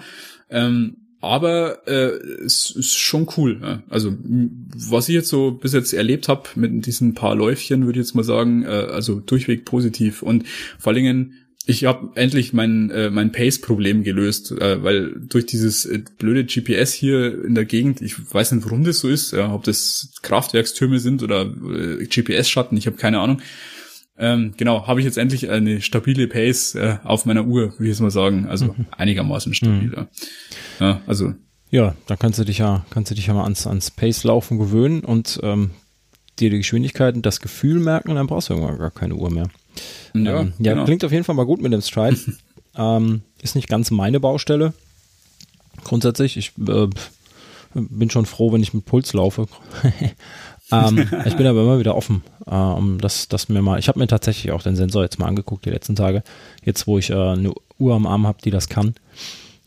[0.48, 2.12] Ähm, aber äh,
[2.44, 3.60] es ist schon cool.
[3.62, 3.82] Ja.
[3.88, 8.06] Also was ich jetzt so bis jetzt erlebt habe mit diesen paar Läufchen, würde ich
[8.06, 10.44] jetzt mal sagen, äh, also durchweg positiv und
[10.78, 11.34] vor allen Dingen
[11.66, 16.92] ich habe endlich mein äh, mein Pace-Problem gelöst, äh, weil durch dieses äh, blöde GPS
[16.92, 20.98] hier in der Gegend, ich weiß nicht, warum das so ist, ja, ob das Kraftwerkstürme
[20.98, 23.40] sind oder äh, GPS-Schatten, ich habe keine Ahnung.
[24.16, 27.88] Ähm, genau, habe ich jetzt endlich eine stabile Pace äh, auf meiner Uhr, würde ich
[27.88, 28.46] jetzt mal sagen.
[28.46, 29.92] Also einigermaßen stabil.
[29.94, 30.06] Ja.
[30.78, 31.34] ja, also
[31.70, 35.00] Ja, da kannst du dich ja, kannst du dich ja mal ans, ans Pace-Laufen gewöhnen
[35.00, 35.70] und ähm,
[36.38, 39.48] dir die Geschwindigkeiten, das Gefühl merken, dann brauchst du irgendwann gar keine Uhr mehr.
[40.14, 40.84] ja, ähm, ja genau.
[40.84, 42.18] klingt auf jeden Fall mal gut mit dem Stride.
[42.76, 44.74] ähm, ist nicht ganz meine Baustelle.
[45.82, 46.88] Grundsätzlich, ich äh,
[47.74, 49.46] bin schon froh, wenn ich mit Puls laufe.
[50.72, 53.78] ähm, ich bin aber immer wieder offen, äh, um das, das mir mal.
[53.78, 56.22] Ich habe mir tatsächlich auch den Sensor jetzt mal angeguckt die letzten Tage.
[56.64, 58.94] Jetzt, wo ich äh, eine Uhr am Arm habe, die das kann,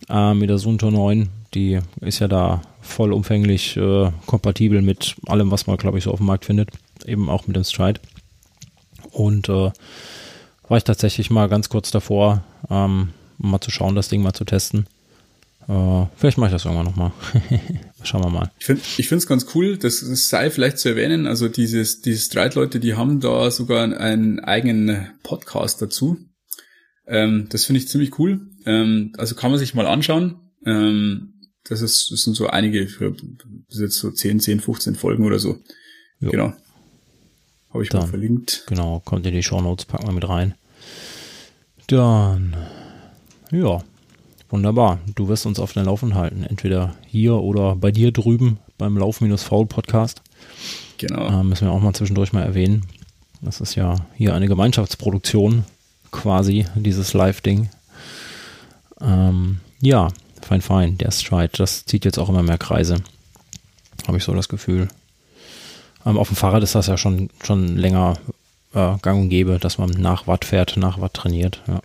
[0.09, 5.67] äh, mit der Sunto 9, die ist ja da vollumfänglich äh, kompatibel mit allem, was
[5.67, 6.69] man, glaube ich, so auf dem Markt findet.
[7.05, 7.99] Eben auch mit dem Stride.
[9.11, 9.71] Und äh,
[10.67, 13.09] war ich tatsächlich mal ganz kurz davor, ähm,
[13.39, 14.87] um mal zu schauen, das Ding mal zu testen.
[15.67, 17.11] Äh, vielleicht mache ich das irgendwann nochmal.
[18.03, 18.51] Schauen wir mal.
[18.59, 22.15] Ich finde ich finde es ganz cool, das sei vielleicht zu erwähnen, also dieses, die
[22.15, 26.17] Streit-Leute, die haben da sogar einen eigenen Podcast dazu.
[27.07, 28.41] Ähm, das finde ich ziemlich cool.
[28.65, 30.51] Ähm, also kann man sich mal anschauen.
[30.65, 31.33] Ähm,
[31.63, 35.39] das, ist, das sind so einige, für, bis jetzt so 10, 10, 15 Folgen oder
[35.39, 35.57] so.
[36.19, 36.31] Jo.
[36.31, 36.53] Genau.
[37.71, 38.09] Habe ich mal Dann.
[38.09, 38.63] verlinkt.
[38.67, 40.53] Genau, kommt in die Show Notes, packen wir mit rein.
[41.87, 42.55] Dann,
[43.51, 43.81] ja,
[44.49, 44.99] wunderbar.
[45.15, 50.21] Du wirst uns auf den Laufen halten, entweder hier oder bei dir drüben beim Lauf-Faul-Podcast.
[50.97, 51.27] Genau.
[51.27, 52.83] Äh, müssen wir auch mal zwischendurch mal erwähnen.
[53.41, 55.63] Das ist ja hier eine Gemeinschaftsproduktion,
[56.11, 57.69] quasi, dieses Live-Ding.
[59.01, 60.09] Ähm, ja,
[60.41, 60.97] fein, fein.
[60.97, 62.97] Der Stride, das zieht jetzt auch immer mehr Kreise.
[64.07, 64.87] Habe ich so das Gefühl.
[66.05, 68.15] Ähm, auf dem Fahrrad ist das ja schon, schon länger
[68.73, 71.61] äh, gang und gäbe, dass man nach Watt fährt, nach Watt trainiert.
[71.67, 71.81] Ja.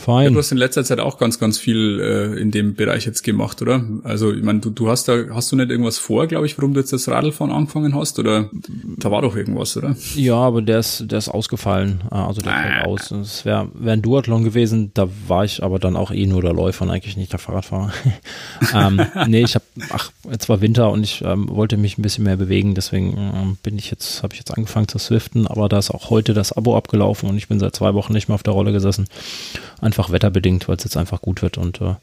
[0.00, 0.32] Ja, Fein.
[0.32, 3.60] du hast in letzter Zeit auch ganz, ganz viel äh, in dem Bereich jetzt gemacht,
[3.62, 3.84] oder?
[4.04, 6.74] Also, ich meine, du, du hast da, hast du nicht irgendwas vor, glaube ich, warum
[6.74, 8.18] du jetzt das Radlfahren angefangen hast?
[8.18, 8.50] Oder
[8.98, 9.94] da war doch irgendwas, oder?
[10.14, 12.02] Ja, aber der ist, der ist ausgefallen.
[12.10, 12.62] Äh, Also der Ah.
[12.62, 13.10] fällt aus.
[13.10, 16.52] Es wäre wär ein Duathlon gewesen, da war ich aber dann auch eh nur der
[16.52, 17.92] Läufer und eigentlich nicht der Fahrradfahrer.
[18.74, 22.24] ähm, nee, ich habe, ach, jetzt war Winter und ich ähm, wollte mich ein bisschen
[22.24, 25.78] mehr bewegen, deswegen ähm, bin ich jetzt, habe ich jetzt angefangen zu swiften, aber da
[25.78, 28.42] ist auch heute das Abo abgelaufen und ich bin seit zwei Wochen nicht mehr auf
[28.42, 29.06] der Rolle gesessen.
[29.90, 31.94] Einfach wetterbedingt, weil es jetzt einfach gut wird und äh,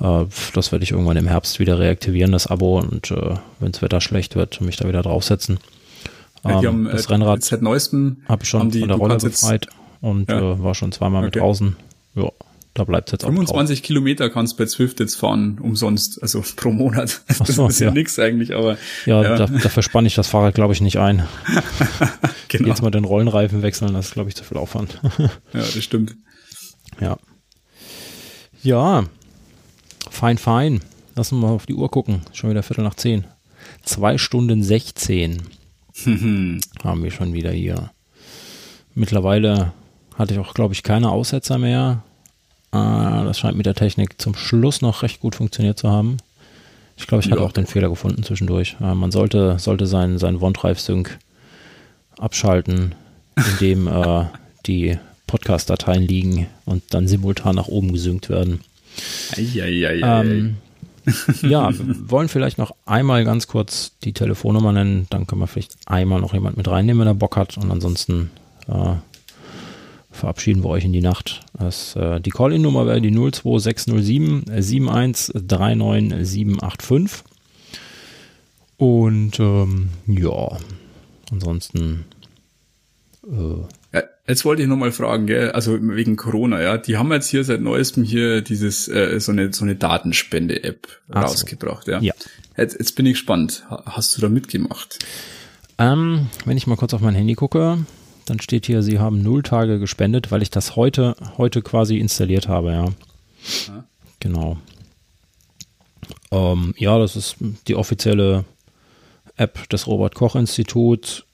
[0.00, 3.82] äh, das werde ich irgendwann im Herbst wieder reaktivieren, das Abo und äh, wenn das
[3.82, 5.58] Wetter schlecht wird, mich da wieder draufsetzen.
[6.44, 8.96] Ja, die Ähm, haben, das äh, Rennrad seit neuestem habe ich schon die, von der
[8.96, 9.66] du Rolle befreit
[10.00, 10.38] und Ja.
[10.52, 11.40] äh, war schon zweimal mit Okay.
[11.40, 11.74] draußen.
[12.14, 12.30] Ja,
[12.74, 13.34] da bleibt jetzt auch drauf.
[13.38, 17.22] 25 Kilometer kannst bei Zwift jetzt fahren, umsonst, also pro Monat.
[17.26, 17.92] Das so, ist ja, ja.
[17.92, 19.36] nix eigentlich, aber Ja, ja.
[19.36, 21.24] Da, dafür spanne ich das Fahrrad, glaube ich, nicht ein.
[22.48, 22.68] genau.
[22.68, 25.00] Jetzt mal den Rollenreifen wechseln, das ist, glaube ich, zu viel Aufwand.
[25.18, 26.14] Ja, das stimmt.
[27.00, 27.16] Ja.
[28.62, 29.04] Ja,
[30.10, 30.80] fein, fein.
[31.16, 32.22] Lass uns mal auf die Uhr gucken.
[32.32, 33.24] Schon wieder Viertel nach zehn.
[33.82, 35.42] Zwei Stunden 16
[36.84, 37.90] haben wir schon wieder hier.
[38.94, 39.72] Mittlerweile
[40.16, 42.02] hatte ich auch, glaube ich, keine Aussetzer mehr.
[42.72, 46.18] Äh, das scheint mit der Technik zum Schluss noch recht gut funktioniert zu haben.
[46.96, 47.38] Ich glaube, ich Ja.
[47.38, 48.76] auch den Fehler gefunden zwischendurch.
[48.80, 51.18] Äh, man sollte, sollte seinen, seinen OneDrive-Sync
[52.18, 52.94] abschalten,
[53.36, 54.26] indem äh,
[54.66, 54.98] die
[55.30, 58.62] Podcast-Dateien liegen und dann simultan nach oben gesynkt werden.
[59.36, 60.00] Eieieiei.
[60.02, 60.56] Ähm,
[61.42, 65.76] ja, wir wollen vielleicht noch einmal ganz kurz die Telefonnummer nennen, dann können wir vielleicht
[65.86, 68.32] einmal noch jemand mit reinnehmen, wenn er Bock hat und ansonsten
[68.66, 68.94] äh,
[70.10, 71.42] verabschieden wir euch in die Nacht.
[71.56, 77.22] Das, äh, die Call-In-Nummer wäre die 02607 7139785
[78.78, 80.58] und ähm, ja,
[81.30, 82.04] ansonsten
[83.24, 83.62] äh,
[84.30, 85.50] jetzt wollte ich nochmal fragen, gell?
[85.50, 89.52] also wegen Corona, ja, die haben jetzt hier seit neuestem hier dieses äh, so eine
[89.52, 91.92] so eine Datenspende-App rausgebracht, so.
[91.92, 92.00] ja.
[92.00, 92.14] ja.
[92.56, 93.64] Jetzt, jetzt bin ich gespannt.
[93.86, 94.98] Hast du da mitgemacht?
[95.78, 97.78] Ähm, wenn ich mal kurz auf mein Handy gucke,
[98.26, 102.48] dann steht hier, sie haben null Tage gespendet, weil ich das heute heute quasi installiert
[102.48, 102.84] habe, ja.
[102.84, 103.84] ja.
[104.20, 104.58] Genau.
[106.30, 107.36] Ähm, ja, das ist
[107.66, 108.44] die offizielle
[109.36, 111.24] App des Robert Koch Instituts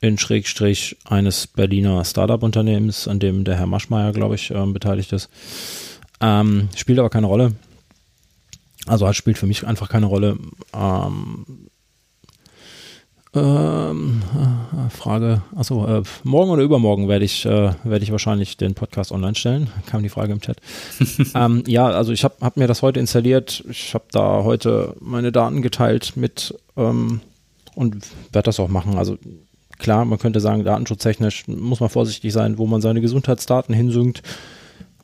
[0.00, 5.28] in Schrägstrich eines Berliner Startup-Unternehmens, an dem der Herr Maschmeyer, glaube ich, ähm, beteiligt ist.
[6.20, 7.52] Ähm, spielt aber keine Rolle.
[8.86, 10.38] Also halt spielt für mich einfach keine Rolle.
[10.72, 11.68] Ähm,
[13.34, 18.74] ähm, äh, Frage, achso, äh, morgen oder übermorgen werde ich, äh, werde ich wahrscheinlich den
[18.74, 19.68] Podcast online stellen.
[19.86, 20.58] Kam die Frage im Chat.
[21.34, 23.64] ähm, ja, also ich habe hab mir das heute installiert.
[23.68, 27.20] Ich habe da heute meine Daten geteilt mit ähm,
[27.74, 28.96] und werde das auch machen.
[28.96, 29.18] Also
[29.78, 34.22] Klar, man könnte sagen, datenschutztechnisch muss man vorsichtig sein, wo man seine Gesundheitsdaten hinsynkt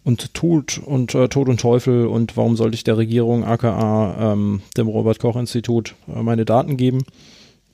[0.03, 4.63] und tut und äh, Tod und Teufel und warum sollte ich der Regierung, aka ähm,
[4.77, 7.05] dem Robert Koch Institut, äh, meine Daten geben.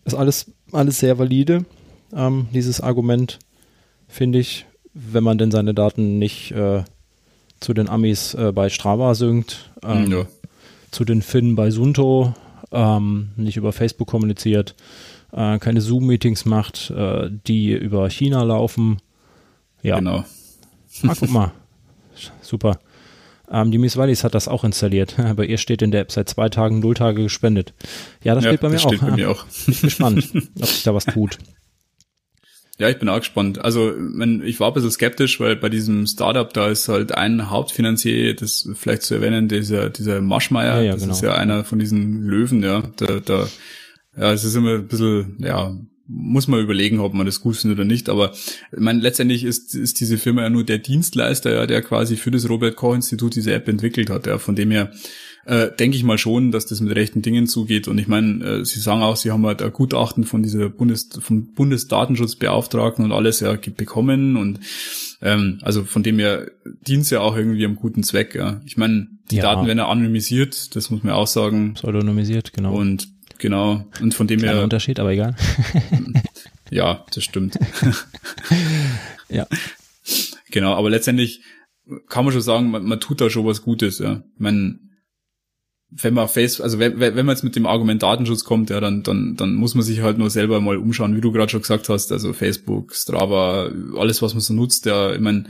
[0.05, 1.65] Ist alles, alles sehr valide,
[2.15, 3.39] ähm, dieses Argument,
[4.09, 6.85] finde ich, wenn man denn seine Daten nicht äh,
[7.61, 10.27] zu den Amis äh, bei Strava synkt, ähm, ja.
[10.91, 12.35] zu den Finnen bei Sunto,
[12.73, 14.75] ähm, nicht über Facebook kommuniziert
[15.33, 18.99] äh, keine Zoom-Meetings macht, äh, die über China laufen.
[19.83, 19.99] Ja.
[19.99, 20.25] Genau.
[21.07, 21.53] Ah, guck mal.
[22.43, 22.79] Super.
[23.51, 25.17] Ähm, die Miss Wallis hat das auch installiert.
[25.37, 27.75] Bei ihr steht in der App seit zwei Tagen null Tage gespendet.
[28.23, 28.93] Ja, das ja, steht bei mir das auch.
[28.93, 29.45] Steht bei mir auch.
[29.45, 31.39] Bin ich gespannt, ob sich da was tut.
[32.79, 33.63] Ja, ich bin auch gespannt.
[33.63, 37.51] Also, wenn, ich war ein bisschen skeptisch, weil bei diesem Startup, da ist halt ein
[37.51, 41.13] Hauptfinanzier, das vielleicht zu erwähnen, dieser, dieser Maschmeier, ja, ja, das genau.
[41.13, 43.47] ist ja einer von diesen Löwen, ja, da, da
[44.17, 45.77] ja, es ist immer ein bisschen, ja,
[46.13, 48.09] muss man überlegen, ob man das gut findet oder nicht.
[48.09, 52.17] Aber ich meine, letztendlich ist, ist diese Firma ja nur der Dienstleister, ja, der quasi
[52.17, 54.27] für das Robert Koch Institut diese App entwickelt hat.
[54.27, 54.91] Ja, von dem her
[55.47, 57.87] äh, denke ich mal schon, dass das mit rechten Dingen zugeht.
[57.87, 61.11] Und ich meine, äh, Sie sagen auch, Sie haben halt ein Gutachten von dieser Bundes,
[61.21, 64.37] vom Bundesdatenschutzbeauftragten und alles ja bekommen.
[64.37, 64.61] Und
[65.23, 66.51] ähm, also von dem her
[66.87, 68.35] dient es ja auch irgendwie am guten Zweck.
[68.35, 68.61] Ja.
[68.67, 69.43] Ich meine, die ja.
[69.43, 71.75] Daten werden ja anonymisiert, das muss man auch sagen.
[71.75, 72.75] Pseudonymisiert, genau.
[72.75, 73.09] Und
[73.41, 73.87] Genau.
[74.01, 74.63] Und von dem her.
[74.63, 75.35] Unterschied, aber egal.
[76.71, 77.59] ja, das stimmt.
[79.29, 79.47] ja.
[80.51, 81.43] Genau, aber letztendlich
[82.09, 84.23] kann man schon sagen, man, man tut da schon was Gutes, ja.
[84.37, 84.91] Man,
[85.91, 89.03] wenn man face, also wenn, wenn man jetzt mit dem Argument Datenschutz kommt, ja, dann,
[89.03, 91.89] dann, dann muss man sich halt nur selber mal umschauen, wie du gerade schon gesagt
[91.89, 95.45] hast, also Facebook, Strava, alles, was man so nutzt, ja, ich meine,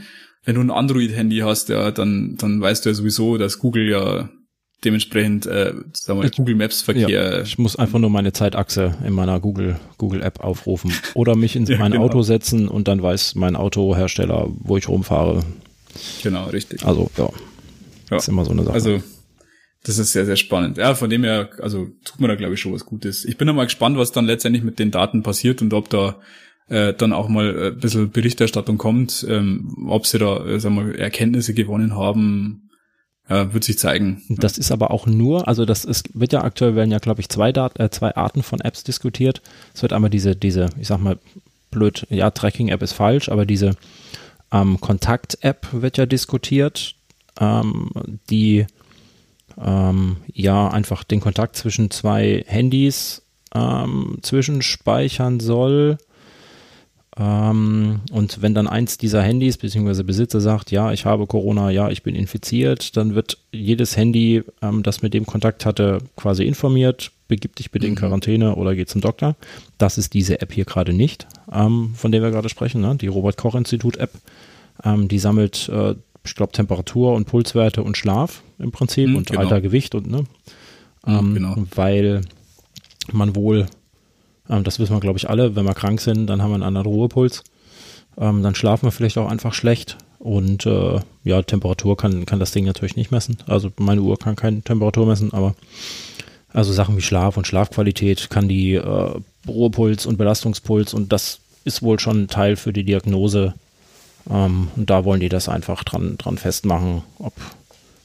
[0.45, 4.29] wenn du ein Android-Handy hast, ja, dann, dann weißt du ja sowieso, dass Google ja
[4.83, 7.09] dementsprechend, äh, sagen wir, Google Maps Verkehr.
[7.09, 11.55] Ja, ich muss einfach nur meine Zeitachse in meiner Google, Google App aufrufen oder mich
[11.55, 12.05] in ja, mein genau.
[12.05, 15.43] Auto setzen und dann weiß mein Autohersteller, wo ich rumfahre.
[16.23, 16.85] Genau, richtig.
[16.85, 17.29] Also, ja.
[18.09, 18.17] ja.
[18.17, 18.73] ist immer so eine Sache.
[18.73, 19.03] Also,
[19.83, 20.77] das ist sehr, sehr spannend.
[20.77, 23.25] Ja, von dem her, also tut man da, glaube ich, schon was Gutes.
[23.25, 26.17] Ich bin noch mal gespannt, was dann letztendlich mit den Daten passiert und ob da
[26.69, 30.75] äh, dann auch mal äh, ein bisschen Berichterstattung kommt, ähm, ob sie da, äh, sagen
[30.75, 32.69] wir, Erkenntnisse gewonnen haben,
[33.29, 34.23] ja, wird sich zeigen.
[34.29, 37.29] Das ist aber auch nur, also das ist, wird ja aktuell werden ja, glaube ich,
[37.29, 39.41] zwei, Dat äh, zwei Arten von Apps diskutiert.
[39.73, 41.17] Es wird einmal diese, diese, ich sag mal,
[41.69, 43.75] blöd, ja, Tracking-App ist falsch, aber diese
[44.51, 46.95] ähm, Kontakt-App wird ja diskutiert,
[47.39, 47.89] ähm,
[48.29, 48.65] die
[49.57, 55.97] ähm, ja einfach den Kontakt zwischen zwei Handys ähm, zwischenspeichern soll
[57.17, 60.03] ähm, und wenn dann eins dieser Handys bzw.
[60.03, 64.81] Besitzer sagt, ja, ich habe Corona, ja, ich bin infiziert, dann wird jedes Handy, ähm,
[64.81, 67.97] das mit dem Kontakt hatte, quasi informiert, begib dich bitte in mhm.
[67.97, 69.35] Quarantäne oder geh zum Doktor.
[69.77, 72.95] Das ist diese App hier gerade nicht, ähm, von der wir gerade sprechen, ne?
[72.95, 74.11] die Robert-Koch-Institut-App.
[74.85, 79.27] Ähm, die sammelt, äh, ich glaube, Temperatur und Pulswerte und Schlaf im Prinzip mhm, und
[79.27, 79.41] genau.
[79.41, 80.23] Alter, Gewicht und, ne?
[81.05, 81.55] Mhm, genau.
[81.75, 82.21] Weil
[83.11, 83.67] man wohl
[84.49, 85.55] ähm, das wissen wir, glaube ich, alle.
[85.55, 87.43] Wenn wir krank sind, dann haben wir einen anderen Ruhepuls.
[88.17, 89.97] Ähm, dann schlafen wir vielleicht auch einfach schlecht.
[90.19, 93.37] Und äh, ja, Temperatur kann, kann das Ding natürlich nicht messen.
[93.47, 95.55] Also meine Uhr kann keine Temperatur messen, aber
[96.53, 99.11] also Sachen wie Schlaf und Schlafqualität kann die äh,
[99.47, 103.53] Ruhepuls und Belastungspuls und das ist wohl schon ein Teil für die Diagnose
[104.29, 107.33] Ähm, und da wollen die das einfach dran, dran festmachen, ob,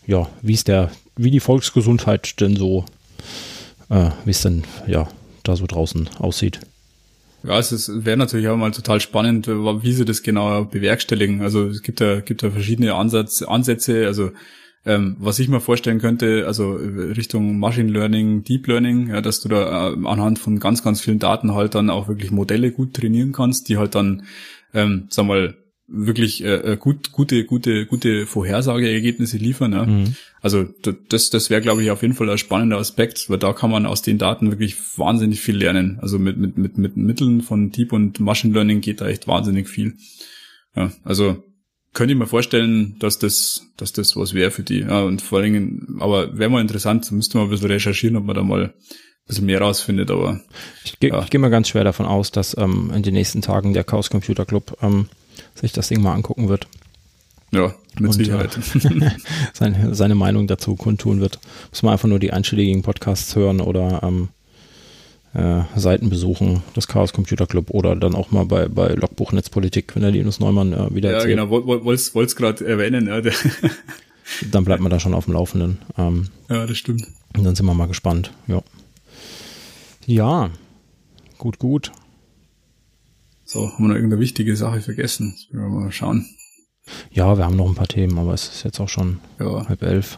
[0.06, 2.84] ja, wie es der, wie die Volksgesundheit denn so,
[3.90, 5.08] äh, wie es denn, ja,
[5.48, 6.60] da so draußen aussieht.
[7.42, 11.42] Ja, es wäre natürlich auch mal total spannend, wie sie das genau bewerkstelligen.
[11.42, 14.06] Also es gibt ja, gibt ja verschiedene Ansatz, Ansätze.
[14.06, 14.32] Also
[14.84, 19.48] ähm, was ich mir vorstellen könnte, also Richtung Machine Learning, Deep Learning, ja, dass du
[19.48, 23.32] da äh, anhand von ganz, ganz vielen Daten halt dann auch wirklich Modelle gut trainieren
[23.32, 24.22] kannst, die halt dann,
[24.74, 25.56] ähm, sag mal,
[25.88, 29.72] wirklich äh, äh, gut, gute, gute, gute Vorhersageergebnisse liefern.
[29.72, 29.86] Ja.
[29.86, 30.16] Mhm.
[30.40, 30.64] Also
[31.08, 33.86] das, das wäre, glaube ich, auf jeden Fall ein spannender Aspekt, weil da kann man
[33.86, 35.98] aus den Daten wirklich wahnsinnig viel lernen.
[36.00, 39.68] Also mit, mit, mit, mit Mitteln von Deep und Machine Learning geht da echt wahnsinnig
[39.68, 39.94] viel.
[40.74, 41.42] Ja, also
[41.94, 44.80] könnte ich mir vorstellen, dass das, dass das was wäre für die.
[44.80, 48.24] Ja, und vor allen Dingen, aber wäre mal interessant, müsste man ein bisschen recherchieren, ob
[48.24, 48.72] man da mal ein
[49.26, 50.40] bisschen mehr rausfindet, aber.
[50.84, 51.22] Ich, ge ja.
[51.22, 54.10] ich gehe mal ganz schwer davon aus, dass ähm, in den nächsten Tagen der Chaos
[54.10, 55.08] Computer Club ähm,
[55.54, 56.66] sich das Ding mal angucken wird.
[57.52, 58.56] Ja, mit und, Sicherheit.
[58.56, 59.10] Äh,
[59.52, 61.38] seine, seine Meinung dazu kundtun wird.
[61.70, 64.28] Muss man einfach nur die einschlägigen Podcasts hören oder ähm,
[65.34, 69.94] äh, Seiten besuchen, das Chaos Computer Club oder dann auch mal bei, bei Logbuch Netzpolitik,
[69.94, 71.36] wenn der Linus Neumann äh, wieder Ja, erzählt.
[71.36, 73.06] genau, wollt's, wollt's gerade erwähnen.
[73.06, 73.20] Ja,
[74.50, 75.78] dann bleibt man da schon auf dem Laufenden.
[75.98, 77.06] Ähm, ja, das stimmt.
[77.36, 78.32] Und dann sind wir mal gespannt.
[78.46, 78.62] Ja.
[80.06, 80.50] Ja,
[81.38, 81.92] gut, gut.
[83.48, 85.34] So, haben wir noch irgendeine wichtige Sache vergessen?
[85.36, 86.26] Jetzt wir mal schauen.
[87.12, 89.68] Ja, wir haben noch ein paar Themen, aber es ist jetzt auch schon ja.
[89.68, 90.16] halb elf.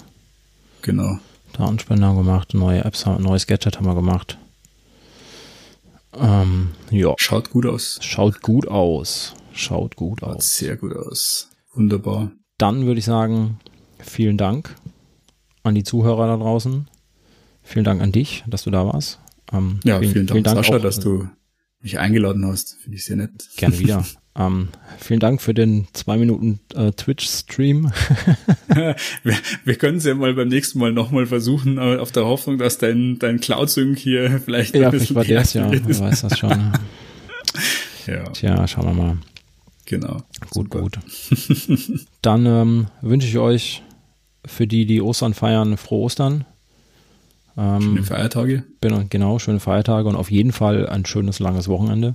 [0.80, 1.18] Genau.
[1.52, 4.38] Datenspender gemacht, neue Apps, neues Gadget haben wir gemacht.
[6.14, 7.14] Ähm, ja.
[7.18, 7.98] Schaut gut aus.
[8.00, 9.34] Schaut gut aus.
[9.52, 10.56] Schaut gut Schaut aus.
[10.56, 11.50] Sehr gut aus.
[11.74, 12.32] Wunderbar.
[12.56, 13.58] Dann würde ich sagen,
[13.98, 14.74] vielen Dank
[15.64, 16.88] an die Zuhörer da draußen.
[17.62, 19.18] Vielen Dank an dich, dass du da warst.
[19.52, 21.28] Ähm, ja, vielen, vielen Dank, vielen Dank Sascha, auch, dass du
[21.80, 22.76] mich eingeladen hast.
[22.82, 23.48] Finde ich sehr nett.
[23.56, 24.04] Gerne wieder.
[24.36, 27.92] ähm, vielen Dank für den zwei Minuten äh, Twitch-Stream.
[29.22, 32.78] wir, wir können es ja mal beim nächsten Mal nochmal versuchen, auf der Hoffnung, dass
[32.78, 35.70] dein, dein Cloud-Sync hier vielleicht Ja, vielleicht war der ja.
[35.70, 36.72] Wer weiß das schon.
[38.06, 38.24] ja.
[38.30, 39.16] Tja, schauen wir mal.
[39.86, 40.22] Genau.
[40.50, 40.80] Gut, Super.
[40.80, 40.98] gut.
[42.20, 43.82] Dann ähm, wünsche ich euch
[44.44, 46.44] für die, die Ostern feiern, frohe Ostern.
[47.58, 48.62] Ähm, schöne Feiertage.
[48.80, 52.14] Bin, genau, schöne Feiertage und auf jeden Fall ein schönes, langes Wochenende.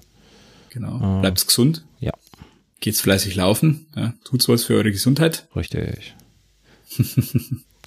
[0.70, 1.18] Genau.
[1.18, 1.84] Äh, Bleibt's gesund.
[2.00, 2.14] Ja.
[2.80, 3.88] Geht's fleißig laufen.
[3.96, 5.48] Ja, tut's was für eure Gesundheit.
[5.56, 6.16] Richtig.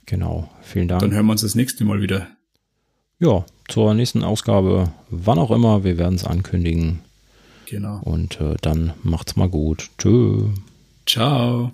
[0.07, 0.51] genau.
[0.60, 1.01] Vielen Dank.
[1.01, 2.28] Dann hören wir uns das nächste Mal wieder.
[3.18, 7.01] Ja, zur nächsten Ausgabe, wann auch immer, wir werden es ankündigen.
[7.65, 8.01] Genau.
[8.02, 9.89] Und äh, dann macht's mal gut.
[9.97, 10.51] Tschö.
[11.07, 11.73] Ciao.